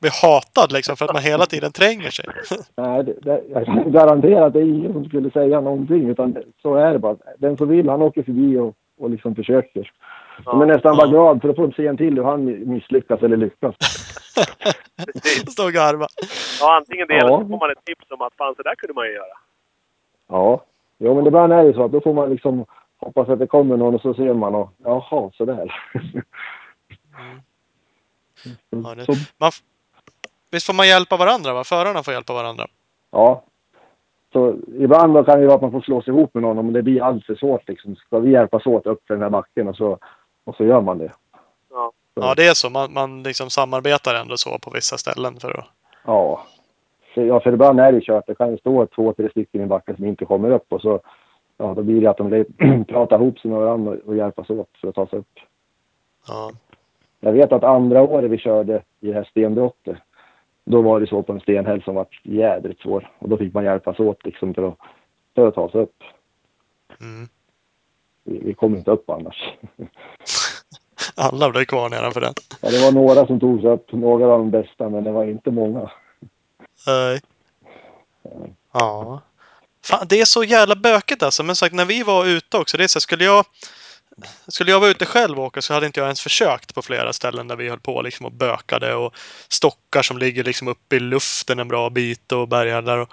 Blir 0.00 0.12
hatad 0.22 0.72
liksom 0.72 0.96
för 0.96 1.04
att 1.04 1.12
man 1.12 1.22
hela 1.22 1.46
tiden 1.46 1.72
tränger 1.72 2.10
sig. 2.10 2.24
Nej, 2.76 3.04
det, 3.04 3.12
det, 3.22 3.42
jag 3.52 3.64
kan 3.66 3.92
garantera 3.92 4.44
att 4.46 4.52
det 4.52 4.58
är 4.60 4.64
ingen 4.76 4.92
som 4.92 5.04
skulle 5.04 5.30
säga 5.30 5.60
någonting. 5.60 6.08
Utan 6.10 6.36
så 6.62 6.74
är 6.74 6.92
det 6.92 6.98
bara. 6.98 7.16
Den 7.38 7.56
som 7.56 7.68
vill, 7.68 7.88
han 7.88 8.02
åker 8.02 8.22
förbi 8.22 8.58
och, 8.58 8.74
och 9.00 9.10
liksom 9.10 9.34
försöker. 9.34 9.90
De 10.44 10.60
är 10.62 10.66
nästan 10.66 10.96
bara 10.96 11.06
Ja. 11.06 11.10
glad 11.10 11.40
för 11.42 11.48
att 11.48 11.56
få 11.56 11.72
se 11.76 11.86
en 11.86 11.96
till 11.96 12.14
hur 12.16 12.24
han 12.24 12.44
misslyckas 12.70 13.22
eller 13.22 13.36
lyckas. 13.36 13.74
Stå 15.52 15.64
och 15.64 15.72
garva. 15.72 16.06
Ja, 16.60 16.76
antingen 16.76 17.08
det 17.08 17.14
Ja. 17.14 17.20
eller 17.26 17.38
så 17.44 17.48
får 17.48 17.58
man 17.58 17.70
ett 17.70 17.84
tips 17.84 18.10
om 18.10 18.22
att 18.22 18.34
fan, 18.34 18.54
så 18.56 18.62
där 18.62 18.74
kunde 18.74 18.94
man 18.94 19.06
ju 19.06 19.12
göra. 19.12 19.36
Ja, 20.28 20.64
jo, 20.98 21.14
men 21.14 21.26
ibland 21.26 21.52
är 21.52 21.64
det 21.64 21.74
så 21.74 21.84
att 21.84 21.92
då 21.92 22.00
får 22.00 22.14
man 22.14 22.30
liksom 22.30 22.64
hoppas 22.96 23.28
att 23.28 23.38
det 23.38 23.46
kommer 23.46 23.76
någon 23.76 23.94
och 23.94 24.00
så 24.00 24.14
ser 24.14 24.34
man 24.34 24.54
och 24.54 24.70
jaha, 24.84 25.30
sådär. 25.34 25.74
Ja, 28.70 28.94
det- 28.94 29.04
så, 29.04 29.12
Man, 29.38 29.50
visst 30.50 30.66
får 30.66 30.74
man 30.74 30.88
hjälpa 30.88 31.16
varandra? 31.16 31.52
Va? 31.54 31.64
Förarna 31.64 32.02
får 32.02 32.14
hjälpa 32.14 32.32
varandra. 32.34 32.66
ja. 33.10 33.44
Så 34.32 34.56
ibland 34.78 35.14
då 35.14 35.24
kan 35.24 35.40
det 35.40 35.46
vara 35.46 35.56
att 35.56 35.62
man 35.62 35.70
får 35.72 35.80
slå 35.80 36.02
sig 36.02 36.14
ihop 36.14 36.34
med 36.34 36.42
någon 36.42 36.58
om 36.58 36.72
det 36.72 36.82
blir 36.82 37.02
alltför 37.02 37.34
svårt. 37.34 37.68
Liksom. 37.68 37.96
Ska 37.96 38.18
vi 38.18 38.30
hjälpas 38.30 38.66
åt 38.66 38.86
upp 38.86 39.06
för 39.06 39.14
den 39.14 39.22
här 39.22 39.30
backen 39.30 39.68
och 39.68 39.76
så, 39.76 39.98
och 40.44 40.56
så 40.56 40.64
gör 40.64 40.80
man 40.80 40.98
det. 40.98 41.12
Ja. 41.70 41.92
Ja, 42.14 42.34
det 42.34 42.46
är 42.46 42.54
så. 42.54 42.70
Man, 42.70 42.92
man 42.92 43.22
liksom 43.22 43.50
samarbetar 43.50 44.14
ändå 44.14 44.36
så 44.36 44.58
på 44.58 44.70
vissa 44.70 44.98
ställen 44.98 45.40
för 45.40 45.58
att... 45.58 45.66
Ja. 46.04 46.46
För, 47.14 47.22
ja, 47.22 47.40
för 47.40 47.52
ibland 47.52 47.80
är 47.80 47.92
det 47.92 48.00
kört. 48.00 48.26
Det 48.26 48.34
kan 48.34 48.50
ju 48.50 48.58
stå 48.58 48.86
två, 48.86 49.12
tre 49.12 49.30
stycken 49.30 49.62
i 49.62 49.66
backen 49.66 49.96
som 49.96 50.04
inte 50.04 50.24
kommer 50.24 50.50
upp 50.50 50.72
och 50.72 50.80
så 50.80 51.00
ja, 51.56 51.74
då 51.74 51.82
blir 51.82 52.00
det 52.00 52.10
att 52.10 52.16
de 52.16 52.44
pratar 52.88 53.16
ihop 53.16 53.38
sig 53.38 53.50
med 53.50 53.60
varandra 53.60 53.96
och 54.06 54.16
hjälpas 54.16 54.50
åt 54.50 54.68
för 54.80 54.88
att 54.88 54.94
ta 54.94 55.06
sig 55.06 55.18
upp. 55.18 55.38
Ja. 56.28 56.52
Jag 57.20 57.32
vet 57.32 57.52
att 57.52 57.64
andra 57.64 58.02
året 58.02 58.30
vi 58.30 58.38
körde 58.38 58.82
i 59.00 59.06
det 59.06 59.12
här 59.12 59.24
stenbrottet, 59.24 59.96
då 60.64 60.82
var 60.82 61.00
det 61.00 61.06
så 61.06 61.22
på 61.22 61.32
en 61.32 61.40
stenhäll 61.40 61.82
som 61.82 61.94
var 61.94 62.06
jädrigt 62.22 62.80
svår. 62.80 63.10
Och 63.18 63.28
då 63.28 63.36
fick 63.36 63.54
man 63.54 63.64
hjälpas 63.64 64.00
åt 64.00 64.24
liksom 64.24 64.54
för 64.54 64.68
att 64.68 64.78
för 65.34 65.48
att 65.48 65.54
ta 65.54 65.70
sig 65.70 65.80
upp. 65.80 66.02
Mm. 67.00 67.28
Vi, 68.24 68.38
vi 68.38 68.54
kommer 68.54 68.78
inte 68.78 68.90
upp 68.90 69.10
annars. 69.10 69.54
Alla 71.14 71.50
blev 71.50 71.64
kvar 71.64 71.88
nedanför 71.88 72.20
den. 72.20 72.34
Ja, 72.60 72.70
det 72.70 72.78
var 72.78 72.92
några 72.92 73.26
som 73.26 73.40
tog 73.40 73.60
sig 73.60 73.70
upp, 73.70 73.92
några 73.92 74.26
av 74.26 74.38
de 74.38 74.50
bästa, 74.50 74.88
men 74.88 75.04
det 75.04 75.12
var 75.12 75.24
inte 75.24 75.50
många. 75.50 75.90
Nej. 76.86 77.20
Ja. 78.72 79.20
Fan, 79.84 80.06
det 80.08 80.20
är 80.20 80.24
så 80.24 80.44
jävla 80.44 80.76
bökigt 80.76 81.22
alltså. 81.22 81.42
Men 81.42 81.56
sagt, 81.56 81.74
när 81.74 81.84
vi 81.84 82.02
var 82.02 82.26
ute 82.26 82.56
också. 82.56 82.76
Det 82.76 82.84
är 82.84 82.88
så, 82.88 82.96
här, 82.96 83.00
skulle 83.00 83.24
jag 83.24 83.44
skulle 84.48 84.70
jag 84.70 84.80
vara 84.80 84.90
ute 84.90 85.06
själv 85.06 85.38
och 85.38 85.44
åka 85.44 85.62
så 85.62 85.74
hade 85.74 85.86
inte 85.86 86.00
jag 86.00 86.06
ens 86.06 86.20
försökt 86.20 86.74
på 86.74 86.82
flera 86.82 87.12
ställen 87.12 87.48
där 87.48 87.56
vi 87.56 87.68
höll 87.68 87.80
på 87.80 88.02
liksom 88.02 88.26
och 88.26 88.32
bökade 88.32 88.94
och 88.94 89.14
stockar 89.48 90.02
som 90.02 90.18
ligger 90.18 90.44
liksom 90.44 90.68
uppe 90.68 90.96
i 90.96 91.00
luften 91.00 91.58
en 91.58 91.68
bra 91.68 91.90
bit 91.90 92.32
och 92.32 92.48
bergar 92.48 92.98
Och... 92.98 93.08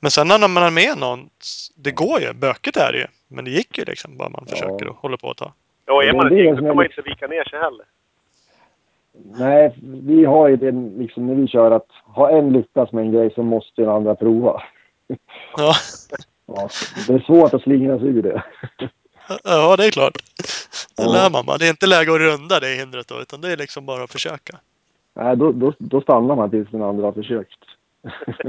Men 0.00 0.10
sen 0.10 0.28
när 0.28 0.48
man 0.48 0.62
är 0.62 0.70
med 0.70 0.98
någon, 0.98 1.30
det 1.76 1.90
går 1.90 2.20
ju. 2.20 2.32
Bökigt 2.32 2.76
är 2.76 2.92
det 2.92 2.98
ju. 2.98 3.06
Men 3.28 3.44
det 3.44 3.50
gick 3.50 3.78
ju 3.78 3.84
liksom 3.84 4.16
bara 4.16 4.28
man 4.28 4.46
försöker 4.46 4.86
och 4.86 4.96
håller 4.96 5.16
på 5.16 5.30
att 5.30 5.36
ta. 5.36 5.52
Ja, 5.90 5.94
och 5.94 6.04
är 6.04 6.12
man 6.12 6.26
ett 6.26 6.38
gäng 6.38 6.56
så 6.56 6.62
kan 6.62 6.76
man 6.76 6.84
inte 6.84 7.02
vika 7.02 7.26
ner 7.26 7.44
sig 7.44 7.58
heller. 7.58 7.84
Nej, 9.38 9.74
vi 9.82 10.24
har 10.24 10.48
ju 10.48 10.56
det 10.56 10.70
liksom 10.98 11.26
när 11.26 11.34
vi 11.34 11.48
kör 11.48 11.70
att 11.70 11.86
ha 12.04 12.30
en 12.30 12.52
lyckas 12.52 12.92
med 12.92 13.04
en 13.04 13.12
grej 13.12 13.30
så 13.34 13.42
måste 13.42 13.82
den 13.82 13.90
andra 13.90 14.14
prova. 14.14 14.62
Ja, 15.56 15.74
Ja, 16.46 16.68
det 17.06 17.12
är 17.14 17.18
svårt 17.18 17.54
att 17.54 17.62
slingra 17.62 17.98
sig 17.98 18.08
ur 18.08 18.22
det. 18.22 18.42
ja 19.44 19.76
det 19.76 19.86
är 19.86 19.90
klart. 19.90 20.12
Det 20.96 21.02
Ja. 21.02 21.12
lär 21.12 21.30
man 21.30 21.46
bara. 21.46 21.58
Det 21.58 21.66
är 21.66 21.70
inte 21.70 21.86
läge 21.86 22.12
att 22.14 22.20
runda 22.20 22.60
det 22.60 22.66
hindret 22.80 23.08
då, 23.08 23.20
utan 23.20 23.40
det 23.40 23.52
är 23.52 23.56
liksom 23.56 23.86
bara 23.86 24.02
att 24.04 24.12
försöka. 24.12 24.58
Nej, 25.14 25.36
då, 25.36 25.52
då, 25.52 25.72
då 25.78 26.00
stannar 26.00 26.36
man 26.36 26.50
tills 26.50 26.70
den 26.70 26.82
andra 26.82 27.04
har 27.04 27.12
försökt. 27.12 27.58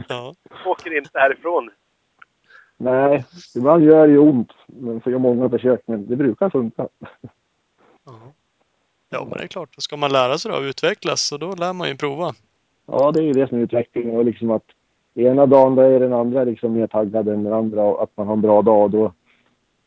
Ja. 0.09 0.33
Åker 0.65 0.97
inte 0.97 1.19
härifrån. 1.19 1.69
Nej, 2.84 3.25
ibland 3.55 3.84
gör 3.84 4.07
det 4.07 4.13
ju 4.13 4.19
ont. 4.19 4.51
Men 4.65 5.01
för 5.01 5.17
många 5.17 5.49
försök, 5.49 5.82
men 5.86 6.07
det 6.07 6.15
brukar 6.15 6.49
funka. 6.49 6.88
Ja, 9.09 9.25
men 9.29 9.38
det 9.38 9.43
är 9.43 9.47
klart. 9.47 9.75
Ska 9.77 9.97
man 9.97 10.11
lära 10.11 10.38
sig 10.38 10.51
då 10.51 10.57
och 10.57 10.63
utvecklas 10.63 11.21
så 11.21 11.38
då 11.38 11.55
lär 11.55 11.73
man 11.73 11.88
ju 11.88 11.97
prova. 11.97 12.34
Ja, 12.86 13.11
det 13.11 13.19
är 13.19 13.23
ju 13.23 13.34
det 13.34 13.47
som 13.47 13.57
är 13.57 13.61
utvecklingen. 13.61 14.17
Och 14.17 14.25
liksom 14.25 14.51
att 14.51 14.63
ena 15.13 15.45
dagen 15.45 15.75
då 15.75 15.82
är 15.82 15.99
den 15.99 16.13
andra 16.13 16.43
liksom 16.43 16.73
mer 16.73 16.88
taggad 16.88 17.27
än 17.27 17.43
den 17.43 17.53
andra 17.53 17.84
och 17.84 18.03
att 18.03 18.17
man 18.17 18.27
har 18.27 18.34
en 18.34 18.41
bra 18.41 18.61
dag 18.61 18.91
då, 18.91 19.13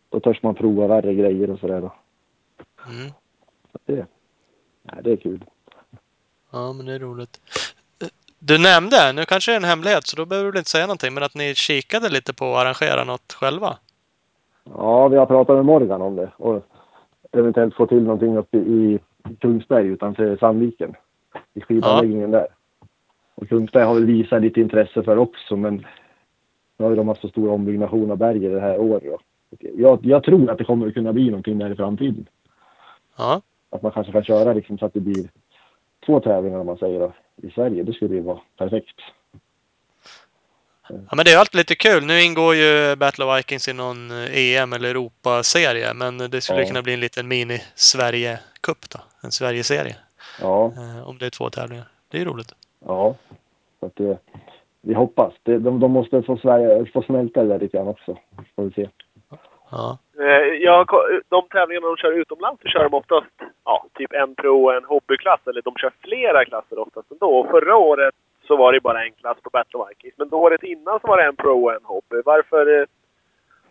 då 0.09 0.21
törs 0.21 0.43
man 0.43 0.55
prova 0.55 0.87
värre 0.87 1.15
grejer 1.15 1.51
och 1.51 1.59
sådär. 1.59 1.77
Mm. 1.79 3.11
Så 3.73 3.79
Det, 3.85 4.07
nej, 4.83 5.01
det 5.05 5.13
är 5.13 5.17
kul. 5.17 5.45
Ja, 6.51 6.73
men 6.73 6.87
det 6.87 6.93
är 6.93 6.99
roligt. 6.99 7.41
Du 8.47 8.59
nämnde, 8.59 9.13
nu 9.13 9.25
kanske 9.25 9.51
det 9.51 9.55
är 9.55 9.57
en 9.57 9.65
hemlighet 9.65 10.07
så 10.07 10.17
då 10.17 10.27
behöver 10.27 10.53
du 10.53 10.59
inte 10.59 10.71
säga 10.71 10.87
någonting, 10.87 11.15
men 11.15 11.23
att 11.23 11.35
ni 11.35 11.55
kikade 11.55 12.09
lite 12.09 12.35
på 12.35 12.45
att 12.45 12.63
arrangera 12.63 13.05
något 13.05 13.33
själva. 13.33 13.77
Ja, 14.65 15.09
vi 15.09 15.17
har 15.17 15.27
pratat 15.27 15.57
med 15.57 15.65
Morgan 15.65 16.03
om 16.03 16.17
det 16.17 16.31
och 16.37 16.63
eventuellt 17.33 17.75
få 17.75 17.87
till 17.87 18.03
någonting 18.03 18.37
uppe 18.37 18.57
i 18.57 18.99
Kungsberg 19.41 19.87
utanför 19.87 20.37
Sandviken. 20.37 20.95
I 21.55 21.61
skidanläggningen 21.61 22.31
där. 22.31 22.47
Och 23.35 23.49
Kungsberg 23.49 23.85
har 23.85 23.95
väl 23.95 24.05
visat 24.05 24.43
lite 24.43 24.61
intresse 24.61 25.03
för 25.03 25.17
också 25.17 25.57
men 25.57 25.87
nu 26.77 26.85
har 26.85 26.91
ju 26.91 26.97
de 26.97 27.09
haft 27.09 27.21
så 27.21 27.29
stor 27.29 27.51
ombyggnation 27.51 28.11
av 28.11 28.17
berget 28.17 28.53
det 28.53 28.61
här 28.61 28.79
året. 28.79 29.21
Jag, 29.59 29.99
jag 30.03 30.25
tror 30.25 30.51
att 30.51 30.59
det 30.59 30.65
kommer 30.65 30.87
att 30.87 30.95
kunna 30.95 31.13
bli 31.13 31.27
någonting 31.31 31.59
där 31.59 31.71
i 31.71 31.77
framtiden. 31.77 32.27
Ja, 33.17 33.41
Att 33.71 33.83
man 33.83 33.93
kanske 33.93 34.13
kan 34.13 34.25
köra 34.25 34.53
liksom 34.53 34.79
så 34.79 34.87
att 34.87 34.95
det 34.95 35.01
blir 35.01 35.29
två 36.07 36.21
tävlingar 36.21 36.59
om 36.59 36.67
man 36.67 36.79
säger 36.79 37.01
då, 37.01 37.13
i 37.43 37.51
Sverige. 37.51 37.83
Det 37.83 37.93
skulle 37.93 38.15
ju 38.15 38.21
vara 38.21 38.41
perfekt. 38.59 38.97
ja 40.89 41.17
men 41.17 41.25
det 41.25 41.33
är 41.33 41.39
alltid 41.39 41.59
lite 41.59 41.75
kul. 41.75 42.05
Nu 42.07 42.23
ingår 42.23 42.55
ju 42.55 42.97
Battle 42.97 43.25
of 43.25 43.39
Vikings 43.39 43.69
i 43.69 43.73
någon 43.73 44.11
eh, 44.11 44.37
EM 44.57 44.73
eller 44.73 44.89
Europaserie, 44.91 45.95
men 45.95 46.19
det 46.19 46.41
skulle 46.41 46.61
Ja. 46.61 46.67
kunna 46.67 46.83
bli 46.83 46.95
en 46.95 47.01
liten 47.01 47.29
mini-Sverige-cup 47.33 48.89
då. 48.93 49.01
En 49.23 49.31
Sverigeserie. 49.33 49.97
Ja, 50.41 50.73
Eh, 50.77 51.09
om 51.09 51.19
det 51.19 51.27
är 51.27 51.31
två 51.31 51.51
tävlingar. 51.51 51.89
Det 52.09 52.17
är 52.17 52.19
ju 52.19 52.27
roligt. 52.27 52.53
ja. 52.87 53.15
Så 53.81 53.87
att 53.87 53.97
det, 53.97 54.19
vi 54.81 54.95
hoppas. 54.95 55.35
Det, 55.43 55.59
de, 55.59 55.81
de 55.81 55.91
måste 55.91 56.23
få, 56.23 56.37
Sverige, 56.37 56.87
få 56.93 57.03
smälta 57.03 57.43
det 57.43 57.49
där 57.49 57.59
lite 57.59 57.77
grann 57.77 57.89
också. 57.89 58.19
Får 58.57 58.65
vi 58.65 58.71
se. 58.71 58.89
Ja. 59.75 59.99
Eh, 60.19 60.47
Jag, 60.69 60.89
de 61.29 61.49
tävlingarna 61.49 61.87
de 61.87 61.97
kör 61.97 62.13
utomlands 62.13 62.63
så 62.63 62.69
kör 62.69 62.83
de 62.83 62.95
oftast 62.95 63.27
ja, 63.65 63.87
typ 63.95 64.13
en 64.13 64.35
pro 64.35 64.65
och 64.65 64.75
en 64.75 64.85
hobbyklass. 64.85 65.41
Eller 65.47 65.63
de 65.63 65.75
kör 65.77 65.93
flera 66.01 66.45
klasser 66.45 66.79
oftast 66.79 67.11
ändå. 67.11 67.39
Och 67.39 67.51
förra 67.51 67.77
året 67.77 68.15
så 68.47 68.57
var 68.57 68.73
det 68.73 68.81
bara 68.81 69.05
en 69.05 69.13
klass 69.13 69.37
på 69.43 69.51
Battle 69.51 69.81
of 69.81 69.91
Vikings. 69.91 70.15
Men 70.19 70.29
då 70.29 70.37
året 70.37 70.63
innan 70.63 71.01
så 71.01 71.07
var 71.07 71.17
det 71.17 71.25
en 71.25 71.37
pro 71.37 71.65
och 71.65 71.75
en 71.75 71.85
hobby. 71.85 72.23
Varför, 72.25 72.81
eh, 72.81 72.87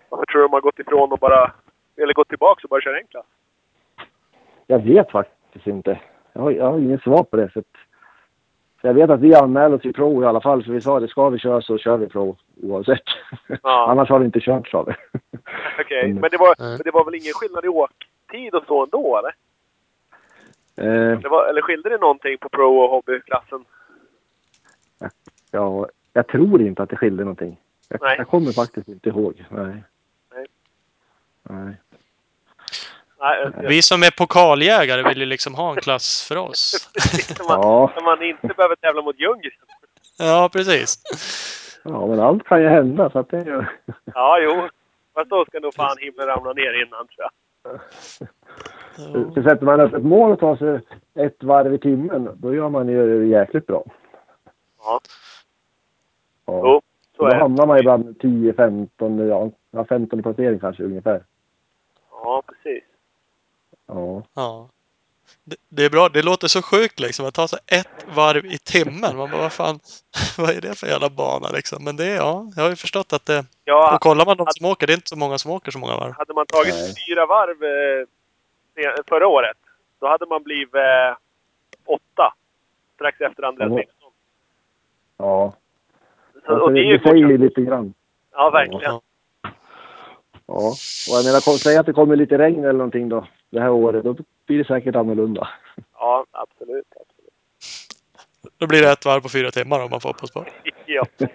varför 0.10 0.26
tror 0.26 0.42
du 0.42 0.48
de 0.48 0.54
har 0.54 0.62
gått 0.62 0.80
ifrån 0.80 1.12
och 1.12 1.20
bara... 1.20 1.52
Eller 1.98 2.14
gått 2.14 2.30
tillbaka 2.30 2.60
och 2.64 2.70
bara 2.70 2.82
kör 2.82 2.94
en 2.94 3.08
klass? 3.08 3.26
Jag 4.68 4.80
vet 4.80 5.12
faktiskt 5.12 5.68
inte. 5.68 6.00
Jag 6.34 6.42
har, 6.42 6.52
jag 6.52 6.72
har 6.72 6.80
inget 6.80 7.02
svar 7.02 7.24
på 7.24 7.36
det. 7.36 7.50
Så 7.54 7.60
att, 7.60 7.66
så 8.84 8.88
jag 8.90 8.94
vet 8.94 9.10
att 9.10 9.20
vi 9.20 9.36
anmälde 9.36 9.76
oss 9.76 9.82
till 9.82 9.94
pro 9.94 10.24
i 10.24 10.26
alla 10.26 10.42
fall. 10.42 10.64
För 10.64 10.72
vi 10.72 10.82
sa 10.82 10.98
att 10.98 11.10
ska 11.10 11.30
vi 11.30 11.40
köra 11.40 11.62
så 11.62 11.78
kör 11.78 11.98
vi 11.98 12.08
pro 12.08 12.36
oavsett. 12.64 13.02
Ja. 13.64 13.88
Annars 13.92 14.10
har 14.10 14.20
vi 14.20 14.26
inte 14.26 14.40
kört 14.40 14.68
sa 14.68 14.84
vi. 14.84 14.94
Okej, 15.80 16.04
Mm. 16.06 16.22
men, 16.22 16.30
det 16.32 16.38
var, 16.38 16.56
Nej. 16.60 16.70
men 16.70 16.82
det 16.84 16.92
var 16.92 17.06
väl 17.06 17.16
ingen 17.16 17.34
skillnad 17.34 17.66
i 17.66 17.68
åktid 17.68 18.56
och 18.56 18.64
så 18.68 18.84
ändå, 18.84 19.18
eller? 19.20 19.36
Eh, 20.76 21.20
Det 21.20 21.30
var, 21.30 21.48
eller 21.50 21.62
skilde 21.62 21.90
det 21.90 21.98
någonting 21.98 22.38
på 22.38 22.50
pro 22.50 22.78
och 22.78 22.90
hobbyklassen? 22.90 23.66
ja, 25.52 25.88
jag 26.14 26.28
tror 26.28 26.62
inte 26.62 26.84
att 26.84 26.90
det 26.90 26.96
skilde 26.96 27.24
någonting. 27.24 27.60
Jag, 27.90 28.02
Nej. 28.02 28.16
jag 28.18 28.28
kommer 28.28 28.52
faktiskt 28.52 28.88
inte 28.88 29.10
ihåg. 29.10 29.46
Nej. 29.50 29.84
Nej. 30.36 30.46
Nej. 31.50 31.76
Vi 33.70 33.82
som 33.82 34.04
är 34.04 34.12
pokaljägare 34.18 35.04
vill 35.10 35.18
ju 35.20 35.26
liksom 35.26 35.56
ha 35.56 35.70
en 35.70 35.76
klass 35.82 36.26
för 36.28 36.38
oss. 36.38 36.90
när, 37.40 37.48
man, 37.48 37.60
Ja. 37.62 38.02
man 38.04 38.24
inte 38.24 38.48
behöver 38.48 38.76
tävla 38.76 39.02
mot 39.02 39.20
Ljunggren. 39.20 39.52
Ja, 40.20 40.50
precis. 40.54 41.04
ja, 41.84 42.08
men 42.08 42.20
allt 42.20 42.44
kan 42.44 42.62
ju 42.62 42.68
hända. 42.68 43.10
Så 43.10 43.20
att 43.20 43.30
det 43.30 43.38
är 43.38 43.46
ju... 43.46 43.64
Ja, 44.14 44.40
jo. 44.42 44.68
Fast 45.14 45.30
då 45.30 45.46
ska 45.46 45.60
nog 45.60 45.74
fan 45.74 45.96
himlen 46.00 46.28
ramla 46.28 46.54
ner 46.54 46.82
innan, 46.86 47.08
tror 47.08 47.28
jag. 47.28 47.34
För 49.34 49.44
sätter 49.44 49.66
man 49.66 49.82
upp 49.82 49.94
ett 49.94 50.04
mål 50.04 50.32
och 50.32 50.40
tar 50.40 50.56
sig 50.56 50.80
ett 51.26 51.44
varv 51.44 51.74
i 51.74 51.78
timmen, 51.80 52.30
då 52.36 52.54
gör 52.56 52.70
man 52.70 52.88
ju 52.90 53.20
det 53.20 53.26
jäkligt 53.26 53.68
bra. 53.68 53.84
Ja, 54.80 55.00
Ja. 56.46 56.62
jo. 56.64 56.82
Så 57.18 57.22
då 57.24 57.28
är 57.30 57.34
det. 57.34 57.40
hamnar 57.42 57.66
man 57.66 57.78
ibland 57.80 58.16
10-15, 58.22 59.28
ja, 59.30 59.52
ja 59.72 59.86
15 59.86 60.24
placering 60.24 60.60
kanske 60.60 60.84
ungefär. 60.84 61.24
Ja, 62.12 62.44
precis. 62.48 62.84
Ja. 63.94 64.24
Ja. 64.34 64.70
Det, 65.44 65.56
det 65.70 65.86
är 65.86 65.90
bra. 65.90 66.10
Det 66.10 66.22
låter 66.22 66.48
så 66.48 66.62
sjukt 66.62 67.00
liksom 67.00 67.26
att 67.26 67.34
ta 67.34 67.48
sig 67.48 67.60
ett 67.68 68.06
varv 68.16 68.46
i 68.46 68.58
timmen. 68.58 69.18
Man 69.18 69.32
bara, 69.32 69.42
vad 69.42 69.54
fan, 69.54 69.80
vad 70.38 70.50
är 70.50 70.62
det 70.62 70.80
för 70.80 70.88
jävla 70.88 71.10
bana 71.10 71.50
liksom? 71.50 71.84
Men 71.84 71.96
det 71.96 72.06
är, 72.06 72.16
ja, 72.16 72.52
jag 72.56 72.64
har 72.64 72.70
ju 72.70 72.76
förstått 72.76 73.14
att 73.14 73.26
det... 73.26 73.46
Ja, 73.66 73.96
Och 73.96 74.02
kollar 74.02 74.26
man 74.26 74.38
de 74.38 74.48
som 74.50 74.66
åker, 74.66 74.88
det 74.88 74.94
är 74.94 74.96
inte 74.96 75.10
så 75.10 75.16
många 75.18 75.38
som 75.38 75.52
åker 75.52 75.72
så 75.72 75.80
många 75.80 75.96
varv. 75.98 76.14
hade 76.18 76.34
man 76.34 76.46
tagit 76.46 76.74
Nej. 76.74 76.94
fyra 77.08 77.26
varv 77.26 77.64
eh, 77.64 79.04
förra 79.08 79.28
året, 79.28 79.58
då 80.00 80.08
hade 80.08 80.26
man 80.26 80.44
blivit 80.44 80.76
eh, 80.76 81.16
åtta. 81.86 82.34
Strax 82.96 83.22
efter 83.22 83.44
Andreas 83.44 83.70
Ja. 83.72 83.76
Nilsson. 83.76 84.12
Ja. 85.18 85.54
Så, 86.46 86.54
och 86.64 86.74
det 86.74 86.80
är 86.80 86.84
ju 86.84 86.98
det 86.98 87.04
säger 87.04 87.28
ju 87.28 87.38
lite 87.38 87.62
grann. 87.62 87.94
Ja, 88.32 88.50
verkligen. 88.50 88.82
Ja. 88.82 89.02
Ja. 90.48 90.68
Och 91.10 91.18
jag 91.18 91.26
menar, 91.26 91.58
säg 91.58 91.78
att 91.78 91.86
det 91.86 91.94
kommer 91.94 92.16
lite 92.16 92.38
regn 92.38 92.60
eller 92.60 92.74
någonting 92.74 93.10
då, 93.10 93.28
det 93.54 93.62
här 93.62 93.70
året. 93.70 94.04
Då 94.04 94.16
blir 94.46 94.58
det 94.58 94.66
säkert 94.66 94.96
annorlunda. 94.96 95.50
Ja, 95.94 96.26
absolut. 96.32 96.86
absolut. 96.90 97.34
Då 98.58 98.68
blir 98.68 98.82
det 98.82 98.92
ett 98.92 99.06
varv 99.06 99.22
på 99.22 99.30
fyra 99.30 99.52
timmar 99.52 99.84
om 99.84 99.90
man 99.92 100.02
får 100.02 100.10
hoppas 100.10 100.32
på. 100.32 100.46
Ja. 100.86 101.06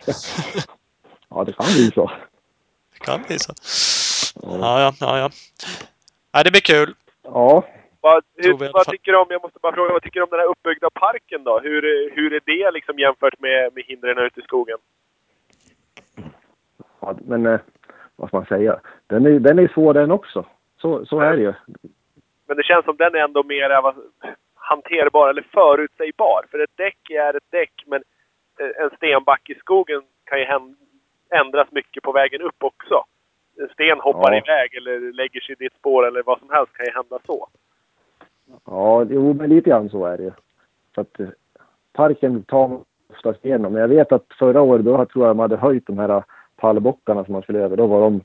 Ja, 1.31 1.45
det 1.45 1.53
kan 1.53 1.67
bli 1.67 1.91
så. 1.95 2.11
Det 2.93 2.99
kan 2.99 3.23
bli 3.23 3.39
så. 3.39 3.53
Ja. 4.43 4.59
Ja, 4.61 4.81
ja, 4.81 4.93
ja, 5.01 5.19
ja. 5.19 5.31
Nej, 6.35 6.45
det 6.45 6.51
blir 6.51 6.61
kul. 6.61 6.95
Ja. 7.23 7.65
Vad, 8.01 8.25
hur, 8.37 8.73
vad 8.73 8.87
tycker 8.87 9.13
du 9.13 9.19
om, 9.19 9.27
jag 9.31 9.43
måste 9.43 9.59
bara 9.63 9.75
fråga, 9.75 9.93
vad 9.93 10.03
tycker 10.03 10.21
du 10.21 10.25
om 10.25 10.31
den 10.31 10.41
här 10.41 10.47
uppbyggda 10.47 10.91
parken 10.91 11.45
då? 11.45 11.61
Hur, 11.63 11.83
hur 12.15 12.33
är 12.33 12.41
det 12.45 12.71
liksom 12.71 12.99
jämfört 12.99 13.41
med, 13.41 13.71
med 13.75 13.85
hindren 13.85 14.19
ute 14.19 14.41
i 14.41 14.43
skogen? 14.43 14.79
ja 17.01 17.17
men 17.27 17.47
eh, 17.47 17.61
vad 18.17 18.29
ska 18.29 18.37
man 18.37 18.47
säga? 18.47 18.81
Den 19.07 19.27
är, 19.27 19.41
den 19.41 19.59
är 19.59 19.69
svår 19.69 19.95
den 19.95 20.11
också. 20.11 20.47
Så, 20.81 21.07
så 21.07 21.21
är 21.21 21.37
det 21.37 21.43
ju. 21.43 21.53
Men 22.49 22.57
det 22.57 22.63
känns 22.63 22.85
som 22.85 22.97
den 22.97 23.15
är 23.15 23.19
ändå 23.19 23.43
mer 23.43 23.71
eh, 23.71 23.93
hanterbar 24.55 25.29
eller 25.29 25.47
förutsägbar. 25.53 26.45
För 26.51 26.59
ett 26.59 26.77
däck 26.77 27.11
är 27.11 27.37
ett 27.37 27.51
däck, 27.51 27.73
men 27.87 28.03
eh, 28.61 28.83
en 28.85 28.91
stenback 28.97 29.51
i 29.51 29.55
skogen 29.55 30.03
kan 30.25 30.39
ju 30.41 30.47
ändras 31.31 31.69
mycket 31.71 32.03
på 32.03 32.13
vägen 32.13 32.43
upp 32.43 32.63
också. 32.63 33.05
En 33.61 33.69
sten 33.69 34.01
hoppar 34.01 34.33
Ja. 34.33 34.39
iväg 34.39 34.75
eller 34.75 35.13
lägger 35.13 35.41
sig 35.41 35.53
i 35.53 35.65
ditt 35.65 35.75
spår 35.75 36.07
eller 36.07 36.23
vad 36.23 36.39
som 36.39 36.51
helst 36.51 36.73
kan 36.73 36.87
ju 36.87 36.93
hända 36.93 37.19
så. 37.27 37.49
Ja, 38.65 39.07
jo, 39.11 39.33
men 39.33 39.51
lite 39.51 39.71
grann 39.71 39.91
så 39.91 40.05
är 40.07 40.17
det 40.17 40.23
ju. 40.23 40.33
Så 40.95 41.01
att 41.01 41.21
eh, 41.21 41.29
parken 41.93 42.43
tar 42.43 42.69
man 42.69 42.85
oftast 43.11 43.45
igenom. 43.45 43.73
Men 43.73 43.81
jag 43.81 43.89
vet 43.89 44.13
att 44.13 44.27
förra 44.39 44.61
året 44.61 44.85
då 44.85 45.05
tror 45.07 45.27
jag 45.27 45.37
de 45.37 45.39
hade 45.39 45.57
höjt 45.57 45.87
de 45.87 45.99
här 45.99 46.23
pallbockarna 46.57 47.25
som 47.25 47.33
man 47.33 47.43
skulle 47.43 47.59
över, 47.59 47.77
då 47.77 47.87
var 47.87 48.01
de 48.01 48.21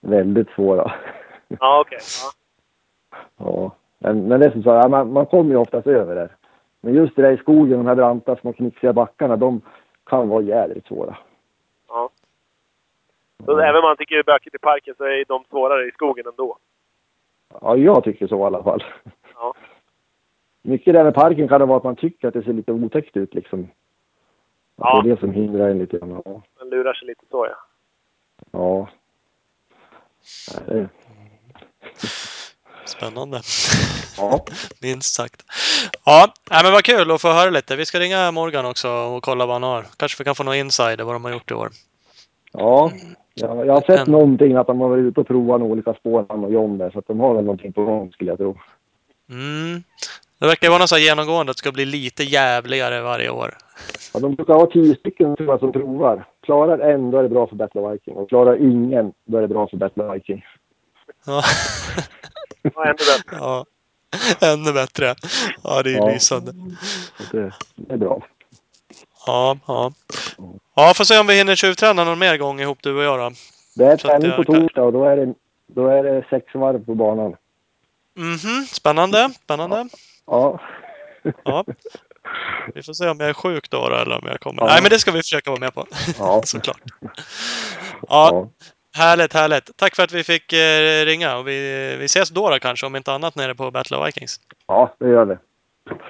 väldigt 0.00 0.50
svåra. 0.50 0.92
Ja, 1.48 1.80
okej. 1.80 1.98
Ja. 2.22 2.30
Ja. 3.36 3.70
Men, 3.98 4.28
men 4.28 4.40
det 4.40 4.46
är 4.46 4.50
som 4.50 4.62
så 4.62 4.70
här, 4.70 4.88
man, 4.88 5.12
man 5.12 5.26
kommer 5.26 5.50
ju 5.50 5.56
oftast 5.56 5.86
över 5.86 6.14
där. 6.14 6.36
Men 6.80 6.94
just 6.94 7.16
det 7.16 7.22
där 7.22 7.32
i 7.32 7.36
skogen, 7.36 7.78
de 7.78 7.86
här 7.86 7.94
branta 7.94 8.36
små 8.36 8.52
knixiga 8.52 8.92
backarna, 8.92 9.36
de 9.36 9.60
kan 10.04 10.28
vara 10.28 10.42
jävligt 10.42 10.86
svåra. 10.86 11.16
ja. 11.88 12.10
Så 13.44 13.58
även 13.58 13.76
om 13.76 13.82
man 13.82 13.96
tycker 13.96 14.14
det 14.14 14.20
är 14.20 14.24
bökigt 14.34 14.54
i 14.54 14.58
parken 14.58 14.94
så 14.98 15.04
är 15.04 15.24
de 15.28 15.44
svårare 15.50 15.88
i 15.88 15.90
skogen 15.90 16.26
ändå. 16.26 16.58
Ja, 17.60 17.76
jag 17.76 18.04
tycker 18.04 18.26
så 18.26 18.38
i 18.38 18.42
alla 18.42 18.62
fall. 18.62 18.84
Ja. 19.34 19.54
Mycket 20.62 20.94
där 20.94 21.04
med 21.04 21.14
parken 21.14 21.48
kan 21.48 21.60
det 21.60 21.66
vara 21.66 21.76
att 21.78 21.84
man 21.84 21.96
tycker 21.96 22.28
att 22.28 22.34
det 22.34 22.42
ser 22.42 22.52
lite 22.52 22.72
otäckt 22.72 23.16
ut 23.16 23.34
liksom. 23.34 23.60
Att 23.62 23.68
Ja. 24.76 25.00
Det 25.04 25.10
är 25.10 25.14
det 25.14 25.20
som 25.20 25.32
hindrar 25.32 25.68
en 25.68 25.78
lite 25.78 25.98
grann. 25.98 26.22
Ja. 26.24 26.42
Man 26.58 26.68
lurar 26.70 26.94
sig 26.94 27.06
lite 27.08 27.24
så, 27.30 27.46
ja. 27.46 27.56
ja. 28.52 28.88
Nej, 30.68 30.76
det- 30.76 30.88
Spännande. 32.86 33.40
Ja. 34.16 34.44
Minst 34.82 35.14
sagt. 35.14 35.42
Ja, 36.04 36.34
nej, 36.50 36.60
men 36.62 36.72
vad 36.72 36.84
kul 36.84 37.10
att 37.10 37.20
få 37.20 37.32
höra 37.32 37.50
lite. 37.50 37.76
Vi 37.76 37.86
ska 37.86 37.98
ringa 38.00 38.30
Morgan 38.30 38.66
också 38.66 38.88
och 38.88 39.22
kolla 39.22 39.46
vad 39.46 39.54
han 39.54 39.62
har. 39.62 39.86
Kanske 39.96 40.20
vi 40.20 40.24
kan 40.24 40.34
få 40.34 40.42
några 40.44 40.56
insider 40.58 41.04
vad 41.04 41.14
de 41.14 41.24
har 41.24 41.32
gjort 41.32 41.50
i 41.50 41.54
år. 41.54 41.68
Ja, 42.52 42.90
jag, 43.34 43.66
jag 43.66 43.74
har 43.74 43.80
sett 43.80 44.06
En- 44.06 44.12
någonting 44.12 44.56
att 44.56 44.66
de 44.66 44.80
har 44.80 44.88
varit 44.88 45.04
ute 45.04 45.20
och 45.20 45.26
provat 45.26 45.60
några 45.60 45.72
olika 45.72 45.94
spår, 45.94 46.26
han 46.28 46.44
och 46.44 46.52
John 46.52 46.78
där. 46.78 46.90
Så 46.90 46.98
att 46.98 47.06
de 47.06 47.20
har 47.20 47.34
väl 47.34 47.44
någonting 47.44 47.72
på 47.72 47.84
gång 47.84 48.12
skulle 48.12 48.30
jag 48.30 48.38
tro. 48.38 48.58
Mm. 49.30 49.82
Det 50.38 50.46
verkar 50.46 50.68
vara 50.68 50.78
något 50.78 50.88
så 50.88 50.94
här 50.96 51.02
genomgående 51.02 51.50
att 51.50 51.56
det 51.56 51.58
ska 51.58 51.72
bli 51.72 51.84
lite 51.84 52.22
jävligare 52.22 53.00
varje 53.00 53.30
år. 53.30 53.54
Ja, 54.14 54.20
de 54.20 54.34
brukar 54.34 54.54
ha 54.54 54.66
tio 54.66 54.94
stycken 54.96 55.36
tror 55.36 55.48
jag, 55.48 55.60
som 55.60 55.72
provar. 55.72 56.24
Klarar 56.42 56.78
en, 56.78 57.10
då 57.10 57.18
är 57.18 57.22
det 57.22 57.28
bra 57.28 57.46
för 57.46 57.56
Battle 57.56 57.90
Viking. 57.90 58.14
Och 58.14 58.28
klarar 58.28 58.56
ingen, 58.62 59.12
då 59.24 59.38
är 59.38 59.42
det 59.42 59.48
bra 59.48 59.68
för 59.68 59.76
Battle 59.76 60.12
Viking. 60.14 60.44
Ja. 61.26 61.42
Ja, 62.74 62.84
ännu 62.84 62.94
bättre. 62.94 63.36
ja. 63.40 63.64
Ännu 64.40 64.72
bättre. 64.72 65.14
Ja, 65.64 65.82
det 65.82 65.90
är 65.90 65.96
Ja. 65.96 66.08
lysande. 66.12 66.52
Det, 67.32 67.52
det 67.76 67.94
är 67.94 67.96
bra. 67.98 68.22
Ja, 69.26 69.58
ja. 69.66 69.92
Ja, 70.74 70.92
får 70.96 71.04
se 71.04 71.18
om 71.18 71.26
vi 71.26 71.34
hinner 71.34 71.56
tjuvträna 71.56 72.04
någon 72.04 72.18
mer 72.18 72.36
gång 72.36 72.60
ihop 72.60 72.78
du 72.82 72.96
och 72.96 73.02
jag 73.02 73.18
då. 73.18 73.36
Det 73.74 73.84
är 73.86 73.96
träning 73.96 74.32
på 74.36 74.44
torsdag 74.44 74.82
och 74.82 74.92
då 74.92 75.04
är, 75.04 75.16
det, 75.16 75.34
då 75.66 75.88
är 75.88 76.02
det 76.02 76.26
sex 76.30 76.54
varv 76.54 76.84
på 76.84 76.94
banan. 76.94 77.36
Mhm, 78.16 78.66
spännande. 78.72 79.30
Spännande. 79.44 79.88
Ja. 80.26 80.60
Ja. 81.44 81.64
Vi 82.74 82.82
får 82.82 82.92
se 82.92 83.08
om 83.08 83.20
jag 83.20 83.28
är 83.28 83.34
sjuk 83.34 83.70
då, 83.70 83.88
då 83.88 83.94
eller 83.96 84.18
om 84.18 84.26
jag 84.28 84.40
kommer. 84.40 84.62
Ja. 84.62 84.66
Nej, 84.66 84.82
men 84.82 84.90
det 84.90 84.98
ska 84.98 85.10
vi 85.10 85.22
försöka 85.22 85.50
vara 85.50 85.60
med 85.60 85.74
på. 85.74 85.86
Ja. 86.18 86.42
Såklart. 86.44 86.80
Ja. 88.08 88.48
Härligt, 88.96 89.32
härligt. 89.32 89.76
Tack 89.76 89.96
för 89.96 90.02
att 90.02 90.12
vi 90.12 90.24
fick 90.24 90.52
eh, 90.52 91.04
ringa 91.04 91.36
och 91.36 91.48
vi, 91.48 91.96
vi 91.98 92.04
ses 92.04 92.30
då, 92.30 92.50
då 92.50 92.58
kanske, 92.58 92.86
om 92.86 92.96
inte 92.96 93.12
annat 93.12 93.34
nere 93.34 93.54
på 93.54 93.70
Battle 93.70 93.96
of 93.96 94.06
Vikings. 94.06 94.40
Ja, 94.66 94.94
det 94.98 95.08
gör 95.08 95.24
vi. 95.24 95.34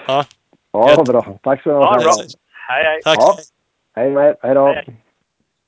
Ja, 0.06 0.24
Ja, 0.72 0.90
Gött. 0.90 1.08
bra. 1.08 1.38
Tack 1.42 1.62
så 1.62 1.68
Ja, 1.70 1.92
mycket. 1.96 2.06
Precis. 2.16 2.32
Hej, 2.68 2.84
hej. 2.84 3.00
tack. 3.04 3.18
Ja. 3.18 3.36
Hej 3.96 4.10
med 4.10 4.26
er. 4.26 4.36
Hej 4.42 4.54
då. 4.54 4.66
Hej. 4.66 4.96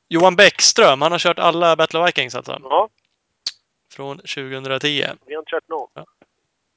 Johan 0.09 0.37
Bäckström, 0.37 1.03
han 1.03 1.13
har 1.13 1.19
kört 1.19 1.39
alla 1.39 1.77
Battle 1.77 2.01
of 2.01 2.09
Vikings 2.09 2.35
alltså. 2.35 2.59
Ja, 2.63 2.89
Från 3.93 4.19
2010. 4.19 5.05
vi 5.27 5.35
har 5.35 5.39
inte 5.41 5.51
kört 5.51 5.69
någon. 5.69 5.89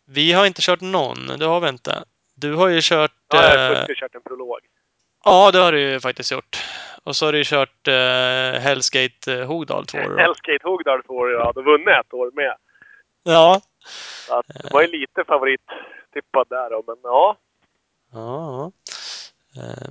Vi 0.05 0.31
har 0.33 0.45
inte 0.45 0.61
kört 0.61 0.81
någon, 0.81 1.27
det 1.39 1.45
har 1.45 1.59
vi 1.59 1.69
inte. 1.69 2.03
Du 2.35 2.53
har 2.55 2.67
ju 2.67 2.79
kört... 2.83 3.11
Ja, 3.33 3.43
jag 3.53 3.59
har 3.69 3.75
eh, 3.75 3.95
kört 3.95 4.15
en 4.15 4.21
prolog. 4.21 4.59
ja, 5.25 5.51
det 5.51 5.59
har 5.59 5.71
du 5.71 5.81
ju 5.81 5.99
faktiskt 5.99 6.31
gjort. 6.31 6.57
Och 7.03 7.15
så 7.15 7.25
har 7.25 7.31
du 7.31 7.37
ju 7.37 7.43
kört 7.43 7.87
eh, 7.87 8.61
Hellsgate 8.61 9.33
eh, 9.33 9.47
Hogdal 9.47 9.85
två 9.85 9.97
år. 9.97 10.09
då. 10.09 10.17
Hellsgate 10.17 10.67
Hogdal 10.67 11.03
två 11.03 11.13
år 11.13 11.27
rad 11.29 11.57
och 11.57 11.63
vunnit 11.65 11.87
ett 11.87 12.13
år 12.13 12.31
med. 12.33 12.55
Ja. 13.23 13.61
Så 14.27 14.39
att 14.39 14.45
det 14.47 14.73
var 14.73 14.81
ju 14.81 14.87
lite 14.87 15.23
favorittippad 15.27 16.47
där 16.49 16.69
då, 16.69 16.83
men 16.87 16.95
ja. 17.03 17.37
Ja. 18.13 18.71
ja. 19.53 19.61
Eh, 19.61 19.89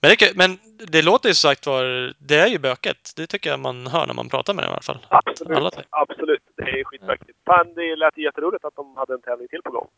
Men 0.00 0.10
det, 0.18 0.36
men 0.36 0.58
det 0.88 1.02
låter 1.02 1.28
ju 1.28 1.34
som 1.34 1.48
sagt 1.50 1.66
var, 1.66 2.14
det 2.18 2.38
är 2.38 2.46
ju 2.46 2.58
böket. 2.58 3.12
Det 3.16 3.26
tycker 3.26 3.50
jag 3.50 3.60
man 3.60 3.86
hör 3.86 4.06
när 4.06 4.14
man 4.14 4.28
pratar 4.28 4.54
med 4.54 4.64
dem 4.64 4.70
i 4.70 4.72
alla 4.72 4.82
fall. 4.82 5.06
Absolut. 5.08 5.56
Alla. 5.56 5.70
Absolut. 5.90 6.42
Det 6.56 6.62
är 6.80 6.84
skitbökigt. 6.84 7.38
Fan, 7.46 7.74
det 7.74 7.96
lät 7.96 8.16
jätteroligt 8.18 8.64
att 8.64 8.76
de 8.76 8.96
hade 8.96 9.14
en 9.14 9.22
tävling 9.22 9.48
till 9.48 9.62
på 9.62 9.70
gång. 9.70 9.88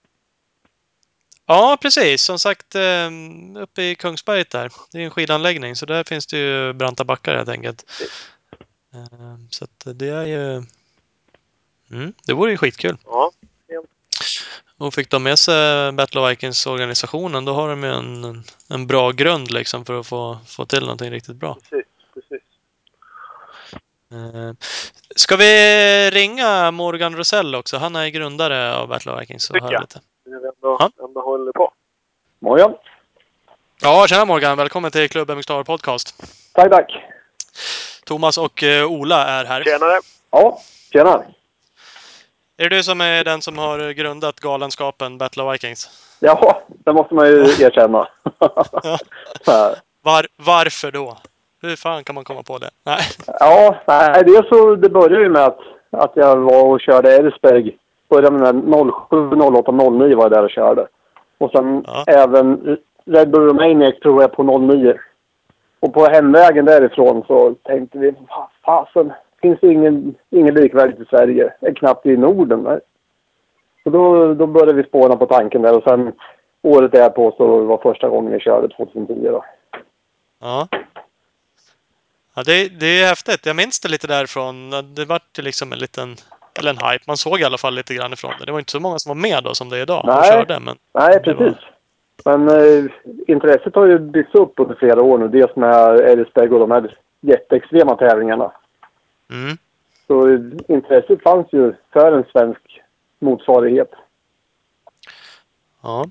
Ja, 1.46 1.78
precis. 1.82 2.22
Som 2.22 2.38
sagt, 2.38 2.74
eh, 2.74 3.10
uppe 3.56 3.82
i 3.82 3.94
Kungsberget 3.94 4.50
där. 4.50 4.72
Det 4.92 4.98
är 4.98 5.04
en 5.04 5.10
skidanläggning, 5.10 5.76
så 5.76 5.86
där 5.86 6.04
finns 6.04 6.26
det 6.26 6.38
ju 6.38 6.72
branta 6.72 7.04
backar 7.04 7.36
helt 7.36 7.48
enkelt. 7.48 7.84
Eh, 8.94 9.36
Så 9.50 9.64
att 9.64 9.98
det 9.98 10.08
är 10.08 10.24
ju... 10.26 10.62
Mm, 11.90 12.12
det 12.26 12.32
vore 12.32 12.50
ju 12.50 12.56
skitkul. 12.56 12.96
Ja. 13.04 13.32
Och 14.78 14.94
fick 14.94 15.10
de 15.10 15.22
med 15.22 15.38
sig 15.38 15.92
Battle 15.92 16.20
of 16.20 16.30
Vikings-organisationen, 16.30 17.44
då 17.44 17.52
har 17.52 17.68
de 17.68 17.84
ju 17.84 17.90
en, 17.90 18.44
en, 18.68 18.86
bra 18.86 19.10
grund 19.10 19.50
liksom 19.50 19.84
för 19.84 20.00
att 20.00 20.06
få, 20.06 20.38
få 20.46 20.66
till 20.66 20.80
någonting 20.80 21.10
riktigt 21.10 21.36
bra. 21.36 21.54
Precis. 21.54 21.86
Precis. 22.14 22.42
Eh, 24.12 24.52
Ska 25.16 25.36
vi 25.36 26.10
ringa 26.10 26.70
Morgan 26.70 27.16
Rosell 27.16 27.54
också? 27.54 27.76
Han 27.76 27.96
är 27.96 28.08
grundare 28.08 28.74
av 28.74 28.88
Battle 28.88 29.12
of 29.12 29.20
Vikings. 29.20 29.50
Och 29.50 29.54
Tycker 29.54 29.72
jag. 29.72 29.80
lite. 29.80 30.00
Det 30.34 30.38
är 30.38 30.40
vi 30.42 30.48
ändå, 30.48 30.76
Ja. 30.80 30.90
ändå 31.06 31.20
håller 31.20 31.52
på. 31.52 31.72
Morgon. 32.38 32.74
Ja, 33.82 34.06
tjena 34.08 34.24
Morgan! 34.24 34.56
Välkommen 34.58 34.90
till 34.90 35.02
MX 35.02 35.44
Star 35.44 35.62
Podcast. 35.62 36.22
Tack, 36.52 36.70
tack. 36.70 36.92
Thomas 38.06 38.38
och 38.38 38.62
eh, 38.62 38.86
Ola 38.86 39.26
är 39.26 39.44
här. 39.44 39.64
Tjenare! 39.64 40.00
Ja, 40.30 40.58
tjena. 40.92 41.22
Är 42.56 42.68
det 42.68 42.76
du 42.76 42.82
som 42.82 43.00
är 43.00 43.24
den 43.24 43.42
som 43.42 43.58
har 43.58 43.90
grundat 43.92 44.40
galenskapen 44.40 45.18
Battle 45.18 45.42
of 45.42 45.54
Vikings? 45.54 45.88
Ja, 46.20 46.62
det 46.68 46.92
måste 46.92 47.14
man 47.14 47.26
ju 47.26 47.40
erkänna. 47.40 48.08
Ja. 49.46 49.74
Var, 50.02 50.26
varför 50.36 50.90
då? 50.90 51.18
Hur 51.62 51.76
fan 51.76 52.04
kan 52.04 52.14
man 52.14 52.24
komma 52.24 52.42
på 52.42 52.58
det? 52.58 52.70
Nej. 52.84 53.00
Ja, 53.26 53.82
nej, 53.86 54.24
det, 54.24 54.44
så, 54.48 54.74
det 54.74 54.88
började 54.88 55.22
ju 55.22 55.28
med 55.30 55.44
att, 55.44 55.58
att 55.90 56.12
jag 56.14 56.36
var 56.36 56.62
och 56.64 56.80
körde 56.80 57.16
Erisberg. 57.16 57.76
Började 58.08 58.52
med 58.52 58.92
07, 59.10 59.30
08, 59.40 59.72
09 59.72 60.16
var 60.16 60.24
jag 60.24 60.30
där 60.32 60.44
och 60.44 60.50
körde. 60.50 60.86
Och 61.38 61.50
sen 61.50 61.84
Ja. 61.86 62.04
även 62.06 62.76
Red 63.04 63.30
Bull 63.30 63.46
Romaniac 63.48 63.98
tror 64.00 64.22
jag 64.22 64.32
på 64.32 64.42
09. 64.58 64.94
Och 65.80 65.94
på 65.94 66.04
hemvägen 66.04 66.64
därifrån 66.64 67.24
så 67.26 67.54
tänkte 67.54 67.98
vi, 67.98 68.10
"Vad 68.10 68.48
fasen, 68.64 69.12
finns 69.42 69.58
det 69.60 69.72
ingen, 69.72 70.14
ingen 70.30 70.54
likvärdigt 70.54 71.00
i 71.00 71.04
Sverige? 71.04 71.52
Knappt 71.76 72.06
i 72.06 72.16
Norden. 72.16 72.60
Nej. 72.60 72.80
Så 73.84 73.90
då, 73.90 74.34
då 74.34 74.46
började 74.46 74.72
vi 74.72 74.82
spåna 74.84 75.16
på 75.16 75.26
tanken 75.26 75.62
där 75.62 75.76
och 75.76 75.82
sen 75.82 76.12
året 76.62 76.92
därpå 76.92 77.34
så 77.36 77.64
var 77.64 77.78
första 77.78 78.08
gången 78.08 78.32
vi 78.32 78.40
körde 78.40 78.68
2010 78.68 79.28
då. 79.30 79.44
Ja. 80.40 80.68
Ja, 82.36 82.42
det, 82.46 82.80
det 82.80 82.86
är 83.02 83.06
häftigt. 83.08 83.46
Jag 83.46 83.56
minns 83.56 83.80
det 83.80 83.88
lite 83.88 84.06
därifrån. 84.06 84.70
Det 84.94 85.04
var 85.04 85.20
ju 85.36 85.42
liksom 85.42 85.72
en 85.72 85.78
liten... 85.78 86.08
Eller 86.58 86.70
en 86.70 86.76
hype. 86.90 87.04
Man 87.06 87.16
såg 87.16 87.40
i 87.40 87.44
alla 87.44 87.58
fall 87.58 87.74
lite 87.74 87.94
grann 87.94 88.12
ifrån 88.12 88.32
det. 88.38 88.44
Det 88.46 88.52
var 88.52 88.58
inte 88.58 88.70
så 88.72 88.80
många 88.80 88.98
som 88.98 89.10
var 89.10 89.14
med 89.28 89.44
då 89.44 89.54
som 89.54 89.68
det 89.68 89.78
är 89.78 89.82
idag 89.82 90.04
Nej. 90.06 90.32
körde. 90.32 90.60
Men 90.60 90.76
Nej, 90.94 91.20
Det 91.24 91.34
var- 91.34 91.44
precis. 91.44 91.62
Men 92.24 92.48
eh, 92.48 92.84
intresset 93.26 93.74
har 93.74 93.86
ju 93.86 93.98
byggts 93.98 94.34
upp 94.34 94.52
under 94.56 94.74
flera 94.74 95.02
år 95.02 95.18
nu. 95.18 95.28
Dels 95.28 95.56
med 95.56 95.74
Erisberg 96.00 96.48
och 96.50 96.58
de 96.60 96.70
här 96.70 96.96
jätteextrema 97.20 97.96
tävlingarna. 97.96 98.52
mm. 99.30 99.56
Så 100.06 100.28
eh, 100.32 100.40
intresset 100.68 101.22
fanns 101.22 101.46
ju 101.52 101.74
för 101.92 102.12
en 102.12 102.24
svensk 102.32 102.80
motsvarighet. 103.18 103.90
Ja. 105.82 106.04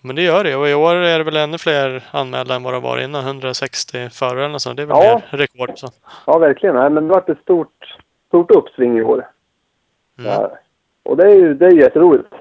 Men 0.00 0.16
det 0.16 0.22
gör 0.22 0.44
det. 0.44 0.56
Och 0.56 0.68
i 0.68 0.74
år 0.74 0.94
är 0.94 1.18
det 1.18 1.24
väl 1.24 1.36
ännu 1.36 1.58
fler 1.58 2.04
anmälda 2.10 2.54
än 2.54 2.62
vad 2.62 2.74
det 2.74 2.80
var 2.80 2.98
innan. 2.98 3.24
160 3.24 4.10
förare 4.10 4.44
eller 4.44 4.58
sånt. 4.58 4.76
Det 4.76 4.82
är 4.82 4.86
väl 4.86 4.96
Ja. 5.00 5.22
mer 5.32 5.38
rekord. 5.38 5.70
Så. 5.74 5.88
Ja, 6.26 6.38
verkligen. 6.38 6.74
Nej, 6.76 6.90
men 6.90 7.08
det 7.08 7.14
varit 7.14 7.28
ett 7.28 7.42
stort, 7.42 7.96
stort 8.28 8.50
uppsving 8.50 8.98
i 8.98 9.02
år. 9.02 9.26
Mm. 10.18 10.30
Ja. 10.32 10.50
Och 11.02 11.16
det 11.16 11.24
är 11.24 11.34
ju 11.34 11.54
det 11.54 11.66
är 11.66 11.70
jätteroligt. 11.72 12.32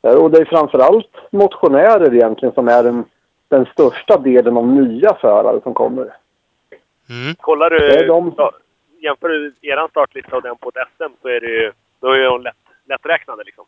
Och 0.00 0.30
det 0.30 0.38
är 0.38 0.44
framförallt 0.44 1.10
motionärer 1.30 2.14
egentligen 2.14 2.54
som 2.54 2.68
är 2.68 2.82
den, 2.82 3.04
den 3.48 3.66
största 3.66 4.18
delen 4.18 4.56
av 4.56 4.66
nya 4.66 5.14
förare 5.14 5.60
som 5.62 5.74
kommer. 5.74 6.16
Mm. 7.10 7.34
Kollar 7.40 7.70
du... 7.70 7.76
är 7.76 8.06
de- 8.06 8.34
ja, 8.36 8.52
jämför 9.00 9.28
du 9.28 9.54
er 9.60 9.88
startlista 9.90 10.36
och 10.36 10.42
den 10.42 10.56
på 10.56 10.68
ett 10.68 10.88
SM 10.96 11.12
så 11.22 11.28
är 11.28 11.40
det 11.40 11.46
ju... 11.46 11.72
Då 12.00 12.08
är 12.12 12.18
de 12.24 12.42
lätt, 12.42 12.54
lätträknade 12.84 13.44
liksom. 13.44 13.64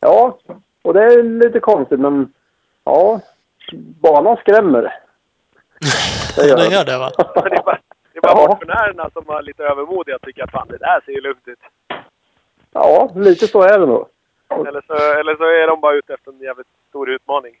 Ja, 0.00 0.38
och 0.82 0.94
det 0.94 1.02
är 1.04 1.22
lite 1.22 1.60
konstigt 1.60 2.00
men 2.00 2.32
ja, 2.84 3.20
banan 4.00 4.36
skrämmer. 4.36 4.82
Det 6.36 6.46
gör 6.48 6.56
Det 6.56 6.68
gör 6.68 6.84
det 6.84 6.98
va? 6.98 7.10
Det 7.16 7.56
är 7.56 7.62
bara, 7.62 7.78
det 8.12 8.18
är 8.18 8.20
bara 8.20 8.32
Ja. 8.42 8.48
motionärerna 8.48 9.10
som 9.12 9.24
var 9.24 9.42
lite 9.42 9.64
övermodiga 9.64 10.16
och 10.16 10.22
tycker 10.22 10.44
att 10.44 10.50
fan 10.50 10.68
det 10.68 10.76
där 10.78 11.00
ser 11.04 11.12
ju 11.12 11.20
lugnt 11.20 11.48
ut. 11.48 11.58
Ja, 12.76 13.10
lite 13.14 13.46
så 13.46 13.62
är 13.62 13.78
det 13.78 13.86
nog. 13.86 14.06
Eller 14.50 14.82
så, 14.86 15.20
eller 15.20 15.36
så 15.36 15.44
är 15.44 15.66
de 15.66 15.80
bara 15.80 15.94
ute 15.94 16.14
efter 16.14 16.32
en 16.32 16.38
jävligt 16.38 16.66
stor 16.88 17.10
utmaning. 17.10 17.54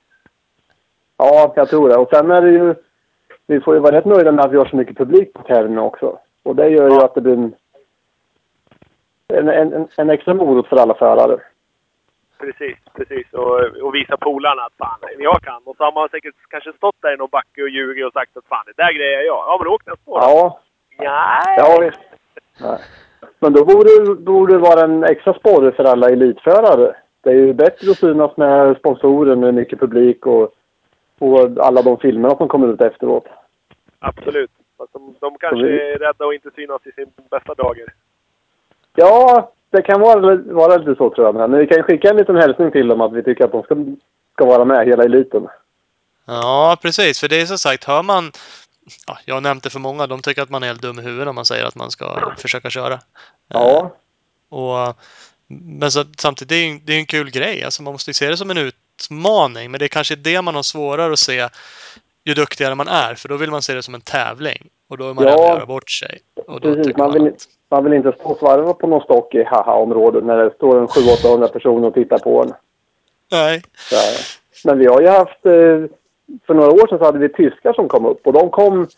Ja, 1.16 1.52
jag 1.56 1.68
tror 1.68 1.88
det. 1.88 1.96
Och 1.96 2.08
sen 2.08 2.30
är 2.30 2.42
det 2.42 2.50
ju... 2.50 2.74
Vi 3.46 3.60
får 3.60 3.74
ju 3.74 3.80
vara 3.80 3.96
rätt 3.96 4.04
nöjda 4.04 4.32
med 4.32 4.44
att 4.44 4.52
vi 4.52 4.56
har 4.56 4.64
så 4.64 4.76
mycket 4.76 4.96
publik 4.96 5.32
på 5.32 5.42
tävlingen 5.42 5.78
också. 5.78 6.18
Och 6.42 6.56
det 6.56 6.68
gör 6.68 6.90
ju 6.90 6.96
att 6.96 7.14
det 7.14 7.20
blir 7.20 7.32
en, 7.32 7.54
en, 9.28 9.48
en, 9.48 9.88
en 9.96 10.10
extra 10.10 10.34
morot 10.34 10.68
för 10.68 10.76
alla 10.76 10.94
förare. 10.94 11.40
Precis, 12.38 12.76
precis. 12.94 13.32
Och, 13.32 13.60
och 13.82 13.94
visa 13.94 14.16
polarna 14.16 14.62
att 14.62 14.72
fan, 14.78 14.98
jag 15.18 15.42
kan. 15.42 15.62
Och 15.64 15.76
så 15.76 15.84
har 15.84 15.92
man 15.92 16.08
säkert 16.08 16.34
kanske 16.48 16.72
stått 16.72 16.96
där 17.02 17.14
i 17.14 17.16
någon 17.16 17.28
backe 17.32 17.62
och 17.62 17.68
ljugit 17.68 18.06
och 18.06 18.12
sagt 18.12 18.36
att 18.36 18.44
fan, 18.44 18.64
det 18.66 18.82
där 18.82 18.92
grejer 18.92 19.20
jag. 19.20 19.44
Ja, 19.46 19.56
men 19.60 19.72
åk 19.72 19.86
nästa 19.86 20.10
år. 20.10 20.20
Ja, 20.22 20.60
Nej. 20.98 21.56
ja 21.58 21.78
visst. 21.80 22.00
Nej. 22.60 22.78
Men 23.46 23.52
då 23.52 23.64
borde, 23.64 24.14
borde 24.14 24.52
det 24.52 24.58
vara 24.58 24.84
en 24.84 25.04
extra 25.04 25.34
sporre 25.34 25.72
för 25.72 25.84
alla 25.84 26.10
elitförare. 26.10 26.94
Det 27.20 27.30
är 27.30 27.34
ju 27.34 27.52
bättre 27.52 27.90
att 27.90 27.98
synas 27.98 28.36
med 28.36 28.76
sponsorer 28.76 29.36
med 29.36 29.54
mycket 29.54 29.80
publik 29.80 30.26
och, 30.26 30.52
och 31.18 31.50
alla 31.58 31.82
de 31.82 31.98
filmerna 31.98 32.36
som 32.36 32.48
kommer 32.48 32.68
ut 32.68 32.80
efteråt. 32.80 33.24
Absolut. 33.98 34.50
Fast 34.78 34.92
de, 34.92 35.14
de 35.20 35.36
kanske 35.38 35.66
vi- 35.66 35.80
är 35.80 35.98
rädda 35.98 36.26
att 36.26 36.34
inte 36.34 36.50
synas 36.56 36.80
i 36.86 36.92
sin 36.92 37.06
bästa 37.30 37.54
dager. 37.54 37.92
Ja, 38.94 39.50
det 39.70 39.82
kan 39.82 40.00
vara, 40.00 40.36
vara 40.36 40.76
lite 40.76 40.94
så 40.94 41.10
tror 41.10 41.26
jag. 41.26 41.34
Men 41.34 41.58
vi 41.58 41.66
kan 41.66 41.82
skicka 41.82 42.10
en 42.10 42.16
liten 42.16 42.36
hälsning 42.36 42.70
till 42.70 42.88
dem 42.88 43.00
att 43.00 43.12
vi 43.12 43.22
tycker 43.22 43.44
att 43.44 43.52
de 43.52 43.62
ska, 43.62 43.76
ska 44.32 44.46
vara 44.46 44.64
med, 44.64 44.86
hela 44.86 45.04
eliten. 45.04 45.48
Ja, 46.26 46.76
precis. 46.82 47.20
För 47.20 47.28
det 47.28 47.40
är 47.40 47.46
som 47.46 47.58
sagt, 47.58 47.84
hör 47.84 48.02
man... 48.02 48.24
Ja, 49.06 49.18
jag 49.24 49.34
har 49.34 49.40
nämnt 49.40 49.64
det 49.64 49.70
för 49.70 49.78
många. 49.80 50.06
De 50.06 50.22
tycker 50.22 50.42
att 50.42 50.50
man 50.50 50.62
är 50.62 50.66
helt 50.66 50.82
dum 50.82 50.98
i 50.98 51.02
huvudet 51.02 51.28
om 51.28 51.34
man 51.34 51.44
säger 51.44 51.64
att 51.64 51.74
man 51.74 51.90
ska 51.90 52.34
försöka 52.38 52.70
köra. 52.70 53.00
Ja, 53.48 53.94
Och, 54.48 54.96
men 55.48 55.90
så, 55.90 56.04
samtidigt, 56.18 56.48
det 56.48 56.54
är 56.56 56.66
ju 56.66 56.78
det 56.78 56.92
är 56.92 56.98
en 56.98 57.06
kul 57.06 57.30
grej. 57.30 57.64
Alltså 57.64 57.82
man 57.82 57.92
måste 57.92 58.10
ju 58.10 58.14
se 58.14 58.28
det 58.28 58.36
som 58.36 58.50
en 58.50 58.58
utmaning. 58.58 59.70
Men 59.70 59.78
det 59.78 59.84
är 59.86 59.88
kanske 59.88 60.16
det 60.16 60.42
man 60.42 60.54
har 60.54 60.62
svårare 60.62 61.12
att 61.12 61.18
se 61.18 61.48
ju 62.24 62.34
duktigare 62.34 62.74
man 62.74 62.88
är. 62.88 63.14
För 63.14 63.28
då 63.28 63.36
vill 63.36 63.50
man 63.50 63.62
se 63.62 63.74
det 63.74 63.82
som 63.82 63.94
en 63.94 64.00
tävling. 64.00 64.68
Och 64.88 64.98
då 64.98 65.10
är 65.10 65.14
man 65.14 65.24
Ja. 65.24 65.30
rädd 65.30 65.40
att 65.40 65.48
göra 65.48 65.66
bort 65.66 65.90
sig. 65.90 66.18
Och 66.46 66.60
då 66.60 66.74
precis. 66.74 66.96
Man 66.96 67.06
man 67.10 67.12
vill, 67.22 67.32
att... 67.32 67.48
man 67.70 67.84
vill 67.84 67.92
inte 67.92 68.12
stå 68.12 68.24
och 68.28 68.38
svarva 68.38 68.72
på 68.74 68.86
någon 68.86 69.02
stock 69.02 69.34
i 69.34 69.44
haha-området 69.44 70.24
när 70.24 70.36
det 70.36 70.50
står 70.54 70.78
en 70.80 70.86
700-800 70.86 71.48
personer 71.48 71.88
och 71.88 71.94
tittar 71.94 72.18
på 72.18 72.42
en. 72.42 72.52
Nej. 73.30 73.62
Så, 73.90 73.96
men 74.68 74.78
vi 74.78 74.86
har 74.86 75.00
ju 75.00 75.08
haft... 75.08 75.46
eh, 75.46 75.52
För 76.46 76.54
några 76.54 76.70
år 76.70 76.86
sedan 76.86 76.98
så 76.98 77.04
hade 77.04 77.18
vi 77.18 77.28
tyskar 77.28 77.72
som 77.72 77.88
kom 77.88 78.06
upp 78.06 78.26
och 78.26 78.32
de 78.32 78.50
kom 78.50 78.88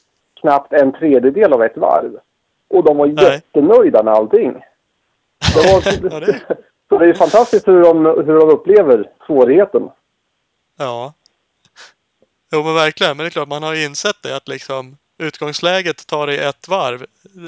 knappt 0.40 0.72
en 0.72 0.92
tredjedel 0.92 1.52
av 1.52 1.62
ett 1.62 1.76
varv. 1.76 2.18
Och 2.68 2.84
de 2.84 2.96
var 2.96 3.06
Nej. 3.06 3.24
jättenöjda 3.24 4.02
med 4.02 4.14
allting. 4.14 4.52
Det 5.54 5.72
var, 5.72 6.58
Så 6.88 6.98
det 6.98 7.06
är 7.06 7.14
fantastiskt 7.14 7.68
hur 7.68 7.82
de, 7.82 8.04
hur 8.06 8.40
de 8.40 8.50
upplever 8.50 9.10
svårigheten. 9.26 9.90
Ja. 10.78 11.12
Jo, 12.52 12.62
men 12.62 12.74
verkligen. 12.74 13.16
Men 13.16 13.24
det 13.24 13.28
är 13.28 13.30
klart, 13.30 13.48
man 13.48 13.62
har 13.62 13.74
ju 13.74 13.84
insett 13.84 14.16
det 14.22 14.36
att 14.36 14.48
liksom 14.48 14.96
utgångsläget 15.18 16.06
tar 16.06 16.30
i 16.30 16.38
ett 16.38 16.68
varv. 16.68 17.06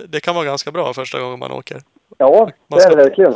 Det 0.08 0.20
kan 0.20 0.34
vara 0.34 0.44
ganska 0.44 0.70
bra 0.70 0.94
första 0.94 1.20
gången 1.20 1.38
man 1.38 1.52
åker. 1.52 1.82
Ja, 2.18 2.50
Man 2.66 2.78
det 2.78 2.84
är 2.84 2.90
det 2.90 2.96
verkligen. 2.96 3.32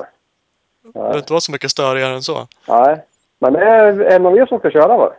Det 0.82 0.92
behöver 0.92 1.18
inte 1.18 1.32
vara 1.32 1.40
så 1.40 1.52
mycket 1.52 1.70
störigare 1.70 2.14
än 2.14 2.22
så. 2.22 2.48
Nej. 2.68 3.04
Men 3.38 3.52
det 3.52 3.60
är 3.60 4.00
en 4.00 4.26
av 4.26 4.38
er 4.38 4.46
som 4.46 4.58
ska 4.58 4.70
köra 4.70 4.96
va? 4.96 5.12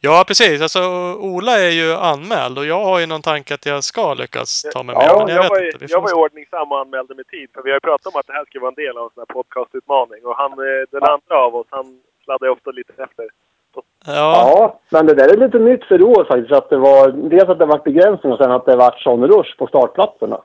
Ja, 0.00 0.24
precis. 0.26 0.62
Alltså, 0.62 0.80
Ola 1.20 1.52
är 1.58 1.70
ju 1.70 1.92
anmäld 1.94 2.58
och 2.58 2.66
jag 2.66 2.84
har 2.84 2.98
ju 3.00 3.06
någon 3.06 3.22
tanke 3.22 3.54
att 3.54 3.66
jag 3.66 3.84
ska 3.84 4.14
lyckas 4.14 4.62
ta 4.74 4.82
mig 4.82 4.94
med. 4.96 5.04
Ja, 5.08 5.24
men 5.26 5.34
jag, 5.34 5.36
jag, 5.36 5.42
vet 5.42 5.50
var, 5.50 5.60
ju- 5.60 5.70
inte. 5.70 5.84
Jag 5.88 6.00
var 6.00 6.10
i 6.10 6.12
ordningsam 6.12 6.72
och 6.72 6.78
anmälde 6.80 7.14
mig 7.14 7.24
tid. 7.24 7.48
För 7.54 7.62
vi 7.62 7.70
har 7.70 7.76
ju 7.76 7.80
pratat 7.80 8.14
om 8.14 8.20
att 8.20 8.26
det 8.26 8.32
här 8.32 8.44
skulle 8.44 8.60
vara 8.60 8.74
en 8.76 8.84
del 8.84 8.96
av 8.98 9.04
en 9.04 9.10
sån 9.14 9.24
här 9.28 9.34
podcastutmaning. 9.34 10.24
Och 10.24 10.36
han, 10.36 10.52
eh, 10.52 10.82
den 10.90 11.02
andra 11.02 11.36
av 11.46 11.56
oss, 11.56 11.66
han 11.70 12.00
sladdar 12.24 12.46
ju 12.46 12.52
ofta 12.52 12.70
lite 12.70 12.92
efter. 13.02 13.26
Ja, 13.74 13.82
Ja, 14.06 14.80
men 14.88 15.06
det 15.06 15.14
där 15.14 15.28
är 15.28 15.36
lite 15.36 15.58
nytt 15.58 15.84
för 15.84 16.00
i 16.00 16.04
år 16.04 16.24
faktiskt. 16.24 16.52
Att 16.52 16.70
det 16.70 16.76
var, 16.76 17.08
dels 17.08 17.48
att 17.48 17.58
det 17.58 17.66
var 17.66 17.78
begränsning 17.78 18.32
och 18.32 18.38
sen 18.38 18.50
att 18.52 18.66
det 18.66 18.76
var 18.76 18.90
sån 18.98 19.26
rush 19.26 19.56
på 19.58 19.66
startplatserna. 19.66 20.40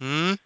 mm. 0.00 0.36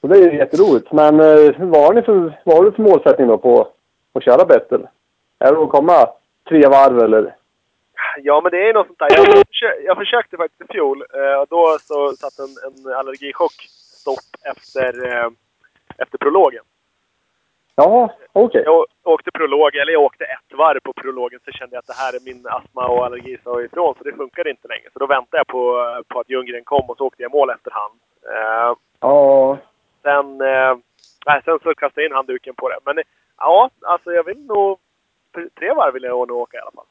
Så 0.00 0.06
det 0.06 0.18
är 0.18 0.30
ju 0.32 0.36
jätteroligt. 0.38 0.92
Men 0.92 1.20
eh, 1.20 1.52
vad 1.58 1.82
har 1.86 1.92
ni 1.94 2.02
för, 2.02 2.40
vad 2.44 2.56
har 2.56 2.64
du 2.64 2.72
för 2.72 2.82
målsättning 2.82 3.26
då 3.28 3.38
på 3.38 3.68
att 4.14 4.24
köra 4.24 4.44
Bettel? 4.44 4.86
Är 5.38 5.52
det 5.52 5.62
att 5.62 5.70
komma 5.70 6.08
tre 6.50 6.68
varv 6.68 6.98
eller? 6.98 7.34
Ja, 8.22 8.40
men 8.40 8.50
det 8.52 8.68
är 8.68 8.74
något 8.74 8.86
sånt 8.86 8.98
där. 8.98 9.08
Jag, 9.16 9.26
försö- 9.26 9.80
jag 9.84 9.96
försökte 9.96 10.36
faktiskt 10.36 10.70
i 10.70 10.72
fjol. 10.72 11.02
Eh, 11.14 11.44
då 11.50 11.78
så 11.80 12.12
satt 12.12 12.38
en, 12.38 12.52
en 12.66 12.94
allergichock 12.94 13.52
stopp 14.00 14.30
efter, 14.52 15.06
eh, 15.12 15.28
efter 15.98 16.18
prologen. 16.18 16.64
Ja, 17.74 18.14
okej. 18.32 18.62
Jag 18.64 18.86
åkte 19.02 19.30
prolog, 19.30 19.74
eller 19.76 19.92
jag 19.92 20.02
åkte 20.02 20.24
ett 20.24 20.58
varv 20.58 20.80
på 20.80 20.92
prologen, 20.92 21.40
så 21.44 21.50
kände 21.52 21.74
jag 21.76 21.78
att 21.80 21.86
det 21.86 22.02
här 22.02 22.12
är 22.16 22.20
min 22.24 22.46
astma 22.48 22.88
och 22.88 23.04
allergi 23.04 23.38
sa 23.44 23.62
ifrån, 23.62 23.94
så 23.98 24.04
det 24.04 24.12
funkade 24.12 24.50
inte 24.50 24.68
längre. 24.68 24.88
Så 24.92 24.98
då 24.98 25.06
väntade 25.06 25.36
jag 25.36 25.46
på, 25.46 25.62
på 26.08 26.20
att 26.20 26.30
Ljunggren 26.30 26.64
kom 26.64 26.90
och 26.90 26.96
så 26.96 27.06
åkte 27.06 27.22
jag 27.22 27.32
mål 27.32 27.50
efterhand. 27.50 27.94
Eh, 28.34 28.74
Ja, 29.00 29.58
sen, 30.02 30.40
eh, 30.40 30.76
sen 31.44 31.58
så 31.62 31.74
kastade 31.74 32.02
jag 32.02 32.06
in 32.10 32.14
handduken 32.16 32.54
på 32.54 32.68
det. 32.68 32.78
Men 32.84 32.98
eh, 32.98 33.04
ja, 33.38 33.70
alltså 33.82 34.12
jag 34.12 34.24
vill 34.24 34.46
nog... 34.46 34.78
Tre 35.58 35.72
varv 35.72 35.94
vill 35.94 36.02
jag 36.02 36.28
nog 36.28 36.38
åka 36.38 36.56
i 36.56 36.60
alla 36.60 36.70
fall. 36.70 36.86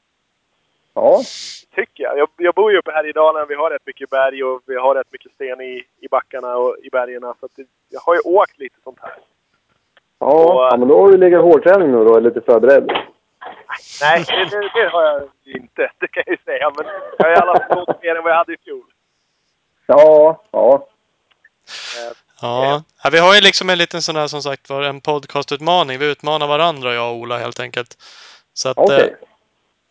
ja. 0.94 1.22
Tycker 1.76 2.04
jag. 2.04 2.18
jag. 2.18 2.30
Jag 2.38 2.56
bor 2.56 2.72
ju 2.72 2.78
uppe 2.78 2.92
här 2.92 3.08
i 3.08 3.12
Dalen. 3.12 3.46
Vi 3.50 3.56
har 3.56 3.70
rätt 3.70 3.86
mycket 3.86 4.10
berg 4.10 4.44
och 4.44 4.62
vi 4.66 4.76
har 4.76 4.96
rätt 4.96 5.12
mycket 5.12 5.32
sten 5.32 5.62
i, 5.62 5.86
i 6.00 6.08
backarna 6.08 6.58
och 6.58 6.78
i 6.84 6.90
bergen. 6.90 7.22
Så 7.22 7.48
det, 7.56 7.66
jag 7.90 8.00
har 8.00 8.16
ju 8.16 8.20
åkt 8.20 8.60
lite 8.60 8.76
sånt 8.84 9.00
här. 9.02 9.14
Ja, 10.20 10.70
ja, 10.72 10.78
men 10.78 10.88
då 10.88 11.02
har 11.02 11.12
du 11.12 11.18
legat 11.18 11.42
hårdträning 11.42 11.92
nu 11.92 12.04
då, 12.04 12.16
är 12.16 12.22
lite 12.22 12.42
förberedd. 12.42 12.92
Nej, 14.02 14.26
det, 14.28 14.46
det, 14.46 14.72
det 14.74 14.90
har 14.90 15.04
jag 15.04 15.22
inte. 15.46 15.92
Det 16.00 16.08
kan 16.08 16.24
jag 16.26 16.38
ju 16.38 16.44
säga. 16.46 16.72
Men 16.78 16.86
jag 17.18 17.26
har 17.26 17.32
i 17.32 17.36
alla 17.36 17.60
fall 17.60 17.86
gått 17.86 18.04
mer 18.04 18.16
än 18.16 18.24
vad 18.24 18.32
jag 18.32 18.38
hade 18.38 18.54
i 18.54 18.58
fjol. 18.58 18.86
Ja, 19.86 20.42
ja. 20.52 20.88
Ja. 22.42 22.84
ja, 23.04 23.10
vi 23.10 23.18
har 23.20 23.36
ju 23.36 23.42
liksom 23.42 23.70
en 23.70 23.78
liten 23.78 24.02
sån 24.02 24.16
här 24.16 24.28
som 24.28 24.44
sagt 24.44 24.70
var 24.70 24.82
en 24.82 25.02
podcastutmaning. 25.02 26.00
Vi 26.00 26.06
utmanar 26.12 26.48
varandra 26.48 26.94
jag 26.94 27.12
och 27.12 27.18
Ola 27.18 27.38
helt 27.38 27.60
enkelt. 27.60 27.98
Så 28.54 28.70
att, 28.70 28.78
Okej. 28.78 29.16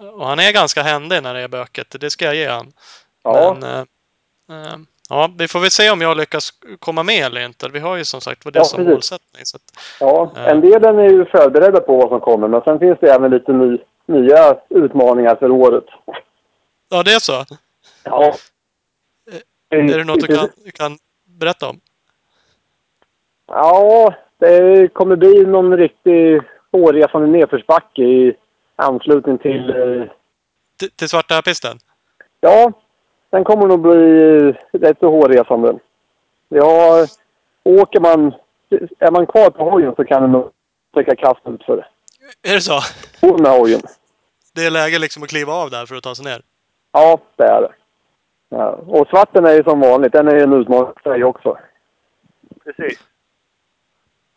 eh, 0.01 0.07
och 0.09 0.27
han 0.27 0.39
är 0.39 0.53
ganska 0.53 0.83
händig 0.83 1.23
när 1.23 1.35
det 1.35 1.41
är 1.41 1.49
böket. 1.49 1.97
Det 2.01 2.11
ska 2.11 2.25
jag 2.25 2.35
ge 2.35 2.49
han. 2.49 2.73
Ja, 3.23 3.57
Men, 3.61 3.87
eh, 4.65 4.77
ja, 5.09 5.31
vi 5.39 5.49
får 5.49 5.61
väl 5.61 5.71
se 5.71 5.91
om 5.91 6.01
jag 6.01 6.17
lyckas 6.17 6.53
komma 6.79 7.03
med 7.03 7.27
eller 7.27 7.41
inte. 7.45 7.69
Vi 7.69 7.79
har 7.79 7.97
ju 7.97 8.05
som 8.05 8.21
sagt 8.21 8.45
var 8.45 8.53
det 8.53 8.59
Ja, 8.59 8.65
som 8.65 8.77
precis. 8.77 8.91
målsättning. 8.93 9.45
Så 9.45 9.57
att, 9.57 9.63
ja. 10.01 10.33
Ja. 10.35 10.41
En 10.41 10.61
del 10.61 10.85
är 10.85 11.03
ju 11.11 11.25
förberedda 11.25 11.81
på 11.81 11.97
vad 11.97 12.09
som 12.09 12.21
kommer, 12.21 12.49
men 12.49 12.61
sen 12.61 12.79
finns 12.79 12.99
det 13.01 13.11
även 13.11 13.31
lite 13.31 13.53
ny, 13.53 13.79
nya 14.07 14.57
utmaningar 14.69 15.37
för 15.37 15.51
året. 15.51 15.85
ja, 16.89 17.03
det 17.03 17.12
är 17.12 17.19
så. 17.19 17.45
Ja. 18.05 18.35
Är 19.70 19.99
det 19.99 20.05
något 20.05 20.20
du 20.20 20.37
kan, 20.37 20.49
kan 20.75 20.99
berätta 21.25 21.69
om? 21.69 21.81
Ja, 23.49 24.15
det 24.39 24.89
kommer 24.95 25.16
bli 25.16 25.45
någon 25.45 25.77
riktig 25.77 26.41
hårresande 26.73 27.27
nedförsbacke 27.29 28.03
i 28.03 28.37
anslutning 28.77 29.39
till... 29.39 29.70
eh, 29.70 30.09
Till, 30.79 30.91
till 30.91 31.09
svarta 31.09 31.43
pisten? 31.43 31.79
Ja, 32.41 32.73
den 33.31 33.45
kommer 33.45 33.66
nog 33.66 33.81
bli 33.81 34.53
rätt 34.73 34.99
så 35.01 35.11
hårresande. 35.11 35.79
Ja, 36.49 37.07
åker 37.65 38.01
man... 38.01 38.33
Är 38.99 39.11
man 39.11 39.27
kvar 39.27 39.51
på 39.51 39.70
hojen 39.70 39.95
så 39.97 40.05
kan 40.05 40.23
det 40.23 40.29
nog 40.29 40.51
täcka 40.95 41.16
kast 41.16 41.41
ut 41.49 41.65
för 41.65 41.87
Är 42.43 42.55
det 42.55 42.61
så? 42.61 42.81
på 43.20 43.39
med 43.39 43.51
hojen. 43.53 43.81
Det 44.55 44.66
är 44.66 44.70
läge 44.70 44.99
liksom 44.99 45.23
att 45.23 45.29
kliva 45.29 45.53
av 45.53 45.70
där 45.70 45.87
för 45.87 45.95
att 45.97 46.03
ta 46.03 46.15
sig 46.15 46.25
ner? 46.25 46.43
Ja, 46.93 47.19
det 47.37 47.45
är 47.45 47.61
det. 47.62 47.73
Ja. 48.49 48.69
Och 48.87 49.09
svarten 49.09 49.45
är 49.47 49.53
ju 49.53 49.62
som 49.62 49.81
vanligt. 49.81 50.12
Den 50.12 50.29
är 50.29 50.35
ju 50.35 50.43
en 50.43 50.53
utmaning 50.53 50.93
för 51.03 51.12
sig 51.12 51.25
också. 51.25 51.59
precis. 52.65 52.99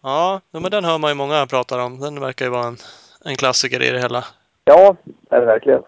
Ja, 0.04 0.42
men 0.52 0.72
den 0.72 0.86
hör 0.86 0.98
man 0.98 1.12
ju 1.12 1.16
många 1.16 1.48
pratar 1.48 1.80
om. 1.80 2.00
Den 2.00 2.20
verkar 2.20 2.46
ju 2.46 2.52
vara 2.52 2.68
en, 2.68 2.78
en 3.26 3.36
klassiker 3.36 3.82
i 3.82 3.90
det 3.90 4.00
hela. 4.00 4.24
Ja, 4.66 4.96
det 5.04 5.36
är 5.36 5.40
det 5.40 5.46
verkligen. 5.46 5.82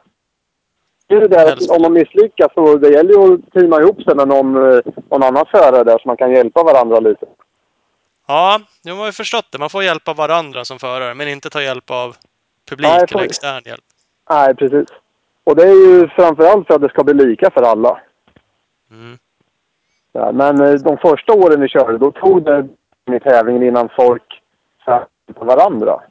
Det 1.07 1.15
är 1.15 1.21
det 1.21 1.27
där 1.27 1.53
att 1.53 1.69
om 1.69 1.81
man 1.81 1.93
misslyckas 1.93 2.53
så 2.53 2.75
det 2.75 2.89
gäller 2.89 3.11
ju 3.11 3.33
att 3.33 3.51
teama 3.51 3.81
ihop 3.81 4.01
sig 4.01 4.15
med 4.15 4.27
någon, 4.27 4.55
eh, 4.55 4.79
någon 5.09 5.23
annan 5.23 5.45
förare 5.51 5.83
där 5.83 5.97
så 5.97 6.07
man 6.07 6.17
kan 6.17 6.31
hjälpa 6.31 6.63
varandra 6.63 6.99
lite. 6.99 7.25
Ja, 8.27 8.59
jag 8.83 8.95
har 8.95 9.05
ju 9.05 9.11
förstått 9.11 9.45
det. 9.51 9.57
Man 9.57 9.69
får 9.69 9.83
hjälpa 9.83 10.13
varandra 10.13 10.65
som 10.65 10.79
förare, 10.79 11.13
men 11.13 11.27
inte 11.27 11.49
ta 11.49 11.61
hjälp 11.61 11.91
av 11.91 12.15
publik 12.69 12.89
Nej, 12.89 13.05
eller 13.11 13.23
extern 13.23 13.63
hjälp. 13.65 13.83
Nej, 14.29 14.55
precis. 14.55 14.87
Och 15.43 15.55
det 15.55 15.63
är 15.63 15.87
ju 15.87 16.07
framförallt 16.07 16.67
för 16.67 16.75
att 16.75 16.81
det 16.81 16.89
ska 16.89 17.03
bli 17.03 17.13
lika 17.13 17.51
för 17.51 17.61
alla. 17.61 18.01
Mm. 18.91 19.17
Ja, 20.11 20.31
men 20.31 20.61
eh, 20.61 20.73
de 20.73 20.97
första 20.97 21.33
åren 21.33 21.61
vi 21.61 21.67
körde, 21.67 21.97
då 21.97 22.11
tog 22.11 22.43
det 22.43 22.67
i 23.11 23.19
tävlingen 23.19 23.63
innan 23.63 23.89
folk 23.95 24.41
satt 24.85 25.09
på 25.35 25.45
varandra. 25.45 26.01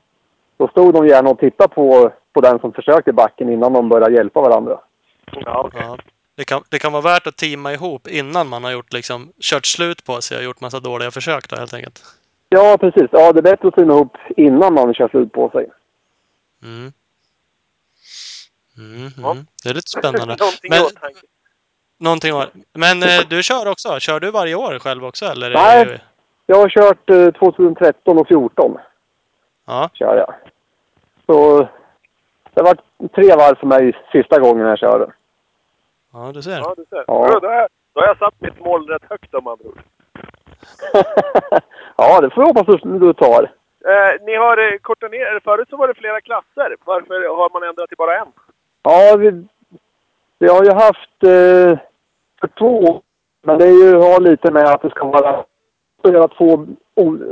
Då 0.56 0.68
stod 0.68 0.94
de 0.94 1.06
gärna 1.06 1.30
och 1.30 1.38
tittade 1.38 1.74
på, 1.74 2.12
på 2.32 2.40
den 2.40 2.58
som 2.58 2.72
försökte 2.72 3.12
backen 3.12 3.52
innan 3.52 3.72
de 3.72 3.88
började 3.88 4.14
hjälpa 4.14 4.40
varandra. 4.40 4.80
Ja, 5.32 5.62
okej. 5.66 5.80
Ja. 5.84 5.96
Det, 6.34 6.44
kan, 6.44 6.62
det 6.68 6.78
kan 6.78 6.92
vara 6.92 7.02
värt 7.02 7.26
att 7.26 7.36
teama 7.36 7.72
ihop 7.72 8.08
innan 8.08 8.48
man 8.48 8.64
har 8.64 8.70
gjort 8.70 8.92
liksom, 8.92 9.32
kört 9.40 9.66
slut 9.66 10.04
på 10.04 10.20
sig 10.20 10.36
och 10.38 10.44
gjort 10.44 10.60
massa 10.60 10.80
dåliga 10.80 11.10
försök 11.10 11.48
då 11.48 11.56
helt 11.56 11.74
enkelt. 11.74 12.02
Ja, 12.48 12.76
precis. 12.80 13.08
Ja, 13.12 13.32
det 13.32 13.40
är 13.40 13.42
bättre 13.42 13.68
att 13.68 13.74
teama 13.74 13.92
ihop 13.92 14.16
innan 14.36 14.74
man 14.74 14.94
kör 14.94 15.08
slut 15.08 15.32
på 15.32 15.50
sig. 15.50 15.66
Mm. 16.62 16.92
Mm, 18.78 19.10
Ja. 19.22 19.30
mm. 19.30 19.46
Det 19.62 19.68
är 19.68 19.74
lite 19.74 19.90
spännande. 19.90 20.36
Någonting 20.36 20.70
Men. 20.70 20.80
Någonting 21.98 22.34
var 22.34 22.48
Men 22.72 23.02
eh, 23.02 23.20
du 23.28 23.42
kör 23.42 23.68
också? 23.68 24.00
Kör 24.00 24.20
du 24.20 24.30
varje 24.30 24.54
år 24.54 24.78
själv 24.78 25.04
också 25.04 25.24
eller? 25.24 25.50
är 25.50 25.86
Nej. 25.86 26.00
Jag 26.52 26.58
har 26.58 26.68
kört 26.68 27.10
eh, 27.10 27.30
2013 27.30 28.18
och 28.18 28.28
2014. 28.28 28.78
Ja. 29.66 29.90
Kör 29.92 30.16
jag. 30.16 30.34
Så 31.26 31.68
det 32.54 32.62
var 32.62 32.74
tre 33.14 33.36
varv 33.36 33.56
för 33.56 33.66
mig 33.66 33.92
sista 34.12 34.40
gången 34.40 34.66
jag 34.66 34.78
körde. 34.78 35.12
Ja, 36.12 36.30
du 36.34 36.42
ser. 36.42 36.58
Ja, 36.58 36.74
du 36.76 36.84
ser. 36.90 37.04
Ja. 37.06 37.28
Då, 37.32 37.38
då, 37.38 37.48
har 37.48 37.54
jag, 37.54 37.68
då 37.94 38.00
har 38.00 38.06
jag 38.06 38.18
satt 38.18 38.34
mitt 38.38 38.60
mål 38.60 38.88
rätt 38.88 39.02
högt 39.10 39.34
om 39.34 39.46
andra 39.46 39.64
ord. 39.64 39.80
ja, 41.96 42.20
det 42.20 42.30
får 42.30 42.42
jag 42.42 42.48
hoppas 42.48 42.66
du, 42.66 42.98
du 42.98 43.12
tar. 43.12 43.42
Eh, 43.90 44.24
ni 44.26 44.34
har 44.36 44.72
eh, 44.72 44.78
kortat 44.78 45.10
ner, 45.10 45.40
förut 45.44 45.68
så 45.70 45.76
var 45.76 45.88
det 45.88 45.94
flera 45.94 46.20
klasser. 46.20 46.76
Varför 46.84 47.36
har 47.36 47.50
man 47.52 47.68
ändrat 47.68 47.88
till 47.88 47.98
bara 47.98 48.18
en? 48.18 48.32
Ja, 48.82 49.16
vi, 49.18 49.46
vi 50.38 50.48
har 50.48 50.64
ju 50.64 50.72
haft 50.72 51.22
eh, 51.22 51.78
för 52.40 52.48
två 52.58 53.02
men 53.42 53.58
det 53.58 53.64
är 53.64 53.84
ju, 53.84 53.94
har 53.94 54.20
lite 54.20 54.50
med 54.50 54.64
att 54.64 54.82
det 54.82 54.90
ska 54.90 55.04
vara 55.04 55.44
göra 56.10 56.28
två 56.28 56.66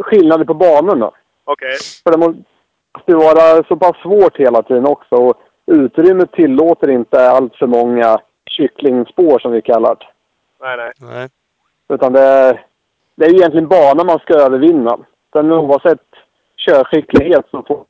skillnader 0.00 0.44
på 0.44 0.54
banorna. 0.54 1.10
Okej. 1.44 1.76
För 2.02 2.10
det 2.10 2.18
måste 2.18 3.14
vara 3.14 3.64
så 3.64 3.76
pass 3.76 3.96
svårt 4.02 4.36
hela 4.36 4.62
tiden 4.62 4.86
också. 4.86 5.14
Och 5.14 5.40
utrymmet 5.66 6.32
tillåter 6.32 6.90
inte 6.90 7.30
allt 7.30 7.56
för 7.56 7.66
många 7.66 8.18
kycklingspår 8.50 9.38
som 9.38 9.52
vi 9.52 9.62
kallar 9.62 9.94
det. 9.94 10.06
Nej, 10.60 10.76
nej. 10.76 10.92
Nej. 10.98 11.28
Utan 11.88 12.12
det 12.12 12.20
är, 12.20 12.66
det 13.14 13.24
är 13.24 13.34
egentligen 13.34 13.68
banan 13.68 14.06
man 14.06 14.18
ska 14.18 14.34
övervinna. 14.34 14.98
Sen 15.32 15.52
oavsett 15.52 16.00
körskicklighet 16.56 17.46
så 17.50 17.62
får 17.62 17.84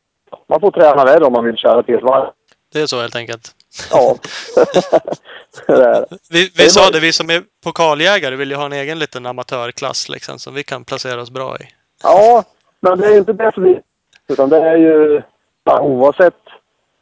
man 0.46 0.60
får 0.60 0.70
träna 0.70 1.04
värre 1.04 1.24
om 1.24 1.32
man 1.32 1.44
vill 1.44 1.56
köra 1.56 1.82
till 1.82 1.94
ett 1.94 2.02
varv. 2.02 2.30
Det 2.72 2.80
är 2.80 2.86
så 2.86 3.00
helt 3.00 3.16
enkelt. 3.16 3.54
Ja. 3.90 4.16
det 5.66 5.72
är 5.72 5.78
det. 5.78 6.06
Vi, 6.30 6.44
Det 6.56 6.62
vi 6.62 6.70
sa 6.70 6.90
det, 6.90 7.00
vi 7.00 7.12
som 7.12 7.30
är 7.30 7.42
pokaljägare 7.64 8.36
vill 8.36 8.50
ju 8.50 8.56
ha 8.56 8.64
en 8.66 8.72
egen 8.72 8.98
liten 8.98 9.26
amatörklass 9.26 10.08
liksom, 10.08 10.38
som 10.38 10.54
vi 10.54 10.62
kan 10.62 10.84
placera 10.84 11.20
oss 11.20 11.30
bra 11.30 11.56
i. 11.56 11.64
Ja, 12.02 12.44
men 12.80 12.98
det 12.98 13.06
är 13.06 13.18
inte 13.18 13.32
det 13.32 13.52
som 13.54 13.62
vi... 13.62 13.80
Utan 14.28 14.48
det 14.48 14.56
är 14.58 14.76
ju 14.76 15.22
ja, 15.64 15.80
oavsett. 15.80 16.34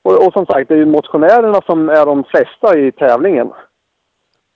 Och, 0.02 0.26
och 0.26 0.32
som 0.32 0.46
sagt, 0.46 0.68
det 0.68 0.74
är 0.74 0.78
ju 0.78 0.86
motionärerna 0.86 1.60
som 1.66 1.88
är 1.88 2.06
de 2.06 2.24
flesta 2.24 2.78
i 2.78 2.92
tävlingen. 2.92 3.46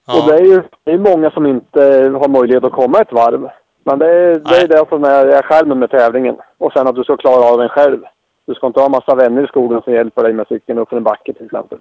Och 0.07 0.27
det 0.29 0.35
Ja, 0.35 0.35
är 0.39 0.45
ju 0.45 0.63
det 0.85 0.91
är 0.93 0.99
många 0.99 1.31
som 1.31 1.47
inte 1.47 1.81
har 2.21 2.29
möjlighet 2.29 2.65
att 2.65 2.73
komma 2.73 3.01
ett 3.01 3.13
varv. 3.13 3.49
Men 3.85 3.99
det 3.99 4.07
är 4.07 4.35
det, 4.39 4.57
är 4.57 4.69
det 4.69 4.85
som 4.89 5.05
är, 5.05 5.27
är 5.27 5.43
skärmen 5.43 5.79
med 5.79 5.91
tävlingen. 5.91 6.37
Och 6.59 6.73
sen 6.73 6.87
att 6.87 6.95
du 6.95 7.05
ska 7.05 7.17
klara 7.17 7.45
av 7.45 7.59
den 7.59 7.69
själv. 7.69 8.01
Du 8.47 8.55
ska 8.55 8.67
inte 8.67 8.81
ha 8.81 8.89
massa 8.89 9.15
vänner 9.15 9.45
i 9.45 9.47
skogen 9.47 9.83
som 9.83 9.93
hjälper 9.93 10.23
dig 10.23 10.33
med 10.33 10.47
cykeln 10.49 10.79
upp 10.79 10.89
för 10.89 10.97
en 10.97 11.03
backe 11.03 11.33
till 11.33 11.47
exempel. 11.47 11.79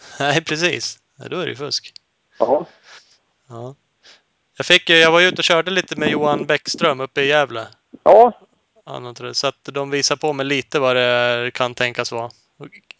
nej 0.20 0.44
precis. 0.44 0.98
Då 1.30 1.36
är 1.38 1.44
det 1.44 1.50
ju 1.50 1.56
fusk. 1.56 1.92
Ja. 2.38 2.66
Ja. 3.48 3.74
Jag, 4.56 4.66
fick, 4.66 4.90
jag 4.90 5.12
var 5.12 5.20
ute 5.20 5.40
och 5.40 5.44
körde 5.44 5.70
lite 5.70 5.96
med 5.96 6.08
Johan 6.10 6.46
Bäckström 6.46 7.00
uppe 7.00 7.20
i 7.20 7.26
Gävle. 7.28 7.66
Ja, 8.02 8.32
Så 9.32 9.46
att 9.46 9.64
de 9.72 9.90
visar 9.90 10.16
på 10.16 10.32
mig 10.32 10.46
lite 10.46 10.78
vad 10.80 10.96
det 10.96 11.50
kan 11.54 11.74
tänkas 11.74 12.12
vara. 12.12 12.30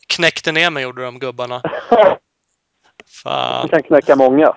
Knäckte 0.07 0.53
ner 0.53 0.71
mig 0.71 0.83
gjorde 0.83 1.05
de 1.05 1.19
gubbarna. 1.19 1.63
du 1.91 3.05
Fan. 3.23 3.69
kan 3.69 3.83
knäcka 3.83 4.17
många. 4.17 4.55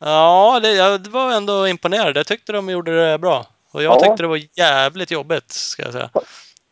Ja, 0.00 0.60
det, 0.62 0.72
jag 0.72 0.98
var 0.98 1.32
ändå 1.32 1.68
imponerad. 1.68 2.16
Jag 2.16 2.26
tyckte 2.26 2.52
de 2.52 2.70
gjorde 2.70 3.10
det 3.10 3.18
bra. 3.18 3.46
Och 3.72 3.82
jag 3.82 3.94
Ja. 3.94 4.00
tyckte 4.00 4.22
det 4.22 4.26
var 4.28 4.40
jävligt 4.58 5.10
jobbigt, 5.10 5.50
ska 5.50 5.82
jag 5.82 5.92
säga. 5.92 6.10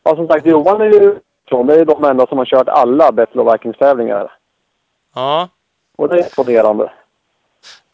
Ja, 0.05 0.17
som 0.17 0.27
sagt, 0.27 0.47
Johan 0.47 0.81
är 0.81 0.85
ju 0.85 1.19
från. 1.49 1.67
Det 1.67 1.75
är 1.75 1.85
de 1.85 2.05
enda 2.05 2.27
som 2.27 2.39
har 2.39 2.45
kört 2.45 2.69
alla 2.69 3.13
bättre 3.13 3.41
Ja, 5.15 5.49
Och 5.97 6.09
det 6.09 6.15
är 6.21 6.25
imponerande. 6.25 6.93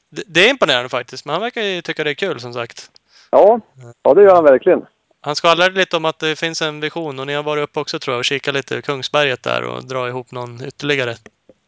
det, 0.09 0.23
det 0.27 0.47
är 0.47 0.51
imponerande 0.51 0.89
faktiskt. 0.89 1.25
Men 1.25 1.33
han 1.33 1.43
verkar 1.43 1.63
ju 1.63 1.83
tycka 1.83 2.05
det 2.05 2.11
är 2.11 2.15
kul, 2.15 2.41
som 2.41 2.53
sagt. 2.55 2.91
Ja, 3.31 3.61
ja 4.03 4.15
det 4.15 4.23
gör 4.23 4.35
han 4.35 4.45
verkligen. 4.45 4.87
Han 5.21 5.37
skvallrade 5.37 5.75
lite 5.75 5.97
om 5.97 6.05
att 6.05 6.19
det 6.19 6.37
finns 6.37 6.63
en 6.63 6.81
vision 6.81 7.19
och 7.19 7.27
ni 7.27 7.35
har 7.35 7.43
varit 7.43 7.63
uppe 7.63 7.81
också 7.81 7.99
tror 7.99 8.15
jag 8.15 8.19
och 8.19 8.25
kikat 8.25 8.55
lite 8.55 8.77
i 8.77 8.83
Kungsberget 8.83 9.43
där 9.43 9.63
och 9.63 9.85
dra 9.85 10.09
ihop 10.09 10.31
någon 10.33 10.65
ytterligare 10.65 11.15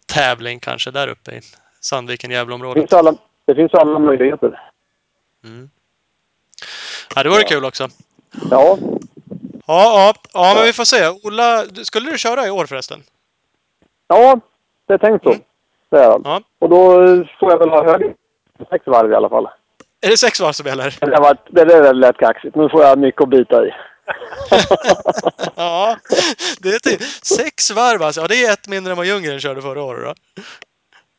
tävling 0.06 0.60
kanske 0.60 0.90
där 0.90 1.08
uppe 1.08 1.30
i 1.32 1.40
Sandviken, 1.80 2.30
Det 2.30 2.36
Gävleområdet. 2.36 2.80
finns 2.82 2.92
alla, 2.92 3.14
det 3.44 3.54
finns 3.54 3.74
alla 3.74 3.98
möjligheter. 3.98 4.60
Mm. 5.44 5.70
Ja, 7.14 7.22
det 7.22 7.28
vore 7.28 7.42
kul 7.42 7.64
också. 7.64 7.88
Ja, 8.50 8.78
Ja, 9.66 10.14
ja, 10.14 10.14
ja, 10.32 10.54
men 10.56 10.64
vi 10.64 10.72
får 10.72 10.84
se. 10.84 11.08
Ola, 11.08 11.64
skulle 11.84 12.10
du 12.10 12.18
köra 12.18 12.46
i 12.46 12.50
år 12.50 12.66
förresten? 12.66 13.02
ja 14.08 14.40
det 14.90 14.94
är 14.94 14.98
tänkt 14.98 15.22
så. 15.24 15.30
Mm. 15.30 15.42
Det 15.90 15.96
är 15.98 16.18
det. 16.18 16.20
Ja. 16.24 16.40
Och 16.58 16.68
då 16.68 16.90
får 17.40 17.50
jag 17.50 17.58
väl 17.58 17.68
ha 17.70 17.84
högre 17.84 18.14
sex 18.70 18.86
varv 18.86 19.12
i 19.12 19.14
alla 19.14 19.28
fall. 19.28 19.48
Är 20.02 20.08
det 20.10 20.16
sex 20.16 20.40
varv 20.40 20.52
som 20.52 20.66
gäller? 20.66 20.96
Det, 21.00 21.20
varit, 21.20 21.46
det 21.50 21.64
där 21.64 21.94
lät 21.94 22.16
kaxigt. 22.16 22.56
Nu 22.56 22.68
får 22.68 22.82
jag 22.82 22.98
mycket 22.98 23.22
att 23.22 23.28
bita 23.28 23.66
i. 23.66 23.70
ja, 25.56 25.96
det 26.62 26.68
är 26.68 26.78
till 26.78 26.98
sex 27.22 27.70
varv 27.70 28.02
alltså. 28.02 28.20
Ja, 28.20 28.26
det 28.28 28.44
är 28.44 28.52
ett 28.52 28.68
mindre 28.68 28.90
än 28.90 28.96
vad 28.96 29.06
Ljunggren 29.06 29.40
körde 29.40 29.62
förra 29.62 29.82
året 29.82 30.04
då. 30.04 30.42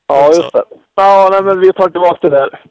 Ja, 0.08 0.28
just 0.28 0.54
det. 0.54 0.64
Ja, 0.96 1.30
nej, 1.32 1.44
men 1.44 1.60
vi 1.60 1.74
tar 1.74 1.90
tillbaka 1.90 2.30
det 2.30 2.38
där. 2.38 2.64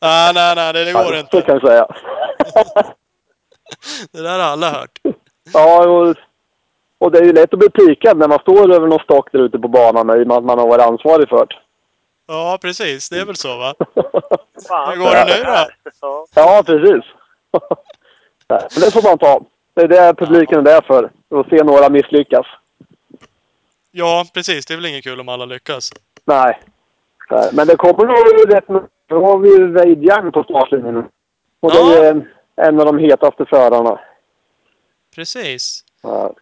Ah, 0.00 0.32
nej, 0.34 0.54
nej, 0.54 0.72
det, 0.72 0.84
det 0.84 0.92
går 0.92 1.14
Ja, 1.14 1.18
inte. 1.20 1.42
kan 1.42 1.54
jag 1.54 1.68
säga. 1.68 1.86
Det 4.12 4.22
där 4.22 4.38
har 4.38 4.44
alla 4.52 4.70
hört. 4.70 4.98
ja, 5.52 6.14
och, 7.04 7.12
det 7.12 7.18
är 7.18 7.24
ju 7.24 7.32
lätt 7.32 7.52
att 7.52 7.58
bli 7.58 7.70
pikad 7.70 8.16
när 8.18 8.28
man 8.28 8.38
står 8.38 8.74
över 8.74 8.86
någon 8.88 8.98
stock 8.98 9.32
där 9.32 9.38
ute 9.38 9.58
på 9.58 9.68
banan 9.68 10.20
i 10.20 10.22
och 10.22 10.26
med 10.26 10.36
att 10.36 10.44
man 10.44 10.58
har 10.58 10.68
varit 10.68 10.86
ansvarig 10.86 11.28
för 11.28 11.46
det. 11.46 11.54
Ja, 12.26 12.58
precis. 12.62 13.08
Det 13.08 13.18
är 13.20 13.24
väl 13.24 13.36
så 13.36 13.56
va? 13.58 13.74
Fan, 14.68 14.90
Hur 14.92 14.96
går 15.04 15.10
det 15.10 15.24
nu 15.38 15.44
då? 15.44 16.26
Ja. 16.34 16.62
Precis. 16.66 17.04
Nej, 18.48 18.60
Men 18.74 18.80
det 18.80 18.90
får 18.92 19.02
man 19.08 19.18
ta. 19.18 19.40
Det 19.74 19.82
är 19.82 19.88
det 19.88 20.14
publiken 20.14 20.58
är 20.58 20.62
där 20.62 20.80
för. 20.80 21.04
Att 21.40 21.48
se 21.48 21.62
några 21.64 21.88
misslyckas. 21.88 22.46
Ja, 23.90 24.24
precis. 24.34 24.66
Det 24.66 24.74
är 24.74 24.76
väl 24.76 24.86
inget 24.86 25.04
kul 25.04 25.20
om 25.20 25.28
alla 25.28 25.44
lyckas. 25.44 25.90
Nej. 26.24 26.60
Nej. 27.30 27.50
Men 27.52 27.66
det 27.66 27.76
kommer 27.76 28.04
nog 28.06 28.54
rätt. 28.54 28.68
Nu 29.08 29.16
har 29.16 29.38
vi 29.38 29.48
ju 29.48 29.72
Wade 29.72 29.88
Young 29.90 30.32
på 30.32 30.42
startlinjen. 30.44 31.04
Och 31.60 31.70
det 31.70 31.78
Ja. 31.78 31.94
är 32.04 32.10
en, 32.10 32.28
en 32.56 32.80
av 32.80 32.86
de 32.86 32.98
hetaste 32.98 33.44
förarna. 33.44 34.00
Precis. 35.14 35.84
Ja. 36.02 36.32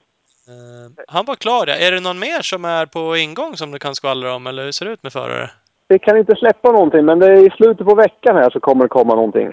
Eh, 0.48 1.04
han 1.08 1.24
var 1.24 1.34
klar 1.34 1.66
ja. 1.66 1.74
Är 1.74 1.92
det 1.92 2.00
någon 2.00 2.18
mer 2.18 2.42
som 2.42 2.64
är 2.64 2.86
på 2.86 3.16
ingång 3.16 3.56
som 3.56 3.70
du 3.70 3.78
kan 3.78 3.94
skvallra 3.94 4.34
om? 4.34 4.46
Eller 4.46 4.64
hur 4.64 4.72
ser 4.72 4.86
det 4.86 4.92
ut 4.92 5.02
med 5.02 5.12
förare? 5.12 5.50
Vi 5.88 5.98
kan 5.98 6.16
inte 6.18 6.36
släppa 6.36 6.72
någonting, 6.72 7.04
men 7.04 7.18
det 7.18 7.26
är 7.26 7.46
i 7.46 7.50
slutet 7.50 7.86
på 7.86 7.94
veckan 7.94 8.36
här 8.36 8.50
så 8.50 8.60
kommer 8.60 8.84
det 8.84 8.88
komma 8.88 9.14
någonting. 9.14 9.52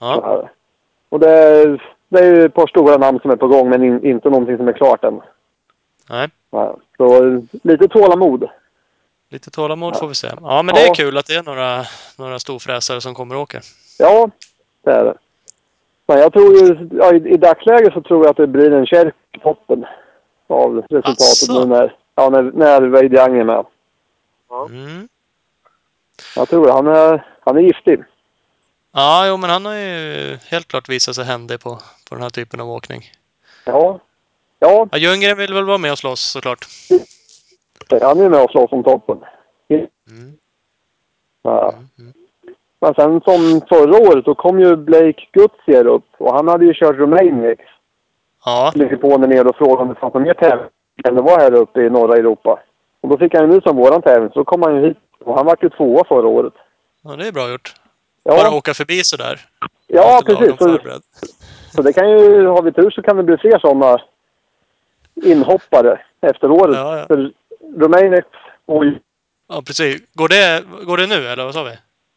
Ja. 0.00 0.20
Ja. 0.22 0.48
Och 1.08 1.20
det 1.20 1.30
är, 1.30 1.82
det 2.08 2.18
är 2.18 2.24
ju 2.36 2.44
ett 2.44 2.54
par 2.54 2.66
stora 2.66 2.96
namn 2.96 3.20
som 3.20 3.30
är 3.30 3.36
på 3.36 3.46
gång, 3.48 3.68
men 3.70 3.84
in, 3.84 4.04
inte 4.06 4.30
någonting 4.30 4.56
som 4.56 4.68
är 4.68 4.72
klart 4.72 5.04
än. 5.04 5.20
Nej. 6.10 6.28
Ja. 6.50 6.76
Så 6.96 7.40
lite 7.62 7.88
tålamod. 7.88 8.48
Lite 9.30 9.50
tålamod 9.50 9.96
får 9.98 10.08
vi 10.08 10.14
se. 10.14 10.28
Ja, 10.40 10.62
men 10.62 10.74
det 10.74 10.80
är 10.80 10.86
Ja. 10.86 10.94
kul 10.94 11.18
att 11.18 11.26
det 11.26 11.34
är 11.34 11.42
några, 11.42 11.84
några 12.18 12.38
storfräsare 12.38 13.00
som 13.00 13.14
kommer 13.14 13.34
och 13.34 13.40
åker. 13.42 13.60
Ja, 13.98 14.30
det 14.84 14.90
är 14.90 15.04
det. 15.04 15.14
Men 16.06 16.18
jag 16.18 16.32
tror 16.32 16.54
ju, 16.54 16.88
ja, 16.92 17.12
i, 17.12 17.16
i 17.16 17.36
dagsläget 17.36 17.92
så 17.92 18.02
tror 18.02 18.24
jag 18.24 18.30
att 18.30 18.36
det 18.36 18.46
blir 18.46 18.72
en 18.72 18.86
kärk 18.86 19.14
i 19.36 19.38
toppen 19.38 19.84
av 20.46 20.82
resultatet 20.90 21.48
nu 21.48 21.64
när, 21.64 21.96
ja, 22.14 22.30
när, 22.30 22.42
när 22.42 23.04
Young 23.04 23.38
är 23.40 23.44
med. 23.44 23.64
Mm. 24.68 25.08
Jag 26.36 26.48
tror 26.48 26.66
det. 26.66 26.72
Han 26.72 26.86
är, 26.86 27.26
han 27.40 27.56
är 27.56 27.60
giftig. 27.60 28.04
Ja, 28.92 29.26
jo, 29.28 29.36
men 29.36 29.50
han 29.50 29.64
har 29.64 29.74
ju 29.74 30.38
helt 30.46 30.68
klart 30.68 30.88
visat 30.88 31.14
sig 31.14 31.24
händig 31.24 31.60
på, 31.60 31.70
på 32.08 32.14
den 32.14 32.22
här 32.22 32.30
typen 32.30 32.60
av 32.60 32.70
åkning. 32.70 33.02
Ja. 33.64 34.00
Ja, 34.58 34.88
Ja, 34.90 34.98
Ljunggren 34.98 35.36
vill 35.36 35.54
väl 35.54 35.64
vara 35.64 35.78
med 35.78 35.92
och 35.92 35.98
slåss 35.98 36.20
såklart. 36.20 36.66
han 37.90 38.20
är 38.20 38.28
med 38.28 38.44
och 38.44 38.50
slåss 38.50 38.72
om 38.72 38.84
toppen. 38.84 39.18
Mm. 40.10 40.38
Ja. 41.42 41.74
Mm. 41.98 42.12
Men 42.84 42.94
sen 42.94 43.20
som 43.20 43.60
förra 43.68 43.96
året, 44.08 44.24
då 44.24 44.34
kom 44.34 44.60
ju 44.60 44.76
Blake 44.76 45.22
Gutzier 45.32 45.86
upp. 45.86 46.04
Och 46.18 46.34
han 46.34 46.48
hade 46.48 46.64
ju 46.64 46.74
kört 46.74 46.96
Romaniac. 46.96 47.58
Ja, 48.44 48.72
Lite 48.74 48.96
på 48.96 49.18
ner 49.18 49.28
ner 49.28 49.46
och 49.46 49.56
frågade 49.56 49.82
om 49.82 49.88
det 49.88 49.94
fanns 49.94 50.14
någon 50.14 50.22
mer 50.22 50.34
tävling 50.34 50.68
än 51.08 51.14
det 51.14 51.22
var 51.22 51.38
här 51.40 51.54
uppe 51.54 51.80
i 51.80 51.90
norra 51.90 52.16
Europa. 52.16 52.60
Och 53.00 53.08
då 53.08 53.18
fick 53.18 53.34
han 53.34 53.42
ju 53.42 53.54
nu 53.54 53.60
som 53.60 53.76
våran 53.76 54.02
tävling, 54.02 54.30
så 54.30 54.38
då 54.38 54.44
kom 54.44 54.62
han 54.62 54.74
ju 54.76 54.86
hit. 54.88 54.98
Och 55.24 55.36
han 55.36 55.46
var 55.46 55.56
ju 55.62 55.68
tvåa 55.68 56.04
förra 56.04 56.26
året. 56.26 56.52
ja 57.02 57.16
det 57.16 57.28
är 57.28 57.32
bra 57.32 57.50
gjort. 57.50 57.74
Ja, 58.22 58.36
Bara 58.36 58.56
åka 58.56 58.74
förbi 58.74 59.04
sådär. 59.04 59.40
ja 59.86 60.22
precis. 60.26 60.58
Så, 60.58 60.78
så 61.74 61.82
det 61.82 61.92
kan 61.92 62.10
ju, 62.10 62.46
har 62.46 62.62
vi 62.62 62.72
tur 62.72 62.90
så 62.90 63.02
kan 63.02 63.16
det 63.16 63.22
bli 63.22 63.36
fler 63.36 63.58
sådana 63.58 63.98
inhoppare 65.24 66.00
efter 66.20 66.50
året. 66.50 66.76
Ja, 66.76 66.98
ja. 66.98 67.06
För 67.06 67.32
Rumänien, 67.76 68.22
oj, 68.66 69.00
Ja, 69.48 69.62
precis. 69.66 70.02
Går 70.14 70.28
det, 70.28 70.64
går 70.86 70.96
det 70.96 71.06
nu, 71.06 71.26
eller 71.26 71.44
vad 71.44 71.54
sa 71.54 71.62
vi? 71.62 71.70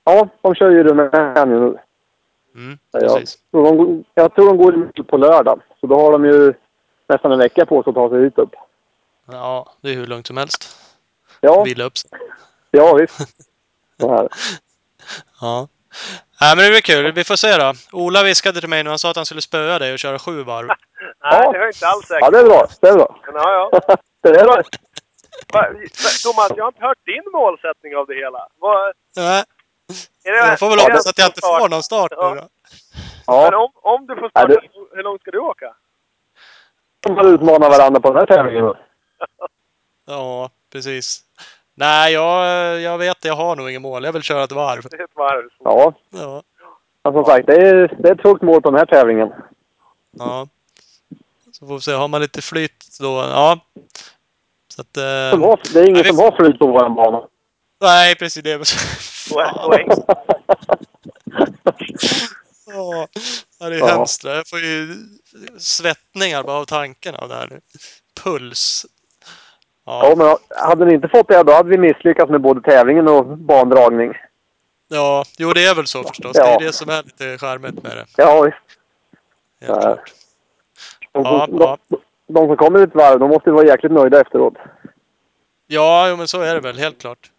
Ja, 0.08 0.28
de 0.42 0.56
kör 0.56 0.70
ju 0.70 0.84
Rumänien 0.84 1.50
nu. 1.50 1.78
Mm, 2.56 2.78
Ja. 2.92 3.00
precis. 3.00 3.38
Så 3.52 3.64
de, 3.64 4.04
jag 4.14 4.36
tror 4.36 4.48
de 4.48 4.58
går 4.58 4.74
i 4.74 4.78
mitten 4.78 5.06
på 5.06 5.18
lördag. 5.18 5.62
Så 5.80 5.88
då 5.88 5.96
har 6.00 6.12
de 6.12 6.26
ju 6.26 6.54
nästan 7.10 7.32
en 7.32 7.40
vecka 7.40 7.66
på 7.66 7.84
sig 7.84 7.90
att 7.90 7.96
ta 7.96 8.10
sig 8.10 8.24
hit 8.24 8.38
upp. 8.38 8.52
Ja, 9.32 9.72
det 9.82 9.90
är 9.90 9.94
hur 9.96 10.06
lugnt 10.08 10.28
som 10.28 10.38
helst. 10.38 10.78
Ja, 11.42 11.64
Vila 11.64 11.84
upp 11.84 11.98
sig. 11.98 12.10
ja 12.72 12.94
visst. 12.96 13.18
Så 14.00 14.16
här. 14.16 14.28
Ja. 15.42 15.68
Nej, 16.42 16.56
men 16.56 16.66
det 16.66 16.72
blir 16.72 16.82
kul. 16.82 17.12
Vi 17.12 17.24
får 17.24 17.36
se 17.36 17.58
då. 17.58 17.74
Ola 17.92 18.24
viskade 18.24 18.60
till 18.60 18.70
mig 18.70 18.84
nu. 18.84 18.90
Han 18.90 19.00
sa 19.00 19.10
att 19.10 19.16
han 19.16 19.26
skulle 19.26 19.42
spöa 19.42 19.80
dig 19.80 19.94
och 19.94 20.00
köra 20.00 20.20
sju 20.20 20.44
varv. 20.44 20.68
Nej, 20.68 20.76
Ja. 21.22 21.52
det 21.52 21.58
är 21.58 21.62
jag 21.62 21.70
inte 21.70 21.88
alls 21.88 22.06
säker 22.08 22.26
Ja, 22.26 22.30
det 22.32 22.40
är 22.40 22.44
bra. 22.44 22.68
Det 22.82 22.88
är 22.88 22.94
bra. 22.94 23.20
Ja, 23.34 23.70
ja. 23.72 23.96
Det 24.22 24.30
är 24.30 24.44
bra. 24.46 24.64
Thomas, 26.24 26.52
jag 26.58 26.64
har 26.64 26.68
inte 26.72 26.86
hört 26.86 27.06
din 27.06 27.24
målsättning 27.34 27.96
av 27.96 28.08
det 28.08 28.16
hela. 28.16 28.48
Vad, 28.60 28.94
Nej, 29.16 29.44
det 29.44 29.57
jag 30.24 30.60
får 30.60 30.70
väl 30.70 30.80
hoppas 30.80 31.08
att 31.08 31.18
jag 31.18 31.28
inte 31.28 31.38
start? 31.38 31.62
får 31.62 31.70
någon 31.70 31.84
start 31.84 32.12
Ja. 32.16 32.30
nu 32.34 32.36
då. 32.36 32.42
Men 32.42 32.50
Ja, 33.28 33.58
om, 33.58 33.72
om 34.00 34.08
du 34.08 34.16
får 34.16 34.30
starta, 34.30 34.56
hur 34.92 35.04
långt 35.04 35.22
ska 35.22 35.32
du 35.32 35.40
åka? 35.40 35.74
de 37.00 37.16
har 37.18 37.26
utmanat 37.26 37.78
varandra 37.78 38.00
på 38.00 38.08
den 38.14 38.18
här 38.18 38.26
tävlingen. 38.26 38.74
Ja, 40.10 40.50
precis. 40.72 41.22
Nej, 41.76 42.14
jag, 42.14 42.46
jag 42.82 42.98
vet 42.98 43.26
jag 43.26 43.36
har 43.36 43.56
nog 43.56 43.70
ingen 43.70 43.82
mål. 43.82 44.04
Jag 44.04 44.14
vill 44.14 44.22
köra 44.22 44.44
ett 44.44 44.52
varv. 44.52 44.82
Det 44.92 44.98
är 44.98 45.04
ett 45.04 45.16
varv. 45.16 45.50
Ja, 45.60 45.94
Ja. 46.10 46.44
men 47.04 47.14
som 47.14 47.26
sagt, 47.26 47.48
det 47.48 47.56
är, 47.56 47.96
det 48.00 48.10
är 48.10 48.14
ett 48.16 48.24
högt 48.24 48.42
mål 48.42 48.62
på 48.62 48.70
den 48.72 48.80
här 48.80 48.86
tävlingen. 48.86 49.30
ja. 50.12 50.48
Så 51.52 51.68
får 51.68 51.74
vi 51.74 51.82
se. 51.82 51.92
Har 51.94 52.08
man 52.08 52.22
lite 52.22 52.42
flyt 52.42 52.86
då, 53.00 53.08
ja. 53.32 53.60
Så 54.68 54.82
att... 54.82 54.98
Eh, 54.98 55.04
det 55.74 55.80
är 55.80 55.84
ingen 55.84 55.94
Nej, 55.94 56.04
vi- 56.04 56.10
som 56.10 56.20
har 56.20 56.32
flyt 56.32 56.60
på 56.60 56.68
vår 56.68 56.90
bana. 56.90 57.28
Nej, 57.82 58.16
precis. 58.16 58.44
Det 58.44 58.52
enkelt. 59.74 60.06
Ja, 62.70 63.08
ja, 63.60 63.70
det 63.70 63.76
är 63.76 63.80
Ja. 63.80 63.86
hemskt. 63.88 64.24
Jag 64.24 64.48
får 64.48 64.60
ju 64.60 64.96
svettningar 65.58 66.44
bara 66.44 66.58
av 66.58 66.66
tanken 66.66 67.16
av 67.16 67.30
det 67.30 67.36
här 67.36 67.48
nu. 67.52 67.60
Puls. 68.24 68.86
Ja, 69.86 70.10
Ja, 70.10 70.16
men 70.16 70.38
hade 70.70 70.86
ni 70.86 70.94
inte 70.94 71.08
fått 71.08 71.28
det, 71.28 71.44
då 71.44 71.54
hade 71.54 71.70
vi 71.70 71.78
misslyckats 71.78 72.32
med 72.32 72.42
både 72.42 72.62
tävlingen 72.62 73.08
och 73.08 73.26
bandragning. 73.38 74.14
ja, 74.88 75.24
jo 75.38 75.54
det 75.54 75.66
är 75.66 75.76
väl 75.76 75.88
så 75.88 76.04
förstås. 76.04 76.34
Det 76.34 76.40
Ja. 76.40 76.48
är 76.56 76.60
det 76.60 76.74
som 76.74 76.90
är 76.90 77.04
lite 77.04 77.38
charmigt 77.38 77.84
med 77.84 77.92
det. 77.98 78.06
Ja, 78.18 78.42
visst. 78.42 78.58
Helt 79.62 79.76
Ja. 79.76 79.82
klart. 79.82 80.14
De, 81.12 81.24
Ja, 81.24 81.46
som- 81.48 81.58
ja. 81.60 81.78
de, 81.88 81.98
de 82.34 82.48
som 82.48 82.58
kommer 82.58 82.80
ett 82.80 82.96
varv, 82.96 83.20
de 83.20 83.30
måste 83.30 83.50
ju 83.50 83.54
vara 83.54 83.66
jäkligt 83.66 83.92
nöjda 83.92 84.22
efteråt. 84.22 84.54
Ja, 85.68 86.10
jo, 86.10 86.16
men 86.16 86.28
så 86.28 86.42
är 86.42 86.54
det 86.54 86.60
väl, 86.60 86.78
helt 86.78 87.02
klart. 87.02 87.32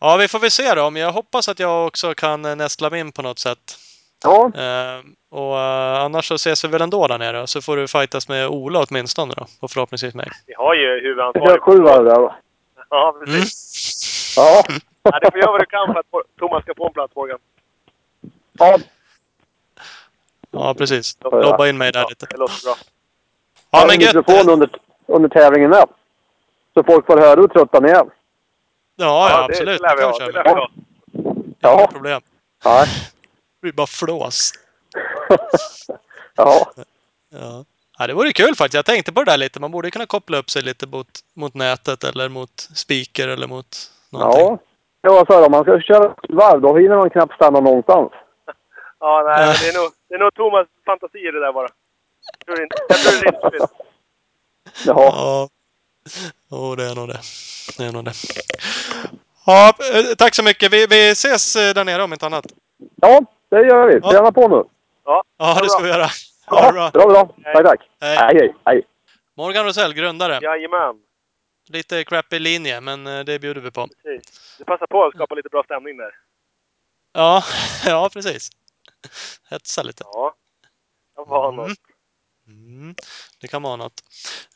Ja, 0.00 0.16
vi 0.16 0.28
får 0.28 0.38
väl 0.38 0.50
se 0.50 0.74
då. 0.74 0.90
Men 0.90 1.02
jag 1.02 1.12
hoppas 1.12 1.48
att 1.48 1.58
jag 1.58 1.86
också 1.86 2.14
kan 2.14 2.44
eh, 2.44 2.56
nästla 2.56 2.90
mig 2.90 3.00
in 3.00 3.12
på 3.12 3.22
något 3.22 3.38
sätt. 3.38 3.78
Ja, 4.24 4.50
Eh, 4.54 5.00
och 5.30 5.58
eh, 5.58 6.00
annars 6.02 6.28
så 6.28 6.34
ses 6.34 6.64
vi 6.64 6.68
väl 6.68 6.82
ändå 6.82 7.06
där 7.06 7.18
nere. 7.18 7.46
Så 7.46 7.62
får 7.62 7.76
du 7.76 7.88
fightas 7.88 8.28
med 8.28 8.48
Ola 8.48 8.84
åtminstone 8.90 9.34
då. 9.36 9.46
Och 9.60 9.70
förhoppningsvis 9.70 10.14
mig. 10.14 10.28
Vi 10.46 10.54
har 10.54 10.74
ju 10.74 10.82
jag 10.82 11.00
huvudansvarig. 11.02 11.62
sju 11.62 11.80
varv 11.80 12.04
där 12.04 12.14
då. 12.14 12.34
Ja, 12.90 13.14
Mm. 13.16 13.26
precis. 13.40 14.34
Ja, 14.36 14.62
Ja, 15.02 15.18
du 15.22 15.30
får 15.30 15.40
göra 15.40 15.50
vad 15.50 15.60
du 15.60 15.66
kan 15.66 15.86
för 15.92 16.00
att 16.00 16.06
Thomas 16.38 16.62
ska 16.62 16.74
få 16.76 16.86
en 16.86 16.92
plats, 16.92 17.14
Morgan. 17.16 17.38
ja, 18.58 18.78
Ja, 20.50 20.74
precis. 20.74 21.16
Ja. 21.22 21.30
Lobba 21.30 21.68
in 21.68 21.78
mig 21.78 21.92
där 21.92 22.00
Ja, 22.00 22.08
lite. 22.08 22.26
det 22.30 22.36
låter 22.36 22.64
bra. 22.64 22.74
Ja, 23.70 23.78
har 23.78 23.86
men 23.86 23.94
en 23.94 24.00
gött. 24.00 24.14
mikrofon 24.14 24.48
under, 24.52 24.70
under 25.06 25.28
tävlingen 25.28 25.70
med. 25.70 25.84
Så 26.74 26.82
folk 26.84 27.06
får 27.06 27.18
höra 27.18 27.40
hur 27.40 27.48
trötta 27.48 27.80
ni 27.80 27.88
är. 27.90 28.04
Ja, 29.00 29.30
ja, 29.30 29.36
det, 29.38 29.44
absolut. 29.44 29.80
det 29.82 29.88
lär 29.88 29.96
vi 29.96 30.02
ha. 30.02 30.18
Det 30.18 30.32
lär 30.32 30.44
vi 30.44 30.50
ha. 30.50 30.70
Inga 31.14 31.54
Ja, 31.60 31.88
problem. 31.92 32.20
ja, 32.64 32.84
Det 32.84 33.60
blir 33.62 33.72
bara 33.72 33.86
flås. 33.86 34.52
ja. 36.36 36.72
Ja. 37.32 37.64
ja, 37.98 38.06
det 38.06 38.14
vore 38.14 38.32
kul 38.32 38.54
faktiskt. 38.54 38.74
Jag 38.74 38.84
tänkte 38.86 39.12
på 39.12 39.24
det 39.24 39.30
där 39.30 39.36
lite. 39.38 39.60
Man 39.60 39.70
borde 39.70 39.90
kunna 39.90 40.06
koppla 40.06 40.38
upp 40.38 40.50
sig 40.50 40.62
lite 40.62 40.86
mot, 40.86 41.06
mot 41.36 41.54
nätet 41.54 42.04
eller 42.04 42.28
mot 42.28 42.60
speaker 42.74 43.28
eller 43.28 43.46
mot 43.46 43.76
någonting. 44.10 44.40
ja. 44.40 44.58
Ja, 45.02 45.24
så 45.26 45.32
här, 45.32 45.46
om 45.46 45.52
man 45.52 45.62
ska 45.64 45.80
köra 45.80 46.14
varv, 46.28 46.60
då 46.60 46.76
hinner 46.76 46.96
man 46.96 47.10
knappt 47.10 47.34
stanna 47.34 47.60
någonstans. 47.60 48.12
Ja, 49.00 49.22
nej, 49.26 49.40
Ja. 49.40 49.46
men 49.46 49.54
det 49.62 49.68
är 49.68 49.82
nog, 49.82 49.90
det 50.08 50.14
är 50.14 50.18
nog 50.18 50.34
Thomas 50.34 50.66
fantasier 50.86 51.32
det 51.32 51.40
där 51.40 51.52
bara. 51.52 51.68
Jag 52.38 52.46
tror 52.46 52.62
inte, 52.62 52.76
jag 52.88 52.98
tror 52.98 53.20
det 53.22 53.28
är 53.28 53.34
inte 53.34 53.50
finns. 53.58 53.70
Ja, 54.86 55.48
Ja. 56.22 56.30
Jo, 56.50 56.74
det 56.74 56.84
är 56.84 56.94
nog 56.94 57.08
det. 57.08 57.20
Det 57.78 57.84
är 57.84 57.92
nog 57.92 58.04
det. 58.04 58.12
Ja, 59.46 59.68
eh, 59.94 60.14
tack 60.18 60.34
så 60.34 60.42
mycket. 60.42 60.72
Vi, 60.72 60.86
vi 60.86 61.08
ses 61.10 61.56
eh, 61.56 61.74
där 61.74 61.84
nere 61.84 62.02
om 62.02 62.12
inte 62.12 62.26
annat. 62.26 62.46
ja 62.96 63.20
det 63.48 63.56
gör 63.66 63.86
vi. 63.88 63.98
Ja. 64.02 64.10
Träna 64.10 64.32
på 64.32 64.48
nu. 64.48 64.64
Ja, 65.04 65.22
Ja, 65.38 65.60
det 65.62 65.68
ska 65.68 65.82
vi 65.82 65.88
göra. 65.88 66.06
Ha 66.46 66.60
Ja, 66.60 66.66
det 66.66 66.72
bra. 66.72 66.90
bra, 66.90 67.06
bra. 67.06 67.52
Tack, 67.52 67.64
tack. 67.64 67.80
Hej. 68.00 68.16
Hej, 68.16 68.54
hej. 68.64 68.82
Morgan 69.36 69.64
Rosell, 69.64 69.94
grundare. 69.94 70.38
jajamän. 70.42 70.96
Lite 71.68 72.04
crappy 72.04 72.38
linje, 72.38 72.80
men 72.80 73.06
eh, 73.06 73.20
det 73.24 73.38
bjuder 73.38 73.60
vi 73.60 73.70
på. 73.70 73.88
Precis. 74.02 74.54
Du 74.58 74.64
passar 74.64 74.86
på 74.86 75.04
att 75.04 75.14
skapa 75.14 75.34
lite 75.34 75.48
bra 75.48 75.62
stämning 75.64 75.96
där. 75.96 76.10
Ja, 77.12 77.42
ja 77.86 78.10
precis. 78.12 78.50
Hetsa 79.50 79.82
lite. 79.82 80.04
Ja. 80.06 80.34
Jag 81.16 81.26
var 81.28 81.44
Mm. 81.48 81.56
något. 81.56 81.66
Mm, 81.66 81.76
det 83.40 83.48
kan 83.48 83.62
vara 83.62 83.76
något. 83.76 84.02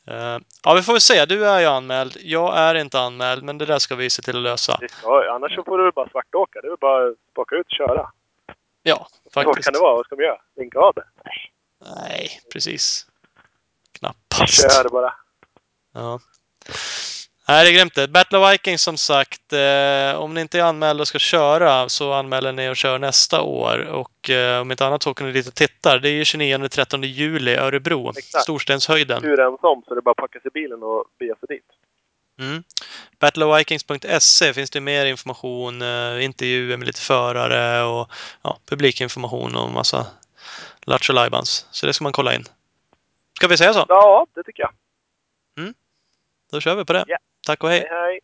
Eh, 0.07 0.37
ja, 0.63 0.73
vi 0.73 0.81
får 0.81 0.93
väl 0.93 1.01
se. 1.01 1.25
Du 1.25 1.45
är 1.47 1.59
ju 1.59 1.65
anmäld. 1.65 2.17
Jag 2.21 2.57
är 2.57 2.75
inte 2.75 2.99
anmäld, 2.99 3.43
men 3.43 3.57
det 3.57 3.65
där 3.65 3.79
ska 3.79 3.95
vi 3.95 4.09
se 4.09 4.21
till 4.21 4.35
att 4.37 4.43
lösa. 4.43 4.77
Vi 4.81 4.89
ska, 4.89 5.31
annars 5.31 5.55
så 5.55 5.63
får 5.63 5.77
du 5.77 5.91
bara 5.91 6.09
svartåka. 6.09 6.61
Det 6.61 6.67
är 6.67 6.77
bara 6.77 7.07
att 7.09 7.15
spaka 7.31 7.55
ut 7.55 7.65
och 7.65 7.71
köra. 7.71 8.11
Ja, 8.83 9.07
Så 9.23 9.29
faktiskt. 9.29 9.65
kan 9.65 9.73
det 9.73 9.79
vara. 9.79 9.95
Vad 9.95 10.05
ska 10.05 10.15
de 10.15 10.23
göra? 10.23 10.37
Vinka 10.55 10.79
av 10.79 10.93
det? 10.95 11.03
Nej, 11.95 12.29
precis. 12.53 13.07
Knappast. 13.91 14.61
Kör 14.61 14.89
bara. 14.89 15.13
Ja. 15.93 16.19
Nej, 17.47 17.65
det 17.65 17.71
är 17.71 17.73
grymt 17.73 17.95
det. 17.95 18.07
Battle 18.07 18.37
of 18.37 18.53
Vikings 18.53 18.81
som 18.81 18.97
sagt. 18.97 19.53
Eh, 19.53 20.15
om 20.15 20.33
ni 20.33 20.41
inte 20.41 20.59
är 20.59 20.63
anmälda 20.63 21.01
och 21.01 21.07
ska 21.07 21.19
köra 21.19 21.89
så 21.89 22.13
anmäler 22.13 22.51
ni 22.51 22.69
och 22.69 22.75
kör 22.75 22.99
nästa 22.99 23.41
år. 23.41 23.79
Och 23.79 24.29
eh, 24.29 24.61
om 24.61 24.71
inte 24.71 24.85
annat 24.85 25.03
så 25.03 25.11
åker 25.11 25.25
ni 25.25 25.31
dit 25.31 25.47
och 25.47 25.55
tittar. 25.55 25.99
Det 25.99 26.09
är 26.09 26.13
ju 26.13 26.23
29-30 26.23 27.05
juli 27.05 27.55
Örebro. 27.55 28.09
Exakt. 28.09 28.43
Storstenshöjden. 28.43 29.21
Tur 29.21 29.39
ensam 29.39 29.81
så 29.87 29.93
det 29.93 29.99
är 29.99 30.01
bara 30.01 30.11
att 30.11 30.17
packa 30.17 30.39
sig 30.39 30.47
i 30.47 30.51
bilen 30.51 30.83
och 30.83 31.05
bege 31.19 31.33
sig 31.39 31.47
dit. 31.47 31.65
Mm. 32.39 32.63
Battleofvikings.se 33.19 34.53
finns 34.53 34.69
det 34.69 34.81
mer 34.81 35.05
information, 35.05 35.81
eh, 35.81 36.25
intervjuer 36.25 36.77
med 36.77 36.87
lite 36.87 37.01
förare 37.01 37.83
och 37.83 38.11
ja, 38.41 38.57
publikinformation 38.65 39.55
och 39.55 39.71
massa 39.71 40.07
lattjo. 40.81 41.13
Så 41.71 41.85
det 41.85 41.93
ska 41.93 42.03
man 42.03 42.13
kolla 42.13 42.35
in. 42.35 42.43
Ska 43.37 43.47
vi 43.47 43.57
säga 43.57 43.73
så? 43.73 43.85
Ja, 43.87 44.27
det 44.35 44.43
tycker 44.43 44.63
jag. 44.63 44.71
Då 46.51 46.61
kör 46.61 46.75
vi 46.75 46.85
på 46.85 46.93
det. 46.93 47.03
Ja. 47.07 47.17
Tack 47.45 47.63
och 47.63 47.69
hej! 47.69 47.79
Hej, 47.79 47.89
hej. 47.89 48.19